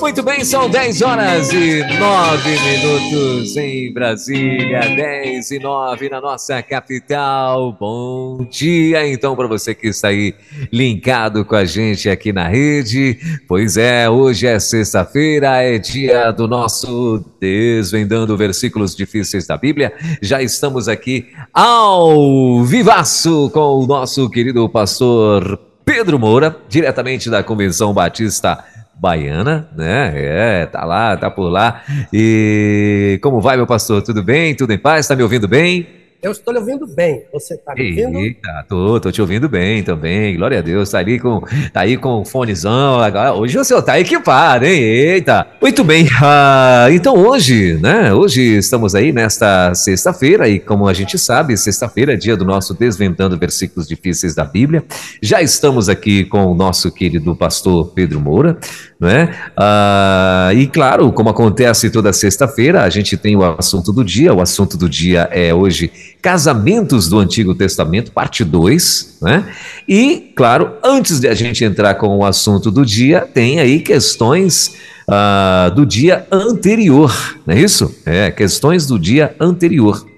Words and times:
Muito 0.00 0.22
bem, 0.22 0.42
são 0.42 0.68
10 0.68 1.02
horas 1.02 1.52
e 1.52 1.84
9 1.84 2.50
minutos 2.58 3.54
em 3.58 3.92
Brasília, 3.92 4.80
10 4.80 5.50
e 5.50 5.58
9 5.58 6.08
na 6.08 6.22
nossa 6.22 6.62
capital. 6.62 7.76
Bom 7.78 8.46
dia, 8.50 9.06
então, 9.06 9.36
para 9.36 9.46
você 9.46 9.74
que 9.74 9.88
está 9.88 10.08
aí 10.08 10.34
linkado 10.72 11.44
com 11.44 11.54
a 11.54 11.66
gente 11.66 12.08
aqui 12.08 12.32
na 12.32 12.48
rede. 12.48 13.18
Pois 13.46 13.76
é, 13.76 14.08
hoje 14.08 14.46
é 14.46 14.58
sexta-feira, 14.58 15.62
é 15.62 15.78
dia 15.78 16.30
do 16.30 16.48
nosso 16.48 17.22
Desvendando 17.38 18.34
Versículos 18.38 18.96
Difíceis 18.96 19.46
da 19.46 19.58
Bíblia. 19.58 19.92
Já 20.22 20.40
estamos 20.42 20.88
aqui 20.88 21.28
ao 21.52 22.64
vivaço 22.64 23.50
com 23.50 23.84
o 23.84 23.86
nosso 23.86 24.30
querido 24.30 24.66
pastor 24.66 25.60
Pedro 25.84 26.18
Moura, 26.18 26.56
diretamente 26.68 27.28
da 27.28 27.42
Convenção 27.42 27.92
Batista 27.92 28.64
baiana, 29.00 29.66
né? 29.74 30.12
É, 30.14 30.66
tá 30.66 30.84
lá, 30.84 31.16
tá 31.16 31.30
por 31.30 31.48
lá. 31.48 31.80
E 32.12 33.18
como 33.22 33.40
vai, 33.40 33.56
meu 33.56 33.66
pastor? 33.66 34.02
Tudo 34.02 34.22
bem? 34.22 34.54
Tudo 34.54 34.74
em 34.74 34.78
paz? 34.78 35.08
Tá 35.08 35.16
me 35.16 35.22
ouvindo 35.22 35.48
bem? 35.48 35.99
Eu 36.22 36.32
estou 36.32 36.52
lhe 36.52 36.60
ouvindo 36.60 36.86
bem. 36.86 37.24
Você 37.32 37.54
está 37.54 37.74
me 37.74 37.88
ouvindo? 37.88 38.18
Eita, 38.18 38.66
tô, 38.68 39.00
tô 39.00 39.10
te 39.10 39.22
ouvindo 39.22 39.48
bem 39.48 39.82
também. 39.82 40.36
Glória 40.36 40.58
a 40.58 40.60
Deus. 40.60 40.90
Tá 40.90 40.98
ali 40.98 41.18
com, 41.18 41.40
tá 41.72 41.80
aí 41.80 41.96
com 41.96 42.20
o 42.20 42.24
fonezão. 42.26 43.00
Agora, 43.00 43.32
hoje 43.32 43.58
o 43.58 43.64
senhor 43.64 43.80
tá 43.80 43.98
equipado, 43.98 44.66
hein? 44.66 44.82
Eita. 44.82 45.46
Muito 45.62 45.82
bem. 45.82 46.06
Ah, 46.22 46.88
então 46.90 47.16
hoje, 47.16 47.78
né? 47.80 48.12
Hoje 48.12 48.42
estamos 48.58 48.94
aí 48.94 49.12
nesta 49.12 49.74
sexta-feira 49.74 50.46
e 50.46 50.60
como 50.60 50.86
a 50.86 50.92
gente 50.92 51.18
sabe, 51.18 51.56
sexta-feira 51.56 52.12
é 52.12 52.16
dia 52.16 52.36
do 52.36 52.44
nosso 52.44 52.74
Desvendando 52.74 53.38
Versículos 53.38 53.88
Difíceis 53.88 54.34
da 54.34 54.44
Bíblia. 54.44 54.84
Já 55.22 55.40
estamos 55.40 55.88
aqui 55.88 56.26
com 56.26 56.44
o 56.44 56.54
nosso 56.54 56.92
querido 56.92 57.34
pastor 57.34 57.92
Pedro 57.94 58.20
Moura, 58.20 58.58
né? 59.00 59.34
Ah, 59.56 60.50
e 60.54 60.66
claro, 60.66 61.10
como 61.12 61.30
acontece 61.30 61.88
toda 61.88 62.12
sexta-feira, 62.12 62.82
a 62.82 62.90
gente 62.90 63.16
tem 63.16 63.34
o 63.36 63.42
assunto 63.42 63.90
do 63.90 64.04
dia. 64.04 64.34
O 64.34 64.42
assunto 64.42 64.76
do 64.76 64.86
dia 64.86 65.26
é 65.32 65.54
hoje 65.54 65.90
Casamentos 66.22 67.08
do 67.08 67.18
Antigo 67.18 67.54
Testamento, 67.54 68.12
parte 68.12 68.44
2, 68.44 69.18
né? 69.22 69.44
E, 69.88 70.32
claro, 70.36 70.72
antes 70.84 71.20
de 71.20 71.28
a 71.28 71.34
gente 71.34 71.64
entrar 71.64 71.94
com 71.94 72.18
o 72.18 72.24
assunto 72.24 72.70
do 72.70 72.84
dia, 72.84 73.20
tem 73.22 73.60
aí 73.60 73.80
questões 73.80 74.76
uh, 75.08 75.74
do 75.74 75.86
dia 75.86 76.26
anterior, 76.30 77.40
não 77.46 77.54
é 77.54 77.60
isso? 77.60 77.94
É, 78.04 78.30
questões 78.30 78.86
do 78.86 78.98
dia 78.98 79.34
anterior 79.40 80.09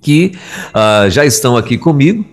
que 0.00 0.32
uh, 0.68 1.10
já 1.10 1.24
estão 1.24 1.56
aqui 1.56 1.76
comigo. 1.76 2.24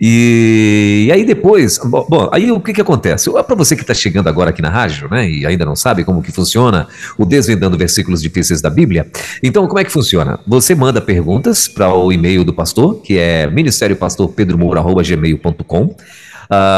E, 0.00 1.06
e 1.08 1.12
aí 1.12 1.24
depois, 1.24 1.78
bom, 1.78 2.06
bom, 2.08 2.28
aí 2.30 2.52
o 2.52 2.60
que, 2.60 2.72
que 2.72 2.80
acontece? 2.80 3.30
Para 3.30 3.56
você 3.56 3.74
que 3.74 3.82
está 3.82 3.94
chegando 3.94 4.28
agora 4.28 4.50
aqui 4.50 4.60
na 4.60 4.68
rádio, 4.68 5.08
né, 5.10 5.28
e 5.28 5.46
ainda 5.46 5.64
não 5.64 5.74
sabe 5.74 6.04
como 6.04 6.22
que 6.22 6.30
funciona 6.30 6.86
o 7.16 7.24
Desvendando 7.24 7.78
Versículos 7.78 8.20
Difíceis 8.20 8.60
da 8.60 8.68
Bíblia, 8.68 9.10
então 9.42 9.66
como 9.66 9.78
é 9.78 9.84
que 9.84 9.90
funciona? 9.90 10.38
Você 10.46 10.74
manda 10.74 11.00
perguntas 11.00 11.66
para 11.66 11.94
o 11.94 12.12
e-mail 12.12 12.44
do 12.44 12.52
pastor, 12.52 13.00
que 13.00 13.18
é 13.18 13.50
ministériopastorpedromoura.gmail.com, 13.50 15.84
uh, 15.84 15.96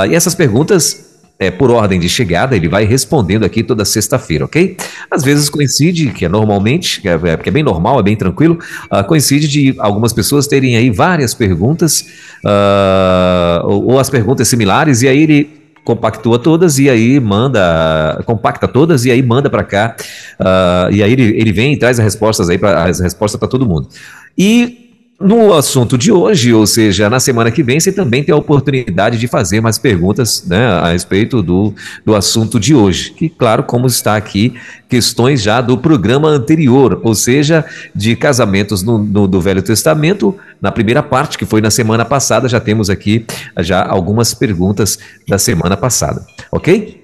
e 0.09 0.15
essas 0.15 0.37
perguntas 0.37 1.08
é, 1.39 1.51
por 1.51 1.71
ordem 1.71 2.01
de 2.01 2.09
chegada, 2.09 2.57
ele 2.57 2.69
vai 2.69 2.85
respondendo 2.85 3.45
aqui 3.45 3.63
toda 3.63 3.85
sexta-feira, 3.85 4.45
ok? 4.45 4.77
Às 5.11 5.23
vezes 5.23 5.49
coincide, 5.49 6.11
que 6.11 6.25
é 6.25 6.29
normalmente, 6.29 7.01
que 7.01 7.09
é, 7.09 7.19
é, 7.23 7.37
que 7.37 7.49
é 7.49 7.53
bem 7.53 7.63
normal, 7.63 8.01
é 8.01 8.03
bem 8.03 8.17
tranquilo, 8.17 8.59
uh, 8.93 9.05
coincide 9.05 9.47
de 9.47 9.75
algumas 9.79 10.13
pessoas 10.13 10.47
terem 10.49 10.77
aí 10.77 10.91
várias 10.91 11.35
perguntas, 11.35 12.07
uh, 12.45 13.67
ou, 13.67 13.93
ou 13.93 13.99
as 14.01 14.11
perguntas 14.11 14.49
similares, 14.49 15.03
e 15.03 15.09
aí 15.09 15.23
ele 15.23 15.59
compactua 15.85 16.39
todas 16.39 16.79
e 16.79 16.91
aí 16.91 17.19
manda, 17.19 18.21
compacta 18.27 18.69
todas 18.69 19.07
e 19.07 19.11
aí 19.11 19.23
manda 19.23 19.49
para 19.49 19.63
cá, 19.63 19.97
uh, 20.41 20.93
e 20.93 21.03
aí 21.03 21.13
ele, 21.13 21.23
ele 21.23 21.53
vem 21.53 21.73
e 21.73 21.79
traz 21.79 21.99
as 21.99 22.05
respostas 22.05 22.51
aí 22.51 22.59
as 22.63 23.01
respostas 23.01 23.39
para 23.39 23.49
todo 23.49 23.67
mundo. 23.67 23.89
E 24.37 24.88
no 25.21 25.53
assunto 25.53 25.99
de 25.99 26.13
hoje, 26.13 26.55
ou 26.55 26.65
seja, 26.65 27.11
na 27.11 27.19
semana 27.19 27.51
que 27.51 27.63
vem, 27.63 27.81
você 27.81 27.91
também 27.91 28.23
tem 28.23 28.33
a 28.33 28.39
oportunidade 28.39 29.19
de 29.19 29.27
fazer 29.27 29.61
mais 29.61 29.77
perguntas 29.77 30.45
né, 30.47 30.67
a 30.67 30.93
respeito 30.93 31.43
do, 31.43 31.75
do 32.05 32.15
assunto 32.15 32.61
de 32.61 32.73
hoje. 32.73 33.11
Que, 33.11 33.29
claro, 33.29 33.65
como 33.65 33.89
está 33.89 34.17
aqui, 34.17 34.55
questões 34.89 35.43
já 35.43 35.61
do 35.61 35.77
programa 35.77 36.29
anterior, 36.29 37.01
ou 37.03 37.17
seja, 37.17 37.65
de 37.93 38.15
casamentos 38.15 38.85
no, 38.85 38.99
no, 38.99 39.27
do 39.27 39.41
Velho 39.41 39.61
Testamento, 39.61 40.37
na 40.63 40.71
primeira 40.71 41.03
parte, 41.03 41.37
que 41.37 41.45
foi 41.45 41.61
na 41.61 41.71
semana 41.71 42.05
passada, 42.05 42.49
já 42.49 42.61
temos 42.61 42.89
aqui 42.89 43.27
já 43.59 43.85
algumas 43.85 44.35
perguntas 44.35 45.01
da 45.27 45.37
semana 45.37 45.77
passada, 45.77 46.25
ok? 46.53 46.98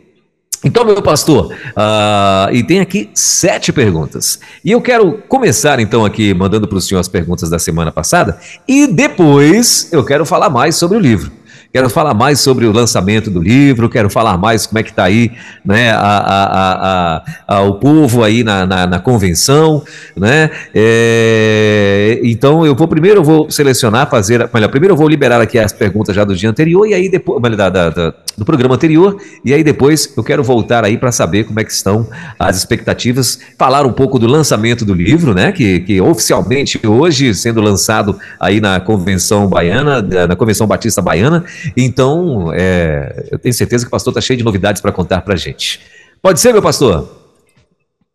Então, 0.64 0.84
meu 0.84 1.02
pastor, 1.02 1.52
uh, 1.52 2.52
e 2.52 2.62
tem 2.62 2.80
aqui 2.80 3.10
sete 3.14 3.70
perguntas. 3.70 4.38
E 4.64 4.70
eu 4.70 4.80
quero 4.80 5.22
começar, 5.28 5.78
então, 5.78 6.04
aqui 6.04 6.32
mandando 6.32 6.66
para 6.66 6.78
o 6.78 6.80
senhor 6.80 7.00
as 7.00 7.08
perguntas 7.08 7.50
da 7.50 7.58
semana 7.58 7.92
passada, 7.92 8.38
e 8.66 8.86
depois 8.86 9.92
eu 9.92 10.02
quero 10.02 10.24
falar 10.24 10.48
mais 10.48 10.76
sobre 10.76 10.96
o 10.96 11.00
livro. 11.00 11.30
Quero 11.74 11.90
falar 11.90 12.14
mais 12.14 12.38
sobre 12.38 12.66
o 12.66 12.72
lançamento 12.72 13.28
do 13.32 13.42
livro, 13.42 13.88
quero 13.88 14.08
falar 14.08 14.38
mais 14.38 14.64
como 14.64 14.78
é 14.78 14.82
que 14.84 14.90
está 14.90 15.02
aí 15.02 15.32
né, 15.64 15.90
a, 15.90 17.24
a, 17.48 17.56
a, 17.56 17.62
o 17.62 17.80
povo 17.80 18.22
aí 18.22 18.44
na, 18.44 18.64
na, 18.64 18.86
na 18.86 19.00
convenção. 19.00 19.82
Né? 20.16 20.50
É, 20.72 22.20
então, 22.22 22.64
eu 22.64 22.76
vou 22.76 22.86
primeiro 22.86 23.18
eu 23.18 23.24
vou 23.24 23.50
selecionar, 23.50 24.08
fazer. 24.08 24.48
Melhor, 24.54 24.68
primeiro 24.68 24.92
eu 24.92 24.96
vou 24.96 25.08
liberar 25.08 25.40
aqui 25.40 25.58
as 25.58 25.72
perguntas 25.72 26.14
já 26.14 26.22
do 26.22 26.36
dia 26.36 26.48
anterior, 26.48 26.86
e 26.86 26.94
aí 26.94 27.08
depois. 27.08 27.42
Da, 27.42 27.68
da, 27.68 27.90
da, 27.90 28.14
do 28.36 28.44
programa 28.44 28.74
anterior, 28.74 29.16
e 29.44 29.54
aí 29.54 29.62
depois 29.62 30.12
eu 30.16 30.24
quero 30.24 30.42
voltar 30.42 30.84
aí 30.84 30.98
para 30.98 31.12
saber 31.12 31.44
como 31.44 31.60
é 31.60 31.64
que 31.64 31.70
estão 31.70 32.08
as 32.36 32.56
expectativas, 32.56 33.38
falar 33.56 33.86
um 33.86 33.92
pouco 33.92 34.18
do 34.18 34.26
lançamento 34.26 34.84
do 34.84 34.92
livro, 34.92 35.34
né? 35.34 35.52
Que, 35.52 35.80
que 35.80 36.00
oficialmente 36.00 36.84
hoje 36.84 37.32
sendo 37.34 37.60
lançado 37.60 38.18
aí 38.40 38.60
na 38.60 38.80
convenção 38.80 39.46
baiana, 39.46 40.02
na 40.26 40.34
convenção 40.34 40.66
batista 40.66 41.00
baiana. 41.00 41.44
Então, 41.76 42.52
é, 42.52 43.28
eu 43.30 43.38
tenho 43.38 43.54
certeza 43.54 43.84
que 43.84 43.88
o 43.88 43.90
pastor 43.90 44.10
está 44.10 44.20
cheio 44.20 44.36
de 44.36 44.44
novidades 44.44 44.80
para 44.80 44.92
contar 44.92 45.20
para 45.22 45.36
gente. 45.36 45.80
Pode 46.20 46.40
ser, 46.40 46.52
meu 46.52 46.62
pastor? 46.62 47.08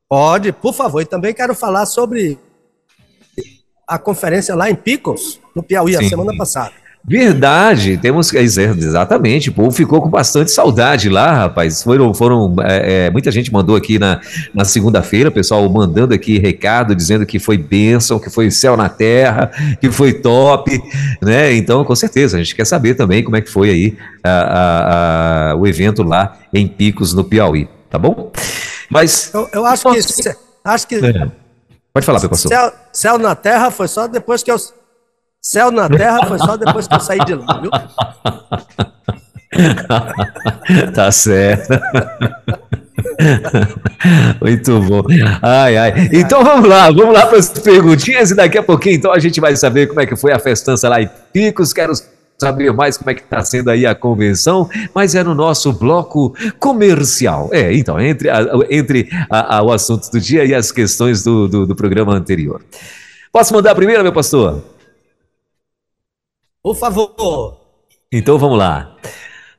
Pode, 0.07 0.51
por 0.51 0.73
favor. 0.73 1.01
E 1.01 1.05
também 1.05 1.33
quero 1.33 1.53
falar 1.53 1.85
sobre 1.85 2.39
a 3.87 3.97
conferência 3.97 4.55
lá 4.55 4.69
em 4.69 4.75
Picos, 4.75 5.39
no 5.55 5.63
Piauí, 5.63 5.95
Sim. 5.95 6.05
a 6.05 6.09
semana 6.09 6.37
passada. 6.37 6.73
Verdade, 7.03 7.97
temos 7.97 8.31
exatamente. 8.33 9.49
O 9.49 9.53
povo 9.53 9.71
ficou 9.71 10.01
com 10.01 10.09
bastante 10.09 10.51
saudade 10.51 11.09
lá, 11.09 11.33
rapaz. 11.33 11.81
Foram, 11.81 12.13
foram 12.13 12.55
é, 12.61 13.05
é, 13.05 13.09
muita 13.09 13.31
gente 13.31 13.51
mandou 13.51 13.75
aqui 13.75 13.97
na, 13.97 14.19
na 14.53 14.65
segunda-feira, 14.65 15.31
pessoal 15.31 15.67
mandando 15.69 16.13
aqui 16.13 16.37
recado 16.37 16.93
dizendo 16.93 17.25
que 17.25 17.39
foi 17.39 17.57
bênção, 17.57 18.19
que 18.19 18.29
foi 18.29 18.51
céu 18.51 18.75
na 18.75 18.89
terra, 18.89 19.49
que 19.79 19.89
foi 19.89 20.13
top, 20.13 20.79
né? 21.21 21.53
Então, 21.53 21.83
com 21.85 21.95
certeza, 21.95 22.37
a 22.37 22.43
gente 22.43 22.55
quer 22.55 22.65
saber 22.65 22.95
também 22.95 23.23
como 23.23 23.37
é 23.37 23.41
que 23.41 23.49
foi 23.49 23.69
aí 23.69 23.97
a, 24.23 24.29
a, 24.29 25.51
a, 25.51 25.55
o 25.55 25.65
evento 25.65 26.03
lá 26.03 26.37
em 26.53 26.67
Picos, 26.67 27.13
no 27.13 27.23
Piauí, 27.23 27.67
tá 27.89 27.97
bom? 27.97 28.31
Mas 28.89 29.31
eu, 29.33 29.49
eu 29.53 29.65
acho 29.65 29.91
que 29.91 29.99
acho 30.63 30.87
que 30.87 30.95
é. 30.95 31.31
pode 31.93 32.05
falar, 32.05 32.19
professor. 32.19 32.49
Céu, 32.49 32.73
céu 32.91 33.17
na 33.17 33.35
terra 33.35 33.71
foi 33.71 33.87
só 33.87 34.05
depois 34.07 34.43
que 34.43 34.51
eu 34.51 34.57
Céu 35.41 35.71
na 35.71 35.87
terra 35.87 36.25
foi 36.25 36.37
só 36.37 36.57
depois 36.57 36.85
que 36.85 36.95
eu 36.95 36.99
saí 36.99 37.19
de 37.19 37.35
lá, 37.35 37.61
viu? 37.61 37.71
tá 40.93 41.11
certo. 41.11 41.79
Muito 44.41 44.79
bom. 44.81 45.03
Ai, 45.41 45.77
ai. 45.77 46.09
Então 46.11 46.43
vamos 46.43 46.67
lá, 46.67 46.91
vamos 46.91 47.13
lá 47.13 47.25
para 47.25 47.37
as 47.37 47.49
perguntinhas 47.49 48.31
e 48.31 48.35
daqui 48.35 48.57
a 48.57 48.63
pouquinho 48.63 48.95
então 48.95 49.13
a 49.13 49.19
gente 49.19 49.39
vai 49.39 49.55
saber 49.55 49.87
como 49.87 50.01
é 50.01 50.05
que 50.05 50.15
foi 50.15 50.33
a 50.33 50.39
festança 50.39 50.89
lá 50.89 51.01
em 51.01 51.09
Picos. 51.31 51.71
Quero 51.71 51.93
saber 52.37 52.73
mais 52.73 52.97
como 52.97 53.09
é 53.09 53.13
que 53.13 53.21
está 53.21 53.41
sendo 53.41 53.69
aí 53.69 53.85
a 53.85 53.95
convenção, 53.95 54.69
mas 54.93 55.15
é 55.15 55.23
no 55.23 55.33
nosso 55.33 55.71
bloco 55.71 56.35
comercial. 56.59 57.49
É, 57.53 57.73
então, 57.73 57.99
entre, 57.99 58.29
a, 58.29 58.45
entre 58.69 59.09
a, 59.29 59.57
a, 59.57 59.63
o 59.63 59.71
assunto 59.71 60.11
do 60.11 60.19
dia 60.19 60.43
e 60.43 60.53
as 60.53 60.69
questões 60.69 61.23
do, 61.23 61.47
do, 61.47 61.65
do 61.65 61.75
programa 61.75 62.13
anterior. 62.13 62.61
Posso 63.31 63.53
mandar 63.53 63.71
a 63.71 63.75
primeira, 63.75 64.03
meu 64.03 64.13
pastor? 64.13 64.63
Por 66.61 66.75
favor. 66.75 67.57
Então 68.11 68.37
vamos 68.37 68.57
lá. 68.57 68.95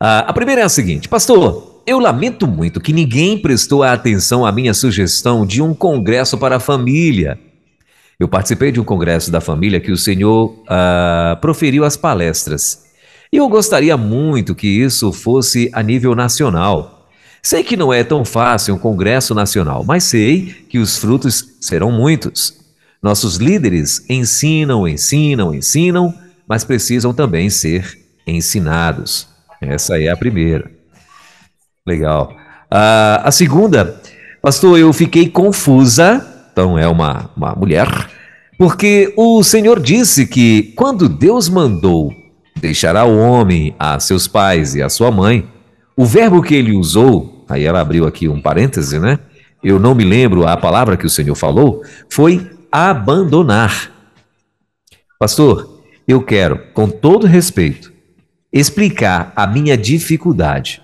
Uh, 0.03 0.27
a 0.27 0.33
primeira 0.33 0.61
é 0.61 0.65
a 0.65 0.69
seguinte, 0.69 1.09
pastor. 1.09 1.83
Eu 1.87 1.99
lamento 1.99 2.47
muito 2.47 2.81
que 2.81 2.93
ninguém 2.93 3.39
prestou 3.39 3.83
atenção 3.83 4.45
à 4.45 4.53
minha 4.53 4.75
sugestão 4.75 5.47
de 5.47 5.63
um 5.63 5.75
congresso 5.75 6.37
para 6.37 6.57
a 6.57 6.61
família. 6.61 7.39
Eu 8.19 8.29
participei 8.29 8.71
de 8.71 8.79
um 8.79 8.85
congresso 8.85 9.31
da 9.31 9.41
família 9.41 9.81
que 9.81 9.91
o 9.91 9.97
senhor 9.97 10.51
uh, 10.51 11.41
proferiu 11.41 11.85
as 11.85 11.97
palestras. 11.97 12.85
E 13.33 13.39
eu 13.39 13.49
gostaria 13.49 13.97
muito 13.97 14.55
que 14.55 14.69
isso 14.69 15.11
fosse 15.11 15.71
a 15.73 15.83
nível 15.83 16.15
nacional. 16.15 17.09
Sei 17.43 17.65
que 17.65 17.77
não 17.77 17.93
é 17.93 18.05
tão 18.05 18.25
fácil 18.25 18.75
um 18.75 18.79
Congresso 18.79 19.35
Nacional, 19.35 19.83
mas 19.83 20.05
sei 20.05 20.55
que 20.69 20.79
os 20.79 20.99
frutos 20.99 21.57
serão 21.61 21.91
muitos. 21.91 22.55
Nossos 23.03 23.37
líderes 23.37 24.05
ensinam, 24.11 24.87
ensinam, 24.87 25.55
ensinam, 25.55 26.15
mas 26.51 26.65
precisam 26.65 27.15
também 27.15 27.49
ser 27.49 27.97
ensinados. 28.27 29.29
Essa 29.63 30.01
é 30.01 30.09
a 30.09 30.17
primeira. 30.17 30.69
Legal. 31.87 32.35
A 32.69 33.31
segunda, 33.31 34.03
pastor, 34.43 34.77
eu 34.77 34.93
fiquei 34.93 35.29
confusa. 35.29 36.27
Então 36.51 36.77
é 36.77 36.89
uma, 36.89 37.31
uma 37.37 37.55
mulher. 37.55 37.87
Porque 38.59 39.15
o 39.17 39.45
Senhor 39.45 39.79
disse 39.79 40.27
que 40.27 40.75
quando 40.75 41.09
Deus 41.09 41.49
mandou 41.49 42.13
deixará 42.57 43.05
o 43.05 43.17
homem 43.17 43.73
a 43.79 44.01
seus 44.01 44.27
pais 44.27 44.75
e 44.75 44.83
a 44.83 44.89
sua 44.89 45.13
mãe, 45.13 45.49
o 45.97 46.05
verbo 46.05 46.43
que 46.43 46.57
ele 46.57 46.75
usou, 46.75 47.45
aí 47.49 47.65
ela 47.65 47.81
abriu 47.81 48.09
aqui 48.09 48.27
um 48.27 48.43
parêntese, 48.43 48.99
né? 48.99 49.21
Eu 49.63 49.79
não 49.79 49.95
me 49.95 50.03
lembro 50.03 50.49
a 50.49 50.57
palavra 50.57 50.97
que 50.97 51.07
o 51.07 51.11
Senhor 51.11 51.37
falou, 51.37 51.85
foi 52.09 52.51
abandonar. 52.73 53.93
Pastor, 55.17 55.80
eu 56.11 56.23
quero, 56.23 56.59
com 56.75 56.89
todo 56.89 57.27
respeito, 57.27 57.93
explicar 58.53 59.33
a 59.37 59.47
minha 59.47 59.77
dificuldade. 59.77 60.83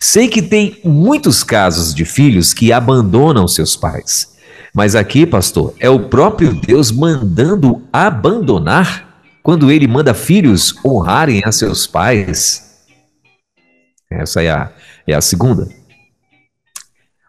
Sei 0.00 0.28
que 0.28 0.42
tem 0.42 0.80
muitos 0.82 1.44
casos 1.44 1.94
de 1.94 2.04
filhos 2.04 2.52
que 2.52 2.72
abandonam 2.72 3.46
seus 3.46 3.76
pais. 3.76 4.36
Mas 4.74 4.94
aqui, 4.94 5.26
pastor, 5.26 5.74
é 5.78 5.88
o 5.88 6.08
próprio 6.08 6.54
Deus 6.54 6.90
mandando 6.90 7.82
abandonar 7.92 9.24
quando 9.42 9.70
ele 9.70 9.86
manda 9.86 10.14
filhos 10.14 10.74
honrarem 10.84 11.42
a 11.44 11.52
seus 11.52 11.86
pais. 11.86 12.80
Essa 14.10 14.42
é 14.42 14.50
a, 14.50 14.72
é 15.06 15.14
a 15.14 15.20
segunda. 15.20 15.68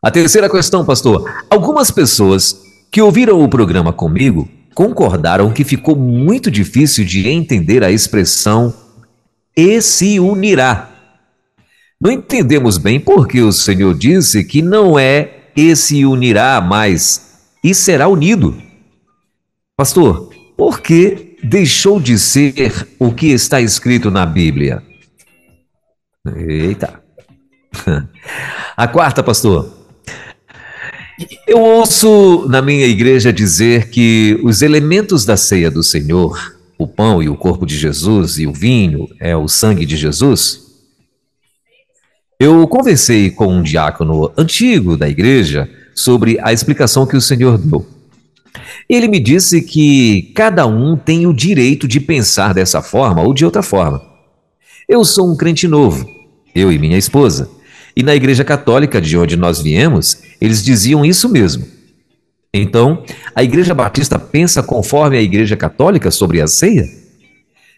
A 0.01 0.11
terceira 0.11 0.49
questão, 0.49 0.85
pastor. 0.85 1.29
Algumas 1.49 1.91
pessoas 1.91 2.55
que 2.91 3.01
ouviram 3.01 3.41
o 3.41 3.49
programa 3.49 3.91
comigo 3.91 4.47
concordaram 4.73 5.51
que 5.51 5.63
ficou 5.63 5.95
muito 5.95 6.49
difícil 6.49 7.05
de 7.05 7.27
entender 7.27 7.83
a 7.83 7.91
expressão 7.91 8.73
e 9.55 9.81
se 9.81 10.19
unirá. 10.19 10.89
Não 12.01 12.11
entendemos 12.11 12.77
bem 12.77 12.99
porque 12.99 13.41
o 13.41 13.51
Senhor 13.51 13.93
disse 13.97 14.43
que 14.43 14.61
não 14.61 14.99
é 14.99 15.49
e 15.55 15.75
se 15.75 16.05
unirá, 16.05 16.59
mas 16.59 17.39
e 17.63 17.73
será 17.73 18.07
unido. 18.07 18.61
Pastor, 19.77 20.29
por 20.57 20.81
que 20.81 21.37
deixou 21.43 21.99
de 21.99 22.17
ser 22.19 22.87
o 22.99 23.13
que 23.13 23.27
está 23.27 23.61
escrito 23.61 24.11
na 24.11 24.25
Bíblia? 24.25 24.83
Eita. 26.35 27.01
A 28.77 28.87
quarta, 28.87 29.21
pastor. 29.21 29.82
Eu 31.47 31.59
ouço 31.59 32.47
na 32.49 32.61
minha 32.61 32.85
igreja 32.85 33.31
dizer 33.31 33.89
que 33.89 34.39
os 34.43 34.61
elementos 34.61 35.25
da 35.25 35.37
ceia 35.37 35.69
do 35.69 35.83
Senhor, 35.83 36.55
o 36.77 36.87
pão 36.87 37.21
e 37.21 37.29
o 37.29 37.37
corpo 37.37 37.65
de 37.65 37.77
Jesus 37.77 38.39
e 38.39 38.47
o 38.47 38.53
vinho 38.53 39.07
é 39.19 39.35
o 39.35 39.47
sangue 39.47 39.85
de 39.85 39.95
Jesus. 39.95 40.61
Eu 42.39 42.67
conversei 42.67 43.29
com 43.29 43.47
um 43.47 43.61
diácono 43.61 44.31
antigo 44.35 44.97
da 44.97 45.07
igreja 45.07 45.69
sobre 45.95 46.39
a 46.41 46.51
explicação 46.51 47.05
que 47.05 47.15
o 47.15 47.21
Senhor 47.21 47.57
deu. 47.57 47.85
Ele 48.89 49.07
me 49.07 49.19
disse 49.19 49.61
que 49.61 50.33
cada 50.35 50.65
um 50.65 50.97
tem 50.97 51.27
o 51.27 51.33
direito 51.33 51.87
de 51.87 51.99
pensar 51.99 52.53
dessa 52.53 52.81
forma 52.81 53.21
ou 53.21 53.33
de 53.33 53.45
outra 53.45 53.61
forma. 53.61 54.01
Eu 54.89 55.05
sou 55.05 55.31
um 55.31 55.37
crente 55.37 55.67
novo, 55.67 56.05
eu 56.53 56.71
e 56.71 56.79
minha 56.79 56.97
esposa. 56.97 57.49
E 57.95 58.01
na 58.01 58.15
Igreja 58.15 58.43
Católica 58.43 58.99
de 58.99 59.17
onde 59.17 59.37
nós 59.37 59.61
viemos, 59.61 60.17
eles 60.43 60.61
diziam 60.61 61.05
isso 61.05 61.29
mesmo. 61.29 61.65
Então, 62.53 63.05
a 63.33 63.41
Igreja 63.41 63.73
Batista 63.73 64.19
pensa 64.19 64.61
conforme 64.61 65.17
a 65.17 65.21
Igreja 65.21 65.55
Católica 65.55 66.11
sobre 66.11 66.41
a 66.41 66.47
ceia? 66.47 66.85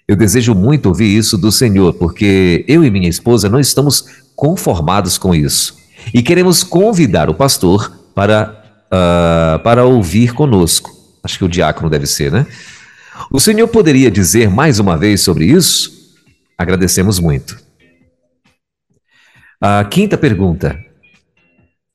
Eu 0.07 0.15
desejo 0.15 0.55
muito 0.55 0.87
ouvir 0.87 1.15
isso 1.15 1.37
do 1.37 1.51
Senhor, 1.51 1.93
porque 1.93 2.65
eu 2.67 2.83
e 2.83 2.89
minha 2.89 3.07
esposa 3.07 3.47
não 3.47 3.59
estamos 3.59 4.05
conformados 4.35 5.15
com 5.15 5.35
isso. 5.35 5.77
E 6.11 6.23
queremos 6.23 6.63
convidar 6.63 7.29
o 7.29 7.35
pastor 7.35 7.95
para, 8.15 8.87
uh, 8.87 9.59
para 9.63 9.85
ouvir 9.85 10.33
conosco. 10.33 10.89
Acho 11.23 11.37
que 11.37 11.45
o 11.45 11.49
diácono 11.49 11.87
deve 11.87 12.07
ser, 12.07 12.31
né? 12.31 12.47
O 13.31 13.39
Senhor 13.39 13.67
poderia 13.67 14.09
dizer 14.09 14.49
mais 14.49 14.79
uma 14.79 14.97
vez 14.97 15.21
sobre 15.21 15.45
isso? 15.45 16.15
Agradecemos 16.57 17.19
muito. 17.19 17.57
A 19.61 19.83
quinta 19.85 20.17
pergunta. 20.17 20.83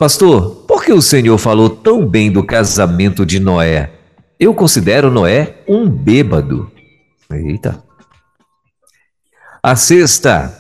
Pastor, 0.01 0.60
por 0.81 0.87
que 0.87 0.93
o 0.95 1.03
Senhor 1.03 1.37
falou 1.37 1.69
tão 1.69 2.07
bem 2.07 2.33
do 2.33 2.43
casamento 2.43 3.27
de 3.27 3.39
Noé? 3.39 3.93
Eu 4.39 4.55
considero 4.55 5.11
Noé 5.11 5.63
um 5.69 5.87
bêbado. 5.87 6.73
Eita. 7.31 7.85
A 9.63 9.77
sexta. 9.77 10.59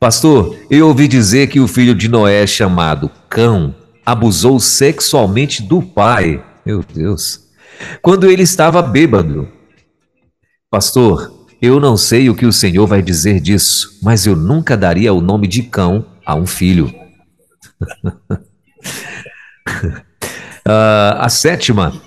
Pastor, 0.00 0.58
eu 0.68 0.88
ouvi 0.88 1.06
dizer 1.06 1.46
que 1.46 1.60
o 1.60 1.68
filho 1.68 1.94
de 1.94 2.08
Noé, 2.08 2.44
chamado 2.48 3.08
Cão, 3.28 3.72
abusou 4.04 4.58
sexualmente 4.58 5.62
do 5.62 5.80
pai. 5.80 6.44
Meu 6.66 6.82
Deus. 6.82 7.44
Quando 8.02 8.28
ele 8.28 8.42
estava 8.42 8.82
bêbado. 8.82 9.48
Pastor, 10.68 11.46
eu 11.62 11.78
não 11.78 11.96
sei 11.96 12.28
o 12.28 12.34
que 12.34 12.44
o 12.44 12.52
Senhor 12.52 12.88
vai 12.88 13.00
dizer 13.00 13.38
disso, 13.38 14.00
mas 14.02 14.26
eu 14.26 14.34
nunca 14.34 14.76
daria 14.76 15.14
o 15.14 15.20
nome 15.20 15.46
de 15.46 15.62
cão 15.62 16.06
a 16.26 16.34
um 16.34 16.44
filho. 16.44 16.92
uh, 19.68 20.02
a 21.18 21.28
sétima, 21.28 22.00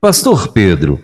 Pastor 0.00 0.48
Pedro, 0.48 1.02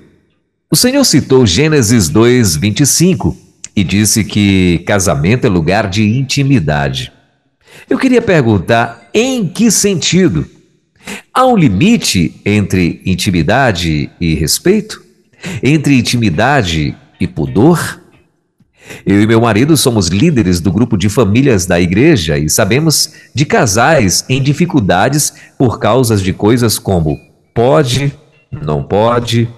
o 0.70 0.76
Senhor 0.76 1.04
citou 1.04 1.46
Gênesis 1.46 2.08
2, 2.08 2.56
25 2.56 3.36
e 3.76 3.82
disse 3.82 4.24
que 4.24 4.84
casamento 4.86 5.46
é 5.46 5.50
lugar 5.50 5.88
de 5.88 6.02
intimidade. 6.02 7.12
Eu 7.88 7.98
queria 7.98 8.22
perguntar 8.22 9.08
em 9.12 9.48
que 9.48 9.70
sentido? 9.70 10.46
Há 11.32 11.46
um 11.46 11.56
limite 11.56 12.40
entre 12.44 13.02
intimidade 13.04 14.10
e 14.20 14.34
respeito? 14.34 15.02
Entre 15.62 15.98
intimidade 15.98 16.96
e 17.20 17.26
pudor? 17.26 18.00
Eu 19.04 19.22
e 19.22 19.26
meu 19.26 19.40
marido 19.40 19.76
somos 19.76 20.08
líderes 20.08 20.60
do 20.60 20.72
grupo 20.72 20.96
de 20.96 21.08
famílias 21.08 21.66
da 21.66 21.80
igreja 21.80 22.38
e 22.38 22.48
sabemos 22.48 23.12
de 23.34 23.44
casais 23.44 24.24
em 24.28 24.42
dificuldades 24.42 25.32
por 25.58 25.78
causas 25.78 26.22
de 26.22 26.32
coisas 26.32 26.78
como 26.78 27.18
pode, 27.54 28.12
não 28.50 28.82
pode. 28.82 29.48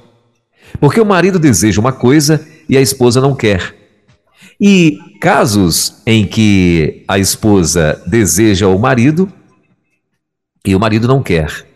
Porque 0.81 1.01
o 1.01 1.07
marido 1.07 1.39
deseja 1.39 1.81
uma 1.81 1.93
coisa 1.93 2.47
e 2.69 2.77
a 2.77 2.81
esposa 2.81 3.21
não 3.21 3.35
quer. 3.35 3.75
E 4.61 4.99
casos 5.21 6.01
em 6.07 6.27
que 6.27 7.05
a 7.07 7.19
esposa 7.19 8.03
deseja 8.07 8.69
o 8.69 8.79
marido 8.79 9.31
e 10.65 10.75
o 10.75 10.81
marido 10.81 11.07
não 11.07 11.23
quer. 11.23 11.67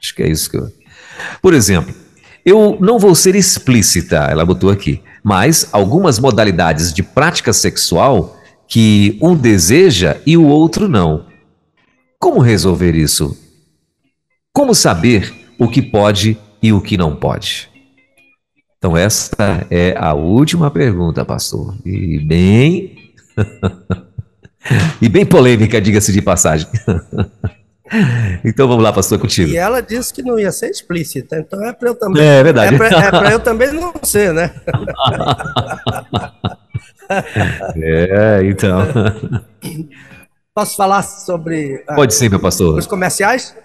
Acho 0.00 0.14
que 0.14 0.22
é 0.22 0.30
isso 0.30 0.50
que 0.50 0.56
eu. 0.56 0.70
Por 1.40 1.54
exemplo, 1.54 1.94
eu 2.44 2.76
não 2.80 2.98
vou 2.98 3.14
ser 3.14 3.34
explícita, 3.34 4.26
ela 4.30 4.44
botou 4.44 4.70
aqui 4.70 5.02
mas 5.22 5.68
algumas 5.72 6.18
modalidades 6.18 6.92
de 6.92 7.02
prática 7.02 7.52
sexual 7.52 8.36
que 8.66 9.18
um 9.22 9.36
deseja 9.36 10.20
e 10.26 10.36
o 10.36 10.46
outro 10.46 10.88
não. 10.88 11.26
Como 12.18 12.40
resolver 12.40 12.94
isso? 12.94 13.36
Como 14.52 14.74
saber 14.74 15.32
o 15.58 15.68
que 15.68 15.80
pode 15.80 16.38
e 16.62 16.72
o 16.72 16.80
que 16.80 16.96
não 16.96 17.14
pode? 17.14 17.70
Então, 18.78 18.96
essa 18.96 19.66
é 19.70 19.94
a 19.96 20.12
última 20.12 20.70
pergunta, 20.70 21.24
pastor. 21.24 21.76
E 21.86 22.18
bem. 22.18 23.12
e 25.00 25.08
bem 25.08 25.24
polêmica, 25.24 25.80
diga-se 25.80 26.12
de 26.12 26.20
passagem. 26.20 26.66
Então 28.44 28.66
vamos 28.66 28.82
lá, 28.82 28.92
pastor, 28.92 29.18
contigo. 29.18 29.50
E 29.50 29.56
ela 29.56 29.80
disse 29.80 30.12
que 30.12 30.22
não 30.22 30.38
ia 30.38 30.50
ser 30.50 30.70
explícita, 30.70 31.36
então 31.38 31.64
é 31.64 31.72
para 31.72 31.88
eu 31.88 31.94
também. 31.94 32.22
É 32.22 32.42
verdade. 32.42 32.74
É 32.74 32.78
para 32.78 33.30
é 33.30 33.34
eu 33.34 33.40
também 33.40 33.72
não 33.72 33.92
ser, 34.02 34.32
né? 34.32 34.50
é, 37.76 38.40
então. 38.44 38.80
Posso 40.54 40.76
falar 40.76 41.02
sobre. 41.02 41.84
Ah, 41.86 41.94
Pode 41.94 42.14
sim, 42.14 42.28
meu 42.28 42.40
pastor. 42.40 42.78
Os 42.78 42.86
comerciais? 42.86 43.56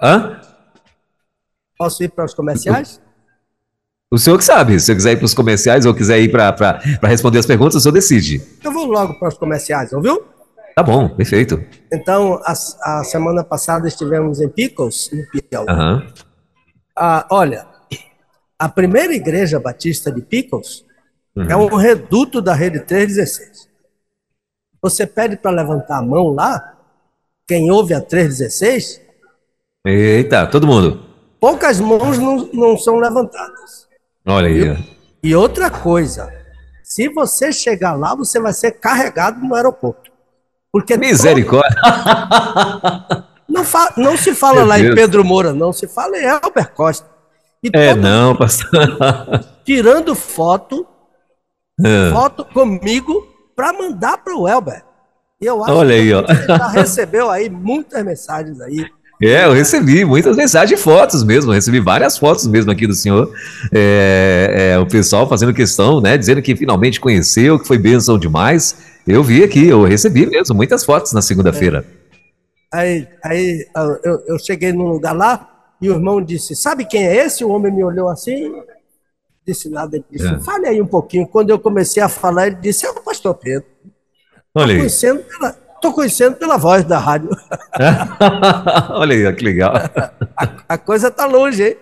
Hã? 0.00 0.40
Posso 1.76 2.02
ir 2.02 2.08
para 2.08 2.24
os 2.24 2.34
comerciais? 2.34 3.00
O 4.10 4.18
senhor 4.18 4.38
que 4.38 4.44
sabe. 4.44 4.80
Se 4.80 4.86
você 4.86 4.94
quiser 4.94 5.12
ir 5.12 5.16
para 5.16 5.26
os 5.26 5.34
comerciais 5.34 5.86
ou 5.86 5.94
quiser 5.94 6.18
ir 6.20 6.30
para 6.30 6.80
responder 7.02 7.38
as 7.38 7.46
perguntas, 7.46 7.76
o 7.76 7.80
senhor 7.80 7.92
decide. 7.92 8.42
Eu 8.64 8.72
vou 8.72 8.86
logo 8.86 9.18
para 9.18 9.28
os 9.28 9.36
comerciais, 9.36 9.92
ouviu? 9.92 10.24
Tá 10.78 10.82
bom, 10.84 11.08
perfeito. 11.08 11.60
Então, 11.92 12.40
a, 12.44 12.52
a 12.52 13.02
semana 13.02 13.42
passada 13.42 13.88
estivemos 13.88 14.40
em 14.40 14.48
Pickles, 14.48 15.10
no 15.12 15.26
Piauí. 15.28 15.66
Uhum. 15.68 16.12
Ah, 16.96 17.26
olha, 17.32 17.66
a 18.56 18.68
primeira 18.68 19.12
igreja 19.12 19.58
batista 19.58 20.12
de 20.12 20.22
Pickles 20.22 20.84
Uhum. 21.38 21.44
É 21.48 21.56
um 21.56 21.76
reduto 21.76 22.42
da 22.42 22.52
rede 22.52 22.80
316. 22.80 23.68
Você 24.82 25.06
pede 25.06 25.36
para 25.36 25.52
levantar 25.52 25.98
a 25.98 26.02
mão 26.02 26.28
lá, 26.28 26.76
quem 27.46 27.70
ouve 27.70 27.94
a 27.94 28.00
316. 28.00 29.00
Eita, 29.86 30.46
todo 30.48 30.66
mundo. 30.66 31.04
Poucas 31.40 31.78
mãos 31.78 32.18
não, 32.18 32.50
não 32.52 32.76
são 32.76 32.96
levantadas. 32.96 33.86
Olha 34.26 34.48
aí. 34.48 34.76
E, 35.22 35.28
e 35.28 35.34
outra 35.36 35.70
coisa, 35.70 36.32
se 36.82 37.08
você 37.08 37.52
chegar 37.52 37.94
lá, 37.94 38.16
você 38.16 38.40
vai 38.40 38.52
ser 38.52 38.72
carregado 38.72 39.40
no 39.40 39.54
aeroporto. 39.54 40.10
Porque 40.72 40.96
Misericórdia. 40.96 41.76
Todo... 41.82 43.24
Não, 43.48 43.64
fa... 43.64 43.94
não 43.96 44.14
se 44.14 44.34
fala 44.34 44.56
Meu 44.56 44.66
lá 44.66 44.76
Deus. 44.76 44.92
em 44.92 44.94
Pedro 44.94 45.24
Moura, 45.24 45.54
não, 45.54 45.72
se 45.72 45.88
fala 45.88 46.18
em 46.18 46.26
Albert 46.28 46.74
Costa. 46.74 47.06
E 47.62 47.70
é, 47.72 47.94
não, 47.94 48.36
pastor. 48.36 48.68
Tirando 49.64 50.14
foto, 50.14 50.86
é. 51.82 52.10
foto 52.12 52.44
comigo 52.44 53.26
para 53.56 53.72
mandar 53.72 54.18
para 54.18 54.36
o 54.36 54.46
Elber. 54.46 54.84
E 55.40 55.46
eu 55.46 55.64
acho 55.64 55.72
Olha 55.72 55.94
aí, 55.94 56.12
ó. 56.12 56.22
você 56.22 56.46
já 56.46 56.68
recebeu 56.68 57.30
aí 57.30 57.48
muitas 57.48 58.04
mensagens 58.04 58.60
aí. 58.60 58.86
É, 59.20 59.46
eu 59.46 59.52
recebi 59.52 60.04
muitas 60.04 60.36
mensagens 60.36 60.78
e 60.78 60.82
fotos 60.82 61.24
mesmo, 61.24 61.50
recebi 61.50 61.80
várias 61.80 62.16
fotos 62.16 62.46
mesmo 62.46 62.70
aqui 62.70 62.86
do 62.86 62.94
senhor. 62.94 63.32
É, 63.72 64.74
é, 64.74 64.78
o 64.78 64.86
pessoal 64.86 65.28
fazendo 65.28 65.52
questão, 65.52 66.00
né? 66.00 66.16
Dizendo 66.16 66.40
que 66.40 66.54
finalmente 66.54 67.00
conheceu, 67.00 67.58
que 67.58 67.66
foi 67.66 67.78
bênção 67.78 68.16
demais. 68.16 68.76
Eu 69.06 69.22
vi 69.22 69.42
aqui, 69.42 69.66
eu 69.68 69.84
recebi 69.84 70.26
mesmo 70.26 70.54
muitas 70.54 70.84
fotos 70.84 71.12
na 71.12 71.22
segunda-feira. 71.22 71.84
Aí, 72.72 73.08
aí 73.24 73.66
eu, 74.04 74.24
eu 74.26 74.38
cheguei 74.38 74.72
num 74.72 74.88
lugar 74.88 75.12
lá 75.12 75.72
e 75.80 75.88
o 75.88 75.94
irmão 75.94 76.20
disse: 76.20 76.54
Sabe 76.54 76.84
quem 76.84 77.06
é 77.06 77.24
esse? 77.24 77.44
O 77.44 77.50
homem 77.50 77.72
me 77.72 77.82
olhou 77.82 78.08
assim, 78.08 78.52
disse 79.46 79.70
nada, 79.70 79.96
ele 79.96 80.04
disse: 80.10 80.26
é. 80.26 80.40
Fale 80.40 80.66
aí 80.66 80.82
um 80.82 80.86
pouquinho. 80.86 81.26
Quando 81.26 81.50
eu 81.50 81.58
comecei 81.58 82.02
a 82.02 82.08
falar, 82.08 82.48
ele 82.48 82.56
disse: 82.56 82.84
É 82.86 82.90
o 82.90 83.02
pastor 83.02 83.34
Pedro. 83.34 83.66
Olha 84.54 84.72
aí. 84.72 84.78
Conhecendo 84.78 85.22
pela, 85.22 85.56
Estou 85.78 85.92
conhecendo 85.92 86.34
pela 86.36 86.56
voz 86.56 86.82
da 86.84 86.98
rádio. 86.98 87.30
Olha 88.90 89.28
aí, 89.28 89.36
que 89.36 89.44
legal. 89.44 89.72
A, 90.36 90.74
a 90.74 90.78
coisa 90.78 91.08
está 91.08 91.24
longe, 91.24 91.64
hein? 91.64 91.76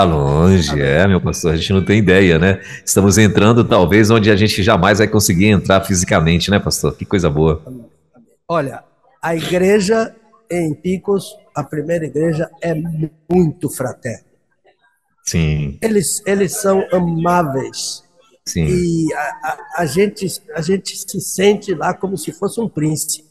Está 0.00 0.04
longe, 0.04 0.70
tá 0.70 0.78
é, 0.78 1.06
meu 1.06 1.20
pastor, 1.20 1.52
a 1.52 1.56
gente 1.58 1.74
não 1.74 1.84
tem 1.84 1.98
ideia, 1.98 2.38
né? 2.38 2.62
Estamos 2.82 3.18
entrando 3.18 3.62
talvez 3.62 4.10
onde 4.10 4.30
a 4.30 4.36
gente 4.36 4.62
jamais 4.62 4.96
vai 4.96 5.06
conseguir 5.06 5.48
entrar 5.48 5.82
fisicamente, 5.82 6.50
né, 6.50 6.58
pastor? 6.58 6.96
Que 6.96 7.04
coisa 7.04 7.28
boa. 7.28 7.62
Olha, 8.48 8.82
a 9.20 9.36
igreja 9.36 10.16
em 10.50 10.72
Picos, 10.72 11.36
a 11.54 11.62
primeira 11.62 12.06
igreja, 12.06 12.48
é 12.62 12.74
muito 13.30 13.68
fraterna. 13.68 14.24
Sim. 15.22 15.76
Eles, 15.82 16.22
eles 16.24 16.56
são 16.56 16.82
amáveis. 16.90 18.02
Sim. 18.46 18.68
E 18.68 19.12
a, 19.12 19.18
a, 19.20 19.58
a, 19.82 19.86
gente, 19.86 20.26
a 20.54 20.62
gente 20.62 20.96
se 20.96 21.20
sente 21.20 21.74
lá 21.74 21.92
como 21.92 22.16
se 22.16 22.32
fosse 22.32 22.58
um 22.58 22.70
príncipe. 22.70 23.28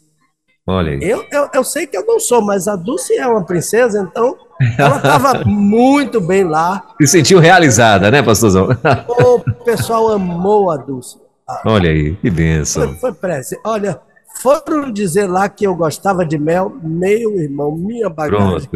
Olha 0.68 0.92
aí. 0.92 1.00
Eu, 1.02 1.26
eu, 1.32 1.50
eu 1.52 1.64
sei 1.64 1.88
que 1.88 1.98
eu 1.98 2.06
não 2.06 2.20
sou, 2.20 2.44
mas 2.44 2.68
a 2.68 2.76
Dulce 2.76 3.16
é 3.16 3.26
uma 3.26 3.44
princesa, 3.44 4.08
então 4.08 4.38
ela 4.78 4.98
estava 4.98 5.44
muito 5.46 6.20
bem 6.20 6.44
lá. 6.44 6.84
Se 7.00 7.08
sentiu 7.08 7.40
realizada, 7.40 8.12
né, 8.12 8.22
pastorzão? 8.22 8.68
O 9.08 9.40
pessoal 9.64 10.12
amou 10.12 10.70
a 10.72 10.78
Dulce. 10.78 11.18
Olha 11.66 11.90
aí, 11.90 12.16
que 12.16 12.30
bênção. 12.30 12.94
Foi, 12.96 13.14
foi 13.14 13.42
Olha, 13.66 14.00
foram 14.42 14.92
dizer 14.92 15.28
lá 15.28 15.50
que 15.50 15.66
eu 15.66 15.76
gostava 15.76 16.26
de 16.26 16.38
mel, 16.38 16.72
meu 16.82 17.40
irmão, 17.40 17.76
minha 17.76 18.10
bagagem. 18.10 18.70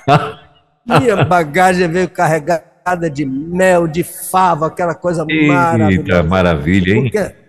minha 0.86 1.24
bagagem 1.24 1.88
veio 1.88 2.08
carregada 2.08 3.10
de 3.10 3.24
mel, 3.24 3.86
de 3.86 4.02
fava, 4.02 4.66
aquela 4.66 4.94
coisa 4.94 5.24
Eita, 5.28 5.52
maravilhosa. 5.52 6.22
maravilha, 6.22 6.94
hein? 6.94 7.02
Porque 7.02 7.40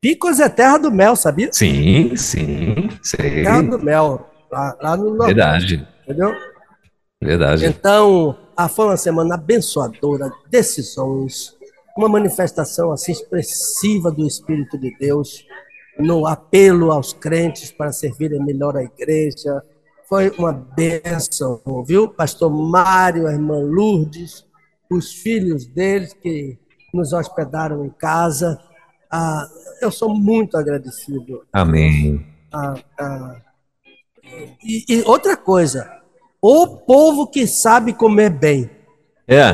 Picos 0.00 0.38
é 0.38 0.48
terra 0.48 0.78
do 0.78 0.92
mel, 0.92 1.16
sabia? 1.16 1.48
Sim, 1.52 2.14
sim, 2.14 2.88
sei. 3.02 3.42
Terra 3.42 3.62
do 3.62 3.78
mel, 3.82 4.30
lá, 4.50 4.76
lá 4.80 4.96
no. 4.96 5.16
Verdade. 5.18 5.86
Entendeu? 6.04 6.32
Verdade. 7.22 7.66
Então, 7.66 8.36
a 8.56 8.68
foi 8.68 8.86
uma 8.86 8.96
semana 8.96 9.34
abençoadora, 9.34 10.30
decisões, 10.48 11.56
uma 11.96 12.08
manifestação 12.08 12.92
assim 12.92 13.12
expressiva 13.12 14.10
do 14.10 14.26
Espírito 14.26 14.78
de 14.78 14.96
Deus 14.98 15.44
no 15.98 16.26
apelo 16.26 16.92
aos 16.92 17.12
crentes 17.12 17.72
para 17.72 17.90
servirem 17.90 18.44
melhor 18.44 18.76
a 18.76 18.84
igreja. 18.84 19.62
Foi 20.08 20.30
uma 20.38 20.52
bênção, 20.52 21.60
viu? 21.84 22.08
Pastor 22.08 22.50
Mário, 22.50 23.26
a 23.26 23.32
irmã 23.32 23.58
Lourdes, 23.58 24.46
os 24.88 25.12
filhos 25.12 25.66
deles 25.66 26.14
que 26.14 26.56
nos 26.94 27.12
hospedaram 27.12 27.84
em 27.84 27.90
casa. 27.90 28.58
Ah, 29.10 29.46
eu 29.82 29.90
sou 29.90 30.14
muito 30.14 30.56
agradecido. 30.56 31.44
Amém. 31.52 32.24
Ah, 32.52 32.74
ah, 32.98 33.36
e, 34.62 34.84
e, 34.88 35.02
outra 35.02 35.36
coisa, 35.36 35.97
o 36.40 36.66
povo 36.66 37.26
que 37.26 37.46
sabe 37.46 37.92
comer 37.92 38.30
bem. 38.30 38.70
É. 39.26 39.50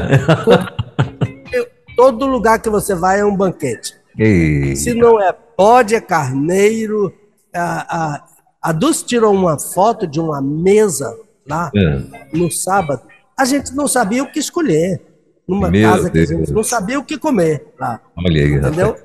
Todo 1.96 2.26
lugar 2.26 2.60
que 2.60 2.68
você 2.68 2.94
vai 2.94 3.20
é 3.20 3.24
um 3.24 3.36
banquete. 3.36 3.94
Ei. 4.18 4.76
Se 4.76 4.94
não 4.94 5.20
é 5.20 5.34
bode, 5.56 5.94
é 5.94 6.00
carneiro. 6.00 7.12
A, 7.52 8.14
a, 8.14 8.24
a 8.62 8.72
Dulce 8.72 9.04
tirou 9.04 9.32
uma 9.32 9.58
foto 9.58 10.06
de 10.06 10.20
uma 10.20 10.40
mesa 10.40 11.16
lá 11.46 11.70
é. 11.74 12.36
no 12.36 12.50
sábado. 12.50 13.02
A 13.38 13.44
gente 13.44 13.74
não 13.74 13.86
sabia 13.88 14.22
o 14.22 14.30
que 14.30 14.38
escolher. 14.38 15.00
Numa 15.46 15.70
Meu 15.70 15.90
casa 15.90 16.10
que 16.10 16.18
Deus. 16.18 16.30
a 16.30 16.34
gente 16.34 16.52
não 16.52 16.64
sabia 16.64 16.98
o 16.98 17.04
que 17.04 17.18
comer 17.18 17.66
lá. 17.78 18.00
Olha 18.16 18.42
aí, 18.42 18.54
entendeu? 18.54 18.86
Rapaz. 18.86 19.04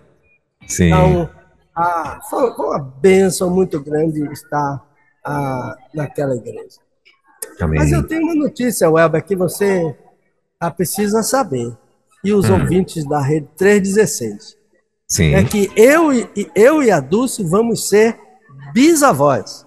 Sim. 0.67 0.87
Então, 0.87 1.29
a, 1.75 2.19
foi, 2.29 2.53
foi 2.55 2.65
uma 2.65 2.79
bênção 2.79 3.49
muito 3.49 3.79
grande 3.81 4.23
estar 4.31 4.81
a, 5.23 5.75
naquela 5.93 6.35
igreja. 6.35 6.79
Mas 7.67 7.91
eu 7.91 8.03
tenho 8.03 8.23
uma 8.23 8.35
notícia, 8.35 8.89
Welber, 8.89 9.23
que 9.23 9.35
você 9.35 9.95
a, 10.59 10.69
precisa 10.71 11.23
saber. 11.23 11.71
E 12.23 12.33
os 12.33 12.49
hum. 12.49 12.53
ouvintes 12.53 13.07
da 13.07 13.21
rede 13.21 13.47
316. 13.57 14.57
Sim. 15.07 15.33
É 15.33 15.43
que 15.43 15.71
eu 15.75 16.13
e, 16.13 16.29
eu 16.55 16.83
e 16.83 16.91
a 16.91 16.99
Dulce 16.99 17.43
vamos 17.43 17.89
ser 17.89 18.17
bisavós. 18.73 19.65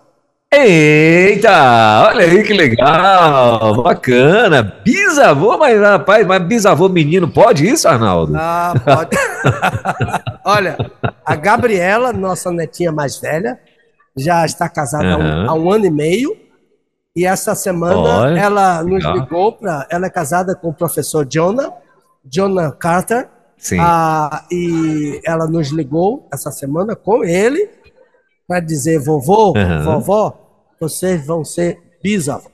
Eita, 0.55 2.09
olha 2.09 2.27
aí 2.27 2.43
que 2.43 2.53
legal, 2.53 3.83
bacana. 3.83 4.63
Bisavô, 4.85 5.57
mas 5.57 5.81
rapaz, 5.81 6.27
mas 6.27 6.43
bisavô 6.43 6.91
menino, 6.91 7.27
pode 7.27 7.67
isso, 7.67 7.89
Arnaldo? 7.89 8.35
Ah, 8.37 8.75
pode. 8.85 9.17
olha, 10.45 10.77
a 11.25 11.35
Gabriela, 11.37 12.13
nossa 12.13 12.53
netinha 12.53 12.93
mais 12.93 13.19
velha, 13.19 13.59
já 14.15 14.45
está 14.45 14.69
casada 14.69 15.17
uhum. 15.17 15.23
há, 15.23 15.27
um, 15.27 15.51
há, 15.51 15.55
um, 15.55 15.73
ano 15.73 15.87
e 15.87 15.91
meio. 15.91 16.37
E 17.15 17.27
essa 17.27 17.55
semana 17.55 18.39
ela 18.39 18.83
nos 18.83 19.05
legal. 19.05 19.15
ligou 19.15 19.53
para. 19.53 19.87
Ela 19.91 20.07
é 20.07 20.11
casada 20.11 20.55
com 20.55 20.69
o 20.69 20.75
professor 20.75 21.27
Jonah, 21.27 21.73
Jonah 22.25 22.73
Carter. 22.73 23.29
Sim. 23.59 23.79
Ah, 23.79 24.45
e 24.51 25.21
ela 25.25 25.47
nos 25.47 25.69
ligou 25.69 26.27
essa 26.33 26.51
semana 26.51 26.97
com 26.97 27.23
ele 27.23 27.69
para 28.49 28.61
dizer: 28.61 28.99
vovô, 28.99 29.53
uhum. 29.57 29.83
vovó, 29.85 30.67
vocês 30.81 31.27
vão 31.27 31.45
ser 31.45 31.79
bisavós. 32.03 32.51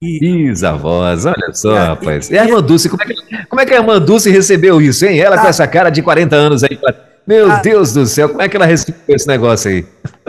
E... 0.00 0.20
Bisavós, 0.20 1.24
olha 1.24 1.52
só, 1.54 1.74
e, 1.74 1.78
rapaz. 1.78 2.30
E, 2.30 2.34
e 2.34 2.38
a 2.38 2.44
irmã 2.44 2.62
Dulce, 2.62 2.88
como 2.88 3.02
é, 3.02 3.06
que, 3.06 3.46
como 3.46 3.60
é 3.60 3.66
que 3.66 3.72
a 3.72 3.78
irmã 3.78 3.98
Dulce 3.98 4.30
recebeu 4.30 4.80
isso, 4.80 5.06
hein? 5.06 5.18
Ela 5.18 5.36
tá. 5.36 5.42
com 5.42 5.48
essa 5.48 5.66
cara 5.66 5.88
de 5.88 6.02
40 6.02 6.36
anos 6.36 6.62
aí. 6.62 6.78
Meu 7.26 7.48
tá. 7.48 7.60
Deus 7.60 7.94
do 7.94 8.06
céu, 8.06 8.28
como 8.28 8.42
é 8.42 8.48
que 8.48 8.56
ela 8.56 8.66
recebeu 8.66 9.16
esse 9.16 9.26
negócio 9.26 9.70
aí? 9.70 9.86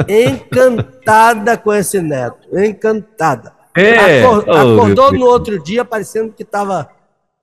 Encantada 0.07 1.57
com 1.57 1.73
esse 1.73 2.01
neto, 2.01 2.47
encantada. 2.57 3.53
É. 3.75 4.23
Acor 4.23 4.45
oh, 4.47 4.51
acordou 4.51 5.11
no 5.13 5.25
outro 5.25 5.63
dia 5.63 5.85
parecendo 5.85 6.33
que 6.33 6.43
estava 6.43 6.89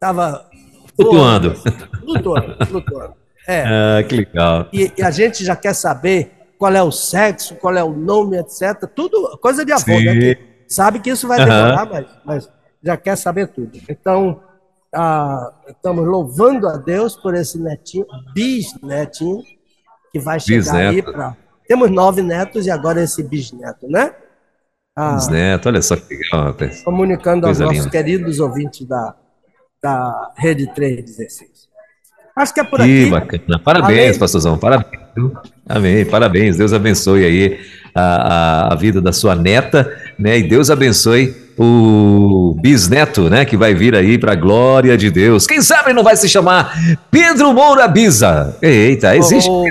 tava 0.01 0.47
flutuando. 0.97 1.55
Flutuando, 2.05 2.67
flutuando. 2.67 3.15
É. 3.47 3.65
Ah, 3.69 4.03
que 4.03 4.17
legal. 4.17 4.69
E, 4.73 4.91
e 4.97 5.03
a 5.03 5.11
gente 5.11 5.45
já 5.45 5.55
quer 5.55 5.75
saber 5.75 6.33
qual 6.59 6.73
é 6.73 6.83
o 6.83 6.91
sexo, 6.91 7.57
qual 7.57 7.77
é 7.77 7.85
o 7.85 7.93
nome, 7.93 8.39
etc. 8.39 8.89
Tudo 8.95 9.37
coisa 9.39 9.67
de 9.67 9.73
avô, 9.73 9.93
né? 9.93 9.99
Sim. 9.99 10.19
né? 10.19 10.35
Que 10.35 10.65
sabe 10.67 10.99
que 10.99 11.11
isso 11.11 11.29
vai 11.29 11.39
demorar, 11.39 11.87
uhum. 11.87 11.93
mas, 11.93 12.07
mas, 12.25 12.51
já 12.83 12.97
quer 12.97 13.17
saber 13.17 13.49
tudo. 13.49 13.79
Então, 13.89 14.41
ah, 14.95 15.53
estamos 15.69 16.07
louvando 16.07 16.67
a 16.69 16.77
Deus 16.77 17.17
por 17.17 17.35
esse 17.35 17.59
netinho, 17.59 18.07
bisnetinho, 18.35 19.43
que 20.11 20.19
vai 20.19 20.41
chegar 20.41 20.59
Bisneto. 20.59 20.89
aí 20.91 21.03
para. 21.03 21.37
Temos 21.67 21.91
nove 21.91 22.23
netos 22.23 22.67
e 22.67 22.71
agora 22.71 23.03
esse 23.03 23.23
bisneto, 23.23 23.89
né? 23.89 24.13
Ah, 24.97 25.15
bisneto, 25.15 25.69
olha 25.69 25.83
só 25.83 25.97
que 25.97 26.15
legal, 26.15 26.45
rapaz. 26.45 26.83
Comunicando 26.83 27.47
Coisa 27.47 27.65
aos 27.65 27.73
nossos 27.73 27.87
linda. 27.87 27.91
queridos 27.91 28.39
ouvintes 28.39 28.87
da, 28.87 29.15
da 29.83 30.33
Rede 30.37 30.73
316. 30.75 31.65
Acho 32.37 32.55
que 32.55 32.61
é 32.61 32.65
por 32.65 32.81
aqui. 32.81 33.05
Que 33.05 33.11
bacana. 33.11 33.59
Parabéns, 33.59 34.19
pastorzão. 34.19 34.59
Parabéns. 34.59 35.01
Amém. 35.69 36.05
Parabéns. 36.05 36.57
Deus 36.57 36.73
abençoe 36.73 37.25
aí 37.25 37.61
a, 37.95 38.03
a, 38.03 38.73
a, 38.73 38.77
vida 38.77 39.01
da 39.01 39.13
sua 39.13 39.37
neta, 39.37 39.89
né? 40.19 40.39
E 40.39 40.43
Deus 40.43 40.69
abençoe 40.69 41.45
o 41.57 42.57
bisneto, 42.61 43.31
né, 43.31 43.45
que 43.45 43.57
vai 43.57 43.75
vir 43.75 43.95
aí 43.95 44.19
para 44.19 44.33
a 44.33 44.35
glória 44.35 44.97
de 44.97 45.11
Deus. 45.11 45.47
Quem 45.47 45.63
sabe 45.63 45.93
não 45.93 46.03
vai 46.03 46.17
se 46.17 46.29
chamar 46.29 46.77
Pedro 47.11 47.53
Moura 47.53 47.87
Bisa. 47.87 48.57
Eita, 48.61 49.17
existe. 49.17 49.49
Oh. 49.49 49.65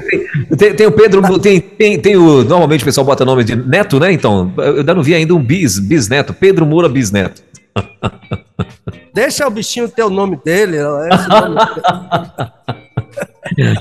Tem, 0.58 0.76
tem, 0.76 0.88
o 0.88 0.92
Pedro, 0.92 1.40
tem, 1.40 1.60
tem, 1.60 2.00
tem, 2.00 2.16
o. 2.16 2.44
Normalmente 2.44 2.82
o 2.82 2.86
pessoal 2.86 3.06
bota 3.06 3.26
nome 3.26 3.44
de 3.44 3.56
neto, 3.56 4.00
né? 4.00 4.12
Então, 4.12 4.54
eu 4.58 4.78
ainda 4.78 4.94
não 4.94 5.02
vi 5.02 5.16
ainda 5.16 5.34
um 5.34 5.44
bis, 5.44 5.80
bisneto, 5.80 6.34
Pedro 6.34 6.66
Moura 6.66 6.90
Bisneto. 6.90 7.42
Deixa 9.14 9.48
o 9.48 9.52
bichinho 9.52 9.88
ter 9.88 10.04
o 10.04 10.10
nome 10.10 10.40
dele. 10.44 10.82
Nome 10.82 11.10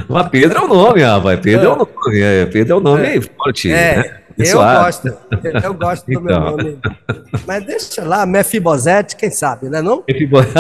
Mas 0.09 0.29
Pedro 0.29 0.59
é 0.59 0.63
o 0.63 0.69
nome, 0.69 1.03
rapaz. 1.03 1.41
Pedro 1.41 1.67
é, 1.67 1.69
é 1.71 1.73
o 1.73 1.77
nome. 1.77 2.21
É, 2.21 2.47
Pedro 2.47 2.73
é 2.73 2.77
o 2.77 2.81
nome 2.81 3.07
é. 3.07 3.21
forte. 3.21 3.73
É. 3.73 3.97
Né? 3.97 4.19
Eu 4.39 4.59
gosto, 4.59 5.19
eu 5.63 5.75
gosto 5.75 6.07
do 6.07 6.21
meu 6.21 6.37
então. 6.37 6.57
nome. 6.57 6.79
Mas 7.47 7.67
deixa 7.67 8.03
lá, 8.03 8.25
Mefibosete, 8.25 9.15
quem 9.15 9.31
sabe, 9.31 9.69
né 9.69 9.83
não? 9.83 10.03
Mefibosete. 10.09 10.55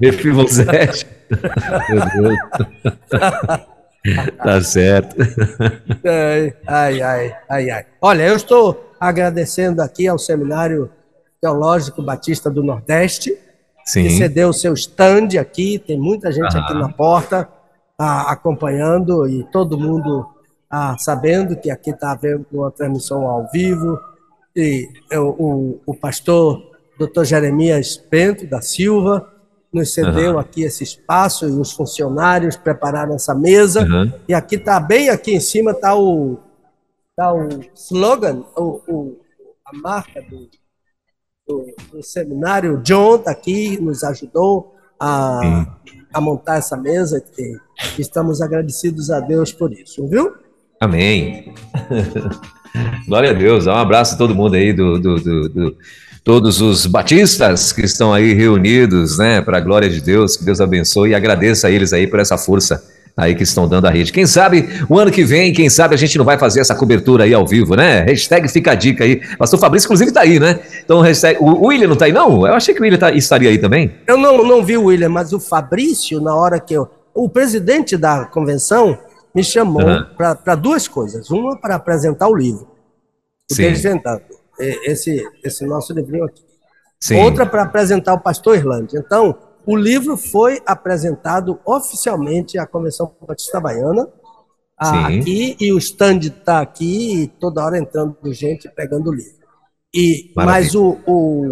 Mefibosete. 0.00 1.06
Meu 1.90 2.00
Deus. 2.22 2.38
Tá 4.36 4.60
certo. 4.60 5.16
Ai, 6.66 7.02
ai, 7.02 7.36
ai, 7.48 7.70
ai. 7.70 7.86
Olha, 8.00 8.22
eu 8.22 8.36
estou 8.36 8.92
agradecendo 9.00 9.80
aqui 9.80 10.06
ao 10.06 10.18
Seminário 10.18 10.90
Teológico 11.40 12.02
Batista 12.02 12.50
do 12.50 12.62
Nordeste, 12.62 13.36
Sim. 13.84 14.04
que 14.04 14.10
cedeu 14.10 14.48
o 14.48 14.54
seu 14.54 14.74
stand 14.74 15.38
aqui, 15.40 15.78
tem 15.78 15.98
muita 15.98 16.30
gente 16.32 16.56
aqui 16.56 16.74
na 16.74 16.88
porta 16.88 17.48
ah, 17.98 18.32
acompanhando 18.32 19.28
e 19.28 19.44
todo 19.44 19.78
mundo 19.78 20.26
ah, 20.70 20.96
sabendo 20.98 21.56
que 21.56 21.70
aqui 21.70 21.90
está 21.90 22.12
havendo 22.12 22.46
uma 22.52 22.70
transmissão 22.70 23.26
ao 23.26 23.48
vivo, 23.50 23.98
e 24.56 24.88
eu, 25.10 25.28
o, 25.38 25.80
o 25.86 25.94
pastor 25.94 26.62
Dr. 26.98 27.24
Jeremias 27.24 28.02
Bento 28.10 28.46
da 28.46 28.60
Silva 28.60 29.33
nos 29.74 29.92
cedeu 29.92 30.34
uhum. 30.34 30.38
aqui 30.38 30.62
esse 30.62 30.84
espaço 30.84 31.48
e 31.48 31.50
os 31.50 31.72
funcionários 31.72 32.56
prepararam 32.56 33.16
essa 33.16 33.34
mesa. 33.34 33.82
Uhum. 33.82 34.12
E 34.28 34.32
aqui 34.32 34.54
está 34.54 34.78
bem 34.78 35.08
aqui 35.08 35.34
em 35.34 35.40
cima 35.40 35.72
está 35.72 35.96
o 35.96 36.38
tá 37.16 37.32
o 37.32 37.48
slogan, 37.74 38.44
o, 38.56 38.80
o 38.86 39.20
a 39.66 39.76
marca 39.76 40.22
do, 40.22 40.48
do, 41.46 41.74
do, 41.90 42.02
seminário. 42.02 42.80
John 42.82 43.16
está 43.16 43.32
aqui, 43.32 43.80
nos 43.80 44.04
ajudou 44.04 44.76
a, 45.00 45.66
a 46.12 46.20
montar 46.20 46.58
essa 46.58 46.76
mesa. 46.76 47.24
E 47.38 48.00
estamos 48.00 48.40
agradecidos 48.40 49.10
a 49.10 49.20
Deus 49.20 49.52
por 49.52 49.72
isso, 49.72 50.06
viu? 50.06 50.34
Amém. 50.80 51.54
Glória 53.08 53.30
a 53.30 53.32
Deus. 53.32 53.66
Um 53.66 53.72
abraço 53.72 54.14
a 54.14 54.18
todo 54.18 54.34
mundo 54.34 54.54
aí 54.54 54.72
do, 54.72 54.98
do, 54.98 55.16
do, 55.16 55.48
do 55.48 55.76
todos 56.24 56.62
os 56.62 56.86
batistas 56.86 57.70
que 57.70 57.82
estão 57.82 58.12
aí 58.12 58.32
reunidos, 58.32 59.18
né, 59.18 59.42
para 59.42 59.58
a 59.58 59.60
glória 59.60 59.90
de 59.90 60.00
Deus. 60.00 60.36
Que 60.36 60.44
Deus 60.44 60.60
abençoe 60.60 61.10
e 61.10 61.14
agradeça 61.14 61.68
a 61.68 61.70
eles 61.70 61.92
aí 61.92 62.06
por 62.06 62.18
essa 62.18 62.38
força 62.38 62.82
aí 63.16 63.34
que 63.34 63.44
estão 63.44 63.68
dando 63.68 63.86
a 63.86 63.90
rede. 63.90 64.10
Quem 64.10 64.26
sabe 64.26 64.68
o 64.88 64.98
ano 64.98 65.10
que 65.10 65.22
vem, 65.22 65.52
quem 65.52 65.68
sabe 65.68 65.94
a 65.94 65.98
gente 65.98 66.18
não 66.18 66.24
vai 66.24 66.36
fazer 66.36 66.60
essa 66.60 66.74
cobertura 66.74 67.24
aí 67.24 67.34
ao 67.34 67.46
vivo, 67.46 67.76
né? 67.76 68.00
Hashtag 68.00 68.48
fica 68.48 68.72
a 68.72 68.74
dica 68.74 69.04
aí. 69.04 69.20
Pastor 69.36 69.60
Fabrício, 69.60 69.86
inclusive, 69.86 70.10
tá 70.10 70.22
aí, 70.22 70.40
né? 70.40 70.58
Então, 70.82 71.00
hashtag... 71.00 71.38
o 71.40 71.66
William 71.66 71.88
não 71.88 71.96
tá 71.96 72.06
aí, 72.06 72.12
não? 72.12 72.46
Eu 72.46 72.54
achei 72.54 72.74
que 72.74 72.80
o 72.80 72.82
William 72.82 72.98
tá... 72.98 73.12
estaria 73.12 73.50
aí 73.50 73.58
também. 73.58 73.92
Eu 74.06 74.16
não, 74.16 74.44
não 74.44 74.64
vi 74.64 74.76
o 74.76 74.84
William, 74.86 75.10
mas 75.10 75.32
o 75.32 75.38
Fabrício, 75.38 76.20
na 76.20 76.34
hora 76.34 76.58
que 76.58 76.74
eu. 76.74 76.88
O 77.14 77.28
presidente 77.28 77.96
da 77.96 78.24
convenção 78.24 78.98
me 79.32 79.44
chamou 79.44 79.86
uhum. 79.86 80.04
para 80.16 80.56
duas 80.56 80.88
coisas. 80.88 81.30
Uma, 81.30 81.56
para 81.56 81.76
apresentar 81.76 82.26
o 82.26 82.34
livro. 82.34 82.66
O 83.48 83.54
Sim. 83.54 83.62
Esse, 84.58 85.26
esse 85.42 85.64
nosso 85.66 85.92
livrinho 85.92 86.24
aqui. 86.24 86.44
Sim. 87.00 87.22
Outra, 87.22 87.44
para 87.44 87.62
apresentar 87.62 88.14
o 88.14 88.20
pastor 88.20 88.56
Irlande. 88.56 88.96
Então, 88.96 89.36
o 89.66 89.76
livro 89.76 90.16
foi 90.16 90.60
apresentado 90.64 91.58
oficialmente 91.64 92.58
à 92.58 92.66
Convenção 92.66 93.14
Batista 93.26 93.60
Baiana. 93.60 94.08
Aqui, 94.76 95.56
e 95.60 95.72
o 95.72 95.78
stand 95.78 96.18
está 96.18 96.60
aqui, 96.60 97.22
e 97.22 97.28
toda 97.28 97.64
hora 97.64 97.78
entrando 97.78 98.16
gente 98.32 98.68
pegando 98.68 99.10
o 99.10 99.14
livro. 99.14 99.44
E, 99.94 100.32
mas 100.34 100.74
o, 100.74 100.98
o 101.06 101.44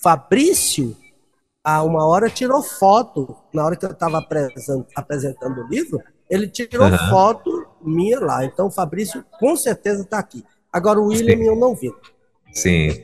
Fabrício, 0.00 0.96
a 1.62 1.82
uma 1.82 2.06
hora, 2.06 2.30
tirou 2.30 2.62
foto, 2.62 3.36
na 3.52 3.64
hora 3.64 3.76
que 3.76 3.84
eu 3.84 3.90
estava 3.90 4.24
apresentando 4.94 5.62
o 5.62 5.66
livro, 5.66 6.00
ele 6.30 6.48
tirou 6.48 6.86
uhum. 6.86 7.10
foto 7.10 7.66
minha 7.82 8.20
lá. 8.20 8.44
Então 8.44 8.66
o 8.66 8.70
Fabrício 8.70 9.24
com 9.38 9.56
certeza 9.56 10.02
está 10.02 10.18
aqui. 10.18 10.44
Agora 10.72 11.00
o 11.00 11.06
William 11.06 11.36
Sim. 11.36 11.44
eu 11.44 11.56
não 11.56 11.74
vi. 11.74 11.92
Sim. 12.54 12.96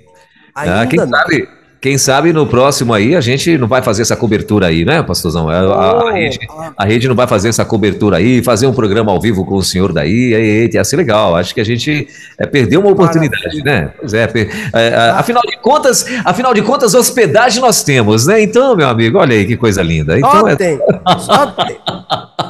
ah, 0.54 0.86
quem 0.86 0.98
não. 0.98 1.08
sabe, 1.08 1.48
quem 1.80 1.96
sabe 1.96 2.32
no 2.32 2.46
próximo 2.46 2.92
aí 2.92 3.16
a 3.16 3.22
gente 3.22 3.56
não 3.56 3.66
vai 3.66 3.80
fazer 3.80 4.02
essa 4.02 4.14
cobertura 4.14 4.66
aí, 4.66 4.84
né, 4.84 5.02
pastorzão? 5.02 5.48
A, 5.48 5.58
a, 5.58 6.08
a, 6.08 6.12
rede, 6.12 6.38
a 6.76 6.84
rede 6.84 7.08
não 7.08 7.14
vai 7.14 7.26
fazer 7.26 7.48
essa 7.48 7.64
cobertura 7.64 8.18
aí, 8.18 8.42
fazer 8.42 8.66
um 8.66 8.74
programa 8.74 9.10
ao 9.10 9.20
vivo 9.20 9.46
com 9.46 9.54
o 9.54 9.62
senhor 9.62 9.90
daí, 9.90 10.34
aí, 10.34 10.70
ia 10.72 10.84
ser 10.84 10.96
legal. 10.96 11.34
Acho 11.34 11.54
que 11.54 11.60
a 11.60 11.64
gente 11.64 12.06
é, 12.38 12.46
perdeu 12.46 12.80
uma 12.80 12.90
oportunidade, 12.90 13.64
né? 13.64 13.92
Pois 13.98 14.12
é, 14.12 14.26
per, 14.26 14.50
é, 14.74 14.94
afinal 15.14 15.42
de 15.42 15.56
contas, 15.58 16.04
afinal 16.22 16.52
de 16.52 16.60
contas, 16.60 16.94
hospedagem 16.94 17.62
nós 17.62 17.82
temos, 17.82 18.26
né? 18.26 18.42
Então, 18.42 18.76
meu 18.76 18.88
amigo, 18.88 19.18
olha 19.18 19.34
aí 19.34 19.46
que 19.46 19.56
coisa 19.56 19.82
linda. 19.82 20.18
Então, 20.18 20.40
só 20.40 20.48
é... 20.48 20.56
tem, 20.56 20.78
só 21.18 21.46
tem. 21.46 21.78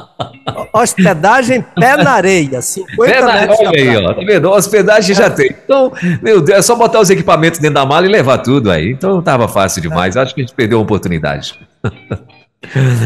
Hospedagem 0.73 1.61
pé 1.61 1.97
na 1.97 2.11
areia, 2.11 2.61
50 2.61 3.11
pé 3.11 3.21
na, 3.21 3.33
metros. 3.33 3.59
Olha 3.59 3.71
aí, 3.71 3.97
ó, 3.97 4.13
tá 4.13 4.21
vendo? 4.21 4.49
Hospedagem 4.49 5.15
já 5.15 5.29
tem. 5.29 5.55
Então, 5.63 5.91
meu 6.21 6.41
Deus, 6.41 6.59
é 6.59 6.61
só 6.61 6.75
botar 6.75 6.99
os 6.99 7.09
equipamentos 7.09 7.59
dentro 7.59 7.75
da 7.75 7.85
mala 7.85 8.05
e 8.05 8.09
levar 8.09 8.37
tudo 8.37 8.71
aí. 8.71 8.91
Então 8.91 9.21
tava 9.21 9.47
fácil 9.47 9.81
demais. 9.81 10.15
É. 10.15 10.21
Acho 10.21 10.33
que 10.33 10.41
a 10.41 10.43
gente 10.43 10.55
perdeu 10.55 10.79
a 10.79 10.81
oportunidade. 10.81 11.59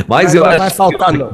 Mas 0.08 0.36
eu 0.36 0.44
não 0.44 0.50
acho 0.50 0.60
vai 0.60 0.70
faltar, 0.70 1.14
não. 1.14 1.32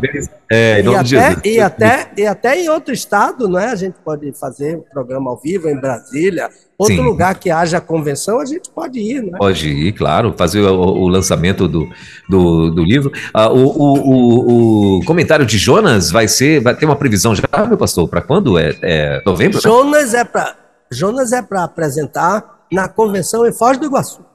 É, 0.52 0.82
e, 0.82 0.96
até, 0.96 1.36
e, 1.44 1.60
até, 1.60 2.12
e 2.16 2.26
até 2.28 2.62
em 2.62 2.70
outro 2.70 2.94
estado, 2.94 3.48
não 3.48 3.60
é? 3.60 3.72
A 3.72 3.76
gente 3.76 3.96
pode 4.06 4.32
fazer 4.34 4.78
um 4.78 4.82
programa 4.82 5.32
ao 5.32 5.38
vivo 5.38 5.68
em 5.68 5.76
Brasília. 5.76 6.50
Outro 6.82 6.96
Sim. 6.96 7.04
lugar 7.04 7.36
que 7.36 7.52
haja 7.52 7.80
convenção, 7.80 8.40
a 8.40 8.46
gente 8.46 8.68
pode 8.72 8.98
ir, 9.00 9.22
né? 9.22 9.38
Pode 9.38 9.70
ir, 9.70 9.92
claro, 9.92 10.34
fazer 10.36 10.62
o, 10.62 10.80
o 10.80 11.08
lançamento 11.08 11.68
do, 11.68 11.88
do, 12.28 12.72
do 12.72 12.84
livro. 12.84 13.12
Ah, 13.32 13.52
o, 13.52 13.68
o, 13.68 14.98
o, 14.98 15.06
comentário 15.06 15.46
de 15.46 15.60
Jonas 15.60 16.10
vai 16.10 16.28
ser. 16.28 16.60
Vai 16.60 16.76
ter 16.76 16.88
uma 16.88 16.96
previsão 16.96 17.36
já, 17.36 17.44
meu 17.68 17.78
pastor? 17.78 18.08
Para 18.10 18.24
quando? 18.24 18.58
É, 18.58 18.76
é 18.82 19.22
novembro? 19.24 19.58
Né? 19.58 19.62
Jonas 19.62 20.16
é 20.16 20.24
para 20.24 20.56
Jonas 20.92 21.32
é 21.32 21.44
para 21.44 21.66
apresentar 21.66 22.66
na 22.72 22.88
convenção 22.88 23.46
em 23.46 23.54
Foz 23.54 23.78
do 23.78 23.86
Iguaçu. 23.86 24.26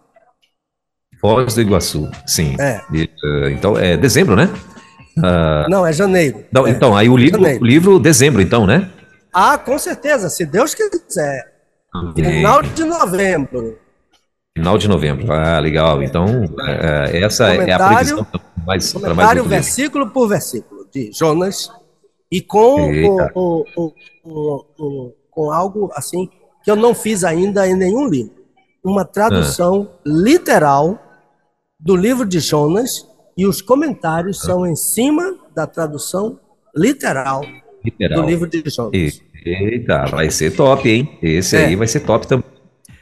Foz 1.21 1.53
do 1.53 1.61
Iguaçu, 1.61 2.09
sim. 2.29 2.55
É. 2.61 2.81
E, 2.93 3.11
uh, 3.25 3.49
então 3.49 3.77
é 3.77 3.97
dezembro, 3.97 4.37
né? 4.37 4.49
Uh, 5.19 5.69
não, 5.69 5.85
é 5.85 5.93
janeiro. 5.93 6.45
Não, 6.53 6.65
é. 6.65 6.71
Então, 6.71 6.97
aí 6.97 7.09
o 7.09 7.17
livro, 7.17 7.43
o 7.43 7.65
livro 7.65 7.99
dezembro, 7.99 8.41
então, 8.41 8.69
né? 8.69 8.89
Ah, 9.35 9.59
com 9.59 9.77
certeza, 9.81 10.31
se 10.31 10.47
Deus 10.47 10.77
quiser. 10.77 11.56
Final 12.15 12.63
de 12.63 12.85
novembro. 12.85 13.79
Final 14.57 14.79
de 14.79 14.89
novembro. 14.89 15.33
Ah, 15.33 15.59
legal. 15.59 16.03
Então, 16.03 16.27
é, 16.67 17.21
essa 17.21 17.53
é 17.55 17.73
a 17.73 17.89
previsão 17.89 18.27
mais 18.67 18.93
Comentário 18.93 19.45
mais 19.45 19.49
versículo 19.49 20.11
por 20.11 20.29
versículo 20.29 20.87
de 20.93 21.13
Jonas 21.13 21.71
e 22.31 22.41
com, 22.41 22.89
com, 23.33 23.65
com, 23.75 25.13
com, 25.31 25.53
algo 25.53 25.91
assim 25.95 26.29
que 26.65 26.71
eu 26.71 26.75
não 26.75 26.93
fiz 26.95 27.23
ainda 27.23 27.69
em 27.69 27.77
nenhum 27.77 28.09
livro. 28.09 28.35
Uma 28.83 29.05
tradução 29.05 29.89
ah. 29.93 29.99
literal 30.05 30.99
do 31.79 31.95
livro 31.95 32.27
de 32.27 32.41
Jonas 32.41 33.07
e 33.37 33.47
os 33.47 33.63
comentários 33.63 34.41
ah. 34.43 34.47
são 34.47 34.67
em 34.67 34.75
cima 34.75 35.39
da 35.55 35.67
tradução 35.67 36.41
literal, 36.75 37.43
literal. 37.85 38.21
do 38.21 38.27
livro 38.27 38.49
de 38.49 38.63
Jonas. 38.69 39.23
Eita, 39.47 40.07
vai 40.07 40.31
ser 40.31 40.51
top, 40.51 40.89
hein? 40.89 41.19
Esse 41.23 41.57
é. 41.57 41.67
aí 41.67 41.77
vai 41.77 41.87
ser 41.87 42.01
top 42.01 42.27
também. 42.27 42.45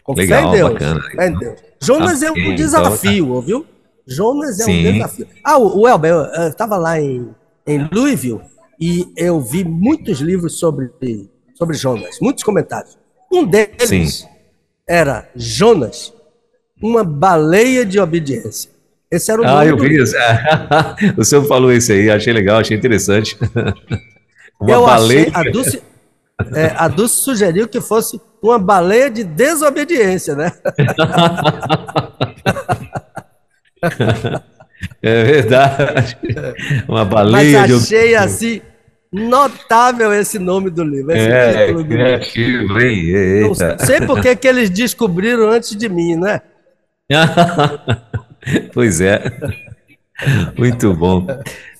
Legal, 0.09 0.50
Deus, 0.50 0.72
bacana. 0.72 1.00
Deus. 1.38 1.61
Jonas 1.83 2.22
é 2.22 2.30
um 2.30 2.37
então 2.37 2.54
desafio, 2.54 3.26
então, 3.26 3.40
viu? 3.40 3.66
Jonas 4.07 4.61
é 4.61 4.64
sim. 4.64 4.87
um 4.87 4.92
desafio. 4.92 5.26
Ah, 5.42 5.59
o, 5.59 5.80
o 5.80 5.88
Elber, 5.88 6.12
eu 6.12 6.48
estava 6.48 6.76
lá 6.76 7.00
em, 7.00 7.30
em 7.66 7.88
Louisville 7.90 8.40
e 8.78 9.11
eu 9.16 9.40
vi 9.40 9.64
muitos 9.64 10.20
livros 10.20 10.59
sobre, 10.59 10.90
sobre 11.54 11.76
Jonas, 11.76 12.18
muitos 12.20 12.44
comentários. 12.44 12.98
Um 13.33 13.46
deles 13.46 13.88
sim. 13.88 14.28
era 14.87 15.28
Jonas, 15.35 16.12
uma 16.83 17.02
baleia 17.02 17.87
de 17.87 17.98
obediência. 17.98 18.70
Esse 19.11 19.30
era 19.30 19.40
o 19.40 19.44
Ah, 19.46 19.64
eu 19.64 19.78
vi 19.78 20.02
isso. 20.02 20.14
o 21.16 21.24
senhor 21.24 21.46
falou 21.46 21.72
isso 21.72 21.92
aí, 21.92 22.11
achei 22.11 22.33
legal, 22.33 22.59
achei 22.59 22.76
interessante. 22.76 23.38
uma 24.61 24.70
eu 24.70 24.85
baleia. 24.85 25.30
Achei, 25.33 25.48
a 25.48 25.52
Dulce, 25.52 25.83
é, 26.55 26.75
a 26.77 26.88
Dulce 26.88 27.16
sugeriu 27.16 27.68
que 27.68 27.81
fosse 27.81 28.20
uma 28.42 28.59
baleia 28.59 29.11
de 29.11 29.25
desobediência, 29.25 30.35
né? 30.35 30.53
é 35.03 35.25
verdade. 35.25 36.18
Uma 36.88 37.05
baleia 37.05 37.61
Mas 37.61 37.73
achei 37.73 38.09
de... 38.09 38.16
assim 38.16 38.62
Notável 39.14 40.12
esse 40.12 40.40
nome 40.40 40.70
do 40.70 40.83
livro. 40.83 41.12
é, 41.12 41.73
do 41.73 41.85
criativo, 41.85 42.81
hein? 42.81 43.42
Não 43.42 43.55
sei 43.55 44.01
porque 44.05 44.35
que 44.35 44.49
eles 44.49 44.68
descobriram 44.68 45.51
antes 45.51 45.77
de 45.77 45.88
mim, 45.88 46.16
né? 46.16 46.42
pois 48.75 49.01
é. 49.01 49.23
Muito 50.59 50.92
bom. 50.94 51.29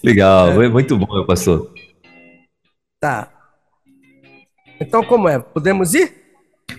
Legal, 0.05 0.53
muito 0.71 0.97
bom, 0.97 1.13
meu 1.13 1.27
pastor. 1.27 1.73
Tá. 3.01 3.34
Então, 4.87 5.03
como 5.03 5.29
é? 5.29 5.39
Podemos 5.39 5.95
ir? 5.95 6.13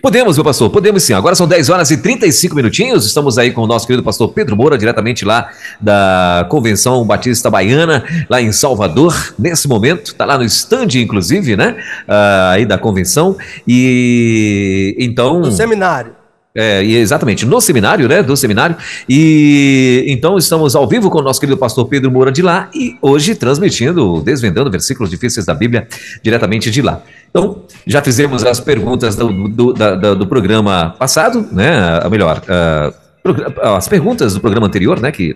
Podemos, 0.02 0.38
meu 0.38 0.44
pastor, 0.44 0.70
podemos 0.70 1.02
sim. 1.04 1.14
Agora 1.14 1.34
são 1.36 1.48
10 1.48 1.70
horas 1.70 1.90
e 1.90 1.98
35 1.98 2.56
minutinhos. 2.56 3.06
Estamos 3.06 3.38
aí 3.38 3.52
com 3.52 3.62
o 3.62 3.68
nosso 3.68 3.88
querido 3.88 4.04
pastor 4.04 4.32
Pedro 4.32 4.56
Moura, 4.56 4.78
diretamente 4.78 5.26
lá 5.26 5.50
da 5.82 6.46
Convenção 6.50 7.04
Batista 7.06 7.50
Baiana, 7.50 8.04
lá 8.30 8.42
em 8.42 8.52
Salvador, 8.52 9.34
nesse 9.40 9.68
momento. 9.68 10.08
Está 10.08 10.26
lá 10.26 10.38
no 10.38 10.44
stand, 10.44 10.90
inclusive, 10.96 11.56
né? 11.56 11.76
Uh, 12.08 12.52
aí 12.52 12.66
da 12.66 12.78
convenção. 12.78 13.36
E 13.68 14.96
então. 15.00 15.40
No 15.40 15.52
seminário. 15.52 16.16
É, 16.58 16.82
exatamente, 16.86 17.46
no 17.46 17.60
seminário, 17.60 18.08
né? 18.08 18.24
Do 18.24 18.38
seminário. 18.38 18.78
E 19.10 20.06
então 20.08 20.38
estamos 20.38 20.74
ao 20.74 20.88
vivo 20.88 21.10
com 21.10 21.20
o 21.20 21.22
nosso 21.22 21.38
querido 21.38 21.58
pastor 21.58 21.86
Pedro 21.86 22.10
Moura 22.10 22.32
de 22.32 22.42
lá 22.42 22.70
e 22.74 22.96
hoje 23.02 23.36
transmitindo, 23.36 24.22
desvendando 24.22 24.72
versículos 24.72 25.10
difíceis 25.10 25.46
da 25.46 25.54
Bíblia 25.54 25.86
diretamente 26.24 26.72
de 26.72 26.82
lá. 26.82 27.02
Então, 27.30 27.64
já 27.86 28.02
fizemos 28.02 28.46
as 28.46 28.62
perguntas 28.62 29.18
do, 29.18 29.50
do, 29.50 29.74
do, 29.74 30.16
do 30.16 30.28
programa 30.28 30.96
passado, 30.98 31.46
né? 31.52 32.00
Ou 32.06 32.10
melhor, 32.10 32.42
uh, 32.48 33.76
as 33.76 33.90
perguntas 33.90 34.34
do 34.34 34.40
programa 34.40 34.68
anterior, 34.68 35.02
né? 35.02 35.12
Que 35.12 35.36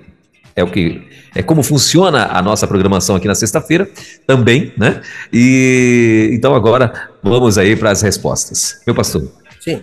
é 0.56 0.64
o 0.64 0.72
que 0.72 1.02
é 1.36 1.44
como 1.44 1.62
funciona 1.62 2.28
a 2.32 2.42
nossa 2.42 2.66
programação 2.66 3.18
aqui 3.18 3.28
na 3.28 3.36
sexta-feira 3.36 3.90
também, 4.26 4.72
né? 4.78 5.02
E 5.34 6.30
então 6.32 6.56
agora 6.56 7.10
vamos 7.22 7.58
aí 7.58 7.76
para 7.76 7.92
as 7.92 8.02
respostas. 8.02 8.80
Meu 8.88 8.96
pastor. 8.96 9.24
Sim. 9.60 9.82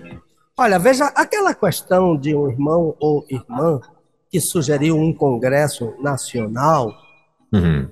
Olha, 0.59 0.79
veja, 0.79 1.07
aquela 1.15 1.55
questão 1.55 2.17
de 2.17 2.35
um 2.35 2.49
irmão 2.49 2.97
ou 2.99 3.27
irmã 3.29 3.79
que 4.31 4.41
sugeriu 4.41 4.97
um 4.97 5.13
congresso 5.13 5.95
nacional, 6.01 6.95
uhum. 7.53 7.91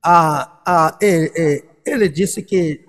a, 0.00 0.60
a, 0.64 0.98
ele, 1.00 1.64
ele, 1.84 2.08
disse 2.08 2.42
que 2.42 2.84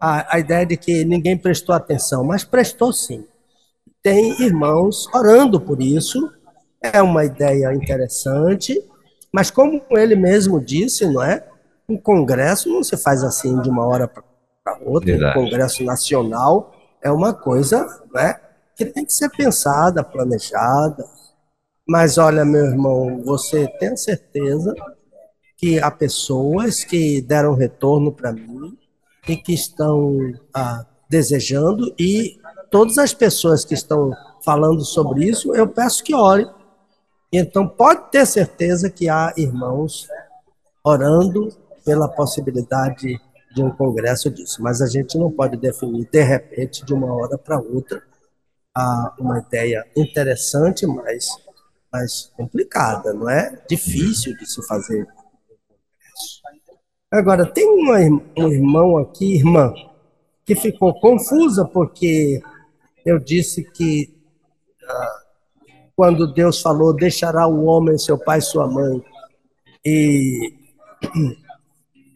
a, 0.00 0.36
a 0.36 0.38
ideia 0.38 0.64
de 0.64 0.78
que 0.78 1.04
ninguém 1.04 1.36
prestou 1.36 1.74
atenção, 1.74 2.24
mas 2.24 2.42
prestou 2.42 2.94
sim. 2.94 3.26
Tem 4.02 4.40
irmãos 4.40 5.06
orando 5.14 5.60
por 5.60 5.82
isso, 5.82 6.32
é 6.82 7.02
uma 7.02 7.26
ideia 7.26 7.74
interessante, 7.74 8.82
mas 9.30 9.50
como 9.50 9.82
ele 9.90 10.16
mesmo 10.16 10.58
disse, 10.58 11.06
não 11.06 11.22
é? 11.22 11.46
Um 11.86 11.98
congresso 11.98 12.70
não 12.70 12.82
se 12.82 12.96
faz 12.96 13.22
assim 13.22 13.60
de 13.60 13.68
uma 13.68 13.86
hora 13.86 14.08
para 14.08 14.24
outra, 14.80 15.12
Verdade. 15.12 15.38
um 15.38 15.44
congresso 15.44 15.84
nacional 15.84 16.79
é 17.02 17.10
uma 17.10 17.32
coisa 17.32 17.86
né, 18.12 18.40
que 18.76 18.84
tem 18.84 19.04
que 19.04 19.12
ser 19.12 19.30
pensada, 19.30 20.02
planejada. 20.02 21.04
Mas 21.88 22.18
olha, 22.18 22.44
meu 22.44 22.66
irmão, 22.66 23.22
você 23.24 23.66
tem 23.78 23.96
certeza 23.96 24.74
que 25.56 25.78
há 25.78 25.90
pessoas 25.90 26.84
que 26.84 27.20
deram 27.20 27.54
retorno 27.54 28.12
para 28.12 28.32
mim 28.32 28.78
e 29.28 29.36
que 29.36 29.52
estão 29.52 30.18
ah, 30.54 30.86
desejando, 31.08 31.94
e 31.98 32.40
todas 32.70 32.96
as 32.96 33.12
pessoas 33.12 33.64
que 33.64 33.74
estão 33.74 34.12
falando 34.44 34.84
sobre 34.84 35.28
isso, 35.28 35.54
eu 35.54 35.68
peço 35.68 36.02
que 36.02 36.14
orem. 36.14 36.48
Então, 37.32 37.68
pode 37.68 38.10
ter 38.10 38.26
certeza 38.26 38.88
que 38.88 39.08
há 39.08 39.34
irmãos 39.36 40.08
orando 40.82 41.48
pela 41.84 42.08
possibilidade 42.08 43.20
de 43.54 43.62
um 43.62 43.70
congresso 43.70 44.30
disso, 44.30 44.62
mas 44.62 44.80
a 44.80 44.86
gente 44.86 45.18
não 45.18 45.30
pode 45.30 45.56
definir 45.56 46.08
de 46.10 46.22
repente, 46.22 46.84
de 46.84 46.94
uma 46.94 47.12
hora 47.12 47.36
para 47.36 47.58
outra, 47.58 48.02
uma 49.18 49.40
ideia 49.40 49.84
interessante, 49.96 50.86
mas, 50.86 51.28
mas 51.92 52.32
complicada, 52.36 53.12
não 53.12 53.28
é? 53.28 53.60
Difícil 53.68 54.36
de 54.36 54.46
se 54.46 54.64
fazer. 54.66 55.06
Agora, 57.10 57.44
tem 57.44 57.68
uma, 57.68 57.98
um 58.38 58.48
irmão 58.48 58.96
aqui, 58.96 59.34
irmã, 59.34 59.74
que 60.46 60.54
ficou 60.54 60.98
confusa 61.00 61.64
porque 61.64 62.40
eu 63.04 63.18
disse 63.18 63.64
que 63.72 64.16
ah, 64.88 65.22
quando 65.96 66.32
Deus 66.32 66.62
falou, 66.62 66.94
deixará 66.94 67.46
o 67.48 67.64
homem 67.64 67.98
seu 67.98 68.16
pai 68.16 68.40
sua 68.40 68.66
mãe, 68.68 69.04
e 69.84 70.54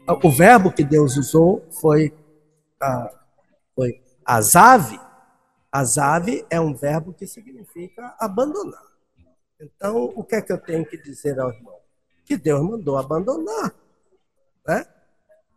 o 0.07 0.31
verbo 0.31 0.73
que 0.73 0.85
Deus 0.85 1.17
usou 1.17 1.67
foi, 1.81 2.13
ah, 2.81 3.11
foi 3.75 4.03
azave. 4.25 5.01
Azave 5.73 6.47
é 6.51 6.61
um 6.61 6.75
verbo 6.75 7.13
que 7.13 7.27
significa 7.27 8.15
abandonar. 8.19 8.83
Então, 9.61 10.13
o 10.15 10.23
que 10.23 10.37
é 10.37 10.43
que 10.43 10.53
eu 10.53 10.59
tenho 10.59 10.85
que 10.85 10.97
dizer 10.97 11.39
ao 11.41 11.51
irmão? 11.51 11.77
Que 12.25 12.37
Deus 12.37 12.63
mandou 12.63 12.97
abandonar. 12.99 13.75
Né? 14.67 14.87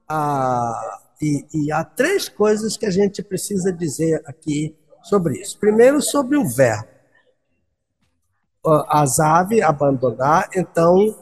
Ah, 0.07 1.01
e, 1.21 1.45
e 1.53 1.71
há 1.71 1.83
três 1.83 2.29
coisas 2.29 2.77
que 2.77 2.85
a 2.85 2.91
gente 2.91 3.21
precisa 3.21 3.71
dizer 3.71 4.21
aqui 4.25 4.75
sobre 5.03 5.39
isso. 5.41 5.57
Primeiro, 5.59 6.01
sobre 6.01 6.37
o 6.37 6.47
verbo. 6.47 6.87
Azave, 8.89 9.61
abandonar. 9.61 10.49
Então, 10.55 11.15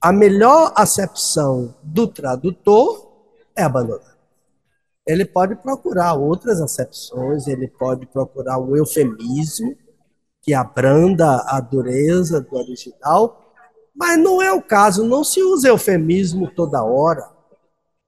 a 0.00 0.12
melhor 0.12 0.72
acepção 0.76 1.74
do 1.82 2.06
tradutor 2.06 3.10
é 3.56 3.62
abandonar. 3.62 4.16
Ele 5.06 5.24
pode 5.24 5.54
procurar 5.56 6.14
outras 6.14 6.60
acepções, 6.60 7.46
ele 7.46 7.68
pode 7.68 8.06
procurar 8.06 8.58
um 8.58 8.76
eufemismo 8.76 9.76
que 10.42 10.52
abranda 10.52 11.44
a 11.46 11.60
dureza 11.60 12.40
do 12.40 12.56
original, 12.56 13.52
mas 13.94 14.18
não 14.18 14.42
é 14.42 14.52
o 14.52 14.62
caso, 14.62 15.04
não 15.04 15.24
se 15.24 15.42
usa 15.42 15.68
eufemismo 15.68 16.50
toda 16.54 16.84
hora. 16.84 17.28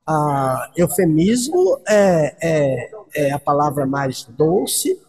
Ah, 0.07 0.71
eufemismo 0.77 1.81
é, 1.89 2.37
é, 2.43 2.91
é, 3.15 3.33
a 3.33 3.39
palavra 3.39 3.87
mais 3.87 4.25
doce, 4.25 5.01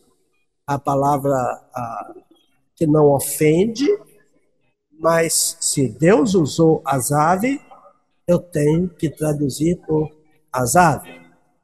a 0.65 0.78
palavra 0.78 1.36
ah, 1.74 2.13
que 2.76 2.86
não 2.86 3.08
ofende, 3.08 3.88
mas 5.00 5.58
se 5.62 5.88
Deus 5.88 6.36
usou 6.36 6.82
azave, 6.86 7.62
eu 8.28 8.38
tenho 8.38 8.90
que 8.90 9.10
traduzir 9.10 9.78
por 9.88 10.12
azave. 10.52 11.10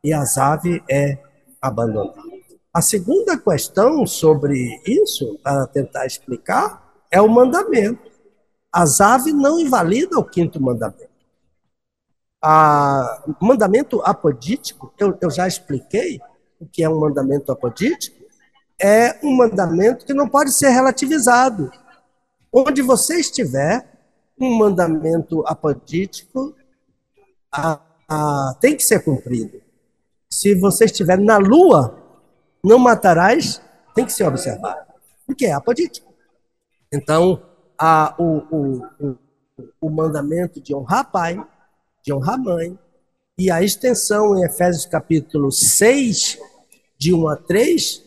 E 0.04 0.14
azave 0.14 0.82
é 0.90 1.18
abandonar. 1.62 2.24
A 2.74 2.82
segunda 2.82 3.38
questão 3.38 4.06
sobre 4.06 4.82
isso, 4.86 5.38
para 5.44 5.68
tentar 5.68 6.06
explicar, 6.06 6.94
é 7.12 7.22
o 7.22 7.28
mandamento. 7.28 8.12
Azave 8.72 9.32
não 9.32 9.60
invalida 9.60 10.18
o 10.18 10.24
quinto 10.24 10.62
mandamento. 10.62 11.16
O 12.44 13.46
mandamento 13.46 14.02
apodítico, 14.02 14.94
eu, 14.98 15.18
eu 15.22 15.32
já 15.32 15.48
expliquei 15.48 16.20
o 16.60 16.66
que 16.66 16.84
é 16.84 16.90
um 16.90 17.00
mandamento 17.00 17.52
apodítico, 17.52 18.24
é 18.80 19.20
um 19.24 19.36
mandamento 19.36 20.06
que 20.06 20.14
não 20.14 20.28
pode 20.28 20.52
ser 20.52 20.70
relativizado. 20.70 21.72
Onde 22.58 22.82
você 22.82 23.20
estiver, 23.20 23.86
um 24.40 24.58
mandamento 24.58 25.46
apodítico 25.46 26.56
a, 27.52 27.82
a, 28.08 28.56
tem 28.62 28.78
que 28.78 28.84
ser 28.84 29.04
cumprido. 29.04 29.62
Se 30.30 30.56
você 30.56 30.86
estiver 30.86 31.20
na 31.20 31.36
lua, 31.38 32.02
não 32.64 32.80
matarás, 32.80 33.62
tem 33.94 34.06
que 34.06 34.14
ser 34.14 34.24
observado. 34.24 34.94
Porque 35.28 35.48
é 35.48 35.52
apodítico. 35.52 36.14
Então, 36.94 37.44
a, 37.78 38.16
o, 38.18 38.38
o, 38.50 38.86
o, 39.02 39.18
o 39.82 39.90
mandamento 39.90 40.62
de 40.62 40.74
honrar 40.74 41.12
pai, 41.12 41.38
de 42.02 42.14
honrar 42.14 42.40
mãe, 42.40 42.80
e 43.38 43.52
a 43.52 43.62
extensão 43.62 44.38
em 44.38 44.46
Efésios 44.46 44.86
capítulo 44.86 45.52
6, 45.52 46.40
de 46.98 47.14
1 47.14 47.28
a 47.28 47.36
3, 47.36 48.02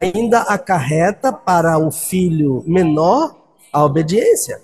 ainda 0.00 0.42
acarreta 0.42 1.32
para 1.32 1.76
o 1.78 1.90
filho 1.90 2.62
menor 2.64 3.39
a 3.72 3.84
obediência. 3.84 4.60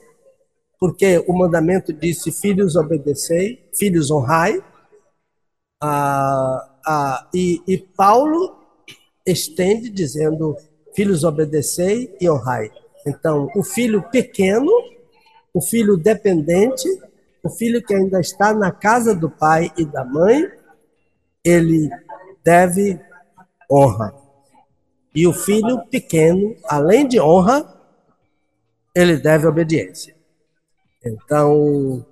Porque 0.79 1.25
o 1.27 1.33
mandamento 1.33 1.93
disse: 1.93 2.31
filhos 2.31 2.77
obedecei, 2.77 3.69
filhos 3.75 4.11
honrai. 4.11 4.63
Ah, 5.83 6.75
ah, 6.87 7.29
e, 7.35 7.63
e 7.67 7.79
Paulo 7.79 8.57
estende 9.25 9.89
dizendo: 9.89 10.57
filhos 10.95 11.25
obedecei 11.25 12.15
e 12.21 12.29
honrai. 12.29 12.71
Então, 13.07 13.49
o 13.55 13.63
filho 13.63 14.03
pequeno, 14.11 14.71
o 15.55 15.61
filho 15.61 15.97
dependente, 15.97 16.89
o 17.43 17.49
filho 17.49 17.83
que 17.83 17.95
ainda 17.95 18.21
está 18.21 18.53
na 18.53 18.73
casa 18.73 19.15
do 19.15 19.31
pai 19.31 19.73
e 19.79 19.85
da 19.85 20.05
mãe, 20.05 20.51
ele 21.45 21.89
deve 22.45 23.01
honra. 23.71 24.15
E 25.15 25.27
o 25.27 25.33
filho 25.33 25.87
pequeno, 25.87 26.55
além 26.65 27.07
de 27.07 27.21
honra, 27.21 27.76
ele 28.97 29.17
deve 29.19 29.47
obediência. 29.47 30.17
Então, 31.05 32.05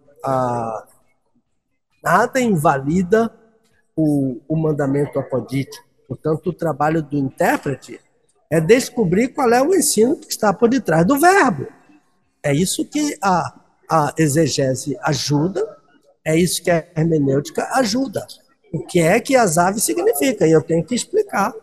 Nada 2.05 2.38
invalida 2.38 3.33
o, 3.97 4.38
o 4.47 4.57
mandamento 4.57 5.18
apodítico. 5.18 5.83
Portanto, 6.07 6.49
o 6.49 6.53
trabalho 6.53 7.03
do 7.03 7.16
intérprete 7.16 7.99
é 8.51 8.61
descobrir 8.61 9.29
qual 9.29 9.51
é 9.55 9.62
o 9.62 9.75
ensino 9.75 10.16
que 10.16 10.31
está 10.31 10.53
por 10.53 10.68
detrás 10.68 11.07
do 11.07 11.18
verbo. 11.18 11.66
É 12.42 12.53
isso 12.53 12.85
que 12.85 13.16
a, 13.23 13.59
a 13.90 14.14
exegese 14.18 14.99
ajuda, 15.03 15.66
é 16.23 16.37
isso 16.37 16.62
que 16.62 16.70
a 16.70 16.87
hermenêutica 16.94 17.66
ajuda. 17.73 18.27
O 18.70 18.85
que 18.85 19.01
é 19.01 19.18
que 19.18 19.35
as 19.35 19.57
aves 19.57 19.83
significa? 19.83 20.47
E 20.47 20.53
eu 20.53 20.61
tenho 20.61 20.85
que 20.85 20.94
explicar 20.94 21.55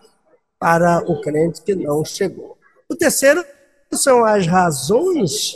para 0.58 1.00
o 1.08 1.22
crente 1.22 1.62
que 1.62 1.76
não 1.76 2.04
chegou. 2.04 2.58
O 2.90 2.96
terceiro 2.96 3.46
são 3.94 4.26
as 4.26 4.48
razões 4.48 5.56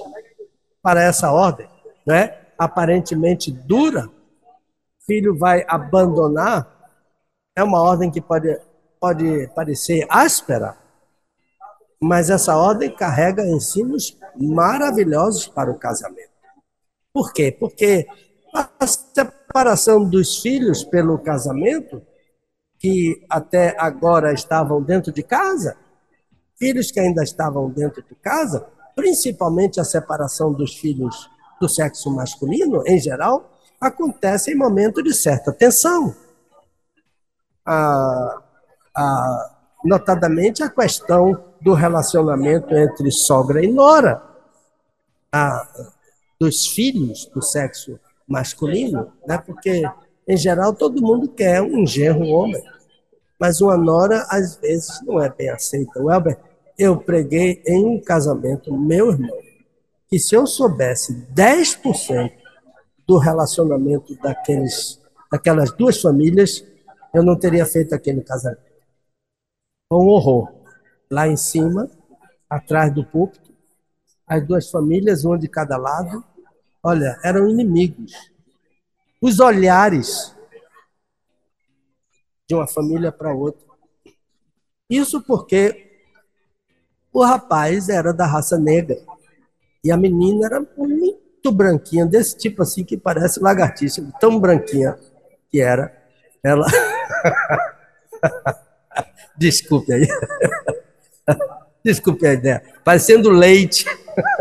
para 0.81 1.01
essa 1.01 1.31
ordem, 1.31 1.67
né? 2.05 2.45
aparentemente 2.57 3.51
dura, 3.51 4.09
filho 5.05 5.37
vai 5.37 5.65
abandonar, 5.67 6.67
é 7.55 7.63
uma 7.63 7.81
ordem 7.81 8.11
que 8.11 8.21
pode, 8.21 8.59
pode 8.99 9.47
parecer 9.55 10.05
áspera, 10.09 10.77
mas 11.99 12.29
essa 12.29 12.55
ordem 12.55 12.93
carrega 12.93 13.45
ensinos 13.45 14.17
maravilhosos 14.35 15.47
para 15.47 15.71
o 15.71 15.77
casamento. 15.77 16.31
Por 17.13 17.31
quê? 17.31 17.55
Porque 17.57 18.07
a 18.53 18.87
separação 18.87 20.03
dos 20.03 20.41
filhos 20.41 20.83
pelo 20.83 21.17
casamento, 21.17 22.01
que 22.77 23.25
até 23.29 23.75
agora 23.79 24.33
estavam 24.33 24.81
dentro 24.81 25.11
de 25.11 25.23
casa, 25.23 25.77
filhos 26.65 26.89
que 26.89 26.99
ainda 26.99 27.21
estavam 27.21 27.69
dentro 27.69 28.01
de 28.01 28.15
casa, 28.15 28.65
principalmente 28.95 29.79
a 29.79 29.83
separação 29.83 30.51
dos 30.51 30.75
filhos 30.75 31.29
do 31.61 31.69
sexo 31.69 32.09
masculino, 32.09 32.81
em 32.87 32.99
geral, 32.99 33.51
acontece 33.79 34.51
em 34.51 34.55
momento 34.55 35.03
de 35.03 35.13
certa 35.13 35.53
tensão. 35.53 36.15
Notadamente 39.83 40.63
a 40.63 40.69
questão 40.69 41.43
do 41.61 41.73
relacionamento 41.73 42.73
entre 42.73 43.11
sogra 43.11 43.63
e 43.63 43.71
nora, 43.71 44.23
dos 46.39 46.65
filhos 46.65 47.27
do 47.27 47.43
sexo 47.43 47.99
masculino, 48.27 49.13
né? 49.27 49.37
porque, 49.37 49.83
em 50.27 50.35
geral, 50.35 50.73
todo 50.73 50.99
mundo 50.99 51.27
quer 51.27 51.61
um 51.61 51.85
genro 51.85 52.25
homem, 52.25 52.63
mas 53.39 53.61
uma 53.61 53.77
nora, 53.77 54.25
às 54.29 54.55
vezes, 54.55 54.99
não 55.03 55.21
é 55.21 55.29
bem 55.29 55.49
aceita. 55.49 56.01
Welber, 56.01 56.39
eu 56.77 56.97
preguei 56.97 57.63
em 57.65 57.85
um 57.85 58.01
casamento, 58.01 58.75
meu 58.75 59.11
irmão, 59.11 59.37
que 60.09 60.19
se 60.19 60.35
eu 60.35 60.45
soubesse 60.45 61.13
10% 61.33 62.31
do 63.07 63.17
relacionamento 63.17 64.15
daqueles, 64.15 65.01
daquelas 65.31 65.71
duas 65.71 66.01
famílias, 66.01 66.65
eu 67.13 67.23
não 67.23 67.37
teria 67.37 67.65
feito 67.65 67.93
aquele 67.93 68.21
casamento. 68.21 68.61
Foi 69.87 69.99
um 69.99 70.07
horror. 70.07 70.53
Lá 71.09 71.27
em 71.27 71.37
cima, 71.37 71.89
atrás 72.49 72.93
do 72.93 73.05
púlpito, 73.05 73.53
as 74.27 74.45
duas 74.45 74.69
famílias, 74.69 75.23
uma 75.23 75.37
de 75.37 75.47
cada 75.47 75.77
lado, 75.77 76.23
olha, 76.83 77.19
eram 77.23 77.47
inimigos. 77.47 78.13
Os 79.21 79.39
olhares 79.39 80.35
de 82.47 82.55
uma 82.55 82.67
família 82.67 83.11
para 83.11 83.33
outra. 83.33 83.65
Isso 84.89 85.21
porque 85.21 85.84
o 87.15 87.23
rapaz 87.23 87.87
era 87.87 88.13
da 88.13 88.25
raça 88.25 88.59
negra 88.59 88.97
e 89.81 89.89
a 89.89 89.95
menina 89.95 90.47
era 90.47 90.67
muito 90.75 91.49
branquinha, 91.49 92.05
desse 92.05 92.37
tipo 92.37 92.61
assim 92.61 92.83
que 92.83 92.97
parece 92.97 93.39
lagartixa, 93.39 94.05
tão 94.19 94.37
branquinha 94.37 94.99
que 95.49 95.61
era. 95.61 95.95
Ela. 96.43 96.67
Desculpe 99.37 99.93
aí. 99.93 100.05
Desculpe 101.85 102.27
a 102.27 102.33
ideia. 102.33 102.61
Parecendo 102.83 103.29
leite. 103.29 103.85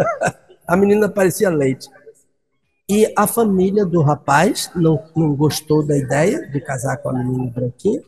A 0.67 0.77
menina 0.77 1.11
parecia 1.11 1.51
leite. 1.51 1.91
E 2.89 3.13
a 3.15 3.27
família 3.27 3.85
do 3.85 4.01
rapaz 4.01 4.71
não, 4.75 5.05
não 5.15 5.35
gostou 5.35 5.87
da 5.87 5.95
ideia 5.95 6.49
de 6.49 6.59
casar 6.59 6.97
com 6.97 7.11
a 7.11 7.13
menina 7.13 7.51
branquinha. 7.51 8.01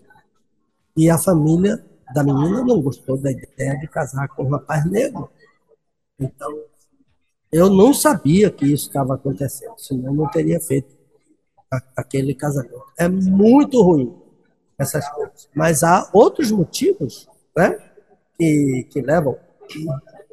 E 0.96 1.10
a 1.10 1.18
família 1.18 1.84
da 2.14 2.22
menina 2.22 2.62
não 2.62 2.80
gostou 2.80 3.16
da 3.16 3.30
ideia 3.30 3.78
de 3.78 3.88
casar 3.88 4.28
com 4.28 4.44
o 4.44 4.48
rapaz 4.48 4.84
negro. 4.90 5.30
Então, 6.18 6.62
eu 7.52 7.70
não 7.70 7.92
sabia 7.92 8.50
que 8.50 8.66
isso 8.66 8.88
estava 8.88 9.14
acontecendo, 9.14 9.74
senão 9.78 10.14
não 10.14 10.28
teria 10.30 10.60
feito 10.60 10.96
aquele 11.96 12.34
casamento. 12.34 12.84
É 12.96 13.08
muito 13.08 13.82
ruim 13.82 14.16
essas 14.78 15.08
coisas. 15.10 15.48
Mas 15.54 15.82
há 15.82 16.08
outros 16.12 16.50
motivos 16.50 17.28
né, 17.56 17.78
que, 18.38 18.86
que 18.90 19.00
levam. 19.00 19.36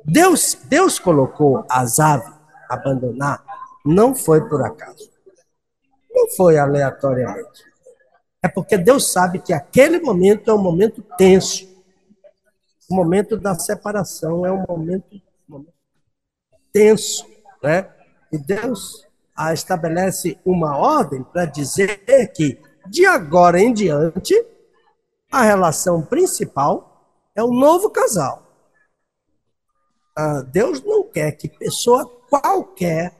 Deus, 0.05 0.57
Deus 0.65 0.99
colocou 0.99 1.65
as 1.69 1.99
aves 1.99 2.31
abandonar, 2.69 3.43
não 3.85 4.15
foi 4.15 4.47
por 4.47 4.61
acaso. 4.63 5.09
Não 6.11 6.29
foi 6.31 6.57
aleatoriamente. 6.57 7.72
É 8.43 8.49
porque 8.49 8.77
Deus 8.77 9.11
sabe 9.11 9.39
que 9.39 9.53
aquele 9.53 10.01
momento 10.01 10.51
é 10.51 10.53
um 10.53 10.61
momento 10.61 11.01
tenso. 11.17 11.65
O 12.91 12.95
momento 12.95 13.37
da 13.37 13.57
separação 13.57 14.45
é 14.45 14.51
um 14.51 14.65
momento 14.67 15.21
tenso, 16.73 17.25
né? 17.63 17.89
E 18.31 18.37
Deus 18.37 19.07
estabelece 19.53 20.37
uma 20.45 20.77
ordem 20.77 21.23
para 21.23 21.45
dizer 21.45 22.03
que 22.33 22.59
de 22.87 23.05
agora 23.05 23.61
em 23.61 23.73
diante 23.73 24.35
a 25.31 25.43
relação 25.43 26.01
principal 26.01 27.07
é 27.33 27.41
o 27.41 27.51
novo 27.51 27.89
casal. 27.89 28.43
Ah, 30.15 30.41
Deus 30.41 30.83
não 30.83 31.03
quer 31.09 31.31
que 31.31 31.47
pessoa 31.47 32.05
qualquer, 32.29 33.15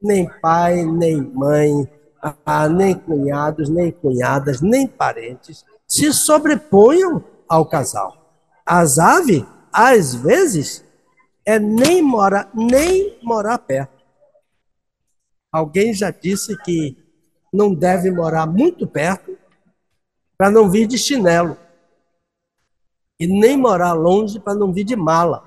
nem 0.00 0.30
pai, 0.40 0.84
nem 0.86 1.20
mãe, 1.20 1.86
ah, 2.22 2.68
nem 2.68 2.94
cunhados, 2.94 3.68
nem 3.68 3.90
cunhadas, 3.90 4.60
nem 4.60 4.86
parentes, 4.86 5.64
se 5.86 6.12
sobreponham 6.12 7.24
ao 7.48 7.66
casal. 7.66 8.16
As 8.64 8.98
aves, 8.98 9.44
às 9.72 10.14
vezes, 10.14 10.84
é 11.44 11.58
nem 11.58 12.02
morar, 12.02 12.50
nem 12.54 13.18
morar 13.22 13.58
perto. 13.58 14.00
Alguém 15.50 15.92
já 15.92 16.10
disse 16.10 16.56
que 16.62 16.96
não 17.52 17.74
deve 17.74 18.10
morar 18.10 18.46
muito 18.46 18.86
perto 18.86 19.36
para 20.38 20.50
não 20.50 20.70
vir 20.70 20.86
de 20.86 20.96
chinelo. 20.96 21.56
E 23.18 23.26
nem 23.26 23.56
morar 23.56 23.92
longe 23.92 24.38
para 24.38 24.54
não 24.54 24.72
vir 24.72 24.84
de 24.84 24.96
mala. 24.96 25.46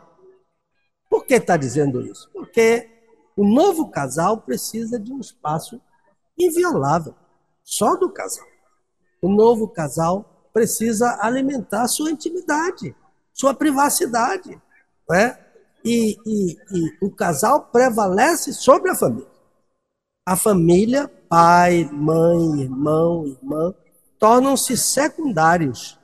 Por 1.09 1.25
que 1.25 1.35
está 1.35 1.55
dizendo 1.55 2.01
isso? 2.01 2.29
Porque 2.33 2.89
o 3.35 3.45
novo 3.45 3.89
casal 3.89 4.37
precisa 4.37 4.99
de 4.99 5.11
um 5.11 5.19
espaço 5.19 5.81
inviolável, 6.37 7.15
só 7.63 7.95
do 7.95 8.11
casal. 8.11 8.45
O 9.21 9.29
novo 9.29 9.67
casal 9.67 10.47
precisa 10.53 11.17
alimentar 11.21 11.87
sua 11.87 12.11
intimidade, 12.11 12.95
sua 13.33 13.53
privacidade. 13.53 14.61
Não 15.07 15.15
é? 15.15 15.43
e, 15.83 16.17
e, 16.25 16.57
e 16.71 16.97
o 17.01 17.11
casal 17.11 17.65
prevalece 17.65 18.53
sobre 18.53 18.89
a 18.89 18.95
família. 18.95 19.31
A 20.25 20.37
família, 20.37 21.11
pai, 21.27 21.89
mãe, 21.91 22.61
irmão, 22.61 23.27
irmã, 23.27 23.73
tornam-se 24.17 24.77
secundários 24.77 25.99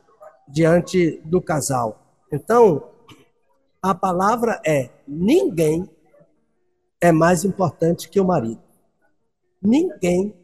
diante 0.48 1.22
do 1.24 1.42
casal. 1.42 2.04
Então, 2.32 2.89
a 3.82 3.96
palavra 3.96 4.62
é: 4.65 4.89
ninguém 5.08 5.89
é 7.00 7.13
mais 7.13 7.46
importante 7.46 8.10
que 8.10 8.20
o 8.20 8.26
marido. 8.26 8.62
Ninguém 9.62 10.36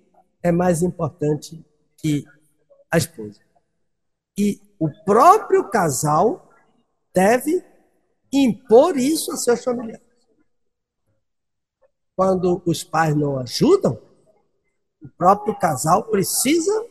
é 0.44 0.52
mais 0.52 0.82
importante 0.82 1.64
que 1.98 2.26
a 2.92 2.98
esposa. 2.98 3.40
E 4.38 4.62
o 4.78 4.90
próprio 5.04 5.70
casal 5.70 6.50
deve 7.14 7.64
impor 8.32 8.98
isso 8.98 9.32
a 9.32 9.38
seus 9.38 9.64
familiares. 9.64 10.06
Quando 12.16 12.62
os 12.66 12.84
pais 12.84 13.16
não 13.16 13.40
ajudam, 13.40 14.00
o 15.02 15.10
próprio 15.10 15.58
casal 15.58 16.04
precisa 16.04 16.86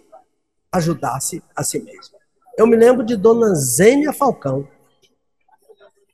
ajudar-se 0.72 1.42
a 1.54 1.62
si 1.62 1.80
mesmo. 1.80 2.16
Eu 2.56 2.66
me 2.66 2.76
lembro 2.76 3.04
de 3.04 3.16
Dona 3.16 3.54
Zênia 3.54 4.12
Falcão. 4.12 4.68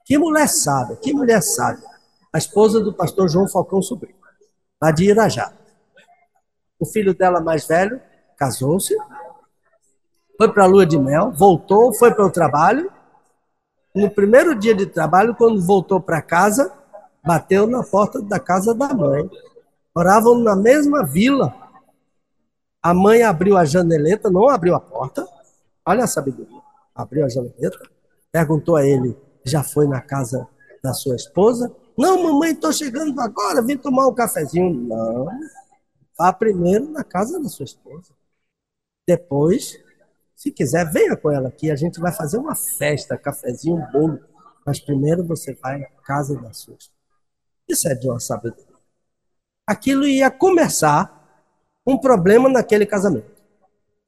Que 0.04 0.16
mulher 0.16 0.48
sábia, 0.48 0.96
que 0.96 1.12
mulher 1.12 1.42
sábia. 1.42 1.88
A 2.32 2.38
esposa 2.38 2.80
do 2.80 2.92
pastor 2.92 3.28
João 3.28 3.48
Falcão 3.48 3.82
Sobrinho, 3.82 4.18
lá 4.80 4.90
de 4.90 5.04
Irajá. 5.04 5.52
O 6.80 6.86
filho 6.86 7.14
dela 7.14 7.40
mais 7.40 7.66
velho 7.66 8.00
casou-se, 8.36 8.96
foi 10.36 10.50
para 10.50 10.64
a 10.64 10.66
lua 10.66 10.86
de 10.86 10.98
mel, 10.98 11.30
voltou, 11.30 11.92
foi 11.92 12.12
para 12.12 12.24
o 12.24 12.30
trabalho 12.30 12.90
no 13.94 14.08
primeiro 14.08 14.54
dia 14.54 14.74
de 14.74 14.86
trabalho, 14.86 15.34
quando 15.34 15.60
voltou 15.60 16.00
para 16.00 16.22
casa, 16.22 16.72
bateu 17.24 17.66
na 17.66 17.82
porta 17.82 18.22
da 18.22 18.38
casa 18.38 18.72
da 18.72 18.94
mãe. 18.94 19.28
Moravam 19.94 20.38
na 20.38 20.54
mesma 20.54 21.04
vila. 21.04 21.52
A 22.80 22.94
mãe 22.94 23.22
abriu 23.22 23.56
a 23.56 23.64
janeleta, 23.64 24.30
não 24.30 24.48
abriu 24.48 24.76
a 24.76 24.80
porta. 24.80 25.26
Olha 25.84 26.04
a 26.04 26.06
sabedoria. 26.06 26.60
Abriu 26.94 27.24
a 27.24 27.28
janeleta, 27.28 27.78
perguntou 28.30 28.76
a 28.76 28.86
ele: 28.86 29.16
já 29.44 29.64
foi 29.64 29.88
na 29.88 30.00
casa 30.00 30.46
da 30.82 30.94
sua 30.94 31.16
esposa? 31.16 31.74
Não, 31.98 32.22
mamãe, 32.22 32.52
estou 32.52 32.72
chegando 32.72 33.20
agora, 33.20 33.60
vim 33.60 33.76
tomar 33.76 34.06
um 34.06 34.14
cafezinho. 34.14 34.72
Não. 34.72 35.26
Vá 36.20 36.34
primeiro 36.34 36.90
na 36.90 37.02
casa 37.02 37.40
da 37.40 37.48
sua 37.48 37.64
esposa. 37.64 38.12
Depois, 39.08 39.82
se 40.36 40.52
quiser, 40.52 40.84
venha 40.92 41.16
com 41.16 41.30
ela 41.30 41.48
aqui. 41.48 41.70
A 41.70 41.76
gente 41.76 41.98
vai 41.98 42.12
fazer 42.12 42.36
uma 42.36 42.54
festa, 42.54 43.16
cafezinho, 43.16 43.90
bolo. 43.90 44.20
Mas 44.66 44.78
primeiro 44.78 45.26
você 45.26 45.54
vai 45.54 45.78
na 45.78 45.88
casa 46.04 46.38
da 46.38 46.52
sua 46.52 46.74
esposa. 46.74 47.00
Isso 47.66 47.88
é 47.88 47.94
de 47.94 48.06
uma 48.06 48.20
sabedoria. 48.20 48.66
Aquilo 49.66 50.06
ia 50.06 50.30
começar 50.30 51.42
um 51.86 51.96
problema 51.96 52.50
naquele 52.50 52.84
casamento. 52.84 53.40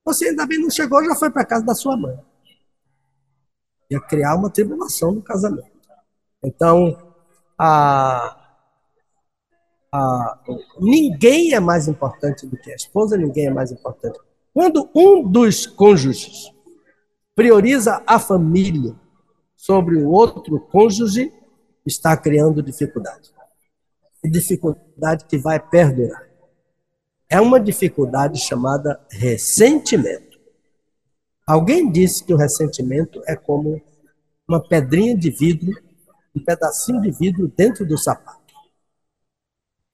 Você 0.04 0.28
ainda 0.28 0.44
bem 0.44 0.60
não 0.60 0.68
chegou, 0.68 1.02
já 1.02 1.14
foi 1.14 1.30
para 1.30 1.46
casa 1.46 1.64
da 1.64 1.74
sua 1.74 1.96
mãe. 1.96 2.20
Ia 3.90 4.00
criar 4.02 4.34
uma 4.34 4.50
tribulação 4.50 5.12
no 5.12 5.22
casamento. 5.22 5.80
Então, 6.44 7.14
a, 7.56 8.41
ninguém 10.80 11.54
é 11.54 11.60
mais 11.60 11.86
importante 11.88 12.46
do 12.46 12.56
que 12.56 12.72
a 12.72 12.74
esposa, 12.74 13.16
ninguém 13.16 13.46
é 13.46 13.50
mais 13.50 13.70
importante. 13.70 14.18
Quando 14.54 14.88
um 14.94 15.22
dos 15.22 15.66
cônjuges 15.66 16.52
prioriza 17.34 18.02
a 18.06 18.18
família 18.18 18.94
sobre 19.56 19.96
o 19.96 20.10
outro 20.10 20.58
cônjuge, 20.60 21.32
está 21.84 22.16
criando 22.16 22.62
dificuldade. 22.62 23.30
E 24.24 24.30
dificuldade 24.30 25.24
que 25.24 25.36
vai 25.36 25.58
perdurar 25.58 26.32
é 27.28 27.40
uma 27.40 27.58
dificuldade 27.58 28.38
chamada 28.38 29.00
ressentimento. 29.10 30.38
Alguém 31.46 31.90
disse 31.90 32.22
que 32.22 32.32
o 32.32 32.36
ressentimento 32.36 33.22
é 33.26 33.34
como 33.34 33.80
uma 34.46 34.60
pedrinha 34.60 35.16
de 35.16 35.30
vidro, 35.30 35.72
um 36.36 36.44
pedacinho 36.44 37.00
de 37.00 37.10
vidro 37.10 37.50
dentro 37.56 37.86
do 37.86 37.96
sapato. 37.96 38.41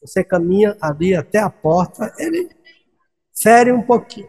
Você 0.00 0.22
caminha 0.22 0.76
ali 0.80 1.14
até 1.14 1.38
a 1.38 1.50
porta, 1.50 2.12
ele 2.18 2.48
fere 3.34 3.72
um 3.72 3.82
pouquinho. 3.82 4.28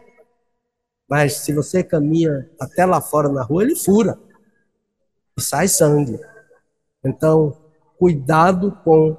Mas 1.08 1.38
se 1.38 1.52
você 1.52 1.82
caminha 1.82 2.48
até 2.60 2.84
lá 2.84 3.00
fora 3.00 3.28
na 3.28 3.42
rua, 3.42 3.62
ele 3.62 3.74
fura. 3.74 4.18
E 5.36 5.42
sai 5.42 5.66
sangue. 5.66 6.20
Então, 7.04 7.56
cuidado 7.98 8.72
com 8.84 9.16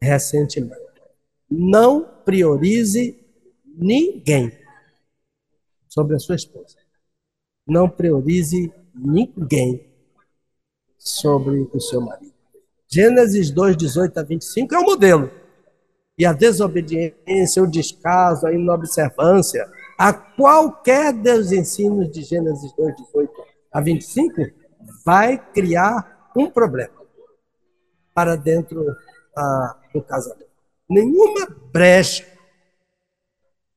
ressentimento. 0.00 0.76
Não 1.50 2.04
priorize 2.24 3.18
ninguém 3.64 4.52
sobre 5.88 6.16
a 6.16 6.18
sua 6.18 6.34
esposa. 6.34 6.76
Não 7.66 7.88
priorize 7.88 8.72
ninguém 8.94 9.86
sobre 10.98 11.68
o 11.72 11.80
seu 11.80 12.00
marido. 12.00 12.34
Gênesis 12.88 13.50
2, 13.50 13.76
18 13.76 14.18
a 14.18 14.22
25 14.22 14.74
é 14.74 14.78
o 14.78 14.82
modelo. 14.82 15.30
E 16.18 16.26
a 16.26 16.32
desobediência, 16.32 17.62
o 17.62 17.66
descaso, 17.66 18.46
a 18.46 18.52
inobservância, 18.52 19.70
a 19.96 20.12
qualquer 20.12 21.12
dos 21.12 21.52
ensinos 21.52 22.10
de 22.10 22.22
Gênesis 22.22 22.72
2, 22.76 22.96
18 22.96 23.32
a 23.72 23.80
25, 23.80 24.34
vai 25.04 25.38
criar 25.52 26.30
um 26.36 26.50
problema 26.50 26.98
para 28.14 28.36
dentro 28.36 28.84
ah, 29.36 29.76
do 29.94 30.02
casamento. 30.02 30.48
Nenhuma 30.88 31.46
brecha 31.72 32.26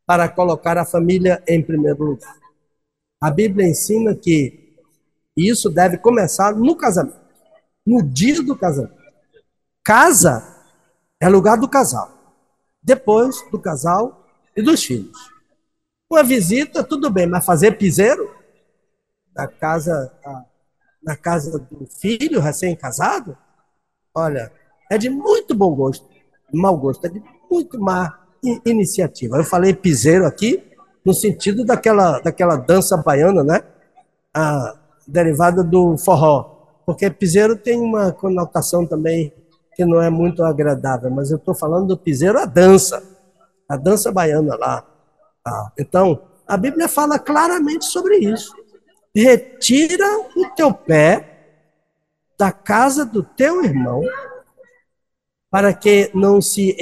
para 0.06 0.28
colocar 0.28 0.78
a 0.78 0.86
família 0.86 1.44
em 1.48 1.62
primeiro 1.62 2.04
lugar. 2.04 2.36
A 3.22 3.30
Bíblia 3.30 3.68
ensina 3.68 4.16
que 4.16 4.76
isso 5.38 5.70
deve 5.70 5.98
começar 5.98 6.56
no 6.56 6.76
casamento, 6.76 7.22
no 7.86 8.02
dia 8.02 8.42
do 8.42 8.58
casamento. 8.58 9.00
Casa 9.84 10.44
é 11.20 11.30
lugar 11.30 11.58
do 11.58 11.70
casal, 11.70 12.21
depois 12.82 13.36
do 13.52 13.60
casal 13.60 14.28
e 14.56 14.62
dos 14.62 14.84
filhos. 14.84 15.18
Uma 16.10 16.24
visita, 16.24 16.84
tudo 16.84 17.10
bem, 17.10 17.28
mas 17.28 17.46
fazer 17.46 17.78
piseiro 17.78 18.36
na 19.36 19.48
casa, 19.48 20.12
na 21.02 21.16
casa 21.16 21.58
do 21.58 21.86
filho 21.86 22.42
recém-casado, 22.42 23.38
olha, 24.14 24.52
é 24.90 24.98
de 24.98 25.10
muito 25.10 25.56
bom 25.56 25.74
gosto, 25.74 26.06
mau 26.54 26.78
gosto, 26.78 27.06
é 27.06 27.10
de 27.10 27.24
muito 27.50 27.80
má 27.80 28.20
iniciativa. 28.66 29.38
Eu 29.38 29.44
falei 29.44 29.74
piseiro 29.74 30.26
aqui 30.26 30.62
no 31.06 31.14
sentido 31.14 31.64
daquela, 31.64 32.20
daquela 32.20 32.56
dança 32.56 32.98
baiana, 32.98 33.44
né? 33.44 33.64
A 34.34 34.78
derivada 35.08 35.64
do 35.64 35.98
forró. 35.98 36.58
Porque 36.86 37.10
piseiro 37.10 37.56
tem 37.56 37.80
uma 37.80 38.12
conotação 38.12 38.86
também 38.86 39.34
que 39.76 39.86
não 39.86 40.02
é 40.02 40.10
muito 40.10 40.44
agradável, 40.44 41.10
mas 41.10 41.32
eu 41.32 41.38
estou 41.38 41.56
falando 41.56 41.88
do 41.88 41.98
piseiro, 41.98 42.38
a 42.38 42.46
dança, 42.46 43.02
a 43.68 43.78
dança 43.78 44.12
baiana 44.12 44.56
lá. 44.56 44.86
Ah, 45.46 45.72
então, 45.80 46.22
a 46.48 46.58
Bíblia 46.58 46.90
fala 46.90 47.18
claramente 47.18 47.86
sobre 47.86 48.18
isso. 48.18 48.54
Retira 49.16 50.06
o 50.36 50.50
teu 50.56 50.74
pé 50.74 51.32
da 52.38 52.52
casa 52.52 53.06
do 53.06 53.24
teu 53.24 53.64
irmão, 53.64 54.02
para 55.50 55.74
que 55.74 56.10
não 56.14 56.42
se 56.42 56.76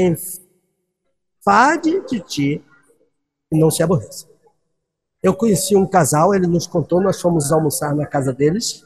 fade 1.43 2.02
de 2.08 2.19
ti 2.19 2.65
e 3.52 3.60
não 3.60 3.69
se 3.69 3.82
aborreça. 3.84 4.28
Eu 5.21 5.34
conheci 5.34 5.75
um 5.75 5.86
casal, 5.86 6.34
ele 6.34 6.47
nos 6.47 6.65
contou, 6.65 7.02
nós 7.02 7.19
fomos 7.19 7.52
almoçar 7.52 7.93
na 7.93 8.06
casa 8.06 8.32
deles, 8.32 8.86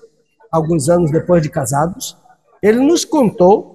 alguns 0.52 0.90
anos 0.90 1.12
depois 1.12 1.44
de 1.44 1.50
casados. 1.50 2.18
Ele 2.62 2.80
nos 2.80 3.06
contou 3.06 3.73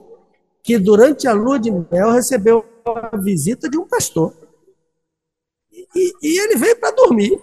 que 0.69 0.79
durante 0.79 1.27
a 1.27 1.33
lua 1.33 1.59
de 1.59 1.71
mel 1.71 2.11
recebeu 2.11 2.63
a 2.85 3.17
visita 3.17 3.71
de 3.71 3.79
um 3.79 3.89
pastor. 3.89 4.35
E, 5.73 6.13
e 6.23 6.39
ele 6.39 6.57
veio 6.57 6.79
para 6.79 6.95
dormir. 6.95 7.41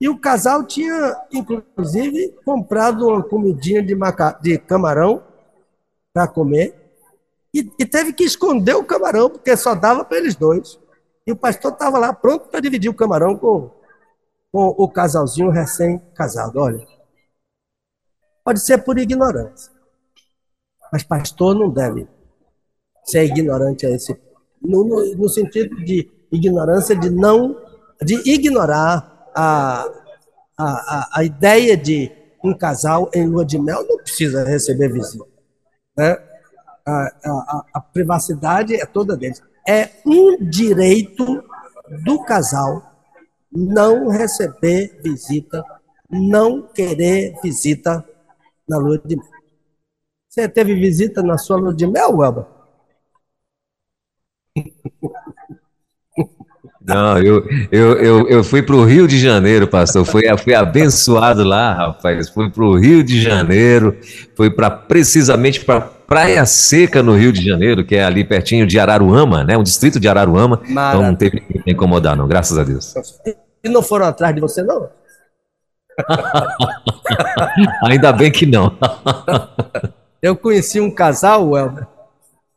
E 0.00 0.08
o 0.08 0.18
casal 0.18 0.64
tinha, 0.64 1.16
inclusive, 1.32 2.36
comprado 2.44 3.06
uma 3.06 3.22
comidinha 3.22 3.80
de, 3.80 3.94
maca... 3.94 4.36
de 4.42 4.58
camarão 4.58 5.22
para 6.12 6.26
comer 6.26 6.74
e, 7.54 7.70
e 7.78 7.86
teve 7.86 8.12
que 8.12 8.24
esconder 8.24 8.74
o 8.74 8.82
camarão, 8.82 9.30
porque 9.30 9.56
só 9.56 9.72
dava 9.72 10.04
para 10.04 10.18
eles 10.18 10.34
dois. 10.34 10.80
E 11.24 11.30
o 11.30 11.36
pastor 11.36 11.74
estava 11.74 11.96
lá 11.96 12.12
pronto 12.12 12.48
para 12.48 12.58
dividir 12.58 12.88
o 12.88 12.94
camarão 12.94 13.38
com, 13.38 13.70
com 14.50 14.66
o 14.76 14.88
casalzinho 14.88 15.50
recém-casado. 15.50 16.58
Olha, 16.58 16.84
pode 18.42 18.58
ser 18.58 18.78
por 18.78 18.98
ignorância, 18.98 19.72
mas 20.92 21.02
pastor 21.02 21.54
não 21.54 21.70
deve 21.70 22.06
ser 23.04 23.24
ignorante 23.24 23.86
a 23.86 23.90
esse 23.90 24.16
no, 24.60 24.84
no, 24.84 25.16
no 25.16 25.28
sentido 25.28 25.76
de 25.84 26.08
ignorância 26.32 26.94
de 26.94 27.10
não 27.10 27.56
de 28.02 28.14
ignorar 28.30 29.30
a, 29.34 29.84
a, 30.56 30.64
a, 30.66 31.08
a 31.20 31.24
ideia 31.24 31.76
de 31.76 32.10
um 32.44 32.56
casal 32.56 33.10
em 33.14 33.26
lua 33.26 33.44
de 33.44 33.58
mel 33.58 33.84
não 33.88 33.98
precisa 33.98 34.44
receber 34.44 34.92
visita. 34.92 35.24
Né? 35.96 36.16
a, 36.88 37.08
a, 37.24 37.64
a 37.74 37.80
privacidade 37.80 38.74
é 38.74 38.86
toda 38.86 39.16
deles. 39.16 39.42
É 39.68 39.90
um 40.06 40.38
direito 40.48 41.44
do 42.04 42.24
casal 42.24 42.82
não 43.52 44.08
receber 44.08 45.00
visita, 45.02 45.62
não 46.10 46.62
querer 46.62 47.34
visita 47.42 48.04
na 48.68 48.78
lua 48.78 48.98
de 49.04 49.16
mel. 49.16 49.37
Você 50.28 50.48
teve 50.48 50.74
visita 50.74 51.22
na 51.22 51.38
sua 51.38 51.56
lua 51.56 51.74
de 51.74 51.86
mel, 51.86 52.22
Elba? 52.22 52.48
Não, 56.88 57.18
eu, 57.18 57.46
eu, 57.70 57.92
eu, 57.98 58.28
eu 58.28 58.44
fui 58.44 58.62
para 58.62 58.74
o 58.74 58.84
Rio 58.84 59.06
de 59.06 59.18
Janeiro, 59.18 59.68
pastor. 59.68 60.06
Fui, 60.06 60.22
fui 60.38 60.54
abençoado 60.54 61.44
lá, 61.44 61.74
rapaz. 61.74 62.30
Fui 62.30 62.48
para 62.50 62.64
o 62.64 62.78
Rio 62.78 63.04
de 63.04 63.20
Janeiro. 63.20 63.98
Fui 64.34 64.48
para 64.48 64.70
precisamente 64.70 65.62
para 65.64 65.82
Praia 65.82 66.46
Seca, 66.46 67.02
no 67.02 67.14
Rio 67.14 67.30
de 67.30 67.44
Janeiro, 67.44 67.84
que 67.84 67.94
é 67.94 68.04
ali 68.04 68.24
pertinho 68.24 68.66
de 68.66 68.78
Araruama, 68.78 69.44
né? 69.44 69.56
Um 69.58 69.62
distrito 69.62 70.00
de 70.00 70.08
Araruama. 70.08 70.62
Maravilha. 70.66 70.96
Então 70.96 71.02
não 71.02 71.14
teve 71.14 71.40
que 71.40 71.70
incomodar, 71.70 72.16
não, 72.16 72.26
graças 72.26 72.56
a 72.56 72.64
Deus. 72.64 72.94
E 73.62 73.68
não 73.68 73.82
foram 73.82 74.06
atrás 74.06 74.34
de 74.34 74.40
você, 74.40 74.62
não? 74.62 74.88
Ainda 77.84 78.12
bem 78.12 78.30
que 78.30 78.46
não. 78.46 78.78
eu 80.20 80.36
conheci 80.36 80.80
um 80.80 80.90
casal, 80.90 81.50
Welber, 81.50 81.86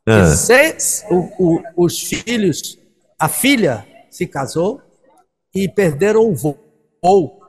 ah. 0.05 0.25
seis, 0.27 1.05
o, 1.09 1.29
o, 1.37 1.63
os 1.85 1.99
filhos, 1.99 2.79
a 3.19 3.27
filha 3.27 3.85
se 4.09 4.25
casou 4.25 4.81
e 5.53 5.69
perderam 5.69 6.29
o 6.29 6.35
voo. 6.35 7.39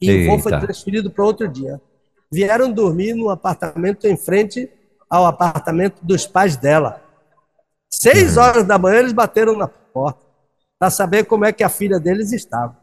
E 0.00 0.10
Eita. 0.10 0.24
o 0.24 0.26
voo 0.26 0.38
foi 0.42 0.58
transferido 0.58 1.10
para 1.10 1.24
outro 1.24 1.48
dia. 1.48 1.80
Vieram 2.30 2.70
dormir 2.70 3.14
num 3.14 3.30
apartamento 3.30 4.06
em 4.06 4.16
frente 4.16 4.70
ao 5.08 5.26
apartamento 5.26 6.04
dos 6.04 6.26
pais 6.26 6.56
dela. 6.56 7.02
Seis 7.90 8.36
uhum. 8.36 8.42
horas 8.42 8.64
da 8.64 8.78
manhã 8.78 8.98
eles 8.98 9.12
bateram 9.12 9.56
na 9.56 9.66
porta. 9.66 10.20
para 10.78 10.90
saber 10.90 11.24
como 11.24 11.44
é 11.44 11.52
que 11.52 11.64
a 11.64 11.68
filha 11.68 11.98
deles 11.98 12.32
estava. 12.32 12.76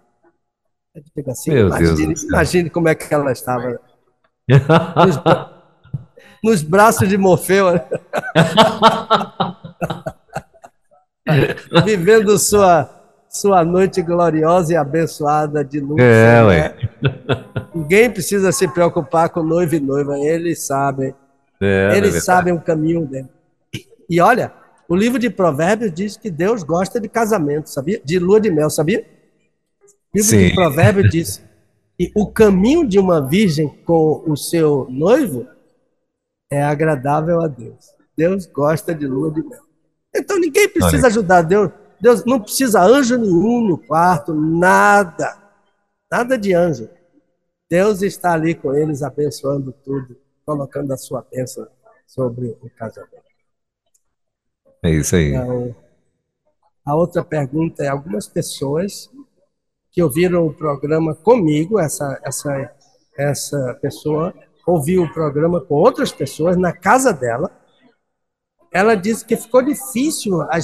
Assim, 1.28 1.52
imagine, 1.52 2.14
imagine 2.24 2.70
como 2.70 2.88
é 2.88 2.96
que 2.96 3.14
ela 3.14 3.32
estava. 3.32 3.80
Nos, 4.50 5.18
nos 6.46 6.62
braços 6.62 7.10
de 7.10 7.18
Morfeu. 7.18 7.74
Né? 7.74 7.82
Vivendo 11.84 12.38
sua, 12.38 12.88
sua 13.28 13.66
noite 13.66 14.00
gloriosa 14.04 14.74
e 14.74 14.76
abençoada 14.76 15.66
de 15.66 15.80
luz. 15.80 16.00
É, 16.00 16.36
né? 16.36 16.44
ué. 16.44 16.76
Ninguém 17.74 18.12
precisa 18.12 18.52
se 18.52 18.68
preocupar 18.68 19.30
com 19.30 19.42
noivo 19.42 19.74
e 19.74 19.80
noiva, 19.80 20.20
eles 20.20 20.68
sabem. 20.68 21.16
É, 21.60 21.98
eles 21.98 22.14
é 22.14 22.20
sabem 22.20 22.54
o 22.54 22.62
caminho 22.62 23.08
dele. 23.08 23.28
E 24.08 24.22
olha, 24.22 24.54
o 24.88 24.96
livro 24.96 25.18
de 25.18 25.32
Provérbios 25.32 25.92
diz 25.92 26.16
que 26.16 26.30
Deus 26.30 26.62
gosta 26.62 27.02
de 27.02 27.10
casamento, 27.10 27.72
sabia? 27.72 28.00
De 28.06 28.20
lua 28.20 28.40
de 28.40 28.52
mel, 28.52 28.70
sabia? 28.70 29.04
O 30.14 30.18
livro 30.18 30.30
Sim. 30.30 30.50
de 30.50 30.54
Provérbios 30.54 31.10
diz 31.10 31.42
que 31.98 32.12
o 32.16 32.28
caminho 32.28 32.88
de 32.88 33.00
uma 33.00 33.20
virgem 33.28 33.68
com 33.84 34.24
o 34.28 34.38
seu 34.38 34.86
noivo 34.92 35.55
é 36.50 36.62
agradável 36.62 37.42
a 37.42 37.48
Deus. 37.48 37.94
Deus 38.16 38.46
gosta 38.46 38.94
de 38.94 39.06
lua 39.06 39.32
de 39.32 39.44
mel. 39.44 39.64
Então 40.16 40.40
ninguém 40.40 40.70
precisa 40.70 41.08
ajudar 41.08 41.42
Deus. 41.42 41.72
Deus 42.00 42.24
não 42.26 42.40
precisa 42.40 42.82
anjo 42.82 43.18
nenhum 43.18 43.68
no 43.68 43.78
quarto, 43.78 44.34
nada. 44.34 45.38
Nada 46.12 46.38
de 46.38 46.54
anjo. 46.54 46.90
Deus 47.70 48.02
está 48.02 48.34
ali 48.34 48.54
com 48.54 48.74
eles 48.74 49.02
abençoando 49.02 49.74
tudo, 49.84 50.16
colocando 50.46 50.92
a 50.94 50.98
sua 50.98 51.26
bênção 51.30 51.68
sobre 52.06 52.58
o 52.62 52.70
casamento. 52.70 53.26
É 54.84 54.92
isso 54.92 55.16
aí. 55.16 55.34
Então, 55.34 55.76
a 56.86 56.96
outra 56.96 57.24
pergunta 57.24 57.84
é: 57.84 57.88
algumas 57.88 58.28
pessoas 58.28 59.10
que 59.92 60.04
ouviram 60.04 60.46
o 60.46 60.54
programa 60.54 61.16
comigo, 61.16 61.80
essa, 61.80 62.20
essa, 62.24 62.76
essa 63.18 63.80
pessoa 63.82 64.34
ouviu 64.66 65.04
o 65.04 65.14
programa 65.14 65.62
com 65.62 65.76
outras 65.76 66.12
pessoas 66.12 66.58
na 66.58 66.74
casa 66.74 67.14
dela. 67.14 67.52
Ela 68.72 68.96
disse 68.96 69.26
que 69.26 69.38
ficou 69.38 69.62
difícil 69.62 70.42
a, 70.42 70.60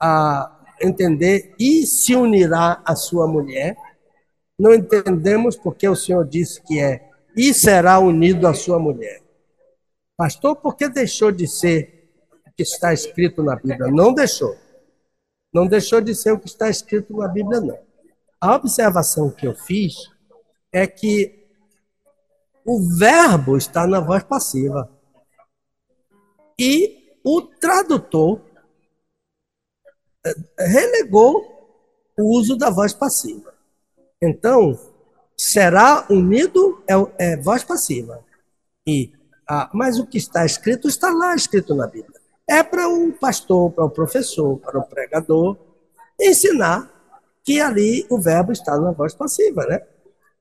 a 0.00 0.60
entender 0.82 1.54
e 1.58 1.86
se 1.86 2.14
unirá 2.14 2.82
a 2.84 2.94
sua 2.94 3.26
mulher. 3.26 3.76
Não 4.58 4.74
entendemos 4.74 5.56
porque 5.56 5.88
o 5.88 5.96
Senhor 5.96 6.24
disse 6.26 6.62
que 6.62 6.80
é 6.80 7.08
e 7.36 7.54
será 7.54 7.98
unido 7.98 8.46
à 8.46 8.54
sua 8.54 8.78
mulher. 8.78 9.22
Pastor, 10.16 10.56
por 10.56 10.76
que 10.76 10.88
deixou 10.88 11.30
de 11.30 11.46
ser 11.46 11.98
que 12.58 12.64
está 12.64 12.92
escrito 12.92 13.40
na 13.40 13.54
Bíblia. 13.54 13.86
Não 13.86 14.12
deixou. 14.12 14.58
Não 15.54 15.64
deixou 15.68 16.00
de 16.00 16.12
ser 16.12 16.32
o 16.32 16.40
que 16.40 16.48
está 16.48 16.68
escrito 16.68 17.16
na 17.16 17.28
Bíblia, 17.28 17.60
não. 17.60 17.78
A 18.40 18.56
observação 18.56 19.30
que 19.30 19.46
eu 19.46 19.54
fiz 19.54 19.94
é 20.72 20.84
que 20.84 21.37
o 22.68 22.86
verbo 22.98 23.56
está 23.56 23.86
na 23.86 23.98
voz 23.98 24.22
passiva. 24.22 24.90
E 26.60 27.16
o 27.24 27.40
tradutor 27.40 28.42
eh, 30.26 30.34
relegou 30.58 31.46
o 32.18 32.38
uso 32.38 32.58
da 32.58 32.68
voz 32.68 32.92
passiva. 32.92 33.54
Então, 34.20 34.78
será 35.34 36.06
unido 36.10 36.84
é, 36.86 37.32
é 37.32 37.36
voz 37.38 37.64
passiva. 37.64 38.22
E, 38.86 39.12
ah, 39.48 39.70
mas 39.72 39.98
o 39.98 40.06
que 40.06 40.18
está 40.18 40.44
escrito 40.44 40.88
está 40.88 41.10
lá 41.10 41.34
escrito 41.34 41.74
na 41.74 41.86
Bíblia 41.86 42.20
é 42.46 42.62
para 42.62 42.86
o 42.86 43.12
pastor, 43.14 43.72
para 43.72 43.84
o 43.84 43.90
professor, 43.90 44.58
para 44.58 44.78
o 44.78 44.86
pregador 44.86 45.56
ensinar 46.20 46.90
que 47.42 47.62
ali 47.62 48.06
o 48.10 48.20
verbo 48.20 48.52
está 48.52 48.78
na 48.78 48.90
voz 48.90 49.14
passiva, 49.14 49.64
né? 49.64 49.86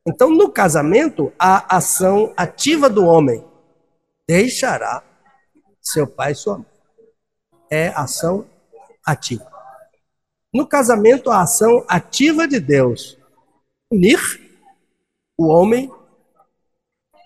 Então, 0.07 0.29
no 0.29 0.49
casamento, 0.49 1.33
a 1.37 1.75
ação 1.75 2.33
ativa 2.37 2.89
do 2.89 3.05
homem 3.05 3.45
deixará 4.25 5.03
seu 5.81 6.07
pai 6.07 6.31
e 6.31 6.35
sua 6.35 6.59
mãe. 6.59 6.67
É 7.69 7.89
ação 7.89 8.47
ativa. 9.05 9.51
No 10.53 10.65
casamento, 10.65 11.29
a 11.29 11.41
ação 11.41 11.83
ativa 11.89 12.47
de 12.47 12.57
Deus 12.57 13.17
unir 13.91 14.17
o 15.37 15.47
homem 15.47 15.91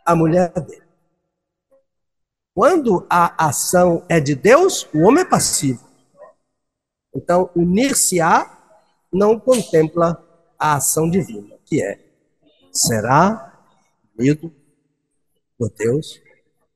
à 0.03 0.15
mulher 0.15 0.49
dele. 0.49 0.81
Quando 2.55 3.05
a 3.07 3.45
ação 3.45 4.03
é 4.09 4.19
de 4.19 4.33
Deus, 4.33 4.87
o 4.91 5.01
homem 5.01 5.21
é 5.21 5.25
passivo. 5.25 5.87
Então, 7.15 7.47
unir-se-á 7.55 8.57
não 9.13 9.39
contempla 9.39 10.21
a 10.57 10.77
ação 10.77 11.07
divina, 11.07 11.59
que 11.63 11.81
é 11.81 12.10
será 12.71 13.65
unido 14.17 14.53
por 15.57 15.69
Deus 15.71 16.21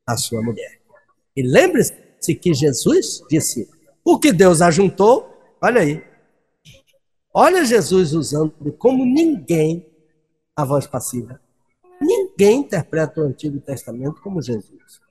a 0.06 0.18
sua 0.18 0.42
mulher. 0.42 0.82
E 1.36 1.42
lembre-se 1.42 2.36
que 2.36 2.54
Jesus 2.54 3.24
disse: 3.30 3.70
o 4.04 4.20
que 4.20 4.32
Deus 4.32 4.62
ajuntou, 4.62 5.36
olha 5.62 5.82
aí. 5.82 6.04
Olha 7.34 7.66
Jesus 7.66 8.14
usando 8.14 8.72
como 8.78 9.06
ninguém 9.06 9.90
a 10.56 10.64
voz 10.64 10.88
passiva. 10.88 11.42
Ninguém 12.00 12.60
interpreta 12.60 13.20
o 13.20 13.24
Antigo 13.24 13.60
Testamento 13.60 14.22
como 14.22 14.42
Jesus. 14.42 15.02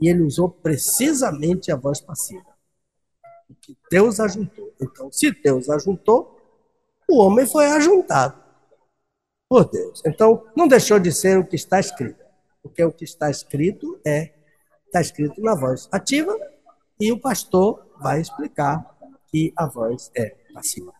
E 0.00 0.08
ele 0.08 0.22
usou 0.22 0.48
precisamente 0.48 1.70
a 1.70 1.76
voz 1.76 2.00
passiva. 2.00 2.56
Que 3.60 3.76
Deus 3.90 4.18
ajuntou. 4.18 4.72
Então, 4.80 5.12
se 5.12 5.30
Deus 5.30 5.68
ajuntou, 5.68 6.40
o 7.08 7.18
homem 7.18 7.46
foi 7.46 7.66
ajuntado 7.66 8.47
por 9.48 9.68
Deus. 9.68 10.02
Então, 10.04 10.44
não 10.54 10.68
deixou 10.68 10.98
de 10.98 11.10
ser 11.10 11.38
o 11.38 11.46
que 11.46 11.56
está 11.56 11.80
escrito. 11.80 12.22
Porque 12.62 12.84
o 12.84 12.92
que 12.92 13.04
está 13.04 13.30
escrito 13.30 13.98
é 14.04 14.34
está 14.86 15.00
escrito 15.00 15.40
na 15.42 15.54
voz 15.54 15.88
ativa 15.92 16.34
e 16.98 17.12
o 17.12 17.20
pastor 17.20 17.86
vai 18.00 18.20
explicar 18.20 18.96
que 19.28 19.52
a 19.56 19.66
voz 19.66 20.10
é 20.16 20.34
passiva. 20.52 20.92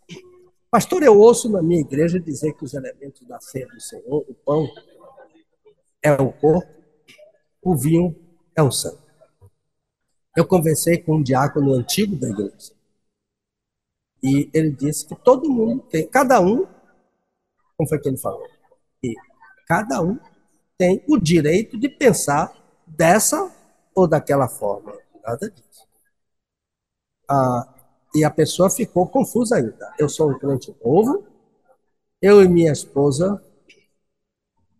Pastor, 0.70 1.02
eu 1.02 1.18
ouço 1.18 1.48
na 1.48 1.62
minha 1.62 1.80
igreja 1.80 2.20
dizer 2.20 2.52
que 2.52 2.64
os 2.64 2.74
elementos 2.74 3.26
da 3.26 3.40
ceia 3.40 3.66
do 3.66 3.80
Senhor, 3.80 4.24
o 4.28 4.34
pão 4.34 4.68
é 6.02 6.12
o 6.12 6.30
corpo, 6.30 6.70
o 7.62 7.74
vinho 7.74 8.14
é 8.54 8.62
o 8.62 8.70
sangue. 8.70 8.98
Eu 10.36 10.46
conversei 10.46 10.98
com 10.98 11.16
um 11.16 11.22
diácono 11.22 11.72
antigo 11.72 12.14
da 12.14 12.28
igreja. 12.28 12.72
E 14.22 14.50
ele 14.52 14.70
disse 14.70 15.06
que 15.06 15.16
todo 15.16 15.48
mundo 15.48 15.82
tem, 15.88 16.06
cada 16.06 16.40
um, 16.40 16.66
como 17.78 17.88
foi 17.88 18.00
que 18.00 18.08
ele 18.08 18.18
falou? 18.18 18.46
E 19.02 19.14
cada 19.66 20.02
um 20.02 20.18
tem 20.76 21.02
o 21.08 21.16
direito 21.16 21.78
de 21.78 21.88
pensar 21.88 22.52
dessa 22.84 23.50
ou 23.94 24.08
daquela 24.08 24.48
forma. 24.48 24.92
Nada 25.24 25.48
disso. 25.48 25.86
Ah, 27.30 27.74
e 28.14 28.24
a 28.24 28.30
pessoa 28.30 28.68
ficou 28.68 29.06
confusa 29.06 29.56
ainda. 29.56 29.94
Eu 29.98 30.08
sou 30.08 30.30
um 30.30 30.38
crente 30.38 30.74
novo, 30.84 31.24
eu 32.20 32.42
e 32.42 32.48
minha 32.48 32.72
esposa, 32.72 33.40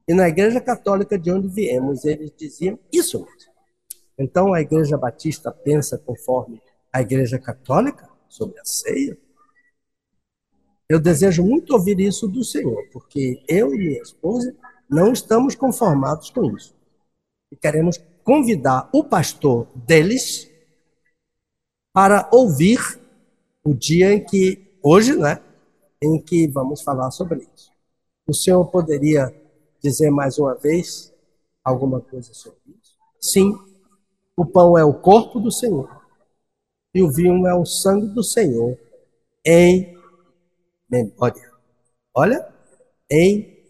e 0.09 0.15
na 0.15 0.29
igreja 0.29 0.61
católica 0.61 1.19
de 1.19 1.31
onde 1.31 1.47
viemos, 1.49 2.05
eles 2.05 2.33
diziam 2.37 2.79
isso 2.93 3.25
mesmo. 3.25 3.53
Então 4.19 4.53
a 4.53 4.61
Igreja 4.61 4.97
Batista 4.97 5.53
pensa 5.53 5.97
conforme 5.97 6.61
a 6.93 7.01
Igreja 7.01 7.39
Católica 7.39 8.09
sobre 8.29 8.59
a 8.59 8.65
ceia? 8.65 9.17
Eu 10.89 10.99
desejo 10.99 11.45
muito 11.45 11.74
ouvir 11.74 12.01
isso 12.01 12.26
do 12.26 12.43
Senhor, 12.43 12.89
porque 12.93 13.43
eu 13.47 13.74
e 13.74 13.78
minha 13.78 14.03
esposa 14.03 14.55
não 14.89 15.12
estamos 15.12 15.55
conformados 15.55 16.30
com 16.30 16.57
isso. 16.57 16.74
E 17.53 17.57
queremos 17.57 18.01
convidar 18.24 18.89
o 18.93 19.05
pastor 19.05 19.66
deles 19.74 20.51
para 21.93 22.28
ouvir 22.32 22.78
o 23.64 23.74
dia 23.74 24.14
em 24.14 24.24
que, 24.24 24.66
hoje, 24.82 25.14
né, 25.14 25.43
em 26.03 26.20
que 26.20 26.47
vamos 26.47 26.82
falar 26.82 27.11
sobre 27.11 27.47
isso. 27.55 27.70
O 28.26 28.32
senhor 28.32 28.64
poderia 28.66 29.34
dizer 29.80 30.11
mais 30.11 30.39
uma 30.39 30.55
vez 30.55 31.12
alguma 31.62 32.01
coisa 32.01 32.32
sobre 32.32 32.61
isso? 32.66 32.97
Sim, 33.20 33.59
o 34.36 34.47
pão 34.47 34.78
é 34.78 34.84
o 34.84 34.95
corpo 34.95 35.41
do 35.41 35.51
Senhor 35.51 35.91
e 36.95 37.03
o 37.03 37.11
vinho 37.11 37.47
é 37.47 37.55
o 37.55 37.66
sangue 37.66 38.07
do 38.09 38.22
Senhor 38.22 38.78
em 39.45 39.98
memória. 40.89 41.53
Olha, 42.14 42.53
em 43.11 43.66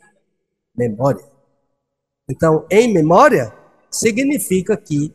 memória. 0.74 1.24
Então, 2.30 2.66
em 2.70 2.92
memória 2.92 3.52
significa 3.90 4.76
que 4.76 5.14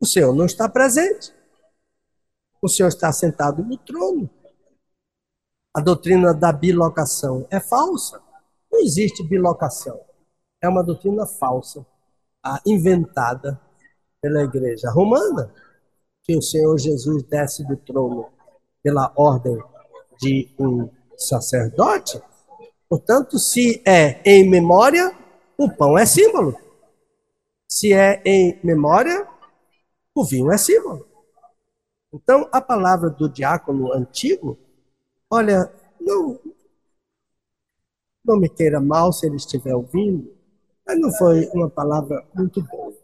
o 0.00 0.06
Senhor 0.06 0.34
não 0.34 0.46
está 0.46 0.68
presente. 0.68 1.34
O 2.62 2.68
Senhor 2.68 2.88
está 2.88 3.12
sentado 3.12 3.62
no 3.62 3.76
trono. 3.76 4.30
A 5.74 5.80
doutrina 5.80 6.32
da 6.32 6.52
bilocação 6.52 7.46
é 7.50 7.60
falsa. 7.60 8.20
Não 8.70 8.80
existe 8.80 9.22
bilocação. 9.22 10.00
É 10.60 10.68
uma 10.68 10.82
doutrina 10.82 11.26
falsa, 11.26 11.86
inventada 12.66 13.60
pela 14.20 14.42
igreja 14.42 14.90
romana, 14.90 15.52
que 16.24 16.36
o 16.36 16.42
Senhor 16.42 16.76
Jesus 16.78 17.22
desce 17.24 17.64
do 17.64 17.76
trono 17.76 18.28
pela 18.82 19.12
ordem 19.16 19.56
de 20.20 20.52
um 20.58 20.90
sacerdote. 21.18 22.22
Portanto, 22.88 23.38
se 23.38 23.82
é 23.84 24.22
em 24.24 24.48
memória, 24.48 25.12
o 25.58 25.68
pão 25.68 25.98
é 25.98 26.06
símbolo. 26.06 26.56
Se 27.68 27.92
é 27.92 28.22
em 28.24 28.58
memória, 28.64 29.28
o 30.14 30.24
vinho 30.24 30.50
é 30.50 30.56
símbolo. 30.56 31.06
Então, 32.12 32.48
a 32.50 32.60
palavra 32.60 33.10
do 33.10 33.28
diácono 33.28 33.92
antigo, 33.92 34.56
olha, 35.30 35.70
não, 36.00 36.40
não 38.24 38.38
me 38.38 38.48
queira 38.48 38.80
mal 38.80 39.12
se 39.12 39.26
ele 39.26 39.36
estiver 39.36 39.74
ouvindo, 39.74 40.34
mas 40.86 40.98
não 40.98 41.12
foi 41.12 41.46
uma 41.52 41.68
palavra 41.68 42.26
muito 42.34 42.62
boa. 42.62 42.94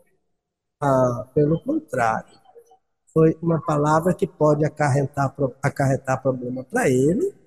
Ah, 0.81 1.29
pelo 1.35 1.63
contrário, 1.63 2.35
foi 3.13 3.37
uma 3.43 3.61
palavra 3.61 4.15
que 4.15 4.27
pode 4.27 4.65
acarretar, 4.65 5.35
acarretar 5.63 6.23
problema 6.23 6.65
para 6.65 6.89
ele 6.89 7.44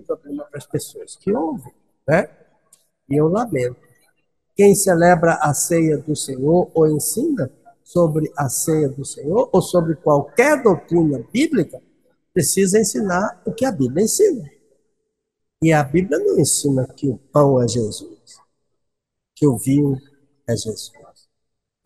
problema 0.00 0.44
para 0.44 0.58
as 0.58 0.66
pessoas 0.66 1.16
que 1.16 1.32
ouvem. 1.32 1.72
Né? 2.06 2.28
E 3.08 3.16
eu 3.16 3.28
lamento. 3.28 3.76
Quem 4.54 4.74
celebra 4.74 5.34
a 5.34 5.54
ceia 5.54 5.98
do 5.98 6.14
Senhor 6.14 6.70
ou 6.74 6.86
ensina 6.86 7.50
sobre 7.82 8.32
a 8.36 8.48
ceia 8.48 8.88
do 8.88 9.04
Senhor 9.04 9.48
ou 9.52 9.62
sobre 9.62 9.96
qualquer 9.96 10.62
doutrina 10.62 11.24
bíblica 11.32 11.80
precisa 12.32 12.80
ensinar 12.80 13.42
o 13.44 13.52
que 13.52 13.64
a 13.64 13.72
Bíblia 13.72 14.04
ensina. 14.04 14.50
E 15.62 15.72
a 15.72 15.82
Bíblia 15.84 16.18
não 16.18 16.38
ensina 16.38 16.86
que 16.86 17.08
o 17.08 17.16
pão 17.16 17.62
é 17.62 17.68
Jesus, 17.68 18.40
que 19.34 19.46
o 19.46 19.56
vinho 19.56 19.96
é 20.46 20.56
Jesus. 20.56 20.92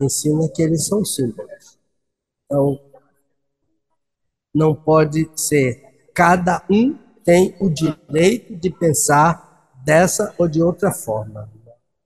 Ensina 0.01 0.49
que 0.49 0.61
eles 0.61 0.85
são 0.85 1.03
símbolos. 1.03 1.77
Então, 2.45 2.79
não 4.53 4.73
pode 4.73 5.29
ser. 5.35 6.09
Cada 6.13 6.65
um 6.69 6.97
tem 7.27 7.57
o 7.59 7.69
direito 7.69 8.55
de 8.55 8.69
pensar 8.69 9.69
dessa 9.83 10.33
ou 10.37 10.47
de 10.47 10.63
outra 10.63 10.93
forma. 10.93 11.51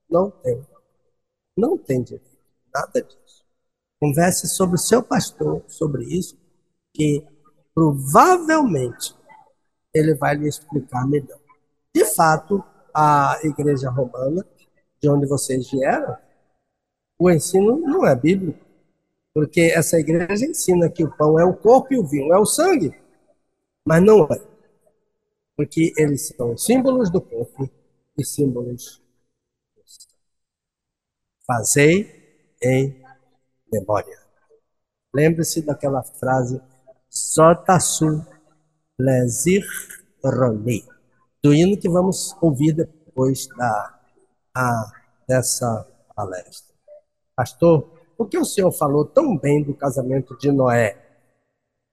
Não 0.09 0.31
tem. 0.31 0.65
Não 1.55 1.77
tem 1.77 2.01
direito. 2.01 2.39
Nada 2.73 3.03
disso. 3.03 3.45
Converse 3.99 4.47
sobre 4.47 4.77
o 4.77 4.79
seu 4.79 5.03
pastor 5.03 5.63
sobre 5.67 6.05
isso, 6.05 6.35
que 6.91 7.23
provavelmente 7.71 9.15
ele 9.93 10.15
vai 10.15 10.33
lhe 10.33 10.47
explicar 10.47 11.07
melhor. 11.07 11.39
De 11.93 12.03
fato, 12.03 12.63
a 12.91 13.37
igreja 13.43 13.91
romana, 13.91 14.43
de 14.99 15.07
onde 15.07 15.27
vocês 15.27 15.69
vieram, 15.69 16.17
o 17.19 17.29
ensino 17.29 17.77
não 17.77 18.07
é 18.07 18.15
bíblico. 18.15 18.65
Porque 19.35 19.71
essa 19.71 19.99
igreja 19.99 20.47
ensina 20.47 20.89
que 20.89 21.03
o 21.03 21.15
pão 21.15 21.39
é 21.39 21.45
o 21.45 21.55
corpo 21.55 21.93
e 21.93 21.99
o 21.99 22.07
vinho 22.07 22.33
é 22.33 22.39
o 22.39 22.45
sangue. 22.45 22.91
Mas 23.85 24.01
não 24.01 24.23
é. 24.23 24.50
Porque 25.61 25.93
eles 25.95 26.29
são 26.29 26.57
símbolos 26.57 27.11
do 27.11 27.21
corpo 27.21 27.69
e 28.17 28.25
símbolos 28.25 28.99
do 29.75 29.83
sangue. 29.85 30.15
Fazei 31.45 32.55
em 32.63 32.99
memória. 33.71 34.17
Lembre-se 35.13 35.61
daquela 35.61 36.01
frase 36.01 36.59
Sotassu 37.07 38.25
Lezir 38.99 39.63
Roni 40.23 40.83
do 41.43 41.53
hino 41.53 41.79
que 41.79 41.87
vamos 41.87 42.35
ouvir 42.41 42.73
depois 42.73 43.47
da, 43.55 43.99
a, 44.55 44.91
dessa 45.27 45.87
palestra. 46.15 46.75
Pastor, 47.35 47.83
por 48.17 48.27
que 48.27 48.39
o 48.39 48.45
senhor 48.45 48.71
falou 48.71 49.05
tão 49.05 49.37
bem 49.37 49.61
do 49.63 49.75
casamento 49.75 50.35
de 50.39 50.51
Noé? 50.51 50.97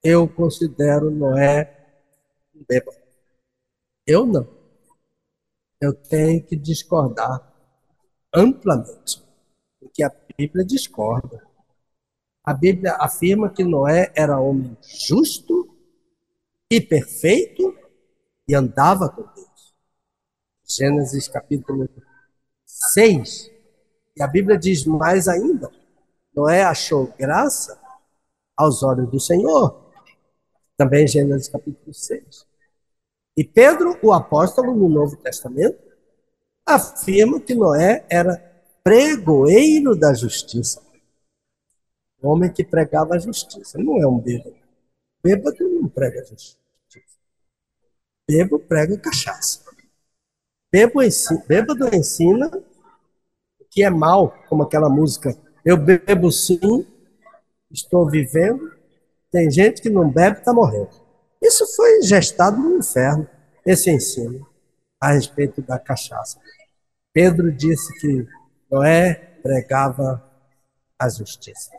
Eu 0.03 0.27
considero 0.27 1.11
Noé 1.11 1.87
um 2.55 2.65
bêbado. 2.67 3.08
Eu 4.09 4.25
não. 4.25 4.49
Eu 5.79 5.93
tenho 5.93 6.43
que 6.43 6.57
discordar 6.57 7.47
amplamente, 8.35 9.23
porque 9.79 10.03
a 10.03 10.11
Bíblia 10.35 10.65
discorda. 10.65 11.47
A 12.43 12.55
Bíblia 12.55 12.95
afirma 12.95 13.51
que 13.51 13.63
Noé 13.63 14.11
era 14.17 14.41
homem 14.41 14.79
justo 14.81 15.77
e 16.71 16.81
perfeito 16.81 17.77
e 18.49 18.55
andava 18.55 19.11
com 19.11 19.23
Deus. 19.35 19.75
Gênesis 20.67 21.29
capítulo 21.29 21.87
6. 22.65 23.51
E 24.17 24.23
a 24.23 24.27
Bíblia 24.27 24.57
diz 24.57 24.87
mais 24.87 25.29
ainda: 25.29 25.71
Noé 26.35 26.65
achou 26.65 27.13
graça 27.19 27.79
aos 28.57 28.83
olhos 28.83 29.11
do 29.11 29.21
Senhor. 29.21 29.93
Também 30.79 31.07
Gênesis 31.07 31.49
capítulo 31.49 31.93
6. 31.93 32.48
E 33.39 33.45
Pedro, 33.45 33.97
o 34.03 34.13
apóstolo 34.13 34.75
no 34.75 34.89
Novo 34.89 35.15
Testamento, 35.15 35.79
afirma 36.67 37.39
que 37.39 37.55
Noé 37.55 38.05
era 38.11 38.37
pregoeiro 38.83 39.95
da 39.95 40.13
justiça. 40.13 40.83
homem 42.21 42.53
que 42.53 42.65
pregava 42.65 43.15
a 43.15 43.19
justiça. 43.21 43.79
Não 43.79 44.03
é 44.03 44.09
um 44.09 44.19
bêbado. 44.19 44.57
Bêbado 45.23 45.57
não 45.69 45.89
prega 45.89 46.21
a 46.21 46.25
justiça. 46.25 46.59
Bebo 48.29 48.59
prega 48.59 48.99
cachaça. 48.99 49.63
Bebo 50.73 51.01
ensina, 51.01 51.45
bêbado 51.47 51.95
ensina 51.95 52.51
que 53.71 53.85
é 53.85 53.89
mal, 53.89 54.35
como 54.49 54.65
aquela 54.65 54.89
música. 54.89 55.33
Eu 55.65 55.77
bebo 55.77 56.33
sim, 56.33 56.85
estou 57.71 58.11
vivendo. 58.11 58.77
Tem 59.31 59.49
gente 59.49 59.81
que 59.81 59.89
não 59.89 60.11
bebe, 60.11 60.41
está 60.41 60.53
morrendo. 60.53 61.08
Isso 61.43 61.67
foi 61.77 62.03
gestado 62.03 62.59
no 62.59 62.79
inferno, 62.79 63.29
esse 63.65 63.91
ensino 63.91 64.47
a 65.01 65.13
respeito 65.13 65.63
da 65.63 65.79
cachaça. 65.79 66.39
Pedro 67.13 67.53
disse 67.53 67.93
que 68.01 68.27
Noé 68.71 69.15
pregava 69.43 70.23
a 70.99 71.09
justiça. 71.09 71.71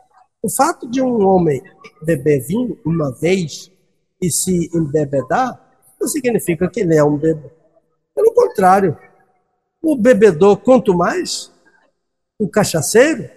O 0.42 0.50
fato 0.50 0.88
de 0.88 1.02
um 1.02 1.26
homem 1.26 1.62
beber 2.02 2.40
vinho 2.40 2.78
uma 2.84 3.12
vez 3.12 3.70
e 4.20 4.30
se 4.30 4.70
embebedar 4.74 5.60
não 6.00 6.08
significa 6.08 6.68
que 6.68 6.80
ele 6.80 6.96
é 6.96 7.04
um 7.04 7.16
bebê. 7.16 7.50
Pelo 8.14 8.32
contrário, 8.32 8.98
o 9.82 9.96
bebedor, 9.96 10.56
quanto 10.58 10.94
mais, 10.94 11.50
o 12.38 12.48
cachaceiro, 12.48 13.28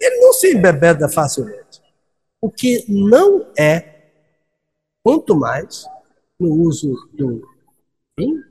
ele 0.00 0.20
não 0.20 0.32
se 0.32 0.54
embebeda 0.54 1.08
facilmente. 1.08 1.82
O 2.40 2.50
que 2.50 2.84
não 2.88 3.46
é, 3.58 3.97
quanto 5.02 5.36
mais, 5.36 5.86
no 6.38 6.52
uso 6.54 7.08
do 7.12 7.42
vinho, 8.18 8.44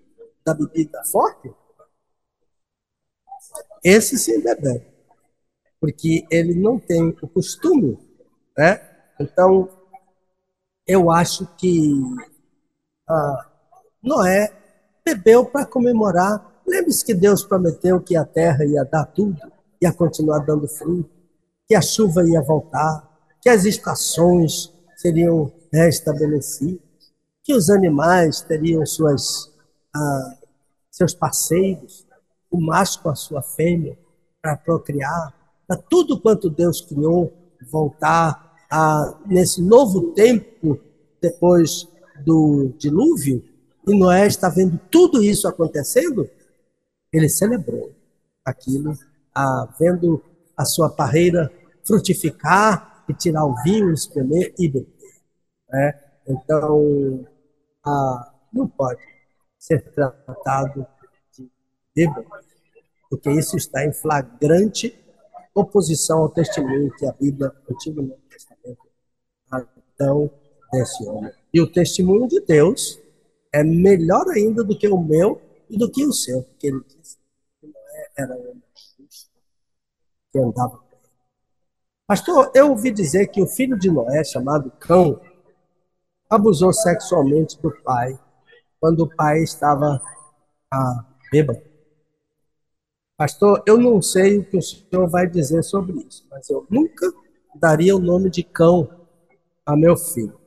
da 0.46 0.54
bebida 0.54 1.04
forte, 1.06 1.52
esse 3.84 4.18
se 4.18 4.36
embebeda. 4.36 4.86
Porque 5.80 6.26
ele 6.32 6.56
não 6.56 6.80
tem 6.80 7.16
o 7.22 7.28
costume, 7.28 7.98
né? 8.58 8.82
Então, 9.20 9.70
eu 10.86 11.12
acho 11.12 11.46
que 11.56 12.02
ah, 13.08 13.50
Noé 14.02 14.52
bebeu 15.06 15.46
para 15.46 15.66
comemorar. 15.66 16.62
Lembre-se 16.66 17.06
que 17.06 17.14
Deus 17.14 17.44
prometeu 17.44 18.02
que 18.02 18.16
a 18.16 18.26
terra 18.26 18.66
ia 18.66 18.84
dar 18.84 19.06
tudo, 19.06 19.40
ia 19.82 19.94
continuar 19.94 20.40
dando 20.40 20.68
fruto, 20.68 21.10
que 21.68 21.76
a 21.76 21.82
chuva 21.82 22.28
ia 22.28 22.42
voltar, 22.42 23.08
que 23.42 23.50
as 23.50 23.66
estações 23.66 24.74
seriam 24.96 25.52
restabelecidas, 25.72 26.82
que 27.44 27.54
os 27.54 27.70
animais 27.70 28.42
teriam 28.42 28.86
suas, 28.86 29.52
ah, 29.96 30.38
seus 30.92 31.14
parceiros, 31.14 32.06
o 32.50 32.60
macho 32.60 33.02
com 33.02 33.10
a 33.10 33.16
sua 33.16 33.42
fêmea, 33.42 33.98
para 34.42 34.56
procriar, 34.58 35.34
para 35.68 35.78
tudo 35.78 36.20
quanto 36.20 36.50
Deus 36.50 36.82
criou 36.82 37.34
voltar 37.70 38.56
a, 38.70 39.18
nesse 39.26 39.62
novo 39.62 40.14
tempo 40.14 40.80
depois 41.22 41.88
do 42.26 42.74
dilúvio, 42.78 43.44
e 43.88 43.98
Noé 43.98 44.28
está 44.28 44.50
vendo 44.50 44.80
tudo 44.92 45.24
isso 45.24 45.48
acontecendo, 45.48 46.30
ele 47.12 47.30
celebrou 47.30 47.92
aquilo, 48.44 48.98
a, 49.34 49.74
vendo 49.80 50.22
a 50.56 50.66
sua 50.66 50.90
parreira 50.90 51.52
frutificar 51.86 53.06
e 53.08 53.14
tirar 53.14 53.46
o 53.46 53.56
vinho, 53.64 53.94
espremer 53.94 54.54
e 54.60 54.68
beber. 54.68 54.97
Né? 55.70 56.00
Então, 56.28 57.26
a, 57.86 58.34
não 58.52 58.68
pode 58.68 59.02
ser 59.58 59.82
tratado 59.92 60.86
de 61.32 61.50
bêbado, 61.96 62.28
porque 63.10 63.30
isso 63.32 63.58
está 63.58 63.86
em 63.86 63.94
flagrante 63.94 64.98
oposição 65.60 66.20
ao 66.20 66.30
testemunho 66.30 66.94
que 66.96 67.06
a 67.06 67.12
Bíblia, 67.14 67.52
Antigo 67.70 68.02
Novo 68.02 68.22
Testamento, 68.30 68.88
então, 69.94 70.30
desse 70.72 71.04
homem. 71.08 71.32
E 71.54 71.60
o 71.60 71.72
testemunho 71.72 72.28
de 72.28 72.40
Deus 72.42 73.00
é 73.52 73.64
melhor 73.64 74.28
ainda 74.30 74.64
do 74.64 74.78
que 74.78 74.88
o 74.88 75.02
meu 75.02 75.42
e 75.70 75.78
do 75.78 75.90
que 75.90 76.06
o 76.06 76.14
seu, 76.14 76.44
porque 76.44 76.68
ele 76.68 76.82
disse 76.88 77.18
que 77.60 77.68
Noé 77.68 78.10
era 78.18 78.36
homem 78.36 78.64
justo, 78.98 79.32
que 80.32 80.40
andava 80.40 80.78
com 80.78 80.86
ele. 80.92 81.02
Pastor, 82.06 82.52
eu 82.54 82.70
ouvi 82.70 82.92
dizer 82.92 83.28
que 83.28 83.42
o 83.42 83.48
filho 83.48 83.78
de 83.78 83.90
Noé, 83.90 84.24
chamado 84.24 84.72
Cão, 84.80 85.20
abusou 86.30 86.74
sexualmente 86.74 87.62
do 87.62 87.72
pai 87.84 88.20
quando 88.80 89.02
o 89.02 89.16
pai 89.16 89.40
estava 89.42 90.02
ah, 90.72 91.06
bêbado. 91.32 91.62
Pastor, 93.18 93.64
eu 93.66 93.78
não 93.78 94.02
sei 94.02 94.38
o 94.38 94.46
que 94.46 94.58
o 94.58 94.62
senhor 94.62 95.10
vai 95.10 95.28
dizer 95.28 95.64
sobre 95.64 95.94
isso, 96.08 96.26
mas 96.30 96.50
eu 96.50 96.68
nunca 96.70 97.12
daria 97.56 97.96
o 97.96 98.00
nome 98.00 98.30
de 98.30 98.44
cão 98.44 98.88
a 99.66 99.76
meu 99.76 99.98
filho. 99.98 100.40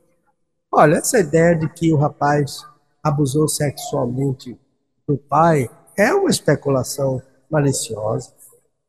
Olha, 0.71 0.97
essa 0.97 1.19
ideia 1.19 1.57
de 1.57 1.69
que 1.69 1.93
o 1.93 1.97
rapaz 1.97 2.65
abusou 3.03 3.49
sexualmente 3.49 4.57
do 5.07 5.19
pai 5.19 5.69
é 5.97 6.15
uma 6.15 6.31
especulação 6.31 7.21
maliciosa, 7.51 8.33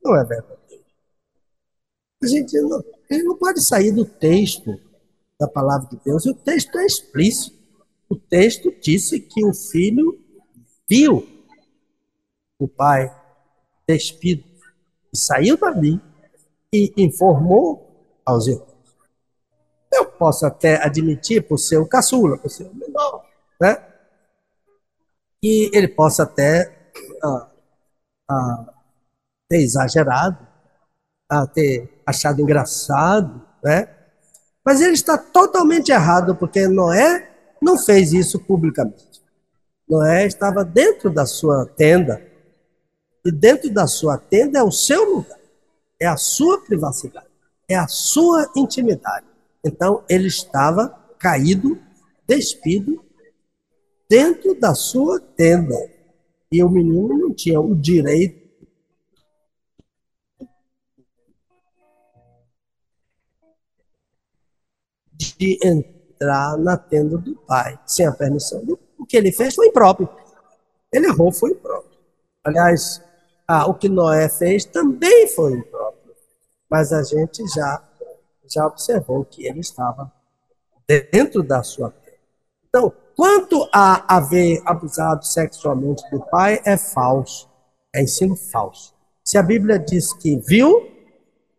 não 0.04 0.16
é 0.16 0.24
verdadeiro. 0.24 0.84
A 2.24 2.28
gente 2.28 2.62
não, 2.62 2.78
a 2.78 3.14
gente 3.14 3.24
não 3.26 3.36
pode 3.36 3.62
sair 3.62 3.92
do 3.92 4.06
texto 4.06 4.80
da 5.42 5.48
palavra 5.48 5.90
de 5.90 5.98
Deus, 6.06 6.24
e 6.24 6.30
o 6.30 6.36
texto 6.36 6.78
é 6.78 6.86
explícito. 6.86 7.60
O 8.08 8.16
texto 8.16 8.72
disse 8.80 9.20
que 9.20 9.44
o 9.44 9.52
filho 9.52 10.24
viu 10.88 11.28
o 12.60 12.68
pai 12.68 13.12
despido 13.88 14.44
e 15.12 15.18
saiu 15.18 15.58
dali 15.58 16.00
e 16.72 16.94
informou 16.96 18.22
aos 18.24 18.46
irmãos. 18.46 18.70
Eu 19.92 20.06
posso 20.06 20.46
até 20.46 20.76
admitir, 20.86 21.42
por 21.48 21.58
ser 21.58 21.78
o 21.78 21.88
caçula, 21.88 22.38
por 22.38 22.52
ser 22.52 22.68
o 22.68 22.76
menor, 22.76 23.26
né? 23.60 23.84
E 25.42 25.72
ele 25.74 25.88
possa 25.88 26.22
até 26.22 26.92
ah, 27.24 27.52
ah, 28.30 28.74
ter 29.50 29.58
exagerado, 29.58 30.48
ah, 31.28 31.48
ter 31.48 32.00
achado 32.06 32.42
engraçado, 32.42 33.44
né? 33.64 34.01
Mas 34.66 34.82
ele 34.82 34.94
está 34.94 35.18
totalmente 35.18 35.92
errado, 35.92 36.36
porque 36.36 36.68
Noé 36.68 37.30
não 37.62 37.78
fez 37.78 38.14
isso 38.14 38.40
publicamente. 38.40 39.22
Noé 39.88 40.26
estava 40.26 40.64
dentro 40.64 41.10
da 41.10 41.26
sua 41.26 41.66
tenda, 41.66 42.22
e 43.26 43.32
dentro 43.32 43.70
da 43.70 43.88
sua 43.88 44.18
tenda 44.18 44.60
é 44.60 44.64
o 44.64 44.72
seu 44.72 45.04
lugar, 45.16 45.40
é 46.00 46.08
a 46.08 46.18
sua 46.18 46.62
privacidade, 46.62 47.28
é 47.68 47.76
a 47.76 47.88
sua 47.88 48.50
intimidade. 48.56 49.26
Então, 49.64 50.04
ele 50.10 50.28
estava 50.28 50.90
caído, 51.20 51.80
despido, 52.28 53.04
dentro 54.10 54.60
da 54.60 54.74
sua 54.74 55.20
tenda. 55.20 55.76
E 56.52 56.64
o 56.64 56.70
menino 56.70 57.18
não 57.18 57.34
tinha 57.34 57.62
o 57.62 57.76
direito 57.76 58.41
de 65.38 65.60
entrar 65.64 66.58
na 66.58 66.78
tenda 66.78 67.18
do 67.18 67.36
pai, 67.36 67.80
sem 67.86 68.06
a 68.06 68.12
permissão 68.12 68.64
do 68.64 68.80
O 68.98 69.06
que 69.06 69.18
ele 69.18 69.32
fez 69.32 69.56
foi 69.56 69.68
impróprio. 69.68 70.10
Ele 70.92 71.08
errou, 71.08 71.32
foi 71.32 71.52
impróprio. 71.52 72.00
Aliás, 72.44 73.02
ah, 73.48 73.68
o 73.68 73.74
que 73.74 73.90
Noé 73.90 74.30
fez 74.30 74.66
também 74.66 75.28
foi 75.28 75.54
impróprio. 75.54 76.14
Mas 76.70 76.92
a 76.94 77.04
gente 77.04 77.46
já 77.48 77.84
já 78.54 78.68
observou 78.68 79.24
que 79.24 79.46
ele 79.46 79.62
estava 79.62 80.12
dentro 81.12 81.42
da 81.42 81.64
sua 81.64 81.90
terra. 81.90 82.18
Então, 82.68 82.92
quanto 83.16 83.68
a 83.72 84.16
haver 84.16 84.62
abusado 84.66 85.26
sexualmente 85.26 86.04
do 86.12 86.20
pai, 86.20 86.62
é 86.66 86.78
falso. 86.78 87.50
É 87.94 88.02
ensino 88.02 88.36
falso. 88.36 88.94
Se 89.24 89.38
a 89.38 89.44
Bíblia 89.44 89.80
diz 89.80 90.12
que 90.14 90.38
viu 90.38 90.90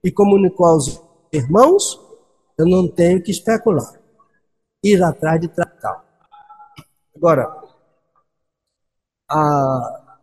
e 0.05 0.11
comunicou 0.11 0.67
aos 0.67 1.03
irmãos, 1.33 2.01
eu 2.63 2.69
não 2.69 2.89
tenho 2.89 3.23
que 3.23 3.31
especular. 3.31 4.01
Ir 4.83 5.03
atrás 5.03 5.41
de 5.41 5.49
tratar. 5.49 6.05
Agora, 7.17 7.53
a, 9.29 10.19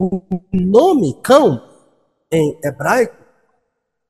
o 0.00 0.22
nome 0.52 1.20
cão 1.22 1.62
em 2.30 2.58
hebraico 2.64 3.16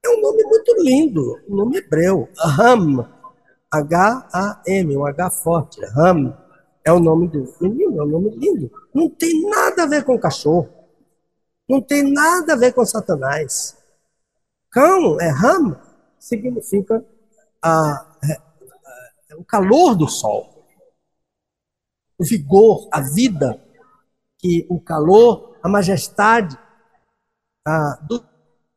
é 0.05 0.09
um 0.09 0.21
nome 0.21 0.45
muito 0.45 0.75
lindo, 0.79 1.41
um 1.49 1.57
nome 1.57 1.79
hebreu. 1.79 2.29
Ram, 2.37 3.09
H-A-M, 3.73 4.97
um 4.97 5.07
H 5.07 5.31
forte. 5.31 5.85
Ram 5.87 6.37
é 6.85 6.93
o 6.93 7.01
nome 7.01 7.29
do 7.29 7.53
menino, 7.61 8.01
é 8.01 8.05
um 8.05 8.09
nome 8.09 8.31
lindo. 8.31 8.71
Não 8.95 9.11
tem 9.11 9.43
nada 9.49 9.83
a 9.83 9.87
ver 9.87 10.05
com 10.05 10.19
cachorro. 10.19 10.69
Não 11.69 11.83
tem 11.83 12.11
nada 12.13 12.55
a 12.55 12.57
ver 12.57 12.73
com 12.73 12.85
Satanás. 12.85 13.78
Cão 14.71 15.21
é 15.21 15.31
Ram, 15.31 15.81
significa 16.19 17.05
a, 17.63 18.17
é, 18.23 18.33
é, 19.31 19.37
o 19.37 19.45
calor 19.45 19.95
do 19.95 20.07
sol, 20.07 20.65
o 22.19 22.25
vigor, 22.25 22.89
a 22.93 23.01
vida, 23.01 23.63
que 24.39 24.67
o 24.69 24.81
calor, 24.81 25.57
a 25.63 25.69
majestade 25.69 26.59
a, 27.67 27.99
do 28.09 28.23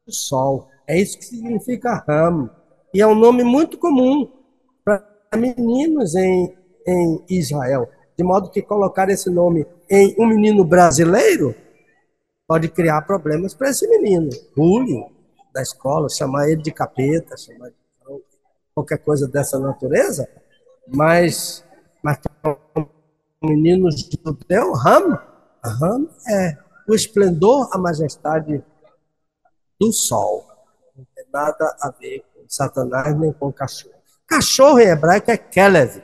sol. 0.10 0.70
É 0.88 1.00
isso 1.00 1.18
que 1.18 1.26
significa 1.26 2.04
Ram. 2.08 2.50
E 2.94 3.02
é 3.02 3.08
um 3.08 3.16
nome 3.16 3.44
muito 3.44 3.78
comum 3.78 4.32
para 4.84 5.06
meninos 5.38 6.16
em, 6.16 6.56
em 6.88 7.26
Israel. 7.30 7.90
De 8.18 8.24
modo 8.24 8.50
que 8.50 8.62
colocar 8.62 9.10
esse 9.10 9.30
nome 9.30 9.66
em 9.90 10.16
um 10.20 10.28
menino 10.28 10.64
brasileiro 10.64 11.56
pode 12.48 12.68
criar 12.70 13.02
problemas 13.04 13.54
para 13.54 13.70
esse 13.70 13.88
menino. 13.88 14.30
Bullying 14.56 15.21
da 15.54 15.62
escola, 15.62 16.10
chamar 16.10 16.50
ele 16.50 16.62
de 16.62 16.72
capeta, 16.72 17.38
chamar 17.38 17.70
de 17.70 17.76
qualquer 18.74 18.98
coisa 19.00 19.28
dessa 19.28 19.60
natureza. 19.60 20.28
Mas, 20.88 21.66
mas 22.04 22.20
um 22.76 23.50
menino 23.50 23.90
judeu, 23.92 24.74
Ram, 24.74 25.20
Ram 25.64 26.10
é 26.28 26.58
o 26.88 26.96
esplendor, 26.96 27.70
a 27.72 27.78
majestade 27.78 28.64
do 29.80 29.92
sol 29.92 30.52
nada 31.32 31.76
a 31.80 31.90
ver 31.90 32.24
com 32.34 32.44
Satanás 32.48 33.18
nem 33.18 33.32
com 33.34 33.52
cachorro. 33.52 33.96
Cachorro 34.28 34.80
em 34.80 34.88
hebraico 34.88 35.32
é 35.32 35.38
Kelev. 35.38 36.02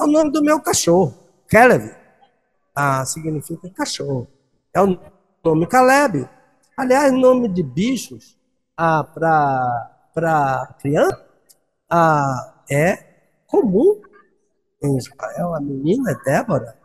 É 0.00 0.04
o 0.04 0.06
nome 0.06 0.30
do 0.30 0.42
meu 0.42 0.60
cachorro. 0.60 1.14
Kelev. 1.48 1.94
Ah, 2.74 3.04
significa 3.04 3.68
cachorro. 3.70 4.28
É 4.72 4.80
o 4.80 4.98
nome 5.44 5.66
Caleb. 5.66 6.28
Aliás, 6.76 7.12
nome 7.12 7.48
de 7.48 7.62
bichos 7.62 8.37
ah, 8.78 9.02
para 10.14 10.76
criança 10.78 11.26
ah, 11.90 12.62
é 12.70 12.96
comum 13.46 14.00
em 14.80 14.96
Israel. 14.96 15.54
A 15.54 15.60
menina 15.60 16.12
é 16.12 16.24
Débora, 16.24 16.78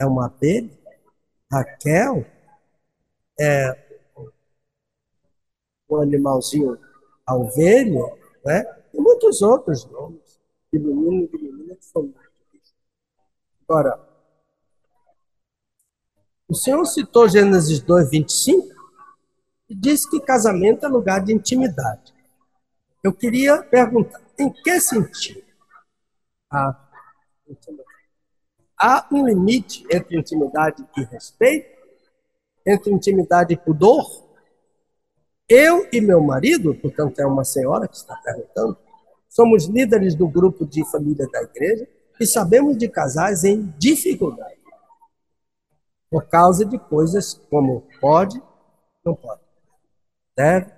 é 0.00 0.04
uma 0.04 0.26
abelha. 0.26 0.76
Raquel 1.50 2.26
é 3.40 4.02
um 5.88 5.96
animalzinho 6.02 6.78
a 7.24 7.34
ovelha, 7.36 8.04
né? 8.44 8.64
e 8.92 9.00
muitos 9.00 9.40
outros 9.40 9.84
nomes 9.86 10.40
de 10.72 10.78
menino 10.78 11.24
e 11.24 11.28
de 11.28 11.44
menina 11.44 11.76
que 11.76 11.84
são 11.84 12.12
Agora, 13.68 14.00
o 16.48 16.54
Senhor 16.54 16.84
citou 16.86 17.28
Gênesis 17.28 17.80
2, 17.80 18.10
25 18.10 18.77
disse 19.74 20.08
que 20.08 20.20
casamento 20.20 20.84
é 20.86 20.88
lugar 20.88 21.22
de 21.22 21.32
intimidade. 21.32 22.14
Eu 23.02 23.12
queria 23.12 23.62
perguntar, 23.62 24.20
em 24.38 24.50
que 24.50 24.80
sentido? 24.80 25.42
Há, 26.50 26.88
há 28.78 29.08
um 29.12 29.26
limite 29.26 29.86
entre 29.90 30.18
intimidade 30.18 30.84
e 30.96 31.04
respeito? 31.04 31.78
Entre 32.66 32.92
intimidade 32.92 33.54
e 33.54 33.56
pudor? 33.56 34.28
Eu 35.48 35.88
e 35.92 36.00
meu 36.00 36.20
marido, 36.20 36.74
portanto 36.74 37.18
é 37.20 37.26
uma 37.26 37.44
senhora 37.44 37.88
que 37.88 37.96
está 37.96 38.16
perguntando, 38.16 38.76
somos 39.28 39.66
líderes 39.66 40.14
do 40.14 40.28
grupo 40.28 40.66
de 40.66 40.84
família 40.90 41.26
da 41.30 41.42
igreja 41.42 41.88
e 42.20 42.26
sabemos 42.26 42.76
de 42.76 42.88
casais 42.88 43.44
em 43.44 43.72
dificuldade. 43.78 44.58
Por 46.10 46.26
causa 46.26 46.64
de 46.64 46.78
coisas 46.78 47.34
como 47.50 47.86
pode, 48.00 48.42
não 49.04 49.14
pode. 49.14 49.47
Deve. 50.38 50.72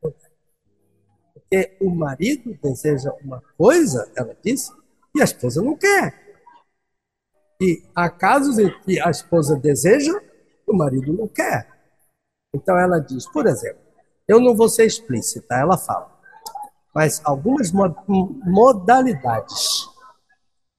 Porque 0.00 1.76
o 1.80 1.90
marido 1.90 2.56
deseja 2.62 3.12
uma 3.20 3.42
coisa, 3.58 4.08
ela 4.16 4.36
disse, 4.44 4.70
e 5.12 5.20
a 5.20 5.24
esposa 5.24 5.60
não 5.60 5.76
quer. 5.76 6.14
E 7.60 7.82
há 7.96 8.08
casos 8.08 8.60
em 8.60 8.70
que 8.80 9.00
a 9.00 9.10
esposa 9.10 9.56
deseja, 9.56 10.12
o 10.64 10.72
marido 10.72 11.12
não 11.12 11.26
quer. 11.26 11.68
Então 12.54 12.78
ela 12.78 13.00
diz, 13.00 13.26
por 13.26 13.48
exemplo, 13.48 13.82
eu 14.28 14.38
não 14.38 14.54
vou 14.54 14.68
ser 14.68 14.86
explícita, 14.86 15.56
ela 15.56 15.76
fala. 15.76 16.16
Mas 16.94 17.20
algumas 17.24 17.72
modalidades 17.72 19.88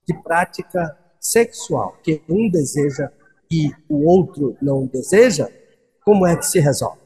de 0.08 0.14
prática 0.24 0.98
sexual 1.20 1.98
que 2.02 2.24
um 2.30 2.50
deseja 2.50 3.12
e 3.52 3.70
o 3.90 4.06
outro 4.06 4.56
não 4.62 4.86
deseja, 4.86 5.50
como 6.06 6.26
é 6.26 6.38
que 6.38 6.46
se 6.46 6.62
resolve? 6.62 7.03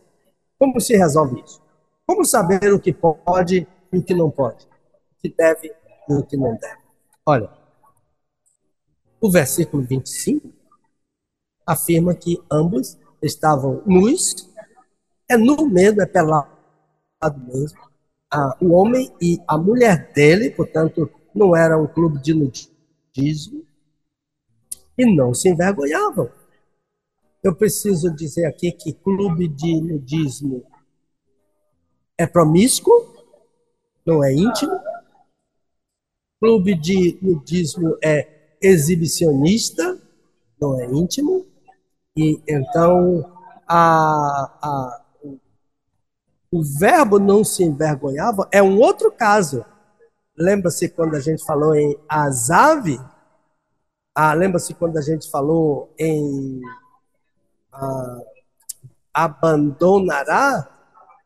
Como 0.60 0.80
se 0.80 0.96
resolve 0.96 1.42
isso? 1.42 1.62
Como 2.06 2.26
saber 2.26 2.74
o 2.74 2.80
que 2.80 2.94
pode 2.94 3.68
e 3.92 3.98
o 3.98 4.04
que 4.04 4.14
não 4.14 4.30
pode? 4.32 4.66
O 4.66 5.22
que 5.22 5.30
deve 5.30 5.74
e 6.10 6.14
o 6.14 6.24
que 6.24 6.38
não 6.38 6.56
deve? 6.56 6.80
Olha, 7.26 7.50
O 9.20 9.32
versículo 9.32 9.84
25 9.84 10.50
afirma 11.66 12.14
que 12.16 12.42
ambos 12.52 12.98
estavam 13.22 13.82
nus, 13.86 14.48
é 15.30 15.36
nu 15.36 15.68
mesmo, 15.68 16.02
é 16.02 16.06
pelado 16.06 16.48
mesmo. 17.48 17.80
Ah, 18.32 18.56
o 18.62 18.74
homem 18.74 19.12
e 19.20 19.40
a 19.48 19.58
mulher 19.58 20.12
dele, 20.14 20.52
portanto, 20.52 21.10
não 21.34 21.56
era 21.56 21.78
um 21.78 21.88
clube 21.88 22.22
de 22.22 22.34
nudismo, 22.34 23.66
e 24.98 25.06
não 25.16 25.34
se 25.34 25.50
envergonhavam. 25.50 26.30
Eu 27.48 27.56
preciso 27.56 28.14
dizer 28.14 28.46
aqui 28.46 28.74
que 28.74 28.92
clube 28.92 29.48
de 29.48 29.80
nudismo 29.80 30.66
é 32.18 32.28
promíscuo, 32.28 33.08
não 34.06 34.22
é 34.22 34.34
íntimo. 34.34 34.78
Clube 36.42 36.76
de 36.76 37.18
nudismo 37.22 37.98
é 38.04 38.58
exibicionista, 38.62 39.98
não 40.60 40.78
é 40.78 40.88
íntimo. 40.88 41.46
E 42.18 42.38
então 42.46 43.34
a, 43.66 44.52
a, 44.62 45.06
o 46.52 46.62
verbo 46.62 47.18
não 47.18 47.46
se 47.46 47.64
envergonhava 47.64 48.50
é 48.52 48.62
um 48.62 48.78
outro 48.78 49.10
caso. 49.10 49.64
Lembra-se 50.38 50.90
quando 50.90 51.16
a 51.16 51.22
gente 51.22 51.46
falou 51.46 51.74
em 51.74 51.98
Azave? 52.10 53.00
Ah, 54.14 54.34
Lembra-se 54.34 54.74
quando 54.74 54.98
a 54.98 55.02
gente 55.02 55.32
falou 55.32 55.94
em 55.98 56.60
ah, 57.80 58.20
abandonará, 59.14 60.68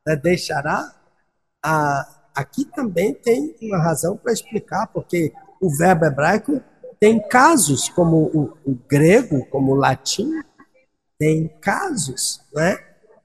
né, 0.06 0.16
deixará? 0.16 0.94
Ah, 1.64 2.08
aqui 2.36 2.66
também 2.66 3.14
tem 3.14 3.56
uma 3.62 3.82
razão 3.82 4.18
para 4.18 4.34
explicar, 4.34 4.88
porque 4.88 5.34
o 5.62 5.70
verbo 5.76 6.06
hebraico 6.06 6.62
tem 7.00 7.20
casos, 7.28 7.90
como 7.90 8.30
o, 8.34 8.58
o 8.66 8.76
grego, 8.88 9.46
como 9.48 9.72
o 9.72 9.76
latim, 9.76 10.30
tem 11.18 11.48
casos, 11.60 12.42
né? 12.54 12.78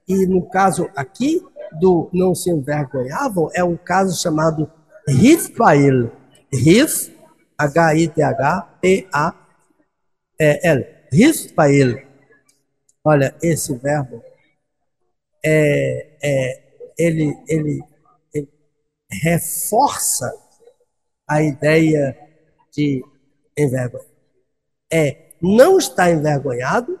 E 0.07 0.25
no 0.25 0.47
caso 0.49 0.89
aqui 0.95 1.41
do 1.79 2.09
não 2.13 2.33
se 2.33 2.49
envergonhavam, 2.49 3.49
é 3.53 3.63
um 3.63 3.75
caso 3.77 4.19
chamado 4.21 4.71
Rithpail. 5.07 6.11
Rith, 6.51 7.11
H-I-T-H-P-A-E-L. 7.57 8.07
Rithpail. 11.11 12.06
Olha, 13.09 13.33
esse 13.41 13.73
verbo, 13.73 14.21
é, 15.41 16.17
é, 16.21 16.63
ele, 16.97 17.41
ele, 17.47 17.81
ele 18.33 18.49
reforça 19.09 20.29
a 21.25 21.41
ideia 21.41 22.17
de 22.69 23.01
envergonha. 23.57 24.03
É 24.91 25.29
não 25.41 25.77
estar 25.77 26.11
envergonhado 26.11 26.99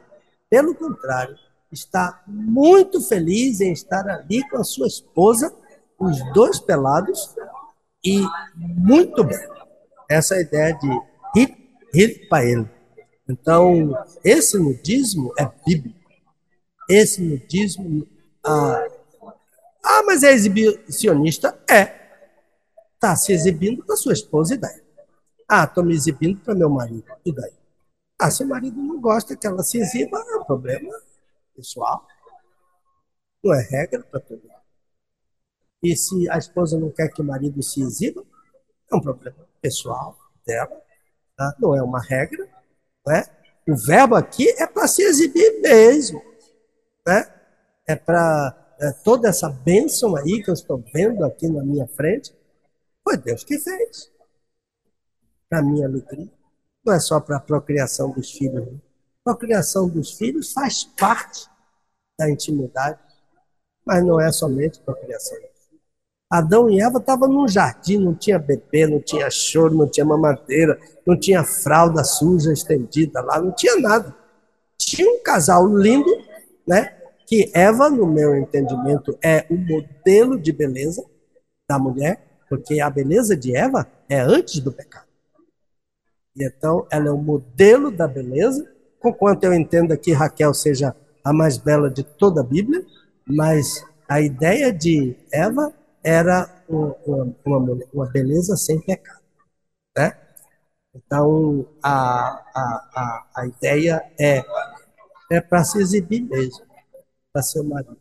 pelo 0.49 0.73
contrário, 0.75 1.35
está 1.73 2.23
muito 2.25 3.01
feliz 3.01 3.59
em 3.59 3.73
estar 3.73 4.07
ali 4.07 4.47
com 4.47 4.59
a 4.59 4.63
sua 4.63 4.87
esposa, 4.87 5.53
os 5.99 6.23
dois 6.31 6.57
pelados, 6.57 7.35
e 8.01 8.21
muito 8.55 9.25
bem. 9.25 9.45
Essa 10.09 10.37
é 10.37 10.41
ideia 10.43 10.71
de 10.71 11.51
hit 11.93 12.29
para 12.29 12.45
ele. 12.45 12.77
Então, 13.29 13.93
esse 14.23 14.57
nudismo 14.57 15.33
é 15.37 15.49
bíblico. 15.65 15.96
Esse 16.89 17.21
nudismo. 17.21 18.07
Ah, 18.43 18.87
ah 19.83 20.03
mas 20.05 20.23
é 20.23 20.31
exibicionista? 20.31 21.59
É. 21.69 21.97
Está 22.95 23.15
se 23.15 23.31
exibindo 23.31 23.85
para 23.85 23.95
sua 23.95 24.13
esposa 24.13 24.55
e 24.55 24.57
daí? 24.57 24.81
Ah, 25.47 25.65
estou 25.65 25.83
me 25.83 25.93
exibindo 25.93 26.39
para 26.41 26.55
meu 26.55 26.69
marido. 26.69 27.05
E 27.25 27.31
daí? 27.31 27.53
Ah, 28.19 28.31
se 28.31 28.43
o 28.43 28.47
marido 28.47 28.81
não 28.81 28.99
gosta 28.99 29.35
que 29.35 29.45
ela 29.45 29.63
se 29.63 29.77
exiba, 29.77 30.17
é 30.17 30.37
um 30.37 30.43
problema 30.43 30.91
pessoal. 31.55 32.05
Não 33.43 33.53
é 33.53 33.61
regra 33.61 34.03
para 34.03 34.19
todo 34.19 34.41
mundo. 34.41 34.57
E 35.83 35.95
se 35.95 36.27
a 36.29 36.37
esposa 36.37 36.79
não 36.79 36.89
quer 36.89 37.09
que 37.09 37.21
o 37.21 37.25
marido 37.25 37.61
se 37.61 37.81
exiba, 37.81 38.25
é 38.91 38.95
um 38.95 39.01
problema 39.01 39.47
pessoal 39.61 40.17
dela. 40.45 40.81
Tá? 41.35 41.55
Não 41.59 41.75
é 41.75 41.81
uma 41.81 42.01
regra. 42.01 42.49
Né? 43.05 43.23
O 43.69 43.75
verbo 43.75 44.15
aqui 44.15 44.49
é 44.57 44.65
para 44.65 44.87
se 44.87 45.03
exibir 45.03 45.61
mesmo. 45.61 46.21
Né? 47.07 47.33
É 47.87 47.95
para 47.95 48.75
é, 48.79 48.91
toda 48.91 49.29
essa 49.29 49.49
bênção 49.49 50.15
aí 50.15 50.43
que 50.43 50.49
eu 50.49 50.53
estou 50.53 50.83
vendo 50.93 51.23
aqui 51.23 51.47
na 51.47 51.63
minha 51.63 51.87
frente. 51.87 52.35
Foi 53.03 53.17
Deus 53.17 53.43
que 53.43 53.57
fez. 53.57 54.11
Para 55.49 55.63
minha 55.63 55.87
alegria 55.87 56.37
não 56.87 56.93
é 56.93 56.99
só 56.99 57.19
para 57.19 57.35
a 57.35 57.39
procriação 57.39 58.11
dos 58.11 58.31
filhos. 58.31 58.65
Não. 58.65 58.81
A 59.25 59.31
procriação 59.31 59.89
dos 59.89 60.13
filhos 60.13 60.53
faz 60.53 60.85
parte 60.85 61.49
da 62.17 62.29
intimidade, 62.29 62.97
mas 63.85 64.03
não 64.05 64.19
é 64.19 64.31
somente 64.31 64.79
procriação 64.79 65.37
dos 65.37 65.67
filhos. 65.67 65.81
Adão 66.29 66.69
e 66.69 66.81
Eva 66.81 66.99
estavam 66.99 67.27
num 67.27 67.47
jardim, 67.47 67.97
não 67.97 68.15
tinha 68.15 68.39
bebê, 68.39 68.87
não 68.87 69.01
tinha 69.01 69.29
choro, 69.29 69.75
não 69.75 69.87
tinha 69.87 70.05
mamadeira, 70.05 70.79
não 71.05 71.19
tinha 71.19 71.43
fralda 71.43 72.03
suja 72.05 72.53
estendida 72.53 73.21
lá, 73.21 73.41
não 73.41 73.51
tinha 73.51 73.75
nada. 73.77 74.15
Tinha 74.77 75.09
um 75.09 75.21
casal 75.21 75.67
lindo, 75.67 76.09
né? 76.65 76.96
Que 77.27 77.51
Eva, 77.53 77.89
no 77.89 78.07
meu 78.07 78.37
entendimento, 78.37 79.19
é 79.21 79.45
o 79.49 79.57
modelo 79.57 80.39
de 80.39 80.53
beleza 80.53 81.03
da 81.69 81.77
mulher, 81.77 82.25
porque 82.47 82.79
a 82.79 82.89
beleza 82.89 83.35
de 83.35 83.53
Eva 83.53 83.85
é 84.07 84.17
antes 84.17 84.61
do 84.61 84.71
pecado. 84.71 85.05
E 86.33 86.45
então 86.45 86.87
ela 86.89 87.09
é 87.09 87.11
o 87.11 87.17
modelo 87.17 87.91
da 87.91 88.07
beleza, 88.07 88.65
conquanto 89.01 89.43
eu 89.43 89.53
entendo 89.53 89.97
que 89.97 90.13
Raquel 90.13 90.53
seja 90.53 90.95
a 91.21 91.33
mais 91.33 91.57
bela 91.57 91.89
de 91.89 92.01
toda 92.01 92.39
a 92.39 92.45
Bíblia, 92.45 92.85
mas 93.27 93.85
a 94.07 94.21
ideia 94.21 94.71
de 94.71 95.17
Eva 95.29 95.73
era 96.01 96.49
uma, 96.69 96.95
uma, 97.43 97.79
uma 97.91 98.05
beleza 98.05 98.55
sem 98.55 98.79
pecado. 98.79 99.19
Né? 99.97 100.17
Então, 100.95 101.67
a, 101.83 102.41
a, 102.55 102.89
a, 102.95 103.27
a 103.35 103.47
ideia 103.47 104.01
é, 104.17 104.45
é 105.29 105.41
para 105.41 105.65
se 105.65 105.77
exibir 105.79 106.21
mesmo 106.21 106.66
para 107.37 107.43
seu 107.43 107.63
marido. 107.63 107.97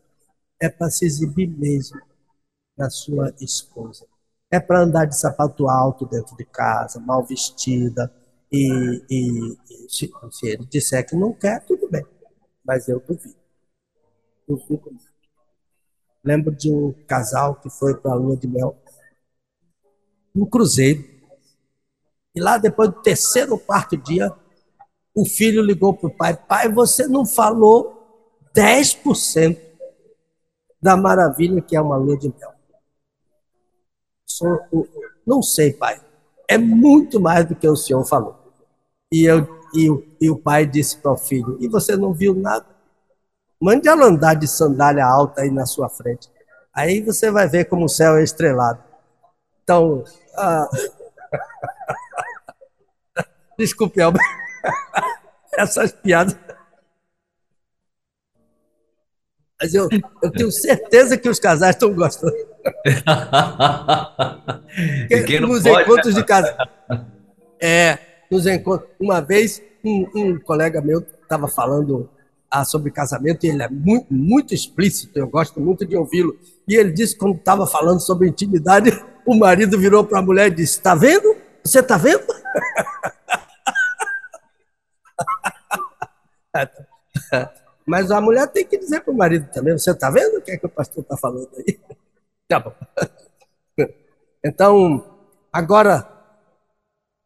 É 0.59 0.71
para 0.71 0.89
se 0.89 1.05
exibir 1.05 1.47
mesmo 1.47 2.01
para 2.75 2.89
sua 2.89 3.35
esposa. 3.39 4.07
É 4.51 4.59
para 4.59 4.81
andar 4.81 5.05
de 5.05 5.19
sapato 5.19 5.69
alto 5.69 6.07
dentro 6.07 6.35
de 6.37 6.45
casa, 6.47 6.99
mal 7.01 7.23
vestida, 7.23 8.11
e, 8.51 9.03
e, 9.11 9.57
se, 9.89 10.11
se, 10.31 10.47
ele 10.47 10.65
disser 10.65 11.07
que 11.07 11.15
não 11.15 11.35
quer, 11.35 11.65
tudo 11.67 11.91
bem. 11.91 12.07
Mas 12.65 12.89
eu 12.89 12.99
duvido. 13.01 13.37
Duvido 14.49 14.91
muito. 14.91 15.05
Lembro 16.25 16.55
de 16.55 16.73
um 16.73 16.93
casal 17.07 17.57
que 17.57 17.69
foi 17.69 17.95
para 17.95 18.13
a 18.13 18.15
lua 18.15 18.37
de 18.37 18.49
mel, 18.49 18.77
um 20.35 20.47
cruzeiro. 20.47 21.05
E 22.35 22.41
lá, 22.41 22.57
depois 22.57 22.89
do 22.89 23.03
terceiro 23.03 23.53
ou 23.53 23.59
quarto 23.59 23.97
dia, 23.97 24.33
o 25.15 25.27
filho 25.27 25.63
ligou 25.63 25.95
para 25.95 26.09
o 26.09 26.17
pai: 26.17 26.37
Pai, 26.37 26.73
você 26.73 27.07
não 27.07 27.27
falou 27.27 27.96
10% 28.57 29.59
da 30.81 30.97
maravilha 30.97 31.61
que 31.61 31.77
é 31.77 31.81
uma 31.81 31.97
lua 31.97 32.17
de 32.17 32.29
mel. 32.29 32.55
Não 35.27 35.43
sei, 35.43 35.73
pai 35.73 36.01
é 36.49 36.57
muito 36.57 37.21
mais 37.21 37.45
do 37.45 37.55
que 37.55 37.69
o 37.69 37.77
senhor 37.77 38.05
falou. 38.05 38.37
E, 39.13 39.25
eu, 39.25 39.47
e, 39.75 40.17
e 40.21 40.31
o 40.31 40.37
pai 40.37 40.67
disse 40.67 40.97
para 40.97 41.13
o 41.13 41.17
filho: 41.17 41.57
E 41.61 41.69
você 41.69 41.97
não 41.97 42.13
viu 42.13 42.35
nada? 42.35 42.67
Mande 43.61 43.89
ela 43.89 44.07
andar 44.07 44.35
de 44.35 44.47
sandália 44.47 45.05
alta 45.05 45.43
aí 45.43 45.51
na 45.51 45.67
sua 45.67 45.89
frente. 45.89 46.31
Aí 46.73 47.01
você 47.01 47.31
vai 47.31 47.49
ver 47.49 47.67
como 47.67 47.87
o 47.87 47.89
céu 47.89 48.17
é 48.17 48.23
estrelado. 48.23 48.83
Então, 49.63 50.05
ah... 50.37 50.69
desculpe, 53.59 54.01
Albert, 54.01 54.23
essas 55.57 55.93
piadas. 55.93 56.37
Mas 59.61 59.75
eu, 59.75 59.89
eu 60.23 60.31
tenho 60.31 60.53
certeza 60.53 61.17
que 61.17 61.29
os 61.29 61.39
casais 61.39 61.75
estão 61.75 61.93
gostando. 61.95 62.35
nos 65.41 65.63
pode, 65.63 65.83
encontros 65.83 66.15
né? 66.15 66.21
de 66.21 66.27
casa. 66.27 66.57
É, 67.61 67.99
nos 68.31 68.47
encontros. 68.47 68.91
Uma 69.01 69.21
vez, 69.21 69.63
um, 69.83 70.07
um 70.15 70.39
colega 70.39 70.83
meu 70.83 71.05
estava 71.23 71.49
falando 71.49 72.09
ah, 72.51 72.65
sobre 72.65 72.91
casamento 72.91 73.45
e 73.45 73.49
ele 73.49 73.63
é 73.63 73.69
muito, 73.69 74.13
muito 74.13 74.55
explícito, 74.55 75.19
eu 75.19 75.27
gosto 75.27 75.61
muito 75.61 75.87
de 75.87 75.97
ouvi-lo. 75.97 76.39
E 76.69 76.75
ele 76.75 76.93
disse, 76.93 77.17
quando 77.17 77.37
estava 77.37 77.67
falando 77.67 78.01
sobre 78.01 78.29
intimidade, 78.29 78.91
o 79.27 79.35
marido 79.35 79.79
virou 79.79 80.05
para 80.05 80.19
a 80.19 80.23
mulher 80.23 80.49
e 80.49 80.55
disse: 80.55 80.79
Está 80.79 80.95
vendo? 80.95 81.35
Você 81.65 81.81
está 81.81 81.97
vendo? 81.97 82.25
Mas 87.87 88.11
a 88.11 88.21
mulher 88.21 88.49
tem 88.49 88.67
que 88.67 88.77
dizer 88.77 89.01
para 89.01 89.13
o 89.13 89.17
marido 89.17 89.49
também: 89.53 89.79
Você 89.79 89.93
está 89.93 90.11
vendo 90.11 90.39
o 90.39 90.43
que, 90.43 90.51
é 90.51 90.59
que 90.59 90.67
o 90.67 90.69
pastor 90.69 91.03
está 91.03 91.17
falando 91.17 91.49
aí? 91.57 91.79
Tá 92.49 92.61
bom. 92.61 92.73
Então, 94.45 95.19
agora, 95.53 96.09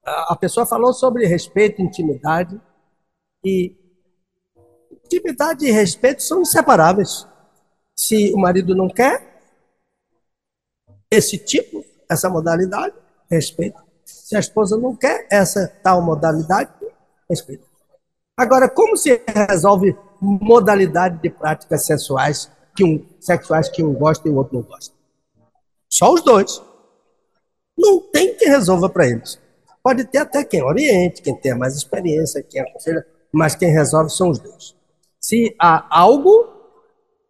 a, 0.03 0.35
pessoa 0.35 0.65
falou 0.65 0.95
sobre 0.95 1.27
respeito, 1.27 1.83
intimidade, 1.83 2.59
e 3.45 3.77
intimidade 5.05 5.67
e 5.67 5.71
respeito 5.71 6.23
são 6.23 6.41
inseparáveis. 6.41 7.27
Se 7.95 8.33
o 8.33 8.39
marido 8.39 8.75
não 8.75 8.89
quer 8.89 9.43
esse 11.11 11.37
tipo, 11.37 11.85
essa 12.09 12.31
modalidade, 12.31 12.95
respeito. 13.31 13.79
Se 14.03 14.35
a 14.35 14.41
esposa 14.41 14.79
não 14.79 14.97
quer 14.97 15.27
essa 15.31 15.69
tal 15.83 16.01
modalidade, 16.01 16.73
respeito. 17.29 17.69
Agora, 18.35 18.67
como 18.67 18.97
se 18.97 19.23
resolve 19.27 19.95
modalidade 20.21 21.21
de 21.21 21.31
práticas 21.31 21.87
sexuais 21.87 22.51
que 22.77 22.85
um, 22.85 23.05
sexuais 23.19 23.69
que 23.69 23.83
um 23.83 23.93
gosta 23.93 24.29
e 24.29 24.31
o 24.31 24.37
outro 24.37 24.55
não 24.55 24.63
gosta? 24.63 24.95
Só 25.89 26.13
os 26.13 26.23
dois. 26.23 26.63
Não 27.77 28.01
tem 28.01 28.35
que 28.37 28.45
resolva 28.45 28.89
para 28.89 29.09
eles. 29.09 29.39
Pode 29.83 30.05
ter 30.05 30.19
até 30.19 30.45
quem 30.45 30.63
oriente, 30.63 31.23
quem 31.23 31.35
tenha 31.35 31.57
mais 31.57 31.75
experiência, 31.75 32.43
quem 32.43 32.61
aconselha, 32.61 33.07
mas 33.33 33.55
quem 33.55 33.71
resolve 33.71 34.11
são 34.11 34.29
os 34.29 34.39
dois. 34.39 34.77
Se 35.19 35.55
há 35.59 35.87
algo 35.91 36.49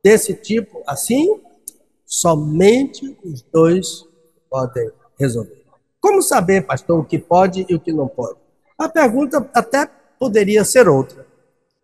desse 0.03 0.35
tipo 0.35 0.83
assim, 0.87 1.41
somente 2.05 3.17
os 3.25 3.43
dois 3.43 4.05
podem 4.51 4.91
resolver. 5.19 5.61
Como 6.01 6.23
saber, 6.23 6.67
pastor, 6.67 6.99
o 6.99 7.05
que 7.05 7.19
pode 7.19 7.67
e 7.69 7.75
o 7.75 7.81
que 7.81 7.93
não 7.93 8.09
pode? 8.09 8.39
A 8.79 8.89
pergunta 8.89 9.49
até 9.55 9.87
poderia 10.19 10.65
ser 10.65 10.89
outra. 10.89 11.27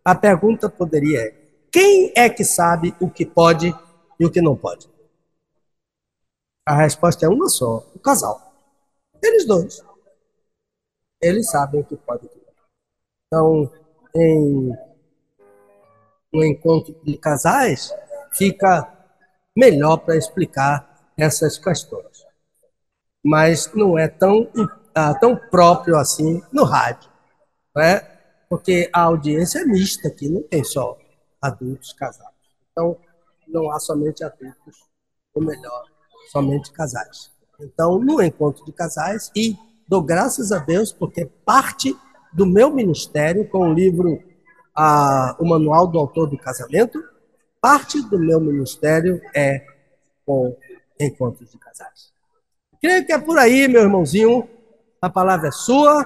A 0.07 0.15
pergunta 0.15 0.69
poderia 0.69 1.19
é: 1.19 1.31
quem 1.69 2.13
é 2.15 2.29
que 2.29 2.45
sabe 2.45 2.95
o 2.97 3.09
que 3.09 3.25
pode 3.25 3.75
e 4.17 4.25
o 4.25 4.31
que 4.31 4.39
não 4.39 4.55
pode? 4.55 4.89
A 6.65 6.77
resposta 6.77 7.25
é 7.25 7.29
uma 7.29 7.49
só: 7.49 7.85
o 7.93 7.99
casal. 7.99 8.41
Eles 9.21 9.45
dois. 9.45 9.83
Eles 11.21 11.49
sabem 11.49 11.81
o 11.81 11.83
que 11.83 11.97
pode 11.97 12.23
e 12.23 12.27
o 12.27 12.29
que 12.29 12.37
não. 12.37 13.67
Então, 13.67 13.73
em 14.15 14.71
um 16.33 16.41
encontro 16.41 16.97
de 17.03 17.17
casais, 17.17 17.93
fica 18.31 18.89
melhor 19.57 19.97
para 19.97 20.15
explicar 20.15 21.11
essas 21.17 21.57
questões. 21.57 22.25
Mas 23.21 23.73
não 23.73 23.99
é 23.99 24.07
tão, 24.07 24.49
ah, 24.95 25.13
tão 25.15 25.35
próprio 25.35 25.97
assim 25.97 26.41
no 26.49 26.63
rádio, 26.63 27.11
não 27.75 27.83
é? 27.83 28.16
Porque 28.49 28.89
a 28.93 29.01
audiência 29.01 29.59
é 29.59 29.65
mista 29.65 30.07
aqui, 30.07 30.29
não 30.29 30.43
tem 30.43 30.63
só 30.63 30.97
adultos 31.41 31.93
casados. 31.93 32.33
Então, 32.71 32.97
não 33.47 33.71
há 33.71 33.79
somente 33.79 34.23
adultos, 34.23 34.75
ou 35.33 35.43
melhor, 35.43 35.85
somente 36.31 36.71
casais. 36.71 37.31
Então, 37.59 37.99
no 37.99 38.21
encontro 38.21 38.63
de 38.65 38.71
casais, 38.71 39.31
e 39.35 39.55
dou 39.87 40.01
graças 40.01 40.51
a 40.51 40.59
Deus, 40.59 40.91
porque 40.91 41.25
parte 41.45 41.95
do 42.33 42.45
meu 42.45 42.73
ministério, 42.73 43.47
com 43.47 43.69
o 43.69 43.73
livro 43.73 44.21
a, 44.75 45.35
O 45.39 45.45
Manual 45.45 45.87
do 45.87 45.97
Autor 45.97 46.29
do 46.29 46.37
Casamento, 46.37 47.03
parte 47.59 48.01
do 48.09 48.19
meu 48.19 48.39
ministério 48.39 49.21
é 49.35 49.65
com 50.25 50.55
encontros 50.99 51.51
de 51.51 51.57
casais. 51.57 52.11
Creio 52.79 53.05
que 53.05 53.11
é 53.11 53.17
por 53.17 53.37
aí, 53.37 53.67
meu 53.67 53.81
irmãozinho. 53.81 54.47
A 55.01 55.09
palavra 55.09 55.47
é 55.47 55.51
sua 55.51 56.03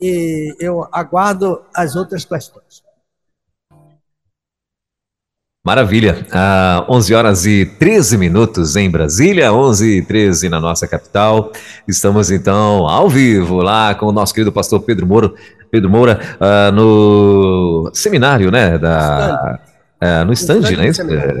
e 0.00 0.54
eu 0.58 0.86
aguardo 0.92 1.62
as 1.74 1.96
outras 1.96 2.24
questões. 2.24 2.82
Maravilha. 5.66 6.26
Ah, 6.30 6.84
11 6.90 7.14
horas 7.14 7.46
e 7.46 7.64
13 7.64 8.18
minutos 8.18 8.76
em 8.76 8.90
Brasília, 8.90 9.50
11 9.50 9.98
e 9.98 10.02
13 10.02 10.50
na 10.50 10.60
nossa 10.60 10.86
capital. 10.86 11.52
Estamos 11.88 12.30
então 12.30 12.86
ao 12.86 13.08
vivo 13.08 13.62
lá 13.62 13.94
com 13.94 14.06
o 14.06 14.12
nosso 14.12 14.34
querido 14.34 14.52
pastor 14.52 14.80
Pedro 14.82 15.06
Moura, 15.06 15.32
Pedro 15.70 15.88
Moura 15.88 16.20
ah, 16.38 16.70
no 16.70 17.90
seminário, 17.94 18.50
né, 18.50 18.76
da 18.76 19.58
é, 20.04 20.22
no 20.22 20.34
stand, 20.34 20.60
né? 20.60 20.90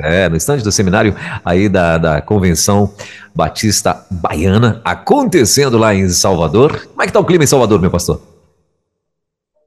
É, 0.02 0.28
no 0.30 0.36
stand 0.36 0.58
do 0.58 0.72
seminário 0.72 1.14
aí 1.44 1.68
da, 1.68 1.98
da 1.98 2.22
Convenção 2.22 2.94
Batista 3.34 4.06
Baiana, 4.10 4.80
acontecendo 4.82 5.76
lá 5.76 5.94
em 5.94 6.08
Salvador. 6.08 6.86
Como 6.86 7.02
é 7.02 7.06
que 7.06 7.12
tá 7.12 7.20
o 7.20 7.24
clima 7.26 7.44
em 7.44 7.46
Salvador, 7.46 7.78
meu 7.78 7.90
pastor? 7.90 8.33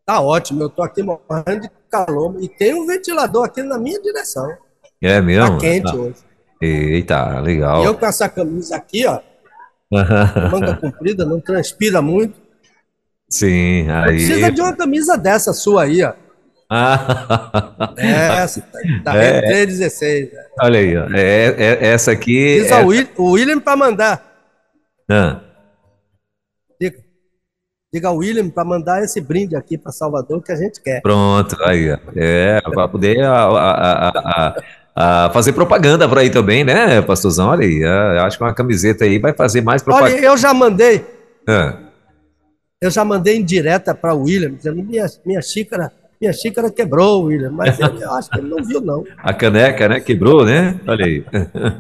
Tá 0.08 0.22
ótimo, 0.22 0.64
eu 0.64 0.70
tô 0.70 0.84
aqui 0.84 1.04
morrendo 1.04 1.64
de 1.64 1.70
calor 1.92 2.38
e 2.40 2.48
tem 2.48 2.74
um 2.74 2.88
ventilador 2.88 3.44
aqui 3.44 3.62
na 3.62 3.78
minha 3.78 4.02
direção. 4.02 4.56
É 5.02 5.20
mesmo? 5.20 5.52
Tá 5.52 5.58
quente 5.58 5.92
ah. 5.92 5.96
hoje. 5.96 6.16
Eita, 6.62 7.40
legal. 7.42 7.84
E 7.84 7.86
eu 7.88 7.94
com 7.94 8.06
essa 8.06 8.30
camisa 8.30 8.78
aqui, 8.78 9.06
ó, 9.06 9.20
manga 10.50 10.78
comprida, 10.78 11.26
não 11.26 11.42
transpira 11.42 12.02
muito. 12.02 12.40
Sim, 13.30 13.90
aí. 13.90 14.16
Precisa 14.16 14.50
de 14.50 14.62
uma 14.62 14.74
camisa 14.74 15.18
dessa 15.18 15.52
sua 15.52 15.84
aí, 15.84 16.02
ó. 16.02 16.14
Ah. 16.70 17.94
Essa, 17.98 18.62
tá 19.04 19.14
é, 19.14 19.42
316. 19.42 20.32
Né? 20.32 20.40
Olha 20.62 20.80
aí, 20.80 20.98
ó. 20.98 21.06
É, 21.14 21.46
é, 21.58 21.88
essa 21.88 22.12
aqui. 22.12 22.62
Diz 22.62 22.72
ao 22.72 22.86
William, 22.86 23.10
o 23.18 23.32
William 23.32 23.60
para 23.60 23.76
mandar. 23.76 24.24
Ah. 25.10 25.42
Diga 27.94 28.10
ao 28.10 28.18
William 28.18 28.50
para 28.50 28.66
mandar 28.66 29.02
esse 29.02 29.22
brinde 29.22 29.56
aqui 29.56 29.78
para 29.78 29.94
Salvador 29.94 30.44
que 30.44 30.52
a 30.52 30.56
gente 30.58 30.82
quer. 30.82 31.02
Pronto, 31.02 31.56
aí. 31.64 31.98
É, 32.16 32.60
para 32.62 32.88
poder 32.88 33.24
a, 33.24 33.34
a, 33.34 34.10
a, 34.10 34.56
a, 34.96 35.30
fazer 35.30 35.54
propaganda 35.54 36.08
por 36.08 36.18
aí 36.18 36.30
também, 36.30 36.66
né, 36.66 37.02
pastorzão? 37.02 37.48
Olha 37.48 37.66
aí, 37.66 37.82
eu 37.82 38.24
acho 38.24 38.38
que 38.38 38.44
uma 38.44 38.54
camiseta 38.54 39.06
aí 39.06 39.18
vai 39.20 39.32
fazer 39.32 39.62
mais 39.62 39.82
propaganda. 39.82 40.16
Olha, 40.16 40.26
eu 40.26 40.36
já 40.36 40.54
mandei. 40.54 41.06
É. 41.48 41.74
Eu 42.82 42.92
já 42.92 43.06
mandei 43.06 43.38
em 43.38 43.44
direta 43.44 43.96
para 43.96 44.14
o 44.14 44.24
William, 44.24 44.54
dizendo: 44.54 44.84
minha, 44.84 45.06
minha 45.26 45.42
xícara. 45.42 45.92
Minha 46.20 46.34
xícara 46.34 46.72
quebrou, 46.72 47.26
William, 47.26 47.52
mas 47.52 47.80
ele, 47.80 48.04
eu 48.04 48.12
acho 48.14 48.28
que 48.32 48.40
ele 48.40 48.50
não 48.50 48.64
viu, 48.64 48.82
não. 48.82 49.04
A 49.20 49.32
caneca, 49.36 49.88
né? 49.88 50.00
Quebrou, 50.00 50.44
né? 50.44 50.80
Olha 50.88 51.06
aí. 51.06 51.24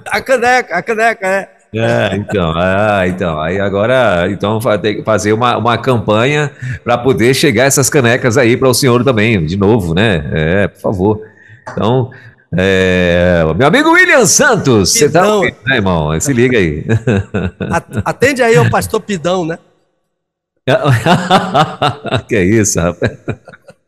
A 0.05 0.21
caneca, 0.21 0.77
a 0.77 0.81
caneca, 0.83 1.27
é. 1.27 1.56
É, 1.73 2.15
então, 2.15 2.53
ah, 2.55 3.07
então, 3.07 3.39
aí 3.41 3.59
agora, 3.59 4.27
então 4.31 4.59
tem 4.81 4.97
que 4.97 5.03
fazer 5.03 5.33
uma, 5.33 5.57
uma 5.57 5.77
campanha 5.77 6.51
para 6.83 6.97
poder 6.97 7.33
chegar 7.33 7.65
essas 7.65 7.89
canecas 7.89 8.37
aí 8.37 8.55
para 8.55 8.69
o 8.69 8.73
senhor 8.73 9.03
também, 9.03 9.45
de 9.45 9.57
novo, 9.57 9.93
né? 9.93 10.29
É, 10.31 10.67
por 10.67 10.79
favor. 10.79 11.21
Então, 11.69 12.09
é, 12.55 13.43
meu 13.57 13.67
amigo 13.67 13.91
William 13.91 14.25
Santos, 14.25 14.93
você 14.93 15.09
tá 15.09 15.27
ouvindo, 15.27 15.57
né, 15.65 15.75
irmão? 15.75 16.19
Se 16.19 16.31
liga 16.31 16.57
aí. 16.57 16.85
Atende 18.05 18.41
aí 18.41 18.57
o 18.57 18.69
pastor 18.69 19.01
Pidão, 19.01 19.45
né? 19.45 19.59
que 22.27 22.35
é 22.35 22.43
isso, 22.43 22.79
rapaz. 22.79 23.11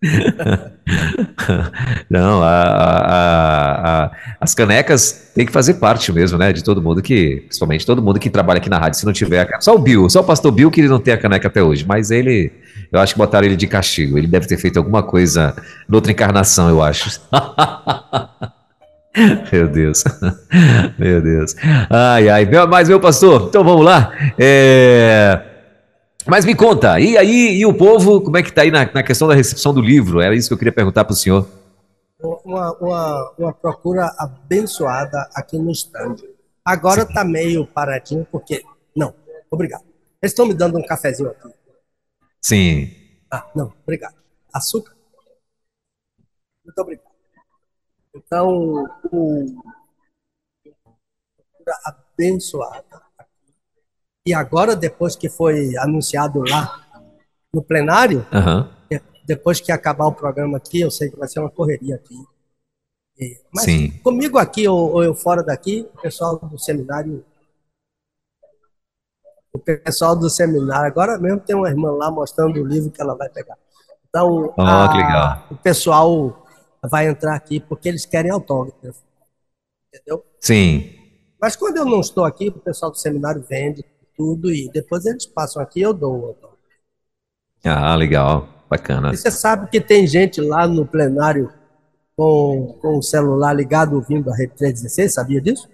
Não, 2.09 2.41
a, 2.41 2.61
a, 2.61 4.05
a, 4.05 4.11
as 4.39 4.55
canecas 4.55 5.31
tem 5.35 5.45
que 5.45 5.51
fazer 5.51 5.73
parte 5.75 6.11
mesmo, 6.13 6.37
né? 6.37 6.53
De 6.53 6.63
todo 6.63 6.81
mundo 6.81 7.01
que, 7.01 7.43
principalmente 7.47 7.85
todo 7.85 8.01
mundo 8.01 8.17
que 8.19 8.29
trabalha 8.29 8.59
aqui 8.59 8.69
na 8.69 8.77
rádio, 8.77 8.99
se 8.99 9.05
não 9.05 9.11
tiver 9.11 9.47
Só 9.59 9.75
o 9.75 9.79
Bill, 9.79 10.09
só 10.09 10.21
o 10.21 10.23
pastor 10.23 10.51
Bill 10.51 10.71
que 10.71 10.79
ele 10.81 10.87
não 10.87 10.99
tem 10.99 11.13
a 11.13 11.17
caneca 11.17 11.47
até 11.47 11.61
hoje, 11.61 11.85
mas 11.85 12.11
ele, 12.11 12.51
eu 12.91 12.99
acho 12.99 13.13
que 13.13 13.19
botaram 13.19 13.45
ele 13.45 13.57
de 13.57 13.67
castigo. 13.67 14.17
Ele 14.17 14.27
deve 14.27 14.47
ter 14.47 14.57
feito 14.57 14.77
alguma 14.77 15.03
coisa 15.03 15.55
noutra 15.87 16.11
encarnação, 16.11 16.69
eu 16.69 16.81
acho. 16.81 17.21
Meu 19.51 19.67
Deus, 19.67 20.03
meu 20.97 21.19
Deus. 21.19 21.55
Ai, 21.89 22.29
ai, 22.29 22.47
mas 22.69 22.87
meu 22.87 22.99
pastor, 22.99 23.47
então 23.49 23.63
vamos 23.63 23.83
lá. 23.83 24.13
É. 24.37 25.48
Mas 26.29 26.45
me 26.45 26.55
conta, 26.55 26.99
e 26.99 27.17
aí, 27.17 27.57
e 27.57 27.65
o 27.65 27.73
povo, 27.73 28.21
como 28.21 28.37
é 28.37 28.43
que 28.43 28.49
está 28.49 28.61
aí 28.61 28.69
na, 28.69 28.85
na, 28.91 29.01
questão 29.01 29.27
da 29.27 29.33
recepção 29.33 29.73
do 29.73 29.81
livro? 29.81 30.21
Era 30.21 30.35
isso 30.35 30.47
que 30.47 30.53
eu 30.53 30.57
queria 30.57 30.71
perguntar 30.71 31.03
para 31.03 31.13
o 31.13 31.15
senhor. 31.15 31.47
Uma, 32.19 32.71
uma, 32.73 33.33
uma, 33.37 33.53
procura 33.53 34.13
abençoada 34.17 35.27
aqui 35.33 35.57
no 35.57 35.71
stand. 35.71 36.17
Agora 36.63 37.01
está 37.01 37.23
meio 37.23 37.65
paradinho, 37.65 38.27
porque. 38.31 38.63
Não, 38.95 39.13
obrigado. 39.49 39.83
Eles 40.21 40.31
estão 40.31 40.45
me 40.45 40.53
dando 40.53 40.77
um 40.77 40.85
cafezinho 40.85 41.29
aqui. 41.29 41.49
Sim. 42.41 42.91
Ah, 43.31 43.49
não, 43.55 43.73
obrigado. 43.83 44.15
Açúcar? 44.53 44.93
Muito 46.63 46.79
obrigado. 46.79 47.09
Então, 48.13 48.85
o, 49.11 49.63
abençoada 51.85 53.08
e 54.29 54.33
agora, 54.33 54.75
depois 54.75 55.15
que 55.15 55.27
foi 55.27 55.75
anunciado 55.77 56.43
lá 56.47 56.85
no 57.51 57.63
plenário, 57.63 58.23
uhum. 58.31 58.99
depois 59.25 59.59
que 59.59 59.71
acabar 59.71 60.05
o 60.05 60.13
programa 60.13 60.57
aqui, 60.57 60.81
eu 60.81 60.91
sei 60.91 61.09
que 61.09 61.17
vai 61.17 61.27
ser 61.27 61.39
uma 61.39 61.49
correria 61.49 61.95
aqui. 61.95 62.15
Mas 63.51 63.65
Sim. 63.65 63.89
comigo 64.03 64.37
aqui 64.37 64.67
ou, 64.67 64.93
ou 64.93 65.03
eu 65.03 65.15
fora 65.15 65.41
daqui, 65.41 65.89
o 65.95 66.01
pessoal 66.01 66.37
do 66.37 66.59
seminário 66.59 67.25
o 69.51 69.57
pessoal 69.57 70.15
do 70.15 70.29
seminário. 70.29 70.85
Agora 70.85 71.17
mesmo 71.17 71.39
tem 71.39 71.55
uma 71.55 71.67
irmã 71.67 71.89
lá 71.89 72.11
mostrando 72.11 72.61
o 72.61 72.67
livro 72.67 72.91
que 72.91 73.01
ela 73.01 73.15
vai 73.15 73.29
pegar. 73.29 73.57
Então, 74.07 74.53
oh, 74.55 74.61
a, 74.61 75.43
o 75.49 75.55
pessoal 75.55 76.45
vai 76.87 77.07
entrar 77.07 77.35
aqui 77.35 77.59
porque 77.59 77.89
eles 77.89 78.05
querem 78.05 78.29
autógrafo. 78.29 79.01
Entendeu? 79.91 80.23
Sim. 80.39 80.93
Mas 81.41 81.55
quando 81.55 81.77
eu 81.77 81.85
não 81.85 81.99
estou 81.99 82.25
aqui, 82.25 82.49
o 82.49 82.59
pessoal 82.59 82.91
do 82.91 82.97
seminário 82.99 83.43
vende 83.49 83.83
tudo 84.19 84.53
e 84.53 84.69
depois 84.69 85.05
eles 85.05 85.25
passam 85.25 85.63
aqui 85.63 85.79
eu 85.79 85.93
dou. 85.93 86.37
Ah, 87.63 87.95
legal, 87.95 88.49
bacana. 88.69 89.13
E 89.13 89.17
você 89.17 89.31
sabe 89.31 89.69
que 89.69 89.79
tem 89.79 90.05
gente 90.05 90.41
lá 90.41 90.67
no 90.67 90.85
plenário 90.85 91.49
com, 92.17 92.77
com 92.81 92.97
o 92.97 93.01
celular 93.01 93.53
ligado 93.53 93.95
ouvindo 93.95 94.29
a 94.29 94.35
Rede 94.35 94.51
316, 94.57 95.13
sabia 95.13 95.39
disso? 95.39 95.69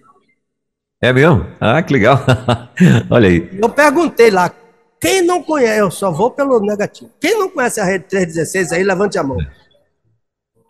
É 1.01 1.11
mesmo? 1.11 1.43
Ah, 1.59 1.81
que 1.81 1.91
legal. 1.91 2.19
Olha 3.09 3.29
aí. 3.29 3.49
Eu 3.59 3.69
perguntei 3.69 4.29
lá, 4.29 4.53
quem 5.01 5.23
não 5.23 5.41
conhece, 5.41 5.79
eu 5.79 5.89
só 5.89 6.11
vou 6.11 6.29
pelo 6.29 6.59
negativo. 6.59 7.09
Quem 7.19 7.39
não 7.39 7.49
conhece 7.49 7.79
a 7.79 7.83
Rede 7.83 8.05
316 8.05 8.71
aí, 8.73 8.83
levante 8.83 9.17
a 9.17 9.23
mão. 9.23 9.37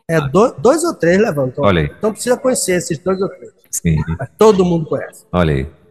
É 0.09 0.21
dois, 0.29 0.53
dois 0.59 0.83
ou 0.85 0.93
três 0.93 1.17
levantam. 1.17 1.63
Olha 1.65 1.81
aí. 1.81 1.93
Então 1.97 2.13
precisa 2.13 2.37
conhecer 2.37 2.73
esses 2.73 2.97
dois 2.99 3.21
ou 3.21 3.27
três. 3.27 3.51
Sim. 3.69 3.97
Mas 4.17 4.29
todo 4.37 4.63
mundo 4.63 4.85
conhece. 4.85 5.25
Olha 5.31 5.53
aí. 5.53 5.84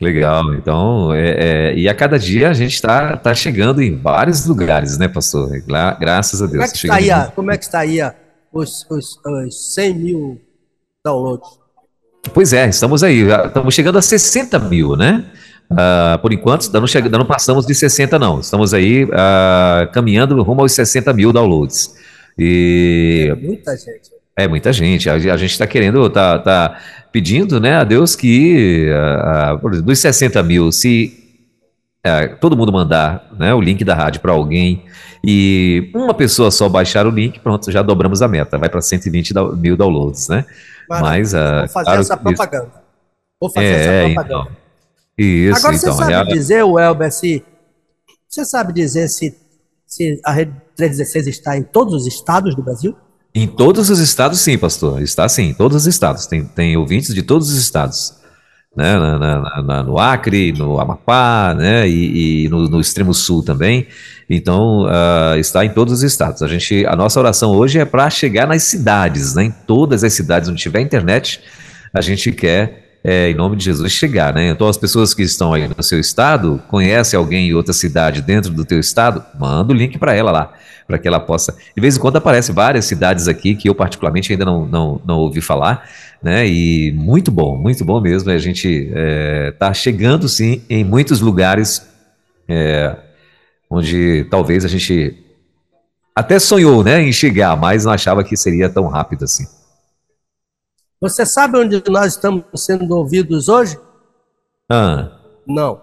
Legal. 0.00 0.54
Então, 0.54 1.12
é, 1.14 1.30
é, 1.70 1.74
e 1.74 1.88
a 1.88 1.94
cada 1.94 2.18
dia 2.18 2.50
a 2.50 2.52
gente 2.52 2.74
está 2.74 3.16
tá 3.16 3.34
chegando 3.34 3.82
em 3.82 3.96
vários 3.96 4.44
lugares, 4.46 4.98
né, 4.98 5.08
pastor? 5.08 5.50
Lá, 5.66 5.92
graças 5.92 6.42
a 6.42 6.46
Deus. 6.46 6.52
Como 6.52 6.64
é 6.64 6.68
que 6.68 6.76
está 6.76 6.94
aí, 6.94 7.10
a, 7.10 7.26
como 7.26 7.50
é 7.50 7.56
que 7.56 7.64
está 7.64 7.78
aí 7.80 8.00
a, 8.00 8.14
os, 8.52 8.86
os, 8.90 9.18
os 9.24 9.74
100 9.74 9.94
mil 9.94 10.40
downloads? 11.04 11.48
Pois 12.34 12.52
é, 12.52 12.68
estamos 12.68 13.02
aí. 13.02 13.22
Estamos 13.22 13.74
chegando 13.74 13.98
a 13.98 14.02
60 14.02 14.58
mil, 14.58 14.96
né? 14.96 15.24
Uh, 15.70 16.18
por 16.20 16.32
enquanto, 16.32 16.70
não, 16.72 16.86
chega, 16.86 17.08
não 17.08 17.24
passamos 17.24 17.66
de 17.66 17.74
60, 17.74 18.18
não. 18.18 18.40
Estamos 18.40 18.74
aí 18.74 19.04
uh, 19.04 19.90
caminhando 19.92 20.40
rumo 20.42 20.60
aos 20.60 20.72
60 20.72 21.12
mil 21.12 21.32
downloads. 21.32 21.94
E... 22.38 23.28
É 23.30 23.34
muita 23.34 23.76
gente. 23.76 24.15
É 24.36 24.46
muita 24.46 24.72
gente. 24.72 25.08
A, 25.08 25.14
a 25.14 25.36
gente 25.36 25.52
está 25.52 25.66
querendo, 25.66 26.08
tá, 26.10 26.38
tá 26.38 26.78
pedindo, 27.10 27.58
né, 27.58 27.76
a 27.76 27.84
Deus 27.84 28.14
que 28.14 28.90
uh, 29.62 29.82
dos 29.82 29.98
60 29.98 30.42
mil, 30.42 30.70
se 30.70 31.22
todo 32.40 32.56
mundo 32.56 32.72
mandar 32.72 33.28
né, 33.36 33.52
o 33.52 33.60
link 33.60 33.84
da 33.84 33.94
rádio 33.94 34.20
para 34.20 34.30
alguém 34.30 34.84
e 35.24 35.90
uma 35.92 36.14
pessoa 36.14 36.52
só 36.52 36.68
baixar 36.68 37.04
o 37.04 37.10
link, 37.10 37.40
pronto, 37.40 37.72
já 37.72 37.82
dobramos 37.82 38.22
a 38.22 38.28
meta. 38.28 38.58
Vai 38.58 38.68
para 38.68 38.80
120 38.80 39.34
mil 39.56 39.76
downloads, 39.76 40.28
né? 40.28 40.44
Mas, 40.88 41.32
Vou 41.32 41.68
fazer 41.68 41.84
claro, 41.84 42.00
essa 42.00 42.16
propaganda. 42.16 42.72
Vou 43.40 43.50
fazer 43.50 43.66
é, 43.66 44.04
essa 44.04 44.14
propaganda. 44.14 44.50
Então. 44.50 44.66
Isso, 45.18 45.58
Agora 45.58 45.74
então, 45.74 45.92
você 45.94 46.04
sabe 46.04 46.30
é... 46.30 46.34
dizer, 46.34 46.62
Welber, 46.62 47.10
se 47.10 47.42
você 48.28 48.44
sabe 48.44 48.72
dizer 48.72 49.08
se, 49.08 49.36
se 49.86 50.20
a 50.24 50.30
Rede 50.30 50.52
316 50.76 51.26
está 51.26 51.56
em 51.56 51.62
todos 51.62 51.94
os 51.94 52.06
estados 52.06 52.54
do 52.54 52.62
Brasil? 52.62 52.94
Em 53.36 53.46
todos 53.46 53.90
os 53.90 53.98
estados, 53.98 54.40
sim, 54.40 54.56
pastor. 54.56 55.02
Está 55.02 55.28
sim, 55.28 55.50
em 55.50 55.52
todos 55.52 55.82
os 55.82 55.86
estados. 55.86 56.24
Tem, 56.24 56.42
tem 56.42 56.74
ouvintes 56.74 57.14
de 57.14 57.22
todos 57.22 57.50
os 57.50 57.58
estados. 57.58 58.14
Né, 58.74 58.98
na, 58.98 59.18
na, 59.18 59.62
na, 59.62 59.82
no 59.82 59.98
Acre, 59.98 60.52
no 60.52 60.80
Amapá, 60.80 61.54
né, 61.54 61.86
e, 61.86 62.44
e 62.44 62.48
no, 62.48 62.66
no, 62.66 62.80
extremo 62.80 63.12
sul 63.12 63.42
também. 63.42 63.88
Então, 64.28 64.84
uh, 64.84 65.38
está 65.38 65.66
em 65.66 65.70
todos 65.70 65.92
os 65.92 66.02
estados. 66.02 66.42
A 66.42 66.48
gente, 66.48 66.86
a 66.86 66.96
nossa 66.96 67.20
oração 67.20 67.50
hoje 67.52 67.78
é 67.78 67.84
para 67.84 68.08
chegar 68.08 68.46
nas 68.46 68.62
cidades, 68.62 69.34
né, 69.34 69.44
em 69.44 69.50
todas 69.50 70.02
as 70.02 70.14
cidades 70.14 70.48
onde 70.48 70.60
tiver 70.60 70.80
internet, 70.80 71.40
a 71.92 72.00
gente 72.00 72.32
quer 72.32 72.85
é, 73.08 73.30
em 73.30 73.34
nome 73.36 73.54
de 73.54 73.64
Jesus, 73.64 73.92
chegar, 73.92 74.34
né? 74.34 74.48
Então, 74.48 74.66
as 74.66 74.76
pessoas 74.76 75.14
que 75.14 75.22
estão 75.22 75.52
aí 75.52 75.68
no 75.68 75.80
seu 75.80 76.00
estado, 76.00 76.60
conhece 76.66 77.14
alguém 77.14 77.50
em 77.50 77.54
outra 77.54 77.72
cidade 77.72 78.20
dentro 78.20 78.50
do 78.50 78.64
teu 78.64 78.80
estado, 78.80 79.24
manda 79.38 79.72
o 79.72 79.76
link 79.76 79.96
para 79.96 80.12
ela 80.12 80.32
lá, 80.32 80.52
para 80.88 80.98
que 80.98 81.06
ela 81.06 81.20
possa. 81.20 81.56
De 81.72 81.80
vez 81.80 81.96
em 81.96 82.00
quando 82.00 82.16
aparece 82.16 82.50
várias 82.50 82.84
cidades 82.84 83.28
aqui 83.28 83.54
que 83.54 83.68
eu 83.68 83.76
particularmente 83.76 84.32
ainda 84.32 84.44
não, 84.44 84.66
não, 84.66 85.00
não 85.06 85.18
ouvi 85.18 85.40
falar, 85.40 85.88
né? 86.20 86.48
E 86.48 86.90
muito 86.96 87.30
bom, 87.30 87.56
muito 87.56 87.84
bom 87.84 88.00
mesmo. 88.00 88.28
A 88.28 88.38
gente 88.38 88.66
está 88.66 88.98
é, 88.98 89.50
tá 89.52 89.72
chegando 89.72 90.28
sim 90.28 90.62
em 90.68 90.82
muitos 90.82 91.20
lugares 91.20 91.86
é, 92.48 92.96
onde 93.70 94.26
talvez 94.28 94.64
a 94.64 94.68
gente 94.68 95.16
até 96.12 96.40
sonhou, 96.40 96.82
né, 96.82 97.00
em 97.00 97.12
chegar, 97.12 97.56
mas 97.56 97.84
não 97.84 97.92
achava 97.92 98.24
que 98.24 98.36
seria 98.36 98.68
tão 98.68 98.88
rápido 98.88 99.22
assim. 99.22 99.46
Você 101.00 101.26
sabe 101.26 101.58
onde 101.58 101.82
nós 101.88 102.14
estamos 102.14 102.44
sendo 102.56 102.96
ouvidos 102.96 103.48
hoje? 103.48 103.78
Ah. 104.70 105.10
Não. 105.46 105.80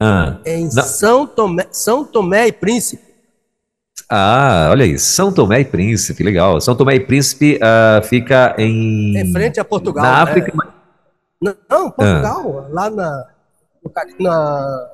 Ah. 0.00 0.38
Em 0.44 0.64
Não. 0.64 0.82
São, 0.82 1.26
Tomé, 1.26 1.66
São 1.70 2.04
Tomé 2.04 2.48
e 2.48 2.52
Príncipe. 2.52 3.02
Ah, 4.08 4.68
olha 4.70 4.84
aí, 4.84 4.98
São 4.98 5.32
Tomé 5.32 5.60
e 5.60 5.64
Príncipe, 5.64 6.22
legal. 6.22 6.60
São 6.60 6.76
Tomé 6.76 6.96
e 6.96 7.00
Príncipe 7.00 7.56
uh, 7.56 8.04
fica 8.04 8.54
em. 8.58 9.16
Em 9.16 9.32
frente 9.32 9.58
a 9.58 9.64
Portugal. 9.64 10.04
Na 10.04 10.22
África. 10.22 10.52
Não, 11.40 11.56
não, 11.68 11.90
Portugal, 11.90 12.66
ah. 12.66 12.68
lá 12.70 12.90
na, 12.90 13.26
na 14.20 14.88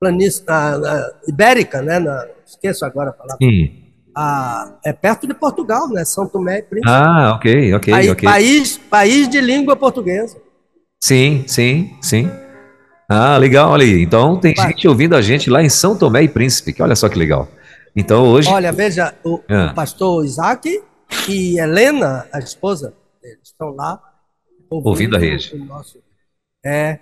planície 0.00 0.44
na, 0.44 0.78
na, 0.78 1.12
Ibérica, 1.28 1.80
né? 1.80 1.98
Na, 2.00 2.26
esqueço 2.44 2.84
agora 2.84 3.10
a 3.10 3.12
palavra. 3.12 3.38
Sim 3.40 3.81
a, 4.14 4.78
é 4.84 4.92
perto 4.92 5.26
de 5.26 5.34
Portugal, 5.34 5.88
né? 5.88 6.04
São 6.04 6.26
Tomé 6.26 6.58
e 6.58 6.62
Príncipe. 6.62 6.90
Ah, 6.90 7.34
ok, 7.36 7.74
ok, 7.74 7.94
Aí, 7.94 8.10
ok. 8.10 8.28
País, 8.28 8.78
país 8.78 9.28
de 9.28 9.40
língua 9.40 9.76
portuguesa. 9.76 10.36
Sim, 11.02 11.44
sim, 11.46 11.96
sim. 12.00 12.30
Ah, 13.08 13.36
legal, 13.36 13.70
olha 13.70 13.84
aí. 13.84 14.02
Então 14.02 14.38
tem 14.38 14.54
gente 14.56 14.86
ouvindo 14.88 15.14
a 15.14 15.20
gente 15.20 15.50
lá 15.50 15.62
em 15.62 15.68
São 15.68 15.96
Tomé 15.96 16.22
e 16.22 16.28
Príncipe, 16.28 16.72
que 16.72 16.82
olha 16.82 16.96
só 16.96 17.08
que 17.08 17.18
legal. 17.18 17.48
Então 17.94 18.26
hoje. 18.26 18.48
Olha, 18.48 18.72
veja, 18.72 19.14
o, 19.24 19.40
ah. 19.48 19.70
o 19.72 19.74
pastor 19.74 20.24
Isaac 20.24 20.82
e 21.28 21.58
Helena, 21.58 22.26
a 22.32 22.38
esposa, 22.38 22.94
eles 23.22 23.48
estão 23.48 23.70
lá 23.74 24.00
ouvindo, 24.70 24.88
ouvindo 24.88 25.16
a 25.16 25.18
rede. 25.18 25.56
Nosso... 25.56 25.98
É, 26.64 26.98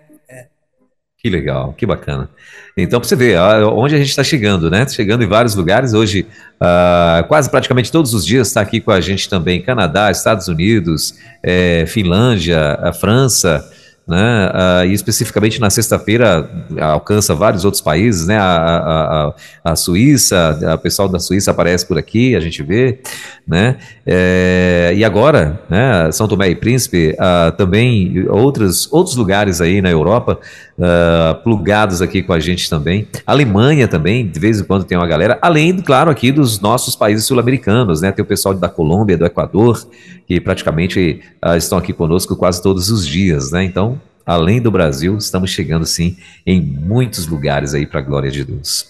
que 1.22 1.28
legal, 1.28 1.74
que 1.76 1.84
bacana. 1.84 2.30
Então, 2.74 2.98
para 2.98 3.06
você 3.06 3.14
ver 3.14 3.38
onde 3.38 3.94
a 3.94 3.98
gente 3.98 4.08
está 4.08 4.24
chegando, 4.24 4.70
né? 4.70 4.88
Chegando 4.88 5.22
em 5.22 5.26
vários 5.26 5.54
lugares. 5.54 5.92
Hoje, 5.92 6.26
uh, 6.56 7.26
quase 7.28 7.50
praticamente 7.50 7.92
todos 7.92 8.14
os 8.14 8.24
dias 8.24 8.48
está 8.48 8.62
aqui 8.62 8.80
com 8.80 8.90
a 8.90 9.02
gente 9.02 9.28
também 9.28 9.60
Canadá, 9.60 10.10
Estados 10.10 10.48
Unidos, 10.48 11.14
é, 11.42 11.84
Finlândia, 11.86 12.78
a 12.82 12.92
França, 12.94 13.62
né? 14.08 14.50
Uh, 14.50 14.86
e 14.86 14.92
especificamente 14.94 15.60
na 15.60 15.68
sexta-feira 15.68 16.50
alcança 16.80 17.34
vários 17.34 17.64
outros 17.64 17.82
países, 17.82 18.26
né? 18.26 18.38
A, 18.38 19.34
a, 19.64 19.72
a 19.72 19.76
Suíça, 19.76 20.58
o 20.74 20.78
pessoal 20.78 21.08
da 21.08 21.20
Suíça 21.20 21.50
aparece 21.50 21.86
por 21.86 21.98
aqui, 21.98 22.34
a 22.34 22.40
gente 22.40 22.62
vê, 22.62 22.98
né? 23.46 23.76
É, 24.06 24.92
e 24.96 25.04
agora, 25.04 25.60
né? 25.68 26.10
São 26.12 26.26
Tomé 26.26 26.48
e 26.48 26.56
Príncipe, 26.56 27.14
também 27.56 28.26
outros, 28.28 28.92
outros 28.92 29.14
lugares 29.14 29.60
aí 29.60 29.80
na 29.80 29.90
Europa, 29.90 30.40
uh, 30.80 31.34
plugados 31.42 32.00
aqui 32.00 32.22
com 32.22 32.32
a 32.32 32.40
gente 32.40 32.68
também. 32.68 33.06
Alemanha 33.26 33.86
também, 33.86 34.26
de 34.26 34.40
vez 34.40 34.60
em 34.60 34.64
quando 34.64 34.84
tem 34.84 34.96
uma 34.96 35.06
galera, 35.06 35.38
além, 35.42 35.76
claro, 35.80 36.10
aqui 36.10 36.32
dos 36.32 36.58
nossos 36.60 36.96
países 36.96 37.26
sul-americanos, 37.26 38.00
né? 38.00 38.10
Tem 38.10 38.22
o 38.22 38.26
pessoal 38.26 38.54
da 38.54 38.68
Colômbia, 38.68 39.18
do 39.18 39.26
Equador, 39.26 39.86
que 40.26 40.40
praticamente 40.40 41.20
uh, 41.44 41.56
estão 41.56 41.78
aqui 41.78 41.92
conosco 41.92 42.34
quase 42.34 42.62
todos 42.62 42.90
os 42.90 43.06
dias, 43.06 43.52
né? 43.52 43.62
Então, 43.62 44.00
além 44.24 44.60
do 44.60 44.70
Brasil, 44.70 45.16
estamos 45.18 45.50
chegando 45.50 45.84
sim 45.84 46.16
em 46.46 46.60
muitos 46.60 47.26
lugares 47.26 47.74
aí 47.74 47.86
para 47.86 48.00
a 48.00 48.02
glória 48.02 48.30
de 48.30 48.44
Deus. 48.44 48.86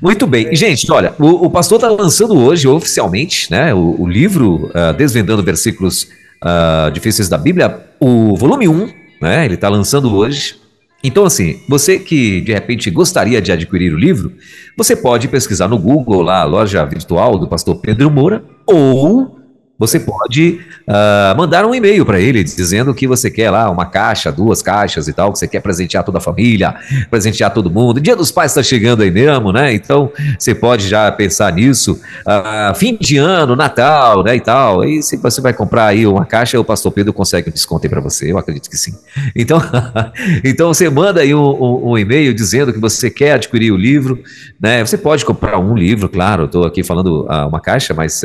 Muito 0.00 0.26
bem, 0.26 0.54
gente, 0.54 0.90
olha, 0.92 1.14
o, 1.18 1.46
o 1.46 1.50
pastor 1.50 1.76
está 1.76 1.88
lançando 1.88 2.36
hoje 2.36 2.68
oficialmente, 2.68 3.50
né, 3.50 3.74
o, 3.74 4.02
o 4.02 4.06
livro 4.06 4.66
uh, 4.66 4.92
Desvendando 4.96 5.42
Versículos 5.42 6.08
uh, 6.44 6.90
Difíceis 6.92 7.28
da 7.28 7.38
Bíblia, 7.38 7.80
o 7.98 8.36
volume 8.36 8.68
1, 8.68 8.92
né, 9.20 9.44
ele 9.44 9.54
está 9.54 9.68
lançando 9.68 10.14
hoje. 10.14 10.67
Então, 11.02 11.24
assim, 11.24 11.60
você 11.68 11.98
que 11.98 12.40
de 12.40 12.52
repente 12.52 12.90
gostaria 12.90 13.40
de 13.40 13.52
adquirir 13.52 13.92
o 13.94 13.98
livro, 13.98 14.32
você 14.76 14.96
pode 14.96 15.28
pesquisar 15.28 15.68
no 15.68 15.78
Google 15.78 16.22
lá 16.22 16.40
a 16.40 16.44
loja 16.44 16.84
virtual 16.84 17.38
do 17.38 17.46
pastor 17.46 17.80
Pedro 17.80 18.10
Moura 18.10 18.44
ou 18.66 19.37
você 19.78 20.00
pode 20.00 20.60
uh, 20.88 21.36
mandar 21.36 21.64
um 21.64 21.72
e-mail 21.72 22.04
para 22.04 22.18
ele 22.18 22.42
dizendo 22.42 22.92
que 22.92 23.06
você 23.06 23.30
quer 23.30 23.48
lá 23.50 23.70
uma 23.70 23.86
caixa, 23.86 24.32
duas 24.32 24.60
caixas 24.60 25.06
e 25.06 25.12
tal, 25.12 25.32
que 25.32 25.38
você 25.38 25.46
quer 25.46 25.60
presentear 25.60 26.02
toda 26.02 26.18
a 26.18 26.20
família, 26.20 26.74
presentear 27.08 27.54
todo 27.54 27.70
mundo. 27.70 28.00
Dia 28.00 28.16
dos 28.16 28.32
Pais 28.32 28.50
está 28.50 28.62
chegando 28.62 29.04
aí 29.04 29.10
mesmo, 29.10 29.52
né? 29.52 29.72
Então 29.72 30.10
você 30.36 30.52
pode 30.52 30.88
já 30.88 31.10
pensar 31.12 31.52
nisso. 31.52 32.00
Uh, 32.26 32.74
fim 32.74 32.98
de 33.00 33.18
ano, 33.18 33.54
Natal, 33.54 34.24
né? 34.24 34.34
E 34.34 34.40
tal. 34.40 34.84
E 34.84 35.00
se 35.00 35.16
você 35.16 35.40
vai 35.40 35.52
comprar 35.52 35.86
aí 35.86 36.04
uma 36.06 36.26
caixa, 36.26 36.58
o 36.58 36.64
Pastor 36.64 36.90
Pedro 36.90 37.12
consegue 37.12 37.48
um 37.48 37.52
desconto 37.52 37.86
aí 37.86 37.90
para 37.90 38.00
você. 38.00 38.32
Eu 38.32 38.38
acredito 38.38 38.68
que 38.68 38.76
sim. 38.76 38.94
Então, 39.36 39.62
então 40.42 40.74
você 40.74 40.90
manda 40.90 41.20
aí 41.20 41.32
um, 41.32 41.50
um, 41.50 41.90
um, 41.90 41.98
e-mail 41.98 42.34
dizendo 42.34 42.72
que 42.72 42.80
você 42.80 43.10
quer 43.10 43.34
adquirir 43.34 43.70
o 43.70 43.76
livro, 43.76 44.20
né? 44.60 44.84
Você 44.84 44.98
pode 44.98 45.24
comprar 45.24 45.56
um 45.60 45.76
livro, 45.76 46.08
claro. 46.08 46.46
Estou 46.46 46.64
aqui 46.64 46.82
falando 46.82 47.26
uh, 47.26 47.46
uma 47.46 47.60
caixa, 47.60 47.94
mas 47.94 48.22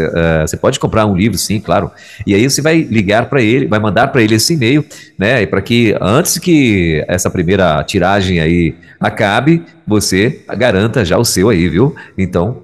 você 0.48 0.58
pode 0.58 0.80
comprar 0.80 1.06
um 1.06 1.16
livro 1.16 1.38
sim, 1.44 1.60
claro. 1.60 1.92
E 2.26 2.34
aí 2.34 2.50
você 2.50 2.62
vai 2.62 2.82
ligar 2.82 3.30
para 3.30 3.42
ele, 3.42 3.68
vai 3.68 3.80
mandar 3.80 4.08
para 4.08 4.22
ele 4.22 4.36
esse 4.36 4.54
e-mail, 4.54 4.86
né? 5.18 5.46
Para 5.46 5.62
que 5.62 5.96
antes 6.02 6.38
que 6.38 7.04
essa 7.08 7.30
primeira 7.30 7.84
tiragem 7.84 8.40
aí 8.40 8.76
acabe, 9.00 9.64
você 9.86 10.44
garanta 10.58 11.04
já 11.04 11.18
o 11.18 11.26
seu 11.26 11.50
aí, 11.50 11.68
viu? 11.68 11.96
Então, 12.18 12.64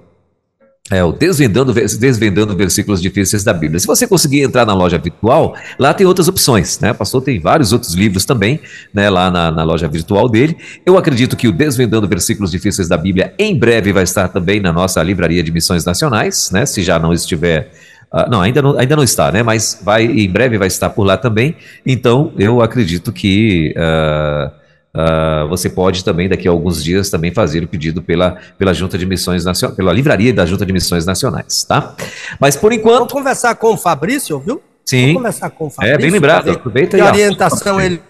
É, 0.90 1.04
o 1.04 1.12
Desvendando, 1.12 1.72
Desvendando 1.72 2.56
Versículos 2.56 3.00
Difíceis 3.00 3.44
da 3.44 3.52
Bíblia. 3.52 3.78
Se 3.78 3.86
você 3.86 4.08
conseguir 4.08 4.42
entrar 4.42 4.66
na 4.66 4.74
loja 4.74 4.98
virtual, 4.98 5.54
lá 5.78 5.94
tem 5.94 6.04
outras 6.04 6.26
opções, 6.26 6.80
né? 6.80 6.90
O 6.90 6.94
pastor 6.96 7.22
tem 7.22 7.38
vários 7.38 7.72
outros 7.72 7.94
livros 7.94 8.24
também, 8.24 8.58
né? 8.92 9.08
Lá 9.08 9.30
na, 9.30 9.52
na, 9.52 9.62
loja 9.62 9.86
virtual 9.86 10.28
dele. 10.28 10.56
Eu 10.84 10.98
acredito 10.98 11.36
que 11.36 11.46
o 11.46 11.52
Desvendando 11.52 12.08
Versículos 12.08 12.50
Difíceis 12.50 12.88
da 12.88 12.96
Bíblia 12.96 13.32
em 13.38 13.56
breve 13.56 13.92
vai 13.92 14.02
estar 14.02 14.26
também 14.28 14.58
na 14.58 14.72
nossa 14.72 15.00
livraria 15.00 15.44
de 15.44 15.52
missões 15.52 15.84
nacionais, 15.84 16.50
né? 16.50 16.66
Se 16.66 16.82
já 16.82 16.98
não 16.98 17.12
estiver. 17.12 17.70
Uh, 18.12 18.28
não, 18.30 18.40
ainda 18.40 18.60
não, 18.60 18.78
ainda 18.78 18.96
não 18.96 19.04
está, 19.04 19.30
né? 19.30 19.42
Mas 19.42 19.80
vai, 19.82 20.04
em 20.04 20.28
breve 20.28 20.58
vai 20.58 20.68
estar 20.68 20.90
por 20.90 21.04
lá 21.04 21.16
também. 21.16 21.56
Então, 21.86 22.32
eu 22.38 22.60
acredito 22.60 23.12
que. 23.12 23.74
Uh, 23.76 24.60
Uh, 24.92 25.46
você 25.48 25.70
pode 25.70 26.04
também, 26.04 26.28
daqui 26.28 26.48
a 26.48 26.50
alguns 26.50 26.82
dias, 26.82 27.10
também 27.10 27.32
fazer 27.32 27.62
o 27.62 27.68
pedido 27.68 28.02
pela, 28.02 28.38
pela 28.58 28.74
Junta 28.74 28.98
de 28.98 29.06
Missões 29.06 29.44
Nacionais, 29.44 29.76
pela 29.76 29.92
livraria 29.92 30.34
da 30.34 30.44
Junta 30.44 30.66
de 30.66 30.72
Missões 30.72 31.06
Nacionais, 31.06 31.62
tá? 31.62 31.94
Mas 32.40 32.56
por 32.56 32.72
enquanto. 32.72 32.98
Vamos 32.98 33.12
conversar 33.12 33.54
com 33.54 33.74
o 33.74 33.76
Fabrício, 33.76 34.40
viu? 34.40 34.60
Sim. 34.84 35.00
Vamos 35.00 35.16
conversar 35.18 35.50
com 35.50 35.66
o 35.66 35.70
Fabrício. 35.70 35.94
É, 35.94 35.98
bem 35.98 36.10
lembrado. 36.10 36.50
Aproveita 36.50 36.96
que 36.96 37.02
orientação 37.04 37.80
ele, 37.80 38.02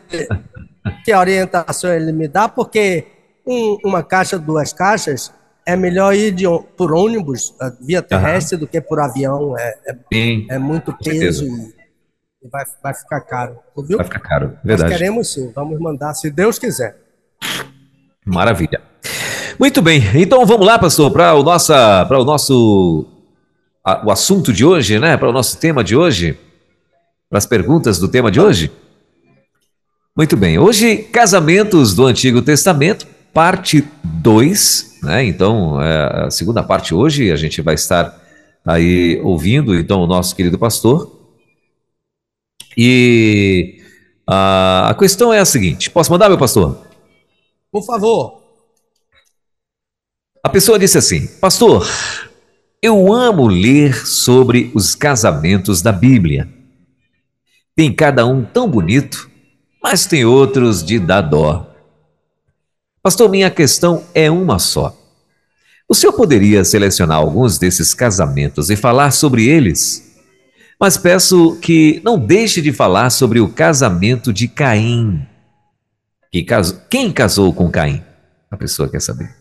que 1.04 1.14
orientação 1.14 1.92
ele 1.92 2.12
me 2.12 2.26
dá, 2.26 2.48
porque 2.48 3.04
um, 3.46 3.76
uma 3.84 4.02
caixa, 4.02 4.38
duas 4.38 4.72
caixas, 4.72 5.30
é 5.72 5.76
melhor 5.76 6.14
ir 6.14 6.32
de, 6.32 6.44
por 6.76 6.92
ônibus, 6.92 7.54
via 7.80 8.02
terrestre, 8.02 8.56
uhum. 8.56 8.60
do 8.60 8.66
que 8.66 8.80
por 8.80 9.00
avião. 9.00 9.56
É, 9.58 9.78
é, 9.86 10.46
é 10.50 10.58
muito 10.58 10.92
peso 10.92 11.44
e 12.42 12.48
vai, 12.48 12.64
vai 12.82 12.94
ficar 12.94 13.20
caro, 13.20 13.58
viu? 13.86 13.98
Vai 13.98 14.06
ficar 14.06 14.20
caro, 14.20 14.58
verdade. 14.64 14.90
Nós 14.90 14.98
queremos 14.98 15.32
sim, 15.32 15.52
vamos 15.54 15.78
mandar, 15.78 16.14
se 16.14 16.30
Deus 16.30 16.58
quiser. 16.58 16.96
Maravilha. 18.24 18.80
Muito 19.58 19.82
bem, 19.82 20.02
então 20.14 20.44
vamos 20.46 20.66
lá, 20.66 20.78
pastor, 20.78 21.10
para 21.10 21.34
o, 21.34 21.42
nossa, 21.42 22.06
o 22.10 22.24
nosso 22.24 23.06
a, 23.84 24.06
o 24.06 24.10
assunto 24.10 24.52
de 24.52 24.64
hoje, 24.64 24.98
né? 24.98 25.18
Para 25.18 25.28
o 25.28 25.32
nosso 25.32 25.58
tema 25.58 25.84
de 25.84 25.94
hoje, 25.94 26.38
para 27.28 27.38
as 27.38 27.44
perguntas 27.44 27.98
do 27.98 28.08
tema 28.08 28.30
de 28.30 28.40
hoje. 28.40 28.72
Muito 30.16 30.36
bem, 30.36 30.58
hoje, 30.58 30.96
casamentos 30.96 31.94
do 31.94 32.06
Antigo 32.06 32.40
Testamento, 32.40 33.06
parte 33.32 33.86
2, 34.02 35.00
né? 35.02 35.24
Então, 35.24 35.80
é, 35.80 36.26
a 36.26 36.30
segunda 36.30 36.62
parte 36.62 36.94
hoje, 36.94 37.30
a 37.30 37.36
gente 37.36 37.62
vai 37.62 37.74
estar 37.74 38.18
aí 38.64 39.20
ouvindo, 39.22 39.74
então, 39.74 40.02
o 40.02 40.06
nosso 40.06 40.34
querido 40.34 40.58
pastor, 40.58 41.18
e 42.76 43.80
a 44.26 44.94
questão 44.98 45.32
é 45.32 45.40
a 45.40 45.44
seguinte: 45.44 45.90
posso 45.90 46.10
mandar, 46.10 46.28
meu 46.28 46.38
pastor? 46.38 46.86
Por 47.70 47.84
favor. 47.84 48.40
A 50.42 50.48
pessoa 50.48 50.78
disse 50.78 50.98
assim: 50.98 51.26
Pastor, 51.40 51.86
eu 52.82 53.12
amo 53.12 53.46
ler 53.46 54.06
sobre 54.06 54.70
os 54.74 54.94
casamentos 54.94 55.82
da 55.82 55.92
Bíblia. 55.92 56.48
Tem 57.76 57.92
cada 57.92 58.26
um 58.26 58.44
tão 58.44 58.68
bonito, 58.68 59.30
mas 59.82 60.06
tem 60.06 60.24
outros 60.24 60.84
de 60.84 60.98
dar 60.98 61.22
dó. 61.22 61.69
Pastor, 63.02 63.30
minha 63.30 63.50
questão 63.50 64.04
é 64.14 64.30
uma 64.30 64.58
só. 64.58 64.94
O 65.88 65.94
senhor 65.94 66.12
poderia 66.12 66.62
selecionar 66.64 67.16
alguns 67.16 67.58
desses 67.58 67.94
casamentos 67.94 68.68
e 68.68 68.76
falar 68.76 69.10
sobre 69.10 69.48
eles? 69.48 70.18
Mas 70.78 70.98
peço 70.98 71.56
que 71.62 72.02
não 72.04 72.18
deixe 72.18 72.60
de 72.60 72.72
falar 72.72 73.08
sobre 73.08 73.40
o 73.40 73.48
casamento 73.48 74.34
de 74.34 74.46
Caim. 74.46 75.26
Quem 76.90 77.10
casou 77.10 77.54
com 77.54 77.70
Caim? 77.70 78.02
A 78.50 78.56
pessoa 78.56 78.88
quer 78.88 79.00
saber. 79.00 79.34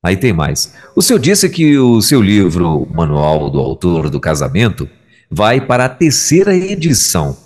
Aí 0.00 0.16
tem 0.16 0.32
mais. 0.32 0.72
O 0.94 1.02
senhor 1.02 1.18
disse 1.18 1.48
que 1.50 1.76
o 1.78 2.00
seu 2.00 2.22
livro, 2.22 2.86
Manual 2.94 3.50
do 3.50 3.58
Autor 3.58 4.08
do 4.08 4.20
Casamento, 4.20 4.88
vai 5.28 5.60
para 5.60 5.86
a 5.86 5.88
terceira 5.88 6.54
edição. 6.54 7.36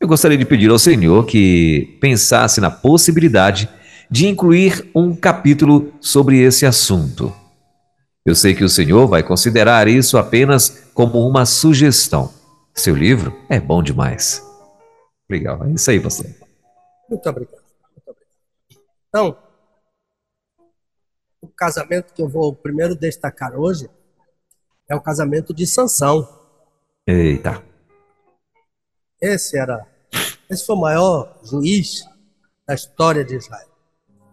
Eu 0.00 0.08
gostaria 0.08 0.38
de 0.38 0.46
pedir 0.46 0.70
ao 0.70 0.78
senhor 0.78 1.26
que 1.26 1.98
pensasse 2.00 2.58
na 2.58 2.70
possibilidade 2.70 3.68
de 4.10 4.26
incluir 4.26 4.90
um 4.94 5.14
capítulo 5.14 5.92
sobre 6.00 6.40
esse 6.40 6.66
assunto. 6.66 7.32
Eu 8.26 8.34
sei 8.34 8.54
que 8.54 8.64
o 8.64 8.68
Senhor 8.68 9.06
vai 9.06 9.22
considerar 9.22 9.86
isso 9.86 10.18
apenas 10.18 10.90
como 10.92 11.26
uma 11.26 11.46
sugestão. 11.46 12.32
Seu 12.74 12.94
livro 12.94 13.32
é 13.48 13.60
bom 13.60 13.82
demais. 13.82 14.44
Legal, 15.28 15.64
é 15.64 15.70
isso 15.70 15.90
aí, 15.90 16.00
pastor. 16.00 16.26
Muito 17.08 17.28
obrigado. 17.28 17.62
Muito 17.94 18.10
obrigado. 18.10 18.36
Então, 19.08 19.38
o 21.40 21.48
casamento 21.48 22.12
que 22.12 22.20
eu 22.20 22.28
vou 22.28 22.54
primeiro 22.54 22.96
destacar 22.96 23.58
hoje 23.58 23.88
é 24.88 24.94
o 24.94 25.00
casamento 25.00 25.54
de 25.54 25.66
Sansão. 25.66 26.28
Eita. 27.06 27.62
Esse 29.20 29.56
era, 29.56 29.86
esse 30.48 30.66
foi 30.66 30.74
o 30.74 30.80
maior 30.80 31.38
juiz 31.44 32.04
da 32.66 32.74
história 32.74 33.24
de 33.24 33.36
Israel. 33.36 33.69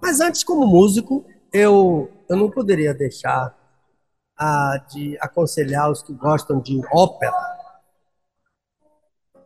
Mas 0.01 0.19
antes, 0.19 0.43
como 0.43 0.65
músico, 0.65 1.25
eu, 1.51 2.11
eu 2.29 2.35
não 2.37 2.49
poderia 2.49 2.93
deixar 2.93 3.55
ah, 4.37 4.83
de 4.91 5.17
aconselhar 5.19 5.89
os 5.91 6.03
que 6.03 6.13
gostam 6.13 6.59
de 6.59 6.79
ópera 6.91 7.57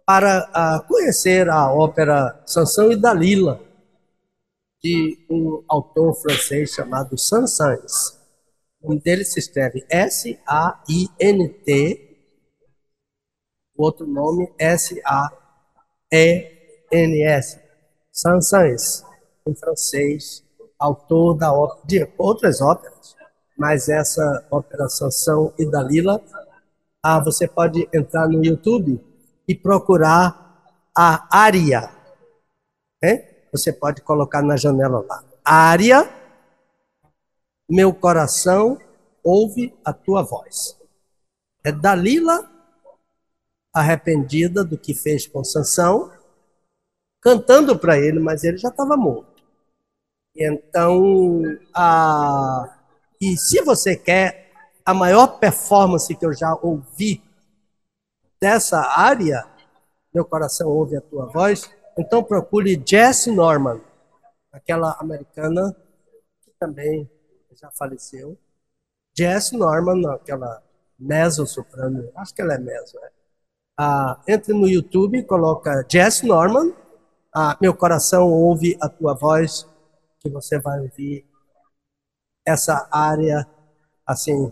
para 0.05 0.49
ah, 0.53 0.83
conhecer 0.87 1.49
a 1.49 1.71
ópera 1.73 2.43
Sansão 2.45 2.91
e 2.91 2.97
Dalila, 2.97 3.61
de 4.83 5.25
um 5.29 5.63
autor 5.69 6.13
francês 6.15 6.71
chamado 6.71 7.17
Saint-Saëns. 7.17 8.19
O 8.81 8.89
nome 8.89 9.01
dele 9.01 9.23
se 9.23 9.39
escreve 9.39 9.85
S-A-I-N-T, 9.87 10.47
o 13.77 13.83
outro 13.83 14.07
nome 14.07 14.51
S-A-E-N-S, 14.57 15.39
Saint-Saëns, 18.11 19.10
em 19.47 19.55
francês, 19.55 20.43
autor 20.77 21.35
da 21.35 21.53
ópera, 21.53 21.81
de 21.85 22.13
outras 22.17 22.61
óperas, 22.61 23.15
mas 23.57 23.89
essa 23.89 24.45
ópera 24.49 24.89
Sansão 24.89 25.53
e 25.57 25.65
Dalila, 25.65 26.21
ah, 27.03 27.19
você 27.19 27.47
pode 27.47 27.87
entrar 27.93 28.27
no 28.27 28.43
YouTube 28.43 29.03
e 29.47 29.55
procurar 29.55 30.63
a 30.95 31.27
área. 31.35 31.91
Né? 33.01 33.27
Você 33.51 33.73
pode 33.73 34.01
colocar 34.01 34.41
na 34.41 34.55
janela 34.55 35.05
lá. 35.07 35.23
Área, 35.43 36.09
meu 37.69 37.93
coração 37.93 38.77
ouve 39.23 39.73
a 39.83 39.93
tua 39.93 40.23
voz. 40.23 40.77
É 41.63 41.71
Dalila 41.71 42.49
arrependida 43.73 44.63
do 44.63 44.77
que 44.77 44.93
fez 44.93 45.25
com 45.25 45.43
Sansão, 45.43 46.11
cantando 47.21 47.77
para 47.77 47.97
ele, 47.97 48.19
mas 48.19 48.43
ele 48.43 48.57
já 48.57 48.69
estava 48.69 48.97
morto. 48.97 49.41
Então, 50.35 51.43
a 51.73 52.77
e 53.21 53.37
se 53.37 53.61
você 53.61 53.95
quer 53.95 54.51
a 54.83 54.95
maior 54.95 55.37
performance 55.37 56.13
que 56.15 56.25
eu 56.25 56.33
já 56.33 56.57
ouvi 56.59 57.23
dessa 58.41 58.79
área, 58.97 59.45
meu 60.11 60.25
coração 60.25 60.67
ouve 60.67 60.97
a 60.97 61.01
tua 61.01 61.27
voz, 61.27 61.69
então 61.95 62.23
procure 62.23 62.81
Jess 62.83 63.27
Norman, 63.27 63.79
aquela 64.51 64.97
americana 64.99 65.75
que 66.43 66.51
também 66.59 67.07
já 67.53 67.69
faleceu. 67.69 68.35
Jess 69.15 69.51
Norman, 69.51 70.09
aquela 70.15 70.63
mezzo-soprano, 70.97 72.11
acho 72.15 72.33
que 72.33 72.41
ela 72.41 72.55
é 72.55 72.57
mezzo, 72.57 72.99
né? 72.99 73.09
Ah, 73.77 74.19
entre 74.27 74.51
no 74.51 74.67
YouTube, 74.67 75.23
coloca 75.23 75.85
Jess 75.87 76.23
Norman, 76.23 76.73
ah, 77.33 77.57
Meu 77.61 77.73
Coração 77.73 78.29
Ouve 78.29 78.77
a 78.81 78.89
Tua 78.89 79.13
Voz, 79.13 79.67
que 80.19 80.29
você 80.29 80.59
vai 80.59 80.79
ouvir 80.79 81.25
essa 82.45 82.87
área 82.91 83.47
assim 84.05 84.51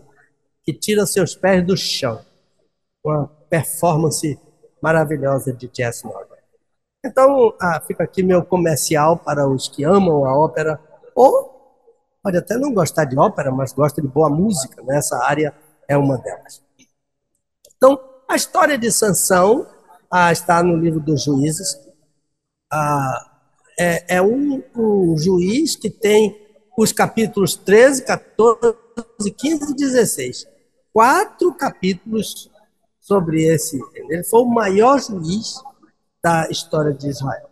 que 0.62 0.72
tira 0.72 1.06
seus 1.06 1.34
pés 1.34 1.66
do 1.66 1.76
chão. 1.76 2.24
Uma 3.04 3.26
performance 3.48 4.38
maravilhosa 4.82 5.52
de 5.52 5.70
Jess 5.72 6.04
Norman. 6.04 6.36
Então, 7.04 7.54
ah, 7.60 7.80
fica 7.80 8.04
aqui 8.04 8.22
meu 8.22 8.44
comercial 8.44 9.16
para 9.16 9.48
os 9.48 9.68
que 9.68 9.84
amam 9.84 10.24
a 10.24 10.36
ópera, 10.36 10.78
ou 11.14 11.50
pode 12.22 12.36
até 12.36 12.56
não 12.58 12.74
gostar 12.74 13.04
de 13.04 13.18
ópera, 13.18 13.50
mas 13.50 13.72
gosta 13.72 14.02
de 14.02 14.08
boa 14.08 14.28
música, 14.28 14.82
né? 14.82 14.98
essa 14.98 15.16
área 15.24 15.54
é 15.88 15.96
uma 15.96 16.18
delas. 16.18 16.62
Então, 17.76 17.98
a 18.28 18.36
história 18.36 18.76
de 18.76 18.92
Sansão 18.92 19.66
ah, 20.10 20.30
está 20.30 20.62
no 20.62 20.76
livro 20.76 21.00
dos 21.00 21.24
Juízes. 21.24 21.89
É, 23.78 24.16
é 24.16 24.22
um, 24.22 24.62
um 24.76 25.16
juiz 25.16 25.74
que 25.76 25.88
tem 25.88 26.36
os 26.76 26.92
capítulos 26.92 27.56
13, 27.56 28.04
14, 28.04 28.74
15 29.36 29.72
e 29.72 29.74
16. 29.74 30.46
Quatro 30.92 31.54
capítulos 31.54 32.50
sobre 33.00 33.44
esse. 33.44 33.80
Ele 33.94 34.24
foi 34.24 34.42
o 34.42 34.46
maior 34.46 35.00
juiz 35.00 35.54
da 36.22 36.48
história 36.50 36.92
de 36.92 37.08
Israel. 37.08 37.50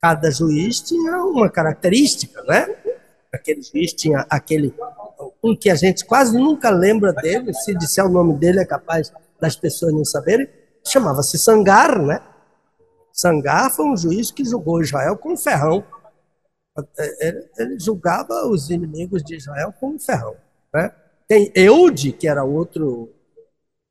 Cada 0.00 0.30
juiz 0.30 0.80
tinha 0.80 1.22
uma 1.24 1.50
característica, 1.50 2.42
né? 2.44 2.74
Aquele 3.32 3.62
juiz 3.62 3.92
tinha 3.92 4.26
aquele 4.30 4.74
um 5.42 5.56
que 5.56 5.70
a 5.70 5.74
gente 5.74 6.04
quase 6.04 6.36
nunca 6.36 6.70
lembra 6.70 7.12
dele, 7.12 7.52
se 7.54 7.74
disser 7.74 8.04
o 8.04 8.08
nome 8.08 8.34
dele 8.34 8.60
é 8.60 8.64
capaz 8.64 9.12
das 9.40 9.56
pessoas 9.56 9.92
não 9.92 10.04
saberem, 10.04 10.48
chamava-se 10.86 11.38
Sangar, 11.38 11.98
né? 12.00 12.20
Sangar 13.12 13.70
foi 13.70 13.86
um 13.86 13.96
juiz 13.96 14.30
que 14.30 14.44
julgou 14.44 14.80
Israel 14.80 15.16
com 15.16 15.36
ferrão. 15.36 15.84
Ele, 17.18 17.50
ele 17.58 17.78
julgava 17.78 18.46
os 18.46 18.70
inimigos 18.70 19.22
de 19.22 19.36
Israel 19.36 19.72
com 19.78 19.98
ferrão. 19.98 20.36
Né? 20.72 20.94
Tem 21.28 21.52
Eude, 21.54 22.12
que 22.12 22.26
era 22.26 22.44
outro 22.44 23.12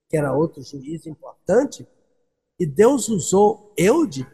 que 0.09 0.17
era 0.17 0.33
outro 0.33 0.63
juiz 0.63 1.05
importante, 1.05 1.87
e 2.59 2.65
Deus 2.65 3.09
usou 3.09 3.71
Eude 3.77 4.27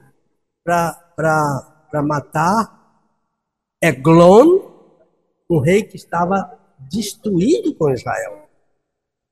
para 0.64 2.02
matar 2.02 3.04
Eglon, 3.84 4.72
um 5.50 5.60
rei 5.60 5.84
que 5.84 5.98
estava 5.98 6.58
destruído 6.90 7.76
com 7.76 7.92
Israel. 7.92 8.48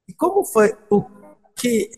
E 0.07 0.13
como 0.13 0.43
foi 0.43 0.77
o 0.89 1.01
que 1.55 1.89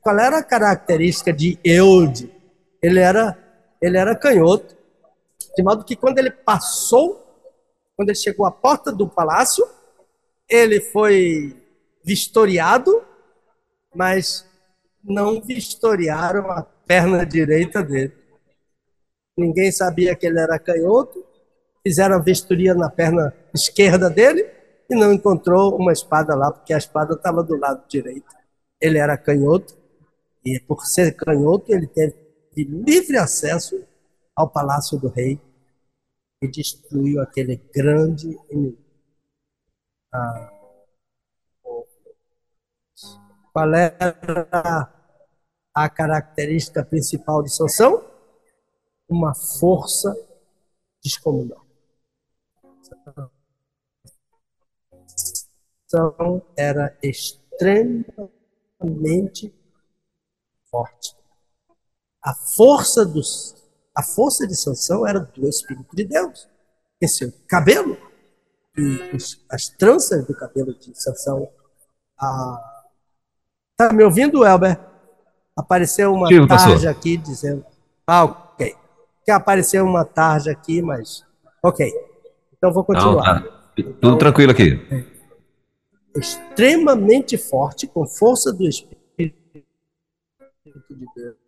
qual 0.00 0.18
era 0.18 0.38
a 0.38 0.44
característica 0.44 1.32
de 1.32 1.58
Eude? 1.62 2.34
Ele 2.82 3.00
era 3.00 3.38
ele 3.82 3.98
era 3.98 4.14
canhoto, 4.14 4.76
de 5.56 5.62
modo 5.62 5.84
que 5.84 5.96
quando 5.96 6.18
ele 6.18 6.30
passou, 6.30 7.20
quando 7.96 8.10
ele 8.10 8.18
chegou 8.18 8.46
à 8.46 8.50
porta 8.50 8.92
do 8.92 9.08
palácio, 9.08 9.66
ele 10.48 10.80
foi 10.80 11.56
vistoriado, 12.04 13.02
mas 13.92 14.46
não 15.02 15.40
vistoriaram 15.40 16.48
a 16.50 16.62
perna 16.62 17.26
direita 17.26 17.82
dele. 17.82 18.14
Ninguém 19.36 19.72
sabia 19.72 20.14
que 20.14 20.26
ele 20.26 20.38
era 20.38 20.58
canhoto, 20.60 21.24
fizeram 21.82 22.16
a 22.16 22.22
vistoria 22.22 22.72
na 22.72 22.88
perna 22.88 23.34
esquerda 23.52 24.08
dele 24.08 24.48
e 24.88 24.94
não 24.94 25.12
encontrou 25.12 25.76
uma 25.76 25.92
espada 25.92 26.36
lá, 26.36 26.52
porque 26.52 26.72
a 26.72 26.78
espada 26.78 27.14
estava 27.14 27.42
do 27.42 27.56
lado 27.56 27.82
direito. 27.88 28.26
Ele 28.80 28.98
era 28.98 29.16
canhoto, 29.16 29.76
e 30.44 30.60
por 30.60 30.84
ser 30.84 31.16
canhoto, 31.16 31.72
ele 31.72 31.86
teve 31.88 32.21
livre 32.54 33.16
acesso 33.16 33.82
ao 34.36 34.50
palácio 34.50 34.98
do 34.98 35.08
rei 35.08 35.40
e 36.42 36.48
destruiu 36.48 37.20
aquele 37.20 37.56
grande 37.56 38.38
inimigo. 38.50 38.82
Ah, 40.12 40.50
qual 43.52 43.74
era 43.74 44.92
a 45.74 45.88
característica 45.88 46.84
principal 46.84 47.42
de 47.42 47.48
Sansão? 47.54 48.04
Uma 49.08 49.34
força 49.34 50.14
descomunal. 51.02 51.64
Sansão 55.86 56.42
era 56.56 56.98
extremamente 57.02 59.54
forte. 60.70 61.21
A 62.22 62.34
força 62.34 63.04
dos 63.04 63.62
a 63.94 64.02
força 64.02 64.46
de 64.46 64.56
Sansão 64.56 65.06
era 65.06 65.20
do 65.20 65.48
Espírito 65.48 65.94
de 65.94 66.04
Deus. 66.04 66.48
Esse 67.00 67.30
cabelo 67.46 67.96
e 68.76 68.98
as 69.50 69.68
tranças 69.68 70.26
do 70.26 70.34
cabelo 70.34 70.72
de 70.74 70.98
Sansão. 70.98 71.48
Ah, 72.18 72.82
tá 73.76 73.92
me 73.92 74.02
ouvindo, 74.02 74.46
Elber? 74.46 74.80
Apareceu 75.54 76.14
uma 76.14 76.28
Sim, 76.28 76.46
tarja 76.46 76.90
aqui 76.90 77.18
dizendo. 77.18 77.64
Ah, 78.06 78.24
ok. 78.24 78.74
Que 79.24 79.30
apareceu 79.30 79.84
uma 79.84 80.04
tarja 80.04 80.52
aqui, 80.52 80.80
mas. 80.80 81.24
Ok. 81.62 81.92
Então 82.56 82.72
vou 82.72 82.84
continuar. 82.84 83.34
Não, 83.34 83.42
tá. 83.42 83.58
Tudo 83.74 83.88
então, 83.90 84.18
tranquilo 84.18 84.52
aqui. 84.52 84.80
É 86.14 86.18
extremamente 86.18 87.36
forte, 87.36 87.86
com 87.86 88.06
força 88.06 88.52
do 88.52 88.66
Espírito 88.66 89.36
de 89.58 91.06
Deus 91.14 91.42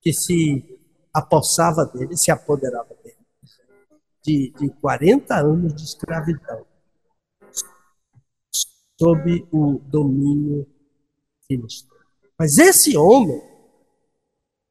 que 0.00 0.12
se 0.12 0.78
apossava 1.12 1.84
dele, 1.84 2.16
se 2.16 2.30
apoderava 2.30 2.94
dele, 3.02 3.16
de, 4.22 4.52
de 4.58 4.70
40 4.80 5.34
anos 5.34 5.74
de 5.74 5.82
escravidão, 5.82 6.64
sob 9.00 9.48
o 9.50 9.78
domínio 9.80 10.66
filisteu. 11.46 11.96
Mas 12.38 12.58
esse 12.58 12.96
homem, 12.96 13.42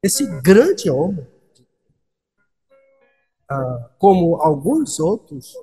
esse 0.02 0.24
grande 0.40 0.88
homem, 0.88 1.26
ah, 3.50 3.90
como 3.98 4.36
alguns 4.36 4.98
outros 4.98 5.54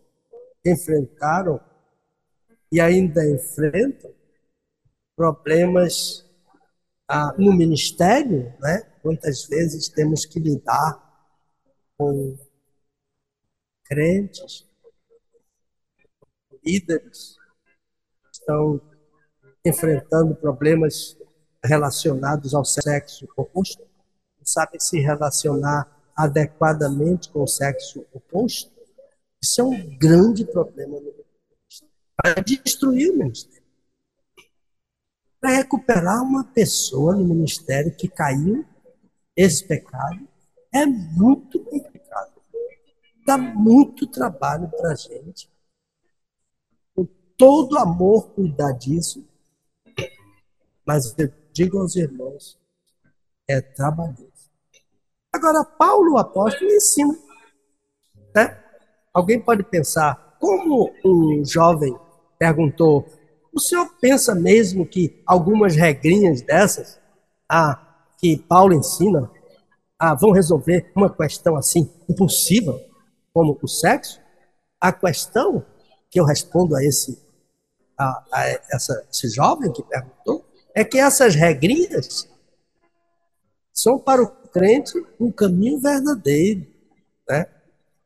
enfrentaram 0.66 1.60
e 2.72 2.80
ainda 2.80 3.28
enfrentam 3.28 4.14
problemas 5.16 6.26
ah, 7.14 7.36
no 7.38 7.54
ministério, 7.54 8.52
né? 8.60 8.82
Quantas 9.04 9.46
vezes 9.46 9.88
temos 9.88 10.26
que 10.26 10.40
lidar 10.40 11.00
com 11.96 12.36
crentes, 13.84 14.68
líderes, 16.66 17.36
que 18.24 18.30
estão 18.32 18.82
enfrentando 19.64 20.36
problemas 20.36 21.16
relacionados 21.64 22.56
ao 22.56 22.66
sexo 22.66 23.28
oposto, 23.38 23.84
não 24.38 24.46
sabem 24.46 24.80
se 24.80 25.00
relacionar 25.00 25.88
adequadamente 26.16 27.30
com 27.30 27.44
o 27.44 27.48
sexo 27.48 28.06
oposto. 28.12 28.72
Isso 29.42 29.62
é 29.62 29.64
um 29.64 29.98
grande 29.98 30.46
problema 30.46 31.00
no 31.00 31.12
ministério. 31.12 31.94
Vai 32.24 32.44
destruir 32.44 33.12
o 33.12 33.18
ministério. 33.18 33.63
Para 35.44 35.58
recuperar 35.58 36.24
uma 36.24 36.46
pessoa 36.46 37.18
no 37.18 37.26
ministério 37.26 37.94
que 37.94 38.08
caiu 38.08 38.64
esse 39.36 39.68
pecado 39.68 40.26
é 40.74 40.86
muito 40.86 41.60
complicado. 41.60 42.42
Dá 43.26 43.38
muito 43.38 44.08
trabalho 44.08 44.70
para 44.70 44.94
a 44.94 44.96
gente. 44.96 45.52
Com 46.96 47.06
todo 47.38 47.78
amor 47.78 48.30
cuidar 48.30 48.72
disso. 48.72 49.28
Mas 50.86 51.14
eu 51.18 51.30
digo 51.52 51.78
aos 51.78 51.98
irmãos, 51.98 52.58
é 53.46 53.60
trabalhoso. 53.60 54.50
Agora, 55.30 55.66
Paulo, 55.66 56.14
o 56.14 56.18
apóstolo, 56.20 56.72
ensina. 56.72 57.20
Né? 58.34 58.64
Alguém 59.14 59.42
pode 59.42 59.64
pensar, 59.64 60.38
como 60.40 60.90
um 61.04 61.44
jovem 61.44 61.94
perguntou, 62.40 63.06
o 63.54 63.60
senhor 63.60 63.88
pensa 64.02 64.34
mesmo 64.34 64.86
que 64.86 65.22
algumas 65.26 65.76
regrinhas 65.76 66.42
dessas, 66.42 67.00
ah, 67.48 67.80
que 68.18 68.38
Paulo 68.38 68.74
ensina 68.74 69.30
ah, 70.00 70.16
vão 70.16 70.32
resolver 70.32 70.92
uma 70.96 71.14
questão 71.14 71.56
assim 71.56 71.90
impossível, 72.10 72.82
como 73.32 73.58
o 73.62 73.68
sexo, 73.68 74.20
a 74.82 74.92
questão 74.92 75.66
que 76.10 76.20
eu 76.20 76.26
respondo 76.26 76.76
a 76.76 76.84
esse, 76.84 77.22
a, 77.98 78.24
a 78.32 78.48
essa, 78.72 79.06
esse 79.12 79.30
jovem 79.30 79.72
que 79.72 79.84
perguntou 79.84 80.46
é 80.76 80.84
que 80.84 80.98
essas 80.98 81.36
regrinhas 81.36 82.28
são 83.72 84.00
para 84.00 84.22
o 84.22 84.28
crente 84.28 84.94
um 85.20 85.32
caminho 85.32 85.80
verdadeiro, 85.80 86.68
né? 87.30 87.48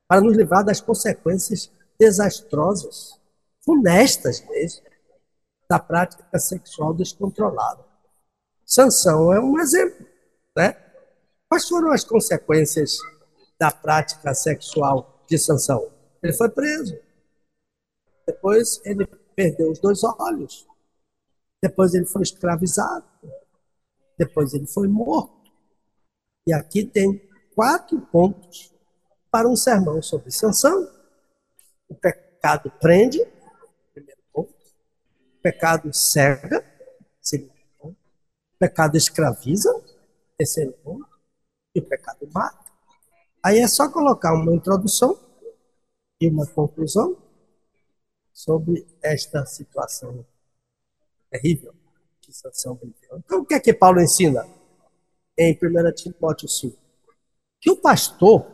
para 0.08 0.22
nos 0.22 0.36
livrar 0.36 0.64
das 0.64 0.80
consequências 0.80 1.72
desastrosas, 2.00 3.20
funestas 3.66 4.44
mesmo, 4.50 4.87
da 5.70 5.80
prática 5.80 6.40
sexual 6.40 6.94
descontrolada. 6.94 7.84
Sansão 8.66 9.34
é 9.34 9.40
um 9.40 9.60
exemplo. 9.60 10.06
Né? 10.56 10.76
Quais 11.50 11.68
foram 11.68 11.92
as 11.92 12.04
consequências 12.04 12.98
da 13.60 13.72
prática 13.72 14.34
sexual 14.34 15.24
de 15.28 15.38
Sansão? 15.38 15.92
Ele 16.22 16.34
foi 16.34 16.50
preso. 16.50 16.98
Depois 18.26 18.82
ele 18.84 19.06
perdeu 19.36 19.72
os 19.72 19.80
dois 19.80 20.04
olhos. 20.04 20.68
Depois 21.62 21.94
ele 21.94 22.06
foi 22.06 22.24
escravizado. 22.24 23.06
Depois 24.18 24.54
ele 24.54 24.68
foi 24.68 24.88
morto. 24.88 25.52
E 26.46 26.54
aqui 26.54 26.84
tem 26.84 27.22
quatro 27.56 28.00
pontos 28.02 28.74
para 29.32 29.48
um 29.48 29.56
sermão 29.56 30.02
sobre 30.02 30.32
Sansão. 30.32 30.90
O 31.88 31.96
pecado 31.96 32.72
prende, 32.82 33.26
pecado 35.42 35.94
cega, 35.94 36.66
segundo 37.22 37.54
ponto. 37.78 37.98
Pecado 38.60 38.98
escraviza, 38.98 39.74
terceiro 40.38 40.74
ponto, 40.84 41.08
e 41.76 41.80
o 41.80 41.86
pecado 41.86 42.28
mata. 42.34 42.66
Aí 43.44 43.60
é 43.60 43.68
só 43.68 43.90
colocar 43.90 44.34
uma 44.34 44.54
introdução 44.54 45.20
e 46.20 46.28
uma 46.28 46.46
conclusão 46.48 47.18
sobre 48.34 48.88
esta 49.02 49.46
situação 49.46 50.26
terrível 51.30 51.74
que 52.22 52.34
Sansão 52.34 52.76
viveu. 52.76 53.18
Então, 53.18 53.40
o 53.40 53.46
que 53.46 53.54
é 53.54 53.60
que 53.60 53.74
Paulo 53.74 54.02
ensina 54.02 54.46
em 55.38 55.54
1 55.54 55.92
Timóteo 55.96 56.48
5? 56.48 56.78
Que 57.60 57.72
o 57.72 57.78
pastor 57.78 58.46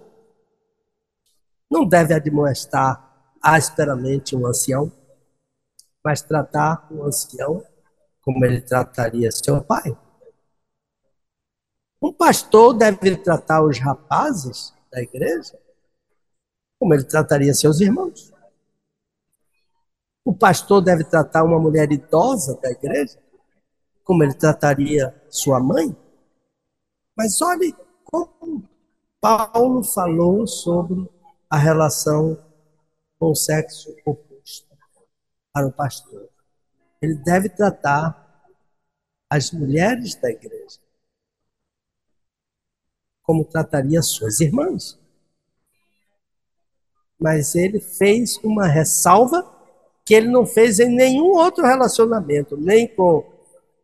não 1.69 1.85
deve 1.85 2.13
admoestar 2.13 3.35
asperamente 3.41 4.35
um 4.35 4.45
ancião, 4.45 4.91
mas 6.03 6.21
tratar 6.21 6.87
o 6.91 7.03
ancião 7.03 7.63
como 8.21 8.43
ele 8.45 8.61
trataria 8.61 9.31
seu 9.31 9.63
pai. 9.63 9.97
Um 12.01 12.11
pastor 12.11 12.73
deve 12.73 13.15
tratar 13.17 13.63
os 13.63 13.79
rapazes 13.79 14.73
da 14.91 15.01
igreja 15.01 15.57
como 16.77 16.93
ele 16.93 17.05
trataria 17.05 17.53
seus 17.53 17.79
irmãos. 17.79 18.33
O 20.25 20.35
pastor 20.35 20.81
deve 20.81 21.05
tratar 21.05 21.43
uma 21.43 21.59
mulher 21.59 21.91
idosa 21.91 22.59
da 22.61 22.69
igreja 22.69 23.17
como 24.03 24.23
ele 24.23 24.33
trataria 24.33 25.15
sua 25.29 25.59
mãe. 25.61 25.95
Mas 27.15 27.41
olhe 27.41 27.73
como 28.03 28.67
Paulo 29.21 29.83
falou 29.83 30.45
sobre 30.45 31.09
a 31.49 31.57
relação 31.57 32.37
com 33.17 33.31
o 33.31 33.35
sexo 33.35 33.95
oposto 34.05 34.22
para 35.53 35.67
o 35.67 35.71
pastor. 35.71 36.27
Ele 37.01 37.15
deve 37.15 37.47
tratar 37.47 38.19
as 39.29 39.51
mulheres 39.51 40.15
da 40.15 40.29
igreja 40.29 40.79
como 43.21 43.45
trataria 43.45 44.01
suas 44.01 44.41
irmãs. 44.41 44.99
Mas 47.17 47.55
ele 47.55 47.79
fez 47.79 48.37
uma 48.43 48.67
ressalva 48.67 49.49
que 50.05 50.13
ele 50.13 50.27
não 50.27 50.45
fez 50.45 50.79
em 50.79 50.89
nenhum 50.89 51.31
outro 51.31 51.63
relacionamento, 51.63 52.57
nem 52.57 52.85
com 52.85 53.31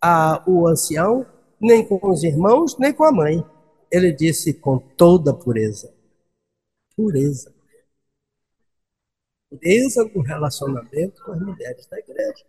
a, 0.01 0.43
o 0.45 0.67
ancião, 0.67 1.25
nem 1.59 1.85
com 1.85 1.99
os 2.09 2.23
irmãos, 2.23 2.77
nem 2.77 2.93
com 2.93 3.05
a 3.05 3.11
mãe. 3.11 3.45
Ele 3.89 4.11
disse 4.11 4.53
com 4.53 4.77
toda 4.77 5.33
pureza. 5.33 5.93
Pureza. 6.95 7.53
Pureza 9.49 10.03
no 10.13 10.21
relacionamento 10.21 11.23
com 11.23 11.31
as 11.31 11.41
mulheres 11.41 11.87
da 11.87 11.97
igreja. 11.97 12.45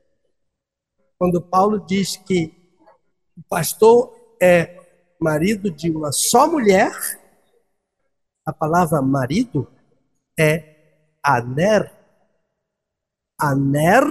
Quando 1.19 1.41
Paulo 1.41 1.85
diz 1.87 2.17
que 2.17 2.55
o 3.37 3.43
pastor 3.49 4.15
é 4.41 4.79
marido 5.19 5.71
de 5.71 5.91
uma 5.91 6.13
só 6.13 6.51
mulher, 6.51 6.93
a 8.45 8.53
palavra 8.53 9.01
marido 9.03 9.71
é 10.39 10.71
aner. 11.23 11.93
Aner 13.39 14.03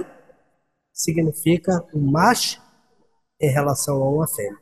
significa 0.94 1.86
um 1.94 2.11
macho 2.11 2.61
em 3.40 3.49
relação 3.49 4.03
a 4.03 4.10
uma 4.10 4.28
fêmea. 4.28 4.60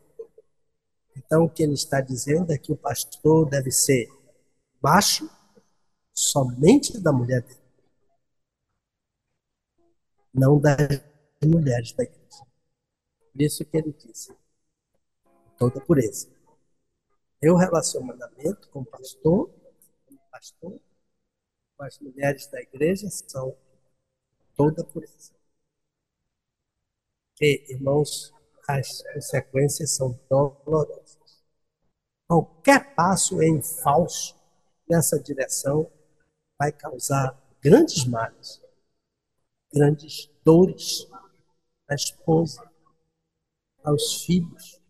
Então, 1.16 1.46
o 1.46 1.50
que 1.50 1.64
ele 1.64 1.74
está 1.74 2.00
dizendo 2.00 2.52
é 2.54 2.58
que 2.58 2.72
o 2.72 2.78
pastor 2.78 3.50
deve 3.50 3.72
ser 3.72 4.08
macho 4.82 5.30
somente 6.14 7.00
da 7.02 7.12
mulher 7.12 7.42
dele, 7.42 7.60
não 10.38 10.60
das 10.60 10.78
mulheres 11.44 11.92
da 11.94 12.04
igreja. 12.04 12.46
Por 13.32 13.42
isso 13.42 13.66
que 13.66 13.78
ele 13.78 13.92
disse, 13.92 14.36
toda 15.58 15.82
pureza. 15.82 16.30
Meu 17.42 17.56
relacionamento 17.56 18.70
com 18.70 18.82
o 18.82 18.86
pastor, 18.86 19.50
com 20.06 20.14
o 20.14 20.20
pastor, 20.32 20.80
com 21.76 21.84
as 21.84 22.00
mulheres 22.00 22.48
da 22.48 22.62
igreja 22.62 23.10
são 23.10 23.56
toda 24.56 24.84
pureza. 24.84 25.34
E, 27.42 27.74
irmãos, 27.74 28.34
as 28.68 29.02
consequências 29.14 29.92
são 29.92 30.20
dolorosas. 30.30 31.18
Qualquer 32.28 32.94
passo 32.96 33.42
em 33.42 33.62
falso 33.62 34.36
nessa 34.90 35.20
direção 35.20 35.90
vai 36.60 36.72
causar 36.72 37.40
grandes 37.62 38.06
males, 38.06 38.62
grandes 39.74 40.30
dores 40.44 41.08
à 41.88 41.96
esposa, 41.96 42.70
aos 43.84 44.26
filhos, 44.26 44.82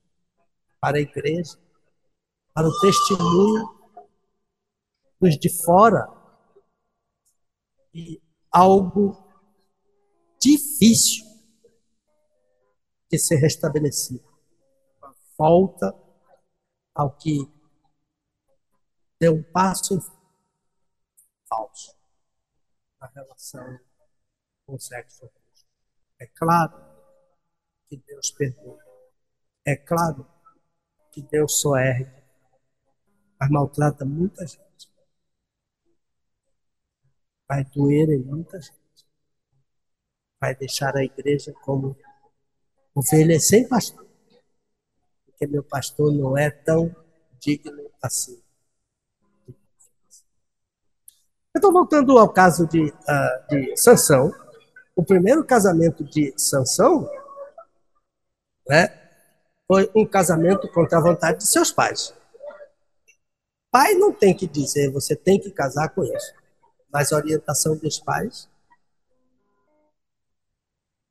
para 0.79 0.97
a 0.97 1.01
igreja, 1.01 1.57
para 2.53 2.67
o 2.67 2.79
testemunho 2.79 3.77
dos 5.19 5.37
de 5.37 5.49
fora. 5.49 6.07
E 7.93 8.21
algo 8.51 9.17
difícil 10.39 11.25
de 13.09 13.17
ser 13.17 13.37
restabelecido. 13.37 14.25
Volta 15.37 15.95
ao 16.93 17.15
que 17.15 17.47
deu 19.19 19.35
um 19.35 19.43
passo 19.43 19.99
falso 21.47 21.95
na 22.99 23.07
relação 23.07 23.79
sexo 24.77 25.26
oposto. 25.26 25.65
É 26.19 26.27
claro 26.27 26.77
que 27.88 27.95
Deus 27.95 28.31
perdoa. 28.31 28.84
É 29.65 29.76
claro 29.76 30.27
que 31.11 31.22
Deus 31.22 31.61
só 31.61 31.77
ergue, 31.77 32.23
mas 33.39 33.49
maltrata 33.49 34.03
muita 34.03 34.45
gente. 34.45 34.91
Vai 37.48 37.64
doer 37.64 38.10
em 38.10 38.23
muita 38.23 38.60
gente. 38.60 38.77
Vai 40.39 40.53
deixar 40.56 40.95
a 40.98 41.03
igreja 41.03 41.53
como 41.64 41.98
ovelha 42.94 43.39
sem 43.39 43.68
pastor. 43.68 44.06
Porque 45.26 45.48
meu 45.48 45.64
pastor 45.64 46.11
não 46.11 46.38
é 46.38 46.49
tão 46.49 46.94
digno 47.39 47.89
assim. 48.02 48.41
Então, 51.56 51.72
voltando 51.72 52.18
ao 52.18 52.31
caso 52.31 52.68
de, 52.68 52.84
uh, 52.84 53.48
de 53.49 53.76
Sansão, 53.77 54.31
o 54.98 55.06
primeiro 55.06 55.45
casamento 55.45 56.03
de 56.03 56.34
Sansão 56.36 57.07
né, 58.68 58.88
foi 59.68 59.90
um 59.95 60.03
casamento 60.03 60.68
contra 60.72 60.98
a 60.98 61.02
vontade 61.02 61.38
de 61.38 61.48
seus 61.48 61.72
pais. 61.72 62.11
Pai 63.69 63.94
não 63.94 64.11
tem 64.11 64.36
que 64.36 64.48
dizer, 64.48 64.91
você 64.91 65.15
tem 65.15 65.40
que 65.40 65.52
casar 65.52 65.90
com 65.90 66.03
isso. 66.03 66.34
Mas 66.91 67.14
a 67.14 67.18
orientação 67.18 67.78
dos 67.78 67.99
pais 67.99 68.49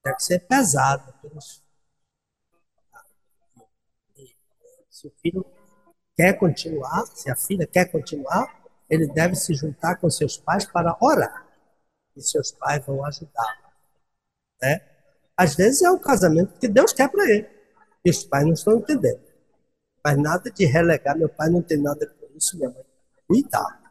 deve 0.04 0.18
ser 0.18 0.40
pesada. 0.40 1.14
Se 4.90 5.06
o 5.06 5.12
filho 5.22 5.46
quer 6.16 6.32
continuar, 6.32 7.06
se 7.14 7.30
a 7.30 7.36
filha 7.36 7.68
quer 7.68 7.84
continuar, 7.92 8.52
ele 8.90 9.06
deve 9.06 9.36
se 9.36 9.54
juntar 9.54 9.94
com 9.96 10.10
seus 10.10 10.36
pais 10.36 10.64
para 10.66 10.96
orar. 11.00 11.46
E 12.16 12.20
seus 12.20 12.50
pais 12.50 12.84
vão 12.84 13.04
ajudar. 13.04 13.65
Né? 14.60 14.80
Às 15.36 15.54
vezes 15.54 15.82
é 15.82 15.90
o 15.90 15.98
casamento 15.98 16.58
que 16.58 16.68
Deus 16.68 16.92
quer 16.92 17.10
para 17.10 17.28
ele. 17.28 17.48
E 18.04 18.10
os 18.10 18.24
pais 18.24 18.44
não 18.44 18.52
estão 18.52 18.76
entendendo. 18.76 19.20
Mas 20.04 20.16
nada 20.16 20.50
de 20.50 20.64
relegar, 20.64 21.16
meu 21.16 21.28
pai 21.28 21.50
não 21.50 21.62
tem 21.62 21.78
nada 21.78 22.06
com 22.06 22.36
isso, 22.36 22.56
minha 22.56 22.70
mãe. 22.70 22.84
Cuidado. 23.26 23.86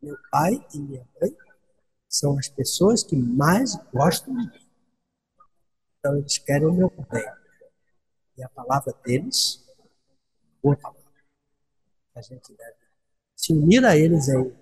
Meu 0.00 0.16
pai 0.30 0.64
e 0.74 0.78
minha 0.78 1.08
mãe 1.20 1.34
são 2.08 2.38
as 2.38 2.48
pessoas 2.48 3.02
que 3.02 3.16
mais 3.16 3.74
gostam 3.92 4.34
de 4.36 4.46
mim. 4.46 4.68
Então 5.98 6.16
eles 6.16 6.38
querem 6.38 6.66
o 6.66 6.72
meu 6.72 6.90
bem. 7.10 7.24
E 8.36 8.42
a 8.42 8.48
palavra 8.50 8.94
deles, 9.04 9.64
boa 10.62 10.76
palavra. 10.76 11.02
A 12.14 12.22
gente 12.22 12.52
deve 12.54 12.76
se 13.34 13.52
unir 13.52 13.84
a 13.84 13.96
eles 13.96 14.28
em 14.28 14.54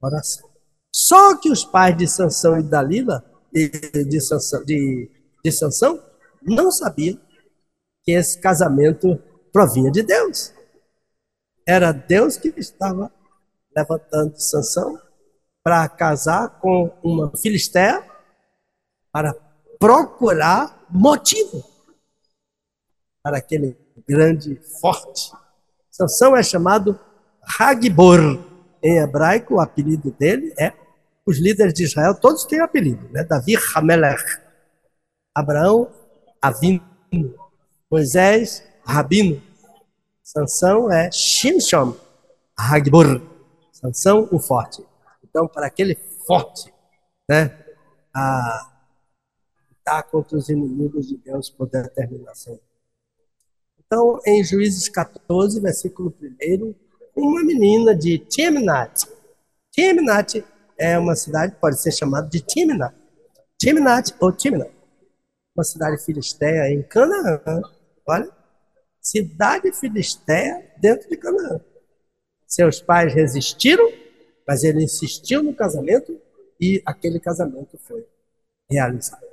oração. 0.00 0.50
Só 0.94 1.36
que 1.38 1.50
os 1.50 1.64
pais 1.64 1.96
de 1.96 2.06
Sansão 2.06 2.58
e 2.58 2.62
Dalila, 2.62 3.24
de, 3.52 3.68
de, 4.04 4.20
Sansão, 4.20 4.64
de, 4.64 5.10
de 5.44 5.52
Sansão, 5.52 6.02
não 6.42 6.70
sabiam 6.70 7.20
que 8.02 8.12
esse 8.12 8.40
casamento 8.40 9.20
provinha 9.52 9.90
de 9.90 10.02
Deus. 10.02 10.52
Era 11.66 11.92
Deus 11.92 12.36
que 12.36 12.52
estava 12.56 13.12
levantando 13.74 14.40
Sansão 14.40 14.98
para 15.62 15.88
casar 15.88 16.60
com 16.60 16.90
uma 17.02 17.30
filisteia 17.36 18.04
para 19.12 19.34
procurar 19.78 20.86
motivo 20.90 21.64
para 23.22 23.38
aquele 23.38 23.76
grande 24.06 24.56
forte. 24.80 25.32
Sansão 25.90 26.36
é 26.36 26.42
chamado 26.42 26.98
Hagbor. 27.58 28.50
Em 28.82 28.98
hebraico, 28.98 29.54
o 29.54 29.60
apelido 29.60 30.10
dele 30.10 30.52
é 30.58 30.72
os 31.26 31.38
líderes 31.38 31.74
de 31.74 31.84
Israel, 31.84 32.14
todos 32.14 32.44
têm 32.44 32.60
apelido, 32.60 33.08
né? 33.10 33.24
Davi 33.24 33.54
Hamelech, 33.74 34.22
Abraão 35.34 35.88
Avino, 36.42 36.82
Moisés, 37.88 38.64
Rabino. 38.84 39.40
Sansão 40.24 40.90
é 40.90 41.08
Shimshon, 41.12 41.96
Hagbor. 42.56 43.22
Sansão, 43.72 44.28
o 44.32 44.40
forte. 44.40 44.84
Então, 45.22 45.46
para 45.46 45.66
aquele 45.66 45.94
forte, 46.26 46.72
né, 47.28 47.56
a 48.12 48.72
lutar 49.70 50.02
contra 50.10 50.36
os 50.36 50.48
inimigos 50.48 51.06
de 51.06 51.16
Deus 51.16 51.48
por 51.48 51.68
determinação. 51.68 52.58
Então, 53.78 54.20
em 54.26 54.42
Juízes 54.42 54.88
14, 54.88 55.60
versículo 55.60 56.12
1, 56.20 56.74
uma 57.14 57.44
menina 57.44 57.94
de 57.94 58.18
Timnat. 58.18 59.06
Timnat 59.70 60.44
é 60.78 60.98
uma 60.98 61.14
cidade, 61.14 61.56
pode 61.60 61.80
ser 61.80 61.92
chamada 61.92 62.28
de 62.28 62.40
Timnat. 62.40 62.94
Timnat 63.58 64.14
ou 64.20 64.32
Timna. 64.32 64.66
Uma 65.54 65.64
cidade 65.64 66.02
filisteia 66.04 66.72
em 66.72 66.82
Canaã. 66.82 67.40
Olha, 68.06 68.28
cidade 69.00 69.72
filisteia 69.72 70.72
dentro 70.78 71.08
de 71.08 71.16
Canaã. 71.16 71.60
Seus 72.46 72.80
pais 72.80 73.14
resistiram, 73.14 73.88
mas 74.46 74.64
ele 74.64 74.82
insistiu 74.82 75.42
no 75.42 75.54
casamento 75.54 76.20
e 76.60 76.82
aquele 76.84 77.20
casamento 77.20 77.78
foi 77.78 78.06
realizado. 78.70 79.24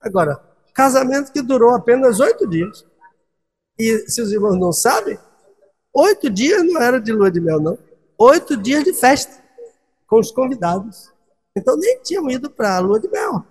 Agora, 0.00 0.40
casamento 0.74 1.32
que 1.32 1.42
durou 1.42 1.74
apenas 1.74 2.20
oito 2.20 2.48
dias. 2.48 2.84
E 3.78 4.10
se 4.10 4.20
os 4.20 4.32
irmãos 4.32 4.58
não 4.58 4.72
sabem, 4.72 5.18
oito 5.92 6.28
dias 6.28 6.62
não 6.64 6.80
era 6.80 7.00
de 7.00 7.12
lua 7.12 7.30
de 7.30 7.40
mel, 7.40 7.60
não. 7.60 7.78
Oito 8.18 8.56
dias 8.56 8.82
de 8.82 8.92
festa 8.94 9.45
com 10.06 10.18
os 10.18 10.30
convidados. 10.30 11.12
Então 11.56 11.76
nem 11.76 12.00
tinham 12.02 12.28
ido 12.30 12.50
para 12.50 12.76
a 12.76 12.80
lua 12.80 13.00
de 13.00 13.08
mel. 13.08 13.44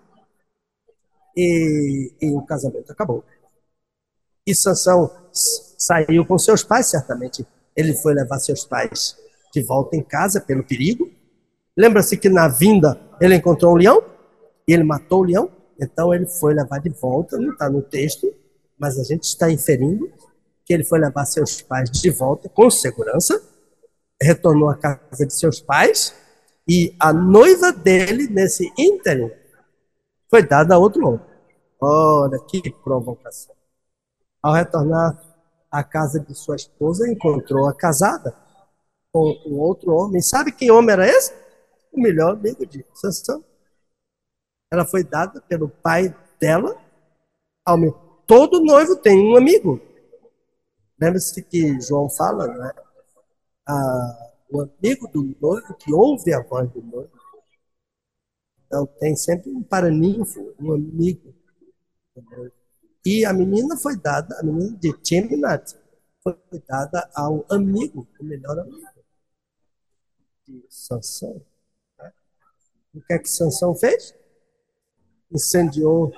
E, 1.36 2.14
e, 2.22 2.32
o 2.32 2.42
casamento 2.44 2.92
acabou. 2.92 3.24
E 4.48 4.56
Sansão 4.56 5.12
saiu 5.34 6.26
com 6.26 6.38
seus 6.38 6.64
pais, 6.64 6.86
certamente. 6.86 7.46
Ele 7.76 7.94
foi 7.94 8.14
levar 8.14 8.40
seus 8.40 8.64
pais 8.64 9.18
de 9.52 9.62
volta 9.62 9.98
em 9.98 10.04
casa 10.04 10.40
pelo 10.40 10.64
perigo. 10.64 11.12
Lembra-se 11.76 12.16
que 12.16 12.30
na 12.30 12.48
vinda 12.48 13.02
ele 13.20 13.36
encontrou 13.36 13.74
um 13.74 13.78
leão 13.78 14.02
e 14.68 14.74
ele 14.74 14.84
matou 14.84 15.22
o 15.22 15.26
leão. 15.26 15.52
Então 15.80 16.14
ele 16.14 16.26
foi 16.26 16.54
levar 16.54 16.80
de 16.80 16.90
volta, 16.90 17.38
não 17.38 17.52
está 17.52 17.70
no 17.70 17.82
texto, 17.82 18.34
mas 18.78 18.98
a 18.98 19.04
gente 19.04 19.24
está 19.24 19.52
inferindo 19.52 20.10
que 20.64 20.74
ele 20.74 20.86
foi 20.86 21.00
levar 21.00 21.26
seus 21.26 21.62
pais 21.62 21.92
de 21.92 22.10
volta 22.10 22.48
com 22.48 22.70
segurança, 22.70 23.40
retornou 24.22 24.70
à 24.70 24.76
casa 24.76 25.26
de 25.26 25.34
seus 25.34 25.60
pais 25.60 26.16
e 26.68 26.96
a 27.00 27.14
noiva 27.14 27.72
dele, 27.72 28.28
nesse 28.28 28.72
ínterim, 28.78 29.32
foi 30.30 30.42
dada 30.42 30.76
a 30.76 30.78
outro 30.78 31.08
homem. 31.08 31.26
Olha 31.80 32.40
que 32.40 32.72
provocação. 32.84 33.56
Ao 34.42 34.54
retornar 34.54 35.22
à 35.72 35.84
casa 35.84 36.20
de 36.20 36.34
sua 36.34 36.56
esposa, 36.56 37.08
encontrou-a 37.08 37.74
casada 37.74 38.36
com 39.12 39.32
um 39.46 39.60
outro 39.60 39.94
homem. 39.94 40.22
Sabe 40.22 40.52
que 40.52 40.72
homem 40.72 40.92
era 40.92 41.08
esse? 41.08 41.34
O 41.92 42.02
melhor 42.02 42.34
amigo 42.34 42.66
de 42.66 42.86
Sansão. 42.94 43.44
Ela 44.72 44.86
foi 44.86 45.04
dada 45.04 45.42
pelo 45.42 45.70
pai 45.70 46.14
dela 46.40 46.76
ao 47.64 47.78
meu. 47.78 47.94
Todo 48.26 48.64
noivo 48.64 48.96
tem 48.96 49.32
um 49.32 49.38
amigo. 49.38 49.80
Lembra-se 51.00 51.42
que 51.44 51.80
João 51.80 52.10
fala, 52.10 52.48
né? 52.48 52.72
Ah, 53.68 54.25
o 54.56 54.62
amigo 54.62 55.08
do 55.08 55.36
noivo 55.42 55.74
que 55.76 55.94
ouve 55.94 56.34
a 56.34 56.42
voz 56.42 56.72
do 56.72 56.82
noivo. 56.82 57.12
Então 58.66 58.86
tem 59.00 59.16
sempre 59.16 59.50
um 59.52 59.64
paraninfo, 59.64 60.56
um 60.60 60.74
amigo. 60.74 61.34
E 63.06 63.26
a 63.26 63.34
menina 63.34 63.78
foi 63.78 63.98
dada, 63.98 64.40
a 64.40 64.44
menina 64.44 64.78
de 64.78 64.94
Timnat, 65.02 65.74
foi 66.24 66.38
dada 66.68 67.10
ao 67.14 67.46
amigo, 67.52 68.08
o 68.20 68.24
melhor 68.24 68.58
amigo 68.58 68.96
de 70.48 70.66
Sansão. 70.70 71.46
Né? 71.98 72.14
O 72.94 73.02
que 73.02 73.14
é 73.14 73.20
que 73.20 73.30
Sansão 73.30 73.76
fez? 73.76 74.16
Incendiou 75.32 76.12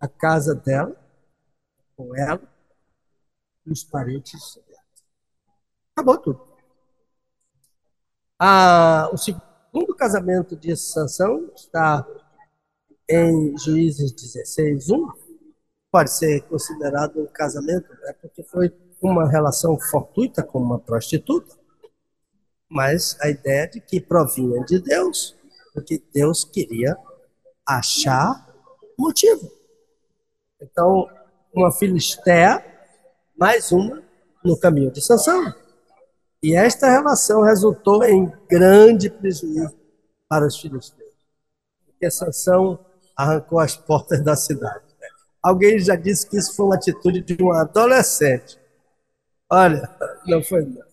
a 0.00 0.08
casa 0.08 0.54
dela, 0.54 0.96
com 1.96 2.16
ela, 2.16 2.42
e 3.66 3.72
os 3.72 3.84
parentes 3.84 4.54
dela. 4.66 4.84
Acabou 5.92 6.18
tudo. 6.18 6.53
Ah, 8.38 9.08
o 9.12 9.16
segundo 9.16 9.94
casamento 9.94 10.56
de 10.56 10.76
Sansão 10.76 11.50
está 11.54 12.06
em 13.08 13.56
Juízes 13.58 14.12
16, 14.12 14.90
1. 14.90 15.08
Pode 15.90 16.10
ser 16.10 16.42
considerado 16.42 17.20
um 17.20 17.26
casamento, 17.26 17.88
né, 18.02 18.14
porque 18.20 18.42
foi 18.42 18.74
uma 19.00 19.28
relação 19.28 19.78
fortuita 19.78 20.42
com 20.42 20.58
uma 20.58 20.78
prostituta, 20.78 21.54
mas 22.68 23.16
a 23.20 23.28
ideia 23.28 23.68
de 23.68 23.80
que 23.80 24.00
provinha 24.00 24.64
de 24.64 24.80
Deus, 24.80 25.36
porque 25.72 26.02
Deus 26.12 26.44
queria 26.44 26.96
achar 27.66 28.52
motivo. 28.98 29.50
Então, 30.60 31.08
uma 31.54 31.70
filistéia, 31.70 32.64
mais 33.38 33.70
uma 33.70 34.02
no 34.44 34.58
caminho 34.58 34.90
de 34.90 35.00
Sansão. 35.00 35.54
E 36.44 36.54
esta 36.54 36.90
relação 36.90 37.40
resultou 37.40 38.04
em 38.04 38.30
grande 38.46 39.08
prejuízo 39.08 39.74
para 40.28 40.46
os 40.46 40.60
filisteus. 40.60 41.14
Porque 41.86 42.10
Sansão 42.10 42.84
arrancou 43.16 43.58
as 43.58 43.78
portas 43.78 44.22
da 44.22 44.36
cidade. 44.36 44.84
Alguém 45.42 45.78
já 45.78 45.96
disse 45.96 46.28
que 46.28 46.36
isso 46.36 46.54
foi 46.54 46.66
uma 46.66 46.74
atitude 46.74 47.22
de 47.22 47.42
um 47.42 47.50
adolescente. 47.50 48.60
Olha, 49.50 49.88
não 50.26 50.42
foi 50.42 50.66
não. 50.66 50.84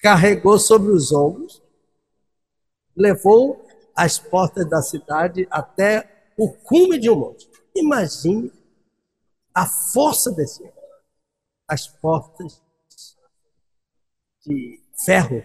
Carregou 0.00 0.58
sobre 0.58 0.92
os 0.92 1.10
ombros, 1.10 1.62
levou 2.94 3.66
as 3.96 4.18
portas 4.18 4.68
da 4.68 4.82
cidade 4.82 5.48
até 5.50 6.28
o 6.36 6.52
cume 6.52 6.98
de 6.98 7.08
um 7.08 7.16
monte. 7.16 7.48
Imagine 7.74 8.52
a 9.54 9.64
força 9.64 10.30
desse 10.30 10.60
homem. 10.60 10.74
As 11.66 11.88
portas 11.88 12.62
de 14.46 14.80
ferro 15.04 15.42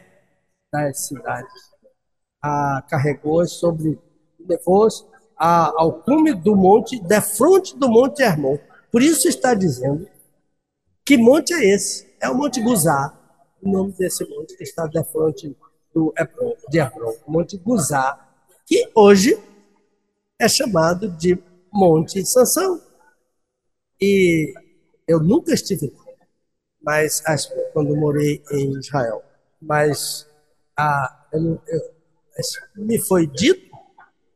das 0.71 1.07
cidades. 1.07 1.69
Ah, 2.41 2.83
carregou 2.89 3.45
sobre, 3.47 3.99
levou 4.39 4.87
ao 5.37 6.01
cume 6.01 6.33
do 6.33 6.55
monte, 6.55 6.99
defronte 6.99 7.77
do 7.77 7.89
monte 7.89 8.21
Hermon. 8.21 8.57
Por 8.91 9.01
isso 9.01 9.27
está 9.27 9.53
dizendo 9.53 10.07
que 11.05 11.17
monte 11.17 11.53
é 11.53 11.65
esse? 11.73 12.07
É 12.21 12.29
o 12.29 12.35
Monte 12.35 12.61
Guzá, 12.61 13.17
o 13.63 13.71
nome 13.71 13.93
desse 13.93 14.23
monte 14.29 14.55
que 14.55 14.63
está 14.63 14.85
defronte 14.85 15.55
do 15.93 16.13
Hebron, 16.17 16.53
de 16.69 16.79
Hebron, 16.79 17.15
o 17.25 17.31
Monte 17.31 17.57
Guzá, 17.57 18.29
que 18.65 18.91
hoje 18.93 19.35
é 20.37 20.47
chamado 20.47 21.09
de 21.09 21.41
Monte 21.73 22.23
Sansão. 22.25 22.81
E 23.99 24.53
eu 25.07 25.19
nunca 25.19 25.53
estive 25.53 25.91
mas 26.81 27.21
quando 27.73 27.95
morei 27.95 28.41
em 28.51 28.77
Israel. 28.77 29.23
Mas 29.61 30.27
a, 30.77 31.27
eu, 31.33 31.61
eu, 31.67 31.81
me 32.75 32.97
foi 32.99 33.27
dito 33.27 33.69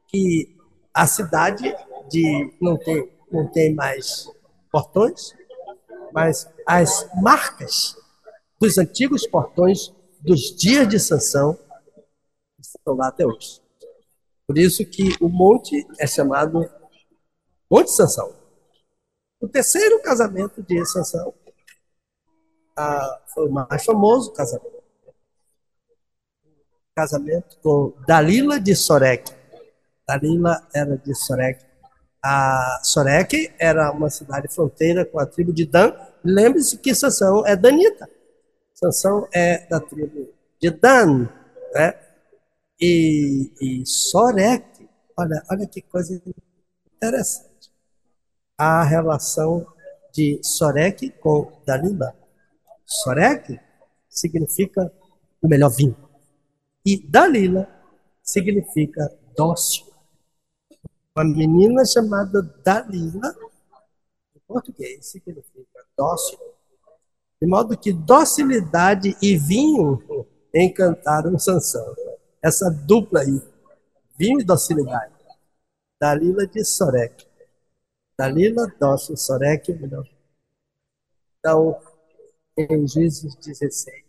que 0.08 0.56
a 0.94 1.08
cidade 1.08 1.74
de 2.10 2.54
não 2.62 2.78
tem 2.78 3.12
não 3.32 3.48
tem 3.48 3.74
mais 3.74 4.30
portões, 4.72 5.34
mas 6.14 6.48
as 6.68 7.10
marcas 7.16 7.96
dos 8.60 8.78
antigos 8.78 9.26
portões 9.26 9.92
dos 10.22 10.56
dias 10.56 10.88
de 10.88 11.00
Sansão 11.00 11.58
estão 12.60 12.94
lá 12.96 13.08
até 13.08 13.26
hoje. 13.26 13.60
Por 14.46 14.58
isso 14.58 14.86
que 14.86 15.16
o 15.20 15.28
monte 15.28 15.86
é 16.00 16.06
chamado 16.06 16.70
Monte 17.70 17.92
Sansão. 17.92 18.36
O 19.42 19.48
terceiro 19.48 20.00
casamento 20.02 20.62
de 20.62 20.86
Sansão 20.86 21.34
a, 22.76 23.22
foi 23.28 23.48
o 23.48 23.52
mais 23.52 23.84
famoso 23.84 24.32
casamento. 24.34 24.84
Casamento 26.96 27.58
com 27.62 27.94
Dalila 28.08 28.60
de 28.60 28.76
Sorek. 28.76 29.32
Dalila 30.08 30.68
era 30.74 30.98
de 30.98 31.16
Sorek. 31.16 31.66
A 32.24 32.80
Sorek 32.84 33.54
era 33.60 33.92
uma 33.92 34.10
cidade 34.10 34.48
fronteira 34.48 35.06
com 35.06 35.20
a 35.20 35.26
tribo 35.26 35.52
de 35.52 35.66
Dan. 35.66 35.94
Lembre-se 36.24 36.78
que 36.78 36.94
Sansão 36.94 37.46
é 37.46 37.56
danita. 37.56 38.08
Sansão 38.74 39.28
é 39.34 39.66
da 39.68 39.80
tribo 39.80 40.30
de 40.62 40.70
Dan. 40.70 41.28
Né? 41.74 41.96
E, 42.80 43.52
e 43.60 43.86
Sorek, 43.86 44.88
olha, 45.18 45.44
olha 45.50 45.68
que 45.68 45.82
coisa 45.82 46.22
interessante. 46.96 47.72
A 48.58 48.84
relação 48.84 49.66
de 50.14 50.40
Sorek 50.44 51.10
com 51.20 51.52
Dalila. 51.66 52.23
Sorek 53.02 53.60
significa 54.08 54.92
o 55.42 55.48
melhor 55.48 55.70
vinho. 55.70 55.98
E 56.86 56.98
Dalila 56.98 57.68
significa 58.22 59.12
dócil. 59.36 59.86
Uma 61.16 61.26
menina 61.26 61.86
chamada 61.86 62.42
Dalila, 62.64 63.36
em 64.36 64.40
português, 64.48 65.06
significa 65.08 65.86
dócil. 65.98 66.38
De 67.42 67.48
modo 67.48 67.78
que 67.78 67.92
docilidade 67.92 69.18
e 69.22 69.38
vinho 69.38 70.28
encantaram 70.54 71.38
Sansão. 71.40 71.96
Essa 72.42 72.70
dupla 72.70 73.22
aí, 73.22 73.42
vinho 74.18 74.40
e 74.40 74.44
docilidade. 74.44 75.14
Dalila 76.00 76.46
de 76.46 76.64
Sorek. 76.64 77.26
Dalila, 78.18 78.68
dócil, 78.80 79.18
Sorek, 79.18 79.74
melhor. 79.74 80.08
Então, 81.40 81.80
em 82.58 82.88
Gênesis 82.88 83.36
16, 83.36 84.04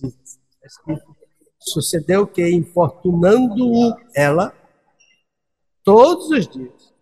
16 0.00 0.40
é 0.62 0.66
escrito 0.66 1.16
Sucedeu 1.62 2.26
que, 2.26 2.48
importunando-o 2.48 3.94
ela, 4.14 4.54
todos 5.84 6.30
os 6.30 6.48
dias, 6.48 6.94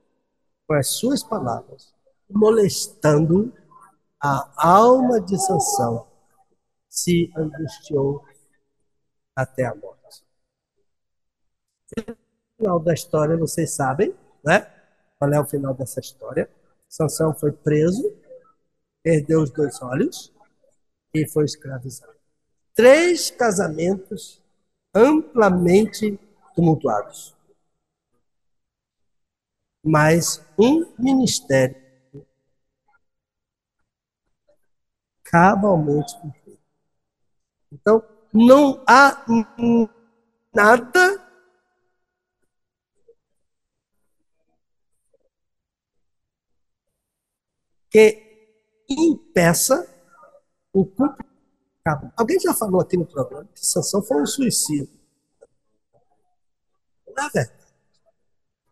com 0.67 0.75
as 0.75 0.89
suas 0.89 1.23
palavras, 1.23 1.95
molestando 2.29 3.55
a 4.21 4.53
alma 4.57 5.21
de 5.21 5.39
Sansão, 5.39 6.09
se 6.89 7.33
angustiou 7.37 8.25
até 9.37 9.65
a 9.65 9.75
morte. 9.77 10.25
Final 12.57 12.81
da 12.81 12.95
história, 12.95 13.37
vocês 13.37 13.77
sabem, 13.77 14.13
né? 14.45 14.69
Qual 15.21 15.33
é 15.33 15.41
o 15.41 15.47
final 15.47 15.73
dessa 15.73 16.01
história? 16.01 16.51
Sansão 16.89 17.33
foi 17.33 17.53
preso, 17.53 18.13
perdeu 19.05 19.41
os 19.41 19.51
dois 19.51 19.81
olhos 19.83 20.37
foi 21.27 21.45
escravizado. 21.45 22.17
Três 22.75 23.31
casamentos 23.31 24.43
amplamente 24.95 26.19
tumultuados. 26.55 27.35
Mas 29.83 30.45
um 30.59 30.93
ministério 30.99 31.77
cabalmente 35.25 36.19
cumprido. 36.21 36.59
Então, 37.71 38.03
não 38.33 38.83
há 38.87 39.25
nada 40.55 41.29
que 47.91 48.23
impeça 48.89 49.98
o 50.81 50.87
cumprimento. 50.87 51.29
Alguém 52.17 52.39
já 52.39 52.53
falou 52.55 52.81
aqui 52.81 52.97
no 52.97 53.07
programa 53.07 53.49
que 53.55 53.67
Sansão 53.67 54.03
foi 54.03 54.21
um 54.21 54.27
suicídio. 54.27 54.89
Não 57.07 57.25
é 57.25 57.31
verdade. 57.31 57.59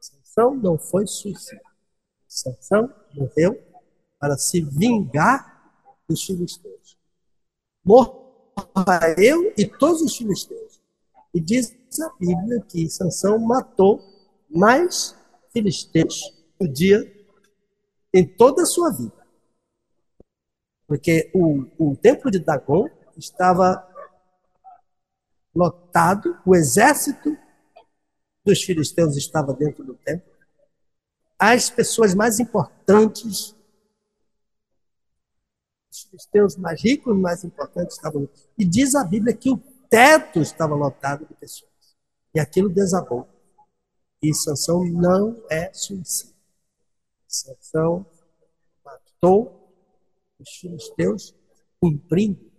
Sansão 0.01 0.55
não 0.55 0.79
foi 0.79 1.07
suicídio. 1.07 1.65
Sansão 2.29 2.93
morreu 3.15 3.59
para 4.19 4.37
se 4.37 4.61
vingar 4.61 5.73
dos 6.09 6.25
filisteus. 6.25 6.99
Morra 7.85 8.27
eu 9.17 9.53
e 9.57 9.67
todos 9.67 10.03
os 10.03 10.17
filisteus. 10.17 10.81
E 11.33 11.41
diz 11.41 11.75
a 12.01 12.11
Bíblia 12.19 12.61
que 12.69 12.89
Sansão 12.91 13.39
matou 13.39 14.03
mais 14.49 15.17
filisteus 15.53 16.35
no 16.61 16.69
dia 16.69 17.13
em 18.13 18.27
toda 18.27 18.63
a 18.63 18.67
sua 18.67 18.91
vida. 18.91 19.26
Porque 20.87 21.31
o, 21.35 21.67
o 21.79 21.97
templo 21.97 22.31
de 22.31 22.39
Dagon 22.39 22.89
estava 23.17 23.87
lotado, 25.55 26.39
o 26.45 26.55
exército 26.55 27.37
dos 28.45 28.63
filisteus 28.63 29.17
estava 29.17 29.53
dentro 29.53 29.83
do 29.83 29.95
templo. 29.95 30.31
As 31.39 31.69
pessoas 31.69 32.15
mais 32.15 32.39
importantes, 32.39 33.55
os 35.91 36.03
filisteus 36.03 36.57
mais 36.57 36.83
ricos, 36.83 37.17
mais 37.17 37.43
importantes 37.43 37.97
estavam. 37.97 38.29
E 38.57 38.65
diz 38.65 38.95
a 38.95 39.03
Bíblia 39.03 39.35
que 39.35 39.51
o 39.51 39.59
teto 39.91 40.41
estava 40.41 40.75
lotado 40.75 41.27
de 41.27 41.35
pessoas. 41.35 41.71
E 42.35 42.39
aquilo 42.39 42.69
desabou. 42.69 43.29
E 44.23 44.33
Sansão 44.35 44.85
não 44.85 45.43
é 45.51 45.73
suicídio. 45.73 46.35
Sansão 47.27 48.07
matou 48.85 49.56
os 50.39 50.51
filisteus 50.61 51.35
cumprindo 51.81 52.51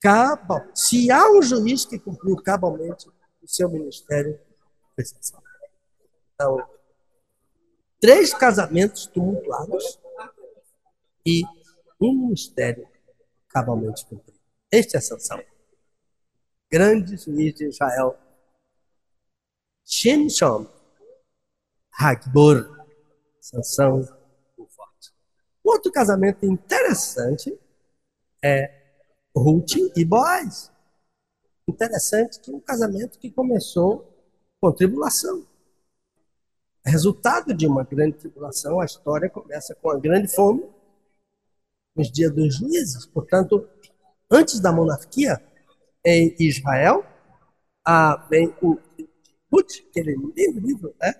cabal. 0.00 0.68
Se 0.74 1.10
há 1.10 1.30
um 1.30 1.42
juiz 1.42 1.84
que 1.84 1.98
cumpriu 1.98 2.36
cabalmente 2.36 3.08
o 3.42 3.48
seu 3.48 3.68
ministério. 3.70 4.40
Então, 6.34 6.66
três 8.00 8.32
casamentos 8.34 9.06
tumultuados 9.06 9.98
e 11.24 11.42
um 12.00 12.26
ministério 12.26 12.88
cabalmente 13.48 14.04
cumprido. 14.06 14.38
Este 14.70 14.96
é 14.96 15.00
Sansão. 15.00 15.42
Grande 16.70 17.16
juiz 17.16 17.54
de 17.54 17.68
Israel. 17.68 18.18
Shimshon 19.84 20.66
Hagbor. 21.92 22.84
Sansão 23.40 24.15
Outro 25.66 25.90
casamento 25.90 26.46
interessante 26.46 27.58
é 28.40 28.72
Ruth 29.34 29.72
e 29.96 30.04
Boaz. 30.04 30.70
Interessante 31.66 32.38
que 32.38 32.52
um 32.52 32.60
casamento 32.60 33.18
que 33.18 33.32
começou 33.32 34.08
com 34.60 34.70
tribulação. 34.70 35.44
Resultado 36.84 37.52
de 37.52 37.66
uma 37.66 37.82
grande 37.82 38.16
tribulação, 38.16 38.80
a 38.80 38.84
história 38.84 39.28
começa 39.28 39.74
com 39.74 39.90
a 39.90 39.98
grande 39.98 40.28
fome 40.28 40.64
nos 41.96 42.12
dias 42.12 42.32
dos 42.32 42.54
juízes. 42.54 43.04
Portanto, 43.04 43.68
antes 44.30 44.60
da 44.60 44.70
monarquia 44.70 45.42
em 46.04 46.32
Israel, 46.38 47.04
a, 47.84 48.24
vem 48.30 48.54
o 48.62 48.78
Ruth, 49.52 49.72
que 49.92 49.98
ele 49.98 50.16
o 50.16 50.32
livro, 50.60 50.94
né? 51.00 51.12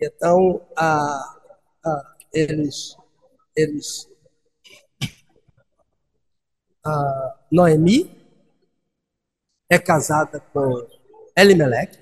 Então, 0.00 0.66
a, 0.74 1.38
a, 1.84 2.16
eles 2.32 2.96
eles. 3.58 4.08
A 6.84 7.38
Noemi 7.50 8.16
é 9.68 9.78
casada 9.78 10.40
com 10.40 10.86
Elimelech. 11.36 11.98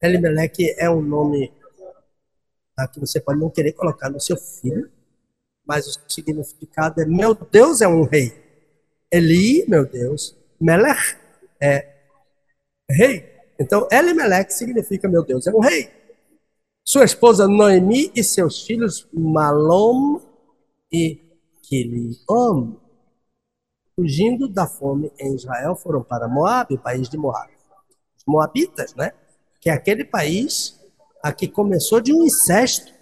Elimelech 0.00 0.74
é 0.78 0.88
um 0.88 1.02
nome 1.02 1.52
que 2.92 3.00
você 3.00 3.20
pode 3.20 3.40
não 3.40 3.50
querer 3.50 3.72
colocar 3.72 4.10
no 4.10 4.20
seu 4.20 4.36
filho, 4.36 4.90
mas 5.66 5.86
o 5.86 6.00
significado 6.08 7.00
é: 7.00 7.06
meu 7.06 7.34
Deus 7.34 7.80
é 7.80 7.88
um 7.88 8.04
rei. 8.04 8.44
Eli, 9.10 9.64
meu 9.68 9.86
Deus, 9.86 10.36
Melech 10.60 11.16
é 11.60 11.94
rei. 12.90 13.34
Então, 13.58 13.88
Elimelech 13.90 14.52
significa 14.52 15.08
meu 15.08 15.24
Deus 15.24 15.46
é 15.46 15.50
um 15.50 15.60
rei. 15.60 15.90
Sua 16.84 17.04
esposa 17.04 17.48
Noemi 17.48 18.12
e 18.14 18.22
seus 18.22 18.64
filhos 18.64 19.08
Malom 19.12 20.20
e 20.92 21.20
Quiliom, 21.62 22.76
fugindo 23.94 24.48
da 24.48 24.66
fome 24.66 25.12
em 25.18 25.34
Israel, 25.34 25.74
foram 25.74 26.02
para 26.02 26.28
Moab, 26.28 26.72
o 26.74 26.78
país 26.78 27.08
de 27.08 27.16
Moab. 27.16 27.50
Os 28.16 28.24
Moabitas, 28.26 28.94
né? 28.94 29.12
Que 29.60 29.70
é 29.70 29.72
aquele 29.72 30.04
país 30.04 30.78
a 31.22 31.32
que 31.32 31.48
começou 31.48 32.00
de 32.00 32.12
um 32.12 32.22
incesto. 32.22 32.92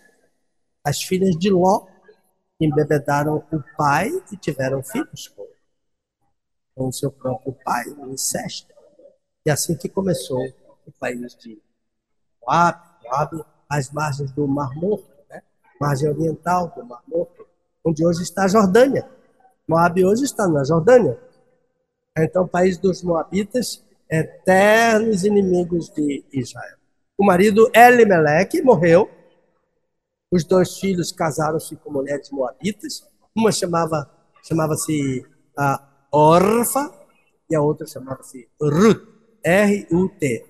As 0.83 1.03
filhas 1.03 1.37
de 1.37 1.51
Ló 1.51 1.87
embebedaram 2.61 3.45
o 3.53 3.77
pai 3.77 4.11
e 4.33 4.37
tiveram 4.37 4.83
filhos 4.83 5.29
com, 6.75 6.89
o 6.89 6.93
seu 6.93 7.11
próprio 7.11 7.53
pai, 7.65 7.85
um 7.91 8.13
incesto. 8.13 8.73
E 9.45 9.51
assim 9.51 9.77
que 9.77 9.89
começou 9.89 10.43
o 10.87 10.93
país 10.93 11.35
de 11.37 11.61
Moab, 12.41 12.81
Moab, 13.03 13.45
às 13.69 13.91
margens 13.91 14.33
do 14.33 14.47
Mar 14.47 14.75
Morto, 14.75 15.11
né? 15.29 15.43
margem 15.81 16.09
oriental 16.09 16.73
do 16.75 16.85
Mar 16.85 17.03
Morto, 17.07 17.44
onde 17.85 18.07
hoje 18.07 18.23
está 18.23 18.45
a 18.45 18.49
Jordânia. 18.49 19.09
Moab 19.69 20.03
hoje 20.05 20.25
está 20.25 20.47
na 20.49 20.65
Jordânia. 20.65 21.19
Então, 22.17 22.45
o 22.45 22.49
país 22.49 22.79
dos 22.79 23.03
Moabitas, 23.03 23.83
eternos 24.11 25.25
inimigos 25.25 25.89
de 25.91 26.25
Israel. 26.33 26.77
O 27.19 27.25
marido 27.25 27.71
Elimelech 27.75 28.61
morreu. 28.63 29.11
Os 30.31 30.45
dois 30.45 30.79
filhos 30.79 31.13
casaram-se 31.13 31.77
com 31.77 31.91
mulheres 31.91 32.31
moabitas. 32.31 33.07
Uma 33.37 33.53
chamava 33.53 34.11
chamava-se 34.43 35.25
a 35.57 35.83
Orfa 36.13 36.93
e 37.49 37.55
a 37.55 37.63
outra 37.63 37.87
chamava-se 37.87 38.49
Ruth, 38.61 39.03
R-U-T. 39.43 40.47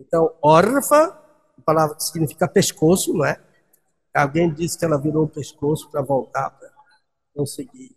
Então, 0.00 0.32
Orfa, 0.42 1.20
palavra 1.70 1.94
que 1.94 2.02
significa 2.02 2.48
pescoço, 2.48 3.14
não 3.14 3.24
é? 3.24 3.40
Alguém 4.12 4.52
disse 4.52 4.76
que 4.76 4.84
ela 4.84 4.98
virou 4.98 5.24
o 5.24 5.28
pescoço 5.28 5.88
para 5.88 6.02
voltar 6.02 6.50
para 7.32 7.40
conseguir. 7.42 7.96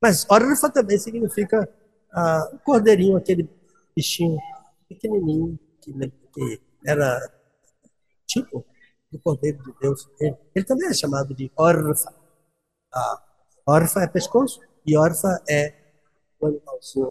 Mas 0.00 0.26
órfã 0.30 0.70
também 0.70 0.98
significa 0.98 1.68
ah, 2.12 2.58
cordeirinho, 2.64 3.16
aquele 3.16 3.48
bichinho 3.94 4.38
pequenininho 4.88 5.58
que, 5.80 5.92
que 6.32 6.60
era 6.86 7.20
tipo 8.26 8.64
do 9.10 9.18
cordeiro 9.18 9.62
de 9.62 9.72
Deus. 9.80 10.08
Ele, 10.20 10.36
ele 10.54 10.64
também 10.64 10.88
é 10.88 10.94
chamado 10.94 11.34
de 11.34 11.50
órfã. 11.56 12.12
Ah, 12.92 13.22
órfã 13.66 14.02
é 14.02 14.06
pescoço 14.06 14.60
e 14.86 14.96
órfã 14.96 15.38
é 15.48 15.74
o 16.40 16.46
animalzinho. 16.46 17.10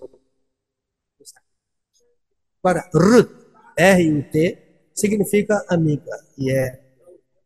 Agora, 2.63 2.89
Ruth, 2.93 3.31
R-U-T, 3.77 4.67
significa 4.93 5.63
amiga 5.69 6.11
e 6.37 6.51
é 6.51 6.83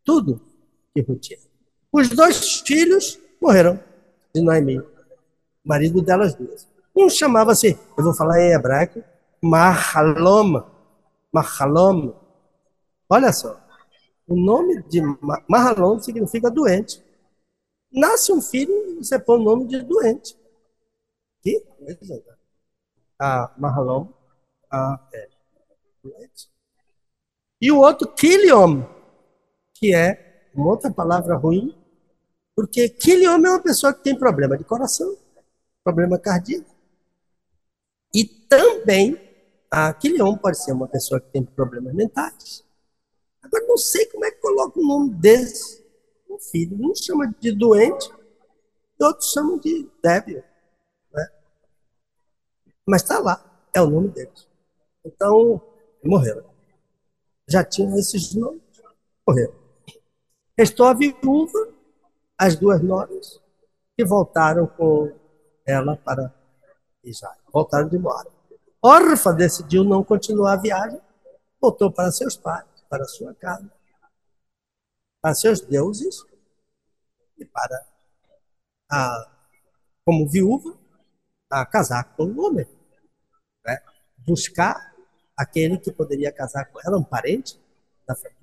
tudo 0.03 0.41
que 0.93 1.01
Ruth 1.01 1.31
é. 1.31 1.39
Os 1.91 2.09
dois 2.09 2.61
filhos 2.61 3.19
morreram 3.41 3.79
de 4.33 4.41
Noemi, 4.41 4.81
marido 5.65 6.01
delas 6.01 6.35
duas. 6.35 6.67
Um 6.95 7.09
chamava-se, 7.09 7.77
eu 7.97 8.03
vou 8.03 8.13
falar 8.13 8.39
em 8.41 8.53
hebraico, 8.53 9.03
Mahalom. 9.41 10.63
Mahalom. 11.33 12.13
Olha 13.09 13.33
só. 13.33 13.59
O 14.27 14.35
nome 14.35 14.83
de 14.83 15.01
Mahalom 15.47 15.99
significa 15.99 16.51
doente. 16.51 17.03
Nasce 17.91 18.31
um 18.31 18.41
filho, 18.41 18.97
você 18.97 19.17
põe 19.17 19.39
o 19.39 19.43
nome 19.43 19.67
de 19.67 19.81
doente. 19.81 20.37
Que 21.41 21.59
coisa. 21.59 22.23
Ah, 23.19 23.53
Mahalom. 23.57 24.07
Ah, 24.71 24.99
é. 25.13 25.29
Doente. 26.03 26.49
E 27.59 27.71
o 27.71 27.79
outro, 27.79 28.07
Kiliom, 28.07 28.83
que 29.73 29.93
é 29.93 30.49
uma 30.53 30.67
outra 30.67 30.91
palavra 30.91 31.35
ruim, 31.35 31.75
porque 32.61 32.89
Kiliom 32.89 33.43
é 33.45 33.49
uma 33.49 33.59
pessoa 33.59 33.91
que 33.93 34.03
tem 34.03 34.15
problema 34.15 34.55
de 34.55 34.63
coração, 34.63 35.17
problema 35.83 36.19
cardíaco. 36.19 36.69
E 38.13 38.23
também, 38.23 39.19
a 39.71 39.91
Kiliom 39.93 40.37
pode 40.37 40.63
ser 40.63 40.71
uma 40.71 40.87
pessoa 40.87 41.19
que 41.19 41.31
tem 41.31 41.43
problemas 41.43 41.93
mentais. 41.93 42.63
Agora, 43.41 43.65
não 43.65 43.77
sei 43.77 44.05
como 44.05 44.25
é 44.25 44.31
que 44.31 44.39
coloca 44.39 44.79
o 44.79 44.85
nome 44.85 45.09
desse 45.15 45.83
um 46.29 46.37
filho. 46.37 46.77
Um 46.79 46.93
chama 46.93 47.33
de 47.39 47.51
doente, 47.51 48.11
outros 48.99 49.31
chamam 49.31 49.57
de 49.57 49.89
débil. 50.03 50.43
Né? 51.11 51.27
Mas 52.85 53.01
está 53.01 53.17
lá, 53.17 53.43
é 53.73 53.81
o 53.81 53.89
nome 53.89 54.09
deles. 54.09 54.47
Então, 55.03 55.59
morreram 56.03 56.51
já 57.51 57.63
tinham 57.63 57.97
esses 57.97 58.33
nomes, 58.33 58.61
morreram. 59.27 59.53
Restou 60.57 60.85
a 60.85 60.93
viúva, 60.93 61.70
as 62.41 62.55
duas 62.55 62.81
noras, 62.81 63.39
que 63.95 64.03
voltaram 64.03 64.65
com 64.65 65.15
ela 65.63 65.95
para 65.95 66.33
Israel. 67.03 67.37
Voltaram 67.53 67.87
de 67.87 67.99
Moab. 67.99 68.27
Órfã 68.83 69.35
decidiu 69.35 69.83
não 69.83 70.03
continuar 70.03 70.53
a 70.53 70.61
viagem, 70.61 70.99
voltou 71.61 71.91
para 71.91 72.11
seus 72.11 72.35
pais, 72.35 72.65
para 72.89 73.05
sua 73.05 73.35
casa, 73.35 73.71
para 75.21 75.35
seus 75.35 75.61
deuses 75.61 76.25
e 77.37 77.45
para, 77.45 77.85
a, 78.91 79.31
como 80.03 80.27
viúva, 80.27 80.75
a 81.47 81.63
casar 81.63 82.15
com 82.15 82.23
um 82.23 82.43
homem. 82.43 82.65
Né? 83.63 83.83
Buscar 84.17 84.95
aquele 85.37 85.77
que 85.77 85.91
poderia 85.91 86.31
casar 86.31 86.65
com 86.71 86.79
ela, 86.83 86.97
um 86.97 87.03
parente 87.03 87.61
da 88.07 88.15
família. 88.15 88.41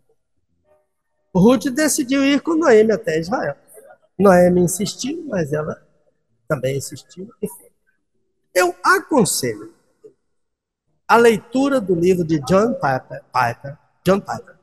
Ruth 1.35 1.65
decidiu 1.65 2.25
ir 2.25 2.41
com 2.41 2.55
Noemi 2.55 2.93
até 2.93 3.19
Israel. 3.19 3.57
Noemi 4.19 4.63
insistiu, 4.63 5.25
mas 5.29 5.53
ela 5.53 5.87
também 6.49 6.77
insistiu. 6.77 7.29
Eu 8.55 8.75
aconselho 8.83 9.75
a 11.07 11.17
leitura 11.17 11.81
do 11.81 11.95
livro 11.95 12.25
de 12.25 12.39
John 12.41 12.75
Piper, 12.75 13.25
Piper 13.33 13.79
John 14.05 14.21
Piper, 14.21 14.57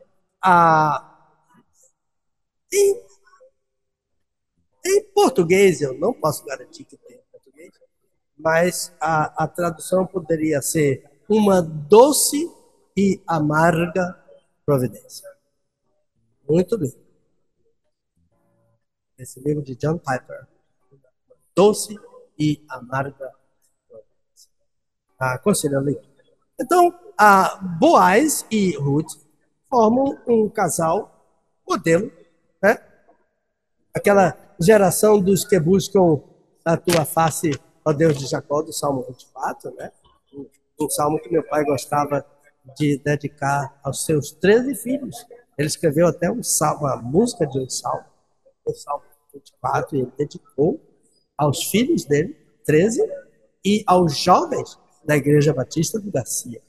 em, 2.72 3.04
em 4.86 5.04
português, 5.14 5.82
eu 5.82 5.98
não 5.98 6.14
posso 6.14 6.44
garantir 6.46 6.84
que 6.84 6.98
tem 6.98 7.18
em 7.18 7.24
português, 7.32 7.72
mas 8.38 8.94
a, 9.00 9.44
a 9.44 9.48
tradução 9.48 10.06
poderia 10.06 10.62
ser 10.62 11.04
uma 11.30 11.62
doce 11.62 12.52
e 12.96 13.22
amarga 13.28 14.20
providência. 14.66 15.28
Muito 16.48 16.78
bem. 16.78 17.05
Esse 19.18 19.40
livro 19.40 19.62
de 19.64 19.76
John 19.76 19.98
Piper. 19.98 20.48
Doce 21.56 21.96
e 22.38 22.64
amarga 22.70 23.32
providência. 23.88 24.50
Aconselho 25.18 25.78
a 25.78 25.82
leitura. 25.82 26.14
Então, 26.60 26.94
a 27.18 27.56
Boaz 27.80 28.46
e 28.52 28.76
Ruth 28.78 29.14
formam 29.70 30.18
um 30.28 30.50
casal 30.50 31.12
modelo, 31.68 32.12
né? 32.62 32.78
Aquela 33.94 34.38
geração 34.60 35.22
dos 35.22 35.46
que 35.46 35.60
buscam 35.60 36.22
a 36.64 36.76
tua 36.76 37.06
face, 37.06 37.52
ó 37.86 37.94
Deus 37.94 38.18
de 38.18 38.26
Jacó, 38.26 38.62
do 38.62 38.74
Salmo 38.74 39.06
24, 39.08 39.74
né? 39.76 39.92
um 40.80 40.90
salmo 40.90 41.20
que 41.20 41.32
meu 41.32 41.44
pai 41.44 41.64
gostava 41.64 42.26
de 42.78 42.98
dedicar 42.98 43.80
aos 43.84 44.06
seus 44.06 44.32
13 44.32 44.76
filhos. 44.76 45.26
Ele 45.58 45.68
escreveu 45.68 46.08
até 46.08 46.30
um 46.30 46.44
salmo, 46.44 46.82
uma 46.82 46.98
música 46.98 47.48
de 47.48 47.60
um 47.60 47.70
salmo, 47.70 48.06
o 48.66 48.74
salmo 48.74 49.04
24, 49.34 49.96
e 49.96 50.02
ele 50.02 50.12
dedicou 50.18 50.80
aos 51.38 51.64
filhos 51.66 52.06
dele, 52.06 52.36
13, 52.66 53.02
e 53.64 53.84
aos 53.86 54.18
jovens 54.18 54.80
da 55.04 55.16
Igreja 55.16 55.54
Batista 55.54 56.00
do 56.00 56.12
Garcia. 56.12 56.62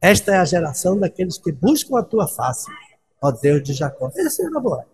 Esta 0.00 0.32
é 0.32 0.36
a 0.38 0.44
geração 0.44 0.98
daqueles 0.98 1.38
que 1.38 1.50
buscam 1.50 1.98
a 1.98 2.02
tua 2.02 2.28
face, 2.28 2.70
ó 3.22 3.30
Deus 3.30 3.62
de 3.62 3.72
Jacó. 3.72 4.10
Essa 4.14 4.44
era 4.44 4.60
Boaz. 4.60 4.86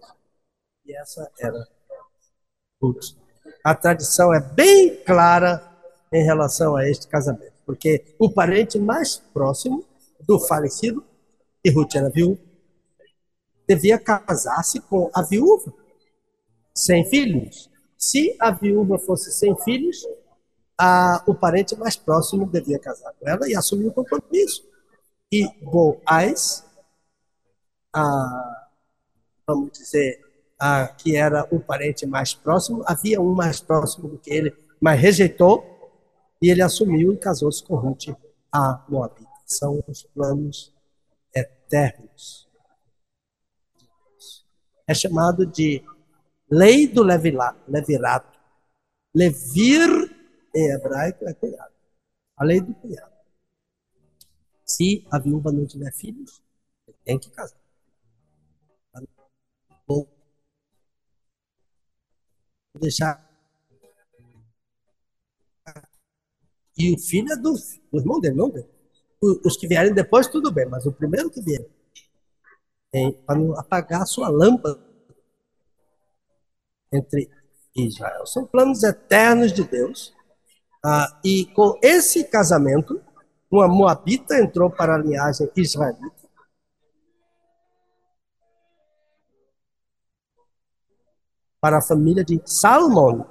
E 0.87 0.97
essa 0.97 1.31
era 1.39 1.69
Ruth. 2.81 3.17
A 3.63 3.75
tradição 3.75 4.33
é 4.33 4.41
bem 4.41 4.97
clara 5.05 5.63
em 6.13 6.23
relação 6.23 6.77
a 6.77 6.89
este 6.89 7.09
casamento 7.09 7.55
porque 7.65 8.15
o 8.19 8.31
parente 8.31 8.79
mais 8.79 9.17
próximo 9.17 9.85
do 10.21 10.39
falecido, 10.39 11.05
e 11.65 11.71
Ruth 11.71 11.95
era 11.95 12.11
viúva, 12.11 12.41
devia 13.67 13.99
casar-se 13.99 14.81
com 14.81 15.11
a 15.15 15.23
viúva, 15.23 15.73
sem 16.75 17.05
filhos. 17.09 17.71
Se 17.97 18.37
a 18.41 18.51
viúva 18.51 18.99
fosse 18.99 19.33
sem 19.33 19.57
filhos, 19.63 20.07
a, 20.79 21.23
o 21.27 21.35
parente 21.35 21.77
mais 21.77 21.97
próximo 21.97 22.47
devia 22.47 22.79
casar 22.79 23.13
com 23.19 23.29
ela 23.29 23.49
e 23.49 23.57
assumir 23.57 23.87
o 23.87 23.93
compromisso. 23.93 24.65
E 25.33 25.49
Boaz, 25.63 26.65
a, 27.93 28.69
vamos 29.47 29.73
dizer, 29.73 30.21
a, 30.59 30.89
que 30.89 31.17
era 31.17 31.47
o 31.51 31.61
parente 31.61 32.07
mais 32.07 32.35
próximo, 32.35 32.83
havia 32.87 33.21
um 33.21 33.35
mais 33.35 33.61
próximo 33.61 34.09
do 34.09 34.19
que 34.19 34.33
ele, 34.33 34.55
mas 34.81 35.01
rejeitou 35.01 35.75
e 36.43 36.51
ele 36.51 36.63
assumiu 36.63 37.13
e 37.13 37.17
casou-se 37.17 37.63
com 37.63 37.77
Ruth, 37.77 38.09
a 38.53 38.85
Moabita. 38.89 39.31
São 39.47 39.83
os 39.89 40.03
planos 40.03 40.73
eternos. 41.35 42.49
É 44.87 44.95
chamado 44.95 45.47
de 45.47 45.83
lei 46.51 46.87
do 46.87 47.03
levirato. 47.03 48.39
Levir, 49.15 49.91
em 50.55 50.71
hebraico, 50.73 51.29
é 51.29 51.35
cunhado. 51.35 51.73
A 52.37 52.45
lei 52.45 52.61
do 52.61 52.75
cunhado. 52.75 53.15
Se 54.65 55.07
a 55.11 55.19
viúva 55.19 55.53
não 55.53 55.67
tiver 55.67 55.93
filhos, 55.93 56.43
tem 57.05 57.19
que 57.19 57.31
casar. 57.31 57.59
Vou 59.87 60.09
deixar 62.81 63.25
E 66.77 66.93
o 66.93 66.99
filho 66.99 67.33
é 67.33 67.37
do, 67.37 67.55
do 67.93 67.99
irmão 67.99 68.21
dele, 68.21 68.35
não 68.35 68.51
dele. 68.51 68.69
Os 69.21 69.57
que 69.57 69.67
vierem 69.67 69.95
depois, 69.95 70.27
tudo 70.27 70.53
bem, 70.53 70.67
mas 70.67 70.85
o 70.85 70.93
primeiro 70.93 71.31
que 71.31 71.41
vier, 71.41 71.65
para 73.27 73.39
não 73.39 73.59
apagar 73.59 74.03
a 74.03 74.07
sua 74.07 74.29
lâmpada 74.29 74.81
entre 76.93 77.29
Israel. 77.77 78.27
São 78.27 78.47
planos 78.47 78.83
eternos 78.83 79.53
de 79.53 79.65
Deus. 79.65 80.15
Ah, 80.85 81.19
e 81.25 81.47
com 81.47 81.79
esse 81.83 82.25
casamento, 82.25 83.03
uma 83.51 83.67
moabita 83.67 84.39
entrou 84.39 84.71
para 84.71 84.95
a 84.95 84.99
linhagem 84.99 85.51
israelita. 85.57 86.25
Para 91.61 91.79
a 91.79 91.83
família 91.83 92.23
de 92.23 92.41
Salmão 92.45 93.27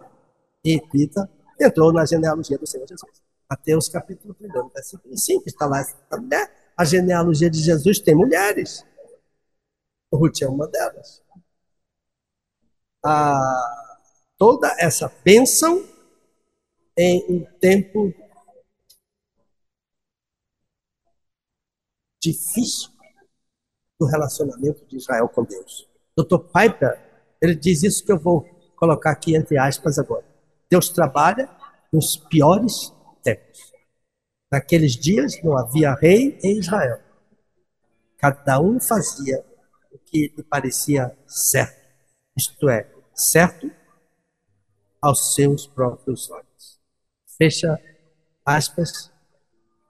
e 0.66 0.82
Pita, 0.92 1.30
entrou 1.60 1.94
na 1.94 2.06
genealogia 2.06 2.58
do 2.58 2.68
Senhor 2.68 2.88
Jesus. 2.88 3.22
Mateus 3.50 3.88
capítulo 3.88 4.36
1, 4.42 4.70
versículo 4.70 5.16
5, 5.16 5.44
está 5.46 5.68
lá. 5.68 5.84
Né? 6.24 6.48
A 6.76 6.84
genealogia 6.84 7.50
de 7.50 7.60
Jesus 7.60 8.00
tem 8.00 8.16
mulheres. 8.16 8.84
Ruth 10.18 10.42
é 10.42 10.48
uma 10.48 10.68
delas. 10.68 11.22
Ah, 13.06 14.00
toda 14.38 14.74
essa 14.80 15.12
bênção 15.24 15.86
em 16.98 17.26
um 17.30 17.46
tempo 17.60 18.14
difícil 22.22 22.90
do 24.00 24.06
relacionamento 24.06 24.86
de 24.86 24.98
Israel 24.98 25.28
com 25.28 25.44
Deus. 25.44 25.88
Dr. 26.16 26.38
Piper, 26.40 27.36
ele 27.42 27.56
diz 27.56 27.84
isso 27.84 28.06
que 28.06 28.12
eu 28.12 28.20
vou 28.20 28.44
colocar 28.76 29.12
aqui 29.12 29.36
entre 29.36 29.58
aspas 29.58 30.00
agora. 30.00 30.26
Deus 30.70 30.90
trabalha 30.90 31.50
nos 31.92 32.16
piores 32.16 32.94
tempos. 33.22 33.74
Naqueles 34.52 34.94
dias 34.94 35.42
não 35.44 35.58
havia 35.58 35.94
rei 35.94 36.38
em 36.44 36.60
Israel. 36.60 37.02
Cada 38.18 38.60
um 38.60 38.80
fazia 38.80 39.44
que 40.14 40.32
lhe 40.38 40.44
parecia 40.44 41.18
certo, 41.26 41.90
isto 42.38 42.70
é, 42.70 42.88
certo 43.16 43.72
aos 45.02 45.34
seus 45.34 45.66
próprios 45.66 46.30
olhos. 46.30 46.80
Fecha 47.36 47.82
aspas. 48.46 49.12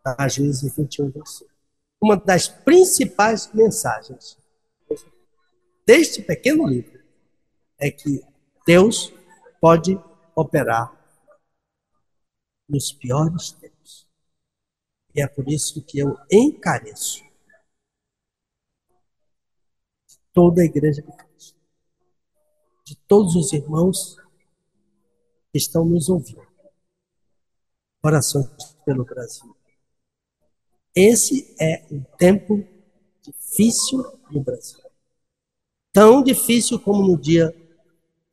a 0.05 0.27
Juízes 0.29 0.73
21, 0.75 1.11
25. 1.11 1.51
Uma 2.01 2.15
das 2.15 2.47
principais 2.47 3.53
mensagens 3.53 4.37
deste 5.85 6.21
pequeno 6.21 6.65
livro 6.67 7.03
é 7.77 7.91
que 7.91 8.21
Deus 8.65 9.13
pode 9.59 9.99
operar 10.35 10.91
nos 12.67 12.93
piores 12.93 13.51
tempos. 13.51 14.09
E 15.13 15.21
é 15.21 15.27
por 15.27 15.49
isso 15.49 15.81
que 15.83 15.99
eu 15.99 16.17
encareço 16.31 17.23
toda 20.34 20.61
a 20.61 20.65
igreja 20.65 21.01
de 21.01 21.11
de 22.85 22.95
todos 23.07 23.35
os 23.35 23.53
irmãos 23.53 24.18
que 25.51 25.57
estão 25.57 25.85
nos 25.85 26.10
ouvindo. 26.10 26.45
Orações 28.03 28.47
pelo 28.85 29.05
Brasil. 29.05 29.55
Esse 30.93 31.55
é 31.60 31.85
um 31.89 32.03
tempo 32.18 32.64
difícil 33.22 34.03
no 34.30 34.41
Brasil. 34.41 34.80
Tão 35.91 36.22
difícil 36.22 36.80
como 36.80 37.07
no 37.07 37.18
dia 37.18 37.55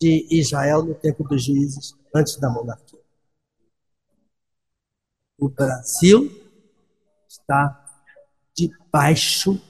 de 0.01 0.27
Israel, 0.31 0.83
no 0.83 0.95
tempo 0.95 1.23
dos 1.25 1.45
juízes, 1.45 1.95
antes 2.15 2.37
da 2.37 2.51
monarquia. 2.51 3.01
O 5.39 5.49
Brasil 5.49 6.31
está 7.29 7.77
debaixo 8.55 9.61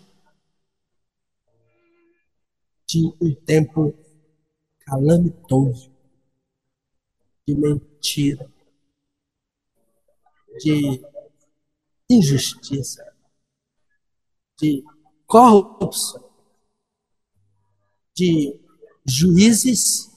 de 2.90 3.06
um 3.20 3.32
tempo 3.32 3.94
calamitoso, 4.80 5.92
de 7.46 7.54
mentira, 7.54 8.50
de 10.58 11.00
injustiça, 12.10 13.14
de 14.58 14.82
corrupção, 15.24 16.28
de 18.12 18.60
juízes 19.06 20.10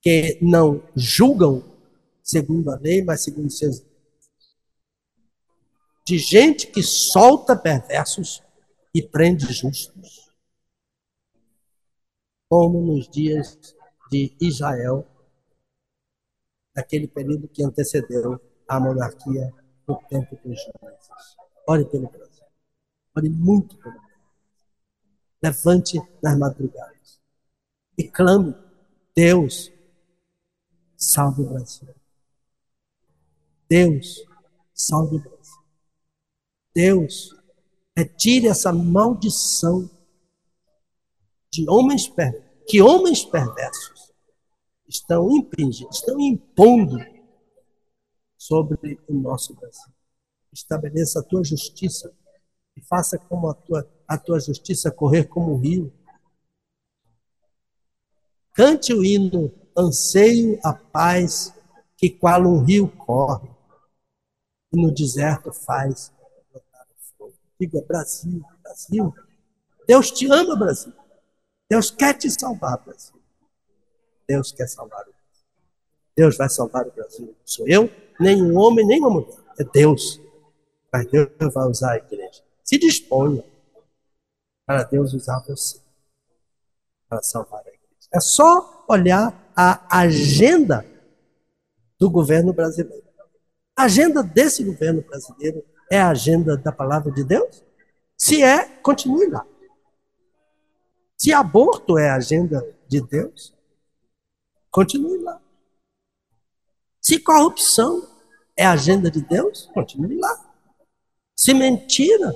que 0.00 0.38
não 0.40 0.88
julgam 0.94 1.76
segundo 2.22 2.70
a 2.70 2.76
lei, 2.76 3.02
mas 3.02 3.24
segundo 3.24 3.50
seus 3.50 3.82
de 6.06 6.18
gente 6.18 6.68
que 6.68 6.82
solta 6.84 7.56
perversos 7.56 8.42
e 8.94 9.02
prende 9.02 9.52
justos 9.52 10.29
como 12.50 12.82
nos 12.82 13.08
dias 13.08 13.76
de 14.10 14.36
Israel, 14.40 15.06
naquele 16.74 17.06
período 17.06 17.46
que 17.46 17.62
antecedeu 17.62 18.40
a 18.66 18.80
monarquia 18.80 19.54
no 19.86 19.96
tempo 20.08 20.36
dos 20.44 20.60
juízes. 20.60 21.36
Ore 21.68 21.84
pelo 21.84 22.10
Brasil. 22.10 22.44
Ore 23.16 23.28
muito 23.28 23.78
pelo 23.78 23.94
Brasil. 23.94 24.10
Levante 25.40 26.02
nas 26.20 26.36
madrugadas 26.36 27.20
e 27.96 28.08
clame: 28.08 28.52
Deus, 29.14 29.72
salve 30.96 31.42
o 31.42 31.50
Brasil. 31.50 31.94
Deus, 33.68 34.24
salve 34.74 35.16
o 35.16 35.20
Brasil. 35.20 35.62
Deus, 36.74 37.32
retire 37.96 38.48
essa 38.48 38.72
maldição 38.72 39.88
de 41.50 41.68
homens 41.68 42.10
que 42.66 42.80
homens 42.80 43.24
perversos 43.24 44.12
estão 44.88 45.30
impingindo, 45.30 45.90
estão 45.90 46.20
impondo 46.20 46.98
sobre 48.38 48.98
o 49.08 49.14
nosso 49.14 49.54
Brasil. 49.54 49.92
Estabeleça 50.52 51.20
a 51.20 51.22
tua 51.22 51.44
justiça 51.44 52.12
e 52.76 52.80
faça 52.80 53.18
como 53.18 53.48
a 53.48 53.54
tua, 53.54 53.88
a 54.06 54.18
tua 54.18 54.40
justiça 54.40 54.90
correr 54.90 55.24
como 55.24 55.52
o 55.52 55.58
rio. 55.58 55.92
Cante 58.52 58.92
o 58.92 59.04
hino, 59.04 59.52
anseio 59.76 60.58
a 60.64 60.72
paz 60.72 61.54
que 61.96 62.10
qual 62.10 62.42
um 62.42 62.62
rio 62.64 62.88
corre 62.88 63.48
e 64.72 64.80
no 64.80 64.92
deserto 64.92 65.52
faz 65.52 66.12
brotar 66.50 66.86
o. 67.18 67.32
Diga 67.58 67.80
Brasil, 67.82 68.42
Brasil. 68.62 69.14
Deus 69.86 70.10
te 70.10 70.26
ama, 70.30 70.56
Brasil. 70.56 70.92
Deus 71.70 71.88
quer 71.88 72.14
te 72.14 72.28
salvar, 72.28 72.78
Brasil. 72.84 73.14
Deus 74.26 74.50
quer 74.50 74.66
salvar 74.66 75.02
o 75.02 75.04
Brasil. 75.04 75.20
Deus 76.16 76.36
vai 76.36 76.48
salvar 76.48 76.86
o 76.86 76.90
Brasil. 76.90 77.26
Não 77.26 77.34
sou 77.46 77.68
eu, 77.68 77.88
nem 78.18 78.42
um 78.42 78.58
homem, 78.58 78.84
nem 78.84 78.98
uma 78.98 79.10
mulher. 79.10 79.38
É 79.56 79.62
Deus. 79.62 80.20
Mas 80.92 81.06
Deus 81.06 81.54
vai 81.54 81.68
usar 81.68 81.92
a 81.92 81.96
igreja. 81.98 82.42
Se 82.64 82.76
disponha 82.76 83.44
para 84.66 84.82
Deus 84.82 85.14
usar 85.14 85.38
você 85.46 85.80
para 87.08 87.22
salvar 87.22 87.60
a 87.60 87.68
igreja. 87.68 88.08
É 88.12 88.20
só 88.20 88.84
olhar 88.88 89.52
a 89.54 90.00
agenda 90.00 90.84
do 91.98 92.10
governo 92.10 92.52
brasileiro. 92.52 93.04
A 93.76 93.84
agenda 93.84 94.22
desse 94.22 94.64
governo 94.64 95.02
brasileiro 95.02 95.64
é 95.90 96.00
a 96.00 96.10
agenda 96.10 96.56
da 96.56 96.72
palavra 96.72 97.12
de 97.12 97.22
Deus? 97.22 97.64
Se 98.16 98.42
é, 98.42 98.66
continue 98.80 99.28
lá. 99.28 99.46
Se 101.20 101.34
aborto 101.34 101.98
é 101.98 102.08
a 102.08 102.14
agenda 102.14 102.66
de 102.88 102.98
Deus, 102.98 103.54
continue 104.70 105.18
lá. 105.18 105.38
Se 106.98 107.20
corrupção 107.20 108.08
é 108.56 108.64
a 108.64 108.72
agenda 108.72 109.10
de 109.10 109.20
Deus, 109.20 109.66
continue 109.74 110.18
lá. 110.18 110.50
Se 111.36 111.52
mentira 111.52 112.34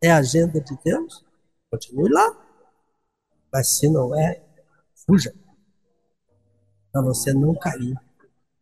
é 0.00 0.10
a 0.10 0.16
agenda 0.16 0.58
de 0.62 0.78
Deus, 0.82 1.26
continue 1.70 2.10
lá. 2.10 2.24
Mas 3.52 3.76
se 3.76 3.86
não 3.90 4.18
é, 4.18 4.42
fuja. 5.06 5.34
Para 6.90 7.02
você 7.02 7.34
não 7.34 7.54
cair 7.54 8.00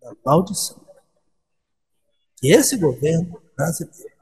na 0.02 0.16
maldição. 0.26 0.84
Que 2.38 2.48
esse 2.48 2.76
governo 2.76 3.40
brasileiro 3.56 4.18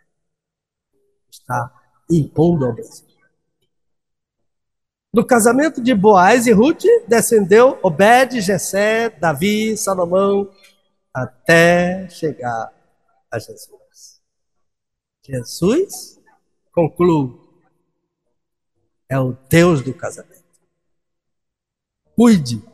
está 1.31 2.05
impondo 2.11 2.67
ao 2.67 2.75
Brasil. 2.75 3.12
Do 5.15 5.27
casamento 5.27 5.83
de 5.83 5.95
Boaz 5.95 6.47
e 6.47 6.53
Ruth 6.53 6.85
descendeu 7.07 7.79
Obed, 7.83 8.41
Jessé, 8.41 9.11
Davi, 9.11 9.77
Salomão, 9.77 10.51
até 11.13 12.09
chegar 12.09 12.73
a 13.31 13.39
Jesus. 13.39 14.23
Jesus, 15.23 16.19
concluo, 16.73 17.61
é 19.07 19.19
o 19.19 19.35
Deus 19.51 19.83
do 19.83 19.93
casamento. 19.93 20.43
Cuide 22.17 22.65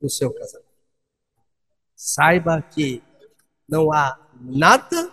do 0.00 0.08
seu 0.08 0.32
casamento. 0.32 0.68
Saiba 1.96 2.62
que 2.62 3.02
não 3.68 3.92
há 3.92 4.16
nada 4.40 5.12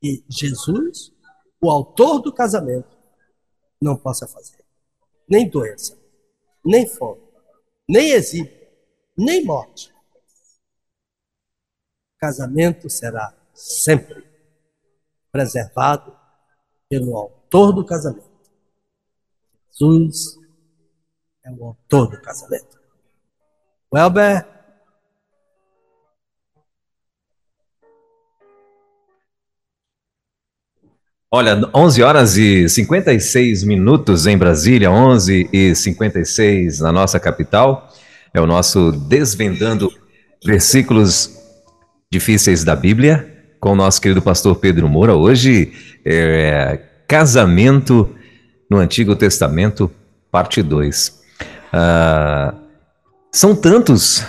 que 0.00 0.24
Jesus 0.28 1.11
o 1.62 1.70
autor 1.70 2.20
do 2.20 2.32
casamento 2.32 2.98
não 3.80 3.96
possa 3.96 4.26
fazer. 4.26 4.64
Nem 5.28 5.48
doença, 5.48 5.96
nem 6.64 6.86
fome, 6.88 7.22
nem 7.88 8.10
exílio, 8.10 8.52
nem 9.16 9.44
morte. 9.44 9.94
Casamento 12.18 12.90
será 12.90 13.32
sempre 13.54 14.26
preservado 15.30 16.16
pelo 16.88 17.16
autor 17.16 17.72
do 17.72 17.86
casamento. 17.86 18.30
Jesus 19.70 20.36
é 21.44 21.50
o 21.50 21.64
autor 21.64 22.10
do 22.10 22.20
casamento. 22.20 22.80
Welber 23.92 24.61
Olha, 31.34 31.58
11 31.74 32.02
horas 32.02 32.36
e 32.36 32.68
56 32.68 33.64
minutos 33.64 34.26
em 34.26 34.36
Brasília, 34.36 34.90
11 34.90 35.48
e 35.50 35.74
56 35.74 36.80
na 36.80 36.92
nossa 36.92 37.18
capital. 37.18 37.90
É 38.34 38.40
o 38.40 38.46
nosso 38.46 38.92
Desvendando 38.92 39.90
Versículos 40.44 41.34
Difíceis 42.10 42.64
da 42.64 42.76
Bíblia, 42.76 43.34
com 43.58 43.72
o 43.72 43.74
nosso 43.74 43.98
querido 43.98 44.20
pastor 44.20 44.56
Pedro 44.56 44.86
Moura. 44.90 45.14
Hoje 45.14 45.72
é 46.04 46.78
Casamento 47.08 48.14
no 48.70 48.76
Antigo 48.76 49.16
Testamento, 49.16 49.90
parte 50.30 50.62
2. 50.62 51.18
Ah, 51.72 52.52
são 53.32 53.56
tantos 53.56 54.22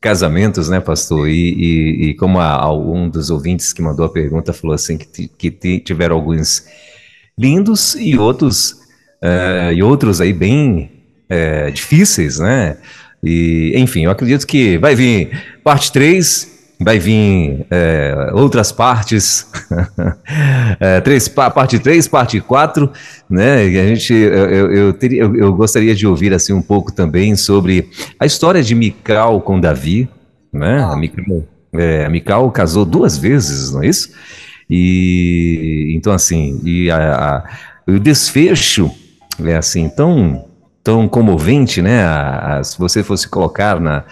casamentos, 0.00 0.68
né, 0.68 0.80
pastor? 0.80 1.28
E, 1.28 1.32
e, 1.32 2.04
e 2.08 2.14
como 2.14 2.40
a, 2.40 2.72
um 2.72 3.08
dos 3.08 3.30
ouvintes 3.30 3.72
que 3.72 3.82
mandou 3.82 4.06
a 4.06 4.12
pergunta 4.12 4.52
falou 4.52 4.74
assim, 4.74 4.96
que, 4.96 5.28
que 5.28 5.80
tiveram 5.80 6.16
alguns 6.16 6.66
lindos 7.38 7.94
e 7.94 8.18
outros, 8.18 8.72
uh, 9.22 9.72
e 9.74 9.82
outros 9.82 10.20
aí 10.20 10.32
bem 10.32 10.90
uh, 11.30 11.70
difíceis, 11.70 12.38
né? 12.38 12.78
E, 13.22 13.72
enfim, 13.76 14.04
eu 14.04 14.10
acredito 14.10 14.46
que 14.46 14.78
vai 14.78 14.94
vir 14.94 15.58
parte 15.64 15.90
3 15.90 16.55
vai 16.78 16.98
vir 16.98 17.66
é, 17.70 18.30
outras 18.34 18.70
partes, 18.70 19.50
é, 20.78 21.00
três, 21.00 21.26
parte 21.28 21.78
3, 21.78 22.06
parte 22.06 22.40
4, 22.40 22.90
né? 23.30 23.66
E 23.66 23.78
a 23.78 23.86
gente, 23.86 24.12
eu, 24.12 24.72
eu, 24.72 24.92
teria, 24.92 25.22
eu, 25.22 25.34
eu, 25.34 25.54
gostaria 25.54 25.94
de 25.94 26.06
ouvir 26.06 26.34
assim 26.34 26.52
um 26.52 26.62
pouco 26.62 26.92
também 26.92 27.34
sobre 27.34 27.88
a 28.20 28.26
história 28.26 28.62
de 28.62 28.74
Mical 28.74 29.40
com 29.40 29.58
Davi, 29.58 30.08
né? 30.52 30.82
A 30.82 30.96
Mical, 30.96 31.44
é, 31.72 32.04
a 32.04 32.10
Mical 32.10 32.50
casou 32.50 32.84
duas 32.84 33.16
vezes, 33.16 33.72
não 33.72 33.82
é 33.82 33.86
isso? 33.86 34.10
E 34.68 35.94
então 35.96 36.12
assim, 36.12 36.60
e 36.64 36.90
a, 36.90 37.14
a, 37.14 37.44
o 37.86 37.98
desfecho 37.98 38.90
é 39.42 39.56
assim 39.56 39.88
tão 39.88 40.44
tão 40.84 41.08
comovente, 41.08 41.80
né? 41.82 42.04
A, 42.04 42.60
se 42.62 42.78
você 42.78 43.02
fosse 43.02 43.28
colocar 43.28 43.80
na 43.80 44.04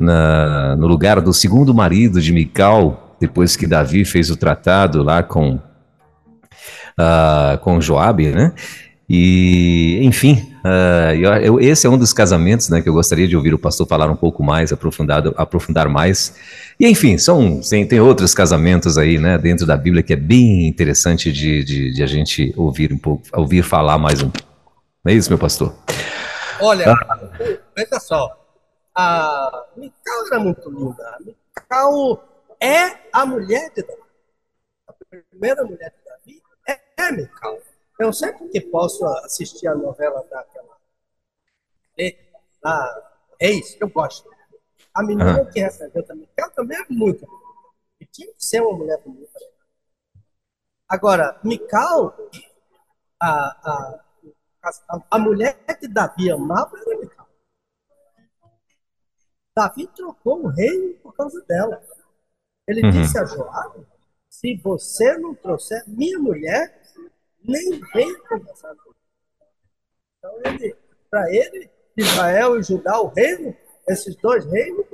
na, 0.00 0.74
no 0.76 0.86
lugar 0.86 1.20
do 1.20 1.32
segundo 1.32 1.74
marido 1.74 2.20
de 2.20 2.32
Mical, 2.32 3.16
depois 3.20 3.54
que 3.54 3.66
Davi 3.66 4.04
fez 4.04 4.30
o 4.30 4.36
tratado 4.36 5.02
lá 5.02 5.22
com, 5.22 5.56
uh, 5.56 7.58
com 7.60 7.80
Joabe, 7.80 8.28
né? 8.28 8.54
E, 9.12 9.98
enfim, 10.02 10.54
uh, 10.64 11.12
eu, 11.42 11.60
esse 11.60 11.84
é 11.84 11.90
um 11.90 11.98
dos 11.98 12.12
casamentos 12.12 12.68
né, 12.68 12.80
que 12.80 12.88
eu 12.88 12.92
gostaria 12.92 13.26
de 13.26 13.36
ouvir 13.36 13.52
o 13.52 13.58
pastor 13.58 13.84
falar 13.84 14.08
um 14.08 14.14
pouco 14.14 14.40
mais, 14.40 14.72
aprofundado, 14.72 15.34
aprofundar 15.36 15.88
mais. 15.88 16.36
E, 16.78 16.86
enfim, 16.86 17.18
são, 17.18 17.60
tem, 17.60 17.84
tem 17.84 17.98
outros 17.98 18.32
casamentos 18.32 18.96
aí 18.96 19.18
né, 19.18 19.36
dentro 19.36 19.66
da 19.66 19.76
Bíblia 19.76 20.02
que 20.02 20.12
é 20.12 20.16
bem 20.16 20.68
interessante 20.68 21.32
de, 21.32 21.64
de, 21.64 21.92
de 21.92 22.02
a 22.04 22.06
gente 22.06 22.54
ouvir 22.56 22.92
um 22.92 22.98
pouco, 22.98 23.24
ouvir 23.32 23.64
falar 23.64 23.98
mais 23.98 24.22
um. 24.22 24.30
Não 25.04 25.12
é 25.12 25.12
isso, 25.12 25.28
meu 25.28 25.38
pastor? 25.38 25.74
Olha, 26.60 26.92
ah. 26.92 27.18
veja 27.76 27.98
só, 27.98 28.30
a 28.94 29.68
Mical 29.76 30.26
era 30.26 30.40
muito 30.40 30.70
linda. 30.70 31.08
A 31.08 31.20
Mical 31.20 32.24
é 32.60 33.08
a 33.12 33.24
mulher 33.26 33.70
de 33.74 33.82
Davi. 33.82 34.02
A 34.86 34.92
primeira 34.92 35.64
mulher 35.64 35.90
de 35.90 36.04
Davi 36.04 36.42
é, 36.68 36.80
é 36.98 37.12
Mical. 37.12 37.58
Eu 37.98 38.12
sempre 38.12 38.48
que 38.48 38.60
posso 38.60 39.04
assistir 39.06 39.68
a 39.68 39.74
novela 39.74 40.24
daquela 40.30 40.70
da 42.62 43.12
Reis, 43.40 43.76
eu 43.80 43.88
gosto. 43.88 44.28
A 44.94 45.02
menina 45.02 45.44
que 45.46 45.60
representa 45.60 46.14
Mical 46.14 46.50
também 46.50 46.78
é 46.78 46.84
muito 46.90 47.26
bonita. 47.26 47.50
E 48.00 48.06
tinha 48.06 48.32
que 48.32 48.44
ser 48.44 48.60
uma 48.60 48.76
mulher 48.76 49.00
bonita. 49.04 49.38
Agora, 50.88 51.38
Mical, 51.44 52.16
a, 53.20 53.30
a, 53.30 54.04
a, 54.62 55.00
a 55.10 55.18
mulher 55.18 55.54
que 55.78 55.88
Davi 55.88 56.30
amava 56.30 56.78
era 56.78 56.98
Mical. 56.98 57.19
Davi 59.56 59.86
trocou 59.88 60.44
o 60.44 60.48
reino 60.48 60.94
por 61.02 61.14
causa 61.14 61.40
dela. 61.42 61.82
Ele 62.66 62.82
uhum. 62.84 62.90
disse 62.90 63.18
a 63.18 63.24
Joabe: 63.24 63.86
se 64.28 64.56
você 64.56 65.18
não 65.18 65.34
trouxer 65.34 65.82
minha 65.88 66.18
mulher, 66.18 66.80
nem 67.42 67.80
vem 67.92 68.18
conversar 68.22 68.74
comigo. 68.76 68.96
Então, 70.18 70.40
ele, 70.44 70.76
para 71.10 71.34
ele, 71.34 71.70
Israel 71.96 72.58
e 72.58 72.62
Judá, 72.62 73.00
o 73.00 73.08
reino, 73.08 73.56
esses 73.88 74.14
dois 74.16 74.44
reinos, 74.46 74.86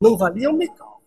não 0.00 0.18
valiam 0.18 0.52
Mical. 0.52 1.00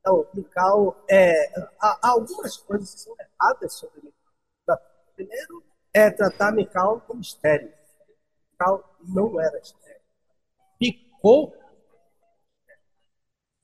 Então, 0.00 0.26
Mical, 0.34 1.04
é, 1.08 1.52
há, 1.80 2.08
algumas 2.08 2.56
coisas 2.56 2.94
que 2.94 3.00
são 3.00 3.14
erradas 3.20 3.74
sobre 3.74 4.00
Mical. 4.02 4.78
Primeiro, 5.14 5.62
é 5.92 6.10
tratar 6.10 6.52
Mical 6.52 7.00
como 7.02 7.20
estéreo. 7.20 7.72
Mical 8.52 8.96
não 9.06 9.40
era 9.40 9.58
estéreo. 9.58 10.00
Ficou 10.78 11.54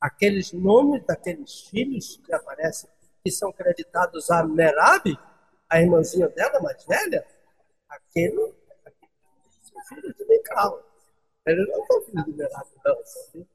aqueles 0.04 0.52
nomes 0.52 1.02
daqueles 1.06 1.62
filhos 1.62 2.20
que 2.26 2.34
aparecem, 2.34 2.90
que 3.24 3.30
são 3.30 3.50
creditados 3.50 4.30
a 4.30 4.44
Merab, 4.44 5.18
a 5.66 5.80
irmãzinha 5.80 6.28
dela 6.28 6.60
mais 6.60 6.84
velha, 6.84 7.26
aquele, 7.88 8.52
aquele 8.84 9.10
são 9.62 9.82
filhos 9.88 10.14
de 10.14 10.26
Mical. 10.26 10.82
Ele 11.46 11.64
não 11.64 11.82
é 11.82 12.04
filho 12.04 12.24
de 12.26 12.32
Merab, 12.32 12.68
não. 12.84 13.46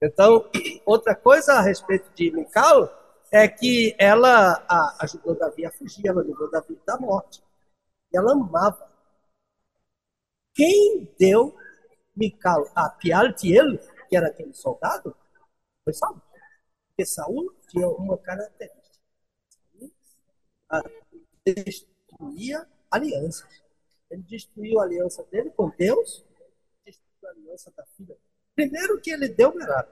Então, 0.00 0.48
outra 0.86 1.16
coisa 1.16 1.54
a 1.54 1.60
respeito 1.60 2.08
de 2.14 2.30
Mical 2.30 2.88
é 3.32 3.48
que 3.48 3.96
ela 3.98 4.64
a, 4.68 4.98
ajudou 5.00 5.34
Davi 5.34 5.66
a 5.66 5.72
fugir, 5.72 6.06
ela 6.06 6.22
ajudou 6.22 6.48
Davi 6.48 6.80
da 6.86 6.96
morte. 6.96 7.42
E 8.12 8.16
ela 8.16 8.34
amava. 8.34 8.88
Quem 10.54 11.12
deu 11.18 11.56
Mical 12.14 12.70
a 12.72 12.88
Pialtiel, 12.88 13.78
que 14.08 14.16
era 14.16 14.28
aquele 14.28 14.54
soldado, 14.54 15.16
foi 15.84 15.92
Saul. 15.92 16.20
Porque 16.88 17.06
Saul 17.06 17.54
tinha 17.68 17.88
uma 17.88 18.18
característica. 18.18 19.00
destruía 21.44 22.66
alianças. 22.90 23.62
Ele 24.10 24.22
destruiu 24.22 24.78
a 24.80 24.84
aliança 24.84 25.24
dele 25.24 25.50
com 25.50 25.70
Deus, 25.70 26.24
destruiu 26.84 27.28
a 27.28 27.30
aliança 27.30 27.72
da 27.76 27.84
filha. 27.96 28.16
Primeiro 28.54 29.00
que 29.00 29.10
ele 29.10 29.28
deu 29.28 29.54
Merab, 29.54 29.88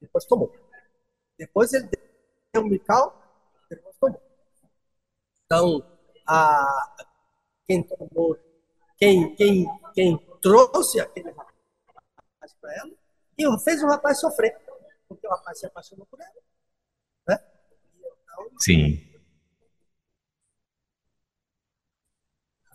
depois 0.00 0.24
tomou. 0.24 0.52
Depois 1.38 1.72
ele 1.72 1.88
deu 2.52 2.64
Mical, 2.64 3.22
depois 3.68 3.96
tomou. 3.98 4.20
Então, 5.44 5.84
a, 6.26 7.06
quem 7.66 7.82
tomou, 7.82 8.38
quem, 8.96 9.34
quem, 9.36 9.66
quem 9.94 10.18
trouxe 10.40 11.00
aquele 11.00 11.30
rapaz 11.30 12.54
para 12.60 12.74
ela, 12.76 12.92
e 13.36 13.60
fez 13.62 13.82
o 13.82 13.86
rapaz 13.86 14.20
sofrer 14.20 14.63
o 15.26 15.30
rapaz 15.30 15.58
se 15.58 15.66
apaixonou 15.66 16.06
por 16.06 16.20
ela. 16.20 16.42
Né? 17.28 17.38
Então, 17.98 18.50
Sim. 18.58 19.10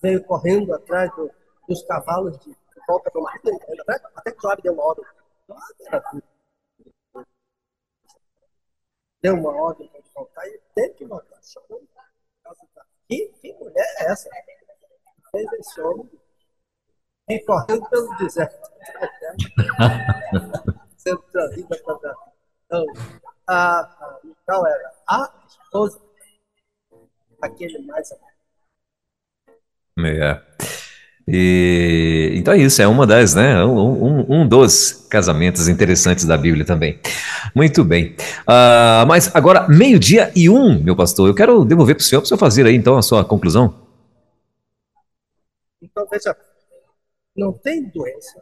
Veio 0.01 0.23
correndo 0.23 0.73
atrás 0.73 1.13
do, 1.15 1.29
dos 1.67 1.83
cavalos 1.83 2.37
de 2.39 2.55
volta 2.87 3.09
do 3.11 3.21
marido, 3.21 3.51
até 4.15 4.31
que 4.31 4.41
Joab 4.41 4.61
deu 4.61 4.73
uma 4.73 4.83
ordem. 4.83 5.05
Deu 9.21 9.35
uma 9.35 9.51
ordem 9.51 9.89
para 9.89 10.01
voltar 10.15 10.47
e 10.47 10.61
teve 10.73 10.93
que 10.93 11.05
voltar. 11.05 11.39
Que, 13.07 13.27
que 13.41 13.53
mulher 13.53 13.95
é 13.99 14.11
essa? 14.11 14.29
Fez 15.31 15.51
esse 15.53 15.81
homem 15.81 16.09
ir 17.29 17.45
correndo 17.45 17.87
pelo 17.89 18.17
deserto. 18.17 18.69
sendo 20.99 21.21
trazida 21.31 21.79
para 21.83 22.15
Então, 22.69 22.85
a, 23.47 23.79
a 23.79 24.19
Mical 24.23 24.67
era 24.67 24.91
a 25.07 25.33
esposa 25.47 25.99
daquele 27.41 27.79
mais 27.79 28.11
amado. 28.11 28.29
É. 30.05 30.39
E, 31.27 32.31
então 32.35 32.53
é 32.53 32.59
isso, 32.59 32.79
é 32.79 32.87
uma 32.87 33.07
das, 33.07 33.33
né? 33.33 33.63
Um, 33.65 34.03
um, 34.03 34.41
um, 34.41 34.47
dos 34.47 35.07
casamentos 35.09 35.67
interessantes 35.67 36.25
da 36.25 36.37
Bíblia 36.37 36.63
também. 36.63 36.99
Muito 37.55 37.83
bem. 37.83 38.15
Uh, 38.41 39.05
mas 39.07 39.35
agora, 39.35 39.67
meio-dia 39.67 40.31
e 40.35 40.47
um, 40.47 40.79
meu 40.79 40.95
pastor, 40.95 41.27
eu 41.27 41.35
quero 41.35 41.65
devolver 41.65 41.95
para 41.95 42.03
o 42.03 42.05
senhor, 42.05 42.21
para 42.21 42.25
o 42.25 42.27
senhor 42.27 42.39
fazer 42.39 42.67
aí 42.67 42.75
então 42.75 42.97
a 42.97 43.01
sua 43.01 43.25
conclusão. 43.25 43.73
Então, 45.81 46.07
veja, 46.11 46.37
não 47.35 47.51
tem 47.51 47.89
doença, 47.89 48.41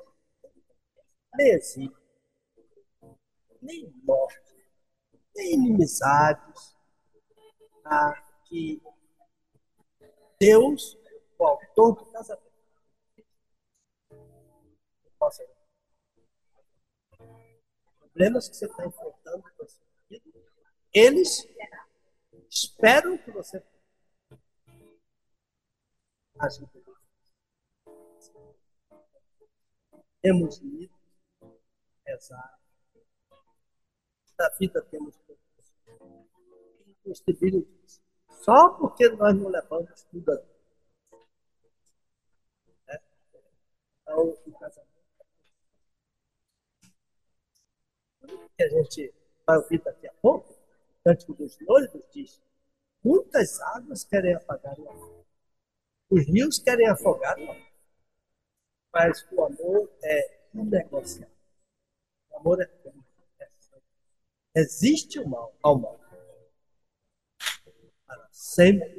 nem 1.37 1.53
existe, 1.53 1.96
nem 3.61 3.91
morte, 4.03 4.55
nem 5.35 5.53
inimizades, 5.53 6.75
tá? 7.83 8.23
que 8.45 8.81
Deus, 10.39 10.97
o 11.37 11.45
autor 11.45 11.95
do 11.95 12.05
casamento, 12.11 12.47
problemas 18.17 18.49
que 18.49 18.55
você 18.55 18.65
está 18.65 18.85
enfrentando 18.85 19.43
eles 20.93 21.47
esperam 22.49 23.17
que 23.19 23.29
você 23.29 23.63
ajude. 26.39 26.71
Temos 30.21 30.57
lido, 30.57 30.93
rezar, 32.05 32.56
da 34.37 34.49
vida 34.49 34.81
temos 34.83 35.17
possibilidades. 37.03 38.01
Só 38.29 38.69
porque 38.69 39.09
nós 39.09 39.35
não 39.35 39.49
levamos 39.49 40.03
tudo 40.03 40.31
a 40.31 40.35
né? 42.87 43.01
Então, 44.01 44.29
o 44.45 44.51
casamento. 44.59 44.87
que 48.57 48.63
a 48.63 48.69
gente 48.69 49.13
vai 49.45 49.57
ouvir 49.57 49.81
daqui 49.81 50.07
a 50.07 50.13
pouco, 50.13 50.51
o 50.51 51.03
Cântico 51.03 51.33
dos 51.33 51.57
Noivos 51.59 52.03
diz: 52.11 52.41
muitas 53.03 53.59
águas 53.61 54.03
querem 54.03 54.33
apagar 54.33 54.77
o 54.79 54.89
amor. 54.89 55.25
Os 56.09 56.25
rios 56.25 56.59
querem 56.59 56.87
afogar 56.89 57.37
o 57.37 57.51
amor. 57.51 57.67
Mas 58.93 59.25
o 59.31 59.43
amor 59.43 59.91
é 60.03 60.39
inegociável. 60.53 61.35
O 62.31 62.37
amor 62.37 62.61
é 62.61 62.65
Existe 64.57 65.19
o 65.19 65.29
mal 65.29 65.55
ao 65.61 65.77
mal. 65.77 65.99
Para 68.07 68.27
sempre. 68.31 68.97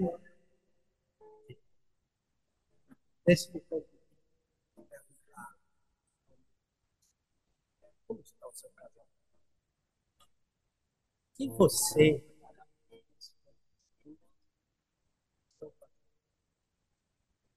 Deixe-me 3.26 3.60
perguntar. 3.62 3.88
Como 8.06 8.20
está 8.20 8.46
o 8.46 8.52
seu 8.52 8.70
casamento? 8.70 9.10
Que 11.34 11.48
você 11.48 12.24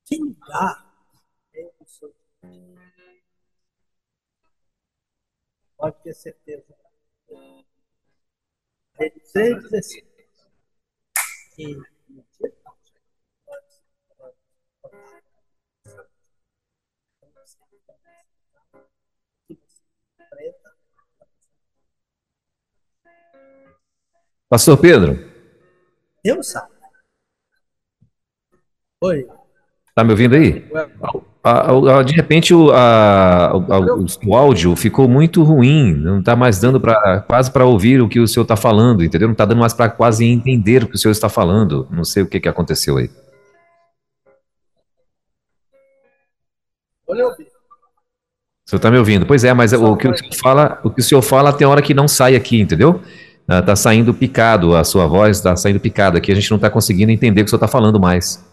que 0.06 0.18
lugar 0.18 0.92
é 1.54 1.72
o 1.80 1.86
seu 1.86 2.16
Pode 5.78 6.02
ter 6.02 6.14
certeza. 6.16 6.76
Pastor 24.52 24.78
Pedro. 24.82 25.14
Deus 26.22 26.48
sabe. 26.48 26.76
Oi. 29.02 29.26
Tá 29.96 30.04
me 30.04 30.12
ouvindo 30.12 30.36
aí? 30.36 30.70
De 32.06 32.14
repente 32.14 32.54
o, 32.54 32.72
a, 32.72 33.52
o, 33.56 34.06
o, 34.28 34.36
áudio 34.36 34.76
ficou 34.76 35.08
muito 35.08 35.42
ruim, 35.42 35.92
não 35.94 36.20
está 36.20 36.36
mais 36.36 36.60
dando 36.60 36.80
para 36.80 37.22
quase 37.22 37.50
para 37.50 37.66
ouvir 37.66 38.00
o 38.00 38.08
que 38.08 38.20
o 38.20 38.28
senhor 38.28 38.44
está 38.44 38.56
falando, 38.56 39.04
entendeu? 39.04 39.28
Não 39.28 39.34
está 39.34 39.46
dando 39.46 39.58
mais 39.58 39.74
para 39.74 39.90
quase 39.90 40.24
entender 40.24 40.84
o 40.84 40.88
que 40.88 40.96
o 40.96 40.98
senhor 41.00 41.12
está 41.12 41.30
falando. 41.30 41.88
Não 41.90 42.04
sei 42.04 42.22
o 42.22 42.28
que, 42.28 42.40
que 42.40 42.48
aconteceu 42.48 42.98
aí. 42.98 43.10
Olha. 47.08 47.26
O 47.28 47.34
senhor 48.70 48.78
está 48.78 48.92
me 48.92 49.00
ouvindo? 49.00 49.26
Pois 49.26 49.44
é, 49.44 49.52
mas 49.52 49.74
o 49.74 49.98
que 49.98 50.08
o 50.08 50.16
senhor 50.16 50.36
fala, 50.36 50.80
o 50.84 50.92
que 50.92 51.02
o 51.02 51.04
senhor 51.04 51.24
fala 51.24 51.52
tem 51.52 51.66
hora 51.66 51.82
que 51.82 51.94
não 51.94 52.08
sai 52.08 52.36
aqui, 52.36 52.62
entendeu? 52.62 53.02
Está 53.50 53.76
saindo 53.76 54.14
picado, 54.14 54.76
a 54.76 54.84
sua 54.84 55.08
voz 55.08 55.38
está 55.38 55.56
saindo 55.56 55.80
picada 55.80 56.20
aqui, 56.20 56.32
a 56.32 56.36
gente 56.36 56.50
não 56.52 56.56
está 56.58 56.70
conseguindo 56.70 57.12
entender 57.12 57.42
o 57.42 57.46
que 57.46 57.48
o 57.48 57.50
senhor 57.50 57.58
está 57.58 57.68
falando 57.68 58.00
mais. 58.00 58.51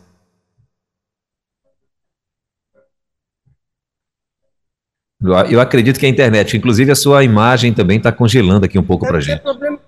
Eu 5.50 5.60
acredito 5.60 5.98
que 5.98 6.06
é 6.06 6.09
a 6.09 6.12
internet. 6.12 6.56
Inclusive, 6.56 6.90
a 6.90 6.96
sua 6.96 7.24
imagem 7.24 7.72
também 7.72 7.98
está 7.98 8.12
congelando 8.12 8.64
aqui 8.64 8.78
um 8.78 8.84
pouco 8.84 9.06
para 9.06 9.20
gente. 9.20 9.40
problema 9.42 9.78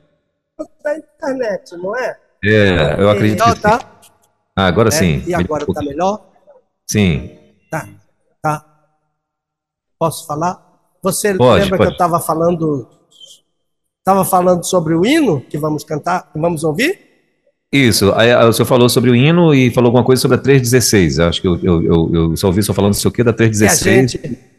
da 0.82 0.96
internet, 0.96 1.76
não 1.76 1.96
é? 1.96 2.16
É, 2.44 2.96
eu 2.98 3.10
acredito 3.10 3.44
que... 3.44 3.60
tá? 3.60 3.80
Ah, 4.56 4.66
agora 4.66 4.88
é, 4.88 4.92
sim. 4.92 5.22
E 5.26 5.34
agora 5.34 5.64
está 5.68 5.82
melhor? 5.82 6.26
Sim. 6.86 7.30
Tá, 7.70 7.88
tá. 8.42 8.64
Posso 9.98 10.26
falar? 10.26 10.62
Você 11.02 11.34
pode, 11.34 11.64
lembra 11.64 11.78
pode. 11.78 11.88
que 11.88 11.92
eu 11.92 11.94
estava 11.94 12.20
falando... 12.20 12.88
Estava 13.98 14.24
falando 14.24 14.64
sobre 14.64 14.94
o 14.94 15.04
hino 15.04 15.40
que 15.42 15.58
vamos 15.58 15.84
cantar, 15.84 16.32
que 16.32 16.38
vamos 16.38 16.64
ouvir? 16.64 16.98
Isso, 17.72 18.12
aí, 18.14 18.34
o 18.34 18.52
senhor 18.52 18.66
falou 18.66 18.88
sobre 18.88 19.10
o 19.10 19.14
hino 19.14 19.54
e 19.54 19.70
falou 19.70 19.88
alguma 19.88 20.02
coisa 20.02 20.20
sobre 20.20 20.36
a 20.36 20.40
316. 20.40 21.20
Acho 21.20 21.40
que 21.40 21.46
eu, 21.46 21.56
eu, 21.62 21.82
eu, 21.84 22.10
eu 22.12 22.36
só 22.36 22.48
ouvi 22.48 22.60
o 22.60 22.62
senhor 22.62 22.74
falando 22.74 22.94
isso 22.94 23.06
aqui 23.06 23.22
da 23.22 23.32
316. 23.32 24.12
Que 24.12 24.18
a 24.18 24.28
gente 24.28 24.50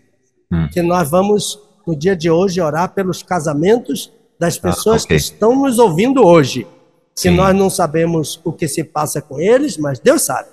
hum. 0.51 0.67
que 0.71 0.81
nós 0.81 1.09
vamos, 1.09 1.59
no 1.85 1.95
dia 1.95 2.15
de 2.15 2.29
hoje, 2.29 2.59
orar 2.61 2.93
pelos 2.93 3.23
casamentos 3.23 4.11
das 4.39 4.57
ah, 4.57 4.61
pessoas 4.61 5.03
ah, 5.03 5.05
okay. 5.05 5.17
que 5.17 5.23
estão 5.23 5.55
nos 5.55 5.79
ouvindo 5.79 6.25
hoje. 6.25 6.67
Sim. 7.15 7.29
Que 7.29 7.35
nós 7.35 7.55
não 7.55 7.69
sabemos 7.69 8.39
o 8.43 8.51
que 8.51 8.67
se 8.67 8.83
passa 8.83 9.21
com 9.21 9.39
eles, 9.39 9.77
mas 9.77 9.99
Deus 9.99 10.23
sabe. 10.23 10.49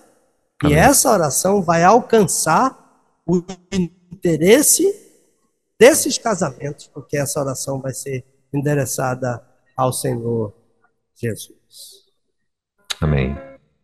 Amém. 0.63 0.77
E 0.77 0.79
essa 0.79 1.11
oração 1.11 1.63
vai 1.63 1.85
alcançar 1.85 2.77
o 3.27 3.43
interesse 4.13 4.85
desses 5.79 6.19
casamentos, 6.19 6.89
porque 6.93 7.17
essa 7.17 7.41
oração 7.41 7.81
vai 7.81 7.95
ser 7.95 8.25
endereçada 8.53 9.43
ao 9.77 9.93
Senhor 9.93 10.53
Jesus. 11.15 11.59
Amém. 13.01 13.37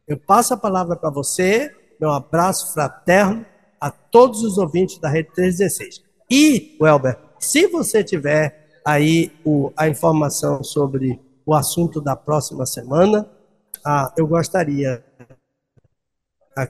Eu 0.06 0.18
passo 0.18 0.52
a 0.52 0.56
palavra 0.56 0.96
para 0.96 1.10
você, 1.10 1.74
meu 2.00 2.10
abraço 2.10 2.72
fraterno 2.74 3.46
a 3.80 3.90
todos 3.90 4.42
os 4.42 4.58
ouvintes 4.58 4.98
da 4.98 5.08
Rede 5.08 5.30
316. 5.34 6.03
E, 6.30 6.76
Welber, 6.80 7.18
se 7.38 7.66
você 7.66 8.02
tiver 8.02 8.68
aí 8.84 9.32
o, 9.44 9.72
a 9.76 9.88
informação 9.88 10.62
sobre 10.62 11.20
o 11.46 11.54
assunto 11.54 12.00
da 12.00 12.16
próxima 12.16 12.64
semana, 12.66 13.26
ah, 13.84 14.12
eu 14.16 14.26
gostaria 14.26 15.02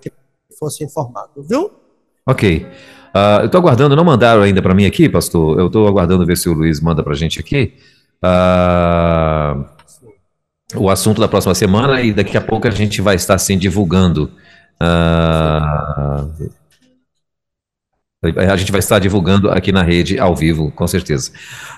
que 0.01 0.10
fosse 0.59 0.82
informado, 0.82 1.43
viu? 1.48 1.70
Ok. 2.26 2.66
Uh, 3.14 3.40
eu 3.40 3.47
estou 3.47 3.60
aguardando, 3.60 3.94
não 3.94 4.05
mandaram 4.05 4.43
ainda 4.43 4.62
para 4.62 4.74
mim 4.74 4.86
aqui, 4.86 5.09
pastor. 5.09 5.59
Eu 5.59 5.66
estou 5.66 5.86
aguardando 5.86 6.26
ver 6.26 6.36
se 6.36 6.48
o 6.48 6.52
Luiz 6.52 6.81
manda 6.81 7.02
para 7.02 7.12
a 7.12 7.16
gente 7.16 7.39
aqui. 7.39 7.74
Uh, 8.24 9.64
o 10.76 10.90
assunto 10.90 11.20
da 11.20 11.28
próxima 11.28 11.55
semana 11.55 12.01
e 12.01 12.12
daqui 12.12 12.36
a 12.36 12.40
pouco 12.40 12.66
a 12.66 12.70
gente 12.70 13.01
vai 13.01 13.14
estar 13.14 13.35
assim 13.35 13.59
divulgando. 13.59 14.31
Uh, 14.82 16.51
a 18.36 18.56
gente 18.56 18.72
vai 18.72 18.78
estar 18.78 18.98
divulgando 18.98 19.51
aqui 19.51 19.72
na 19.72 19.82
rede, 19.82 20.18
ao 20.18 20.34
vivo, 20.34 20.70
com 20.74 20.86
certeza. 20.86 21.30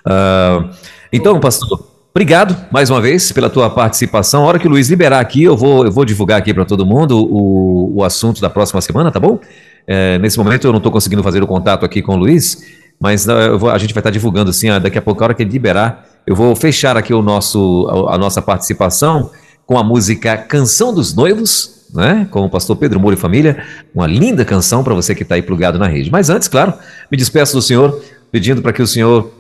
Uh, 0.07 0.69
então, 1.13 1.39
pastor, 1.41 1.87
obrigado 2.11 2.57
mais 2.71 2.91
uma 2.91 3.01
vez 3.01 3.33
pela 3.33 3.51
tua 3.51 3.71
participação. 3.71 4.45
A 4.45 4.47
hora 4.47 4.59
que 4.59 4.67
o 4.67 4.71
Luiz 4.71 4.89
liberar 4.89 5.21
aqui, 5.21 5.43
eu 5.43 5.57
vou, 5.57 5.85
eu 5.85 5.93
vou 5.93 6.05
divulgar 6.05 6.39
aqui 6.39 6.53
para 6.53 6.65
todo 6.65 6.87
mundo 6.87 7.19
o, 7.19 7.97
o 7.97 8.05
assunto 8.05 8.41
da 8.41 8.51
próxima 8.51 8.81
semana, 8.81 9.11
tá 9.11 9.21
bom? 9.21 9.39
É, 9.87 10.19
nesse 10.19 10.37
momento 10.39 10.67
eu 10.67 10.73
não 10.73 10.79
estou 10.79 10.91
conseguindo 10.91 11.23
fazer 11.23 11.43
o 11.43 11.47
contato 11.47 11.85
aqui 11.85 12.03
com 12.03 12.15
o 12.15 12.17
Luiz, 12.17 12.63
mas 13.01 13.27
uh, 13.27 13.59
vou, 13.59 13.71
a 13.71 13.79
gente 13.79 13.95
vai 13.95 14.01
estar 14.01 14.11
divulgando 14.11 14.51
assim, 14.51 14.69
daqui 14.81 14.99
a 14.99 15.03
pouco, 15.03 15.23
a 15.23 15.27
hora 15.27 15.35
que 15.35 15.43
ele 15.43 15.51
liberar, 15.51 16.07
eu 16.27 16.35
vou 16.35 16.57
fechar 16.57 16.97
aqui 16.97 17.15
o 17.15 17.23
nosso, 17.23 18.07
a, 18.09 18.15
a 18.15 18.19
nossa 18.19 18.43
participação 18.43 19.31
com 19.65 19.79
a 19.79 19.85
música 19.85 20.37
Canção 20.37 20.95
dos 20.95 21.15
Noivos, 21.15 21.76
né? 21.95 22.27
Com 22.31 22.45
o 22.45 22.51
pastor 22.51 22.77
Pedro 22.77 23.01
Moura 23.01 23.17
e 23.17 23.19
família, 23.19 23.65
uma 23.95 24.07
linda 24.07 24.45
canção 24.45 24.83
para 24.83 24.95
você 24.95 25.15
que 25.15 25.23
está 25.23 25.35
aí 25.35 25.43
plugado 25.43 25.79
na 25.79 25.87
rede. 25.87 26.11
Mas 26.11 26.31
antes, 26.31 26.49
claro, 26.49 26.75
me 27.11 27.17
despeço 27.17 27.55
do 27.55 27.63
senhor, 27.63 28.03
pedindo 28.31 28.63
para 28.63 28.73
que 28.73 28.83
o 28.83 28.87
senhor 28.87 29.33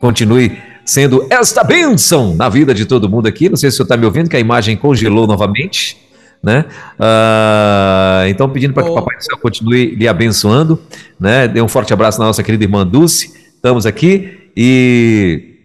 continue 0.00 0.58
sendo 0.84 1.26
esta 1.28 1.62
bênção 1.62 2.34
na 2.34 2.48
vida 2.48 2.72
de 2.72 2.86
todo 2.86 3.08
mundo 3.08 3.26
aqui. 3.26 3.48
Não 3.48 3.56
sei 3.56 3.70
se 3.70 3.74
o 3.74 3.76
senhor 3.78 3.84
está 3.84 3.96
me 3.96 4.06
ouvindo, 4.06 4.30
que 4.30 4.36
a 4.36 4.40
imagem 4.40 4.76
congelou 4.76 5.26
novamente. 5.26 5.98
Né? 6.42 6.64
Uh, 6.94 8.28
então, 8.28 8.48
pedindo 8.48 8.72
para 8.72 8.84
que 8.84 8.90
o 8.90 8.94
Papai 8.94 9.16
do 9.16 9.24
Céu 9.24 9.36
continue 9.38 9.94
lhe 9.94 10.08
abençoando. 10.08 10.80
Né? 11.18 11.48
Dê 11.48 11.60
um 11.60 11.68
forte 11.68 11.92
abraço 11.92 12.18
na 12.18 12.26
nossa 12.26 12.42
querida 12.42 12.64
irmã 12.64 12.86
Dulce. 12.86 13.34
Estamos 13.54 13.86
aqui 13.86 14.50
e 14.56 15.56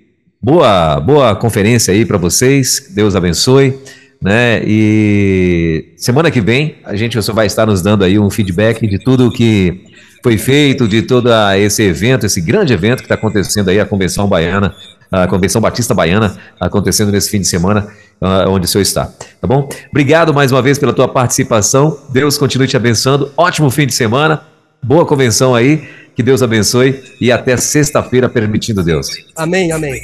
boa, 0.41 0.99
boa 0.99 1.35
conferência 1.35 1.93
aí 1.93 2.05
para 2.05 2.17
vocês. 2.17 2.91
Deus 2.93 3.15
abençoe 3.15 3.79
né? 4.23 4.61
E 4.65 5.93
semana 5.97 6.31
que 6.31 6.39
vem 6.39 6.77
a 6.85 6.95
gente 6.95 7.19
vai 7.31 7.45
estar 7.45 7.65
nos 7.65 7.81
dando 7.81 8.05
aí 8.05 8.17
um 8.17 8.29
feedback 8.29 8.87
de 8.87 8.97
tudo 8.97 9.29
que 9.29 9.83
foi 10.23 10.37
feito, 10.37 10.87
de 10.87 11.01
todo 11.01 11.29
esse 11.57 11.83
evento, 11.83 12.25
esse 12.25 12.39
grande 12.39 12.71
evento 12.71 12.99
que 12.99 13.03
está 13.03 13.15
acontecendo 13.15 13.67
aí, 13.67 13.79
a 13.81 13.85
Convenção 13.85 14.25
Baiana, 14.25 14.73
a 15.11 15.27
Convenção 15.27 15.61
Batista 15.61 15.93
Baiana, 15.93 16.37
acontecendo 16.57 17.11
nesse 17.11 17.29
fim 17.29 17.41
de 17.41 17.47
semana, 17.47 17.89
uh, 18.21 18.49
onde 18.49 18.65
o 18.65 18.67
senhor 18.69 18.81
está. 18.81 19.07
Tá 19.41 19.45
bom? 19.45 19.67
Obrigado 19.91 20.33
mais 20.33 20.53
uma 20.53 20.61
vez 20.61 20.79
pela 20.79 20.93
tua 20.93 21.09
participação. 21.09 21.99
Deus 22.09 22.37
continue 22.37 22.67
te 22.67 22.77
abençoando. 22.77 23.29
Ótimo 23.35 23.69
fim 23.69 23.85
de 23.85 23.93
semana. 23.93 24.41
Boa 24.81 25.05
convenção 25.05 25.53
aí. 25.53 25.83
Que 26.15 26.23
Deus 26.23 26.41
abençoe 26.41 27.03
e 27.19 27.31
até 27.31 27.57
sexta-feira, 27.57 28.29
permitindo 28.29 28.81
Deus. 28.83 29.07
Amém, 29.35 29.71
amém. 29.73 29.99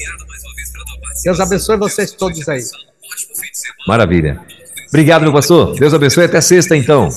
Deus 1.24 1.40
abençoe 1.40 1.78
vocês 1.78 2.12
todos 2.12 2.50
aí. 2.50 2.62
Maravilha. 3.88 4.40
Obrigado, 4.90 5.22
meu 5.22 5.34
pastor. 5.34 5.76
Deus 5.76 5.94
abençoe. 5.94 6.26
Até 6.26 6.42
sexta, 6.42 6.76
então. 6.76 7.10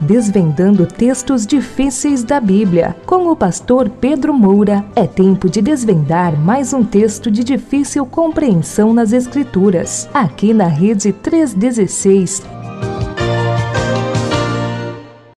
Desvendando 0.00 0.86
textos 0.86 1.46
difíceis 1.46 2.24
da 2.24 2.40
Bíblia. 2.40 2.96
Com 3.04 3.30
o 3.30 3.36
pastor 3.36 3.90
Pedro 3.90 4.32
Moura, 4.32 4.82
é 4.96 5.06
tempo 5.06 5.50
de 5.50 5.60
desvendar 5.60 6.34
mais 6.34 6.72
um 6.72 6.82
texto 6.82 7.30
de 7.30 7.44
difícil 7.44 8.06
compreensão 8.06 8.94
nas 8.94 9.12
Escrituras. 9.12 10.08
Aqui 10.14 10.54
na 10.54 10.66
Rede 10.66 11.12
316 11.12 12.57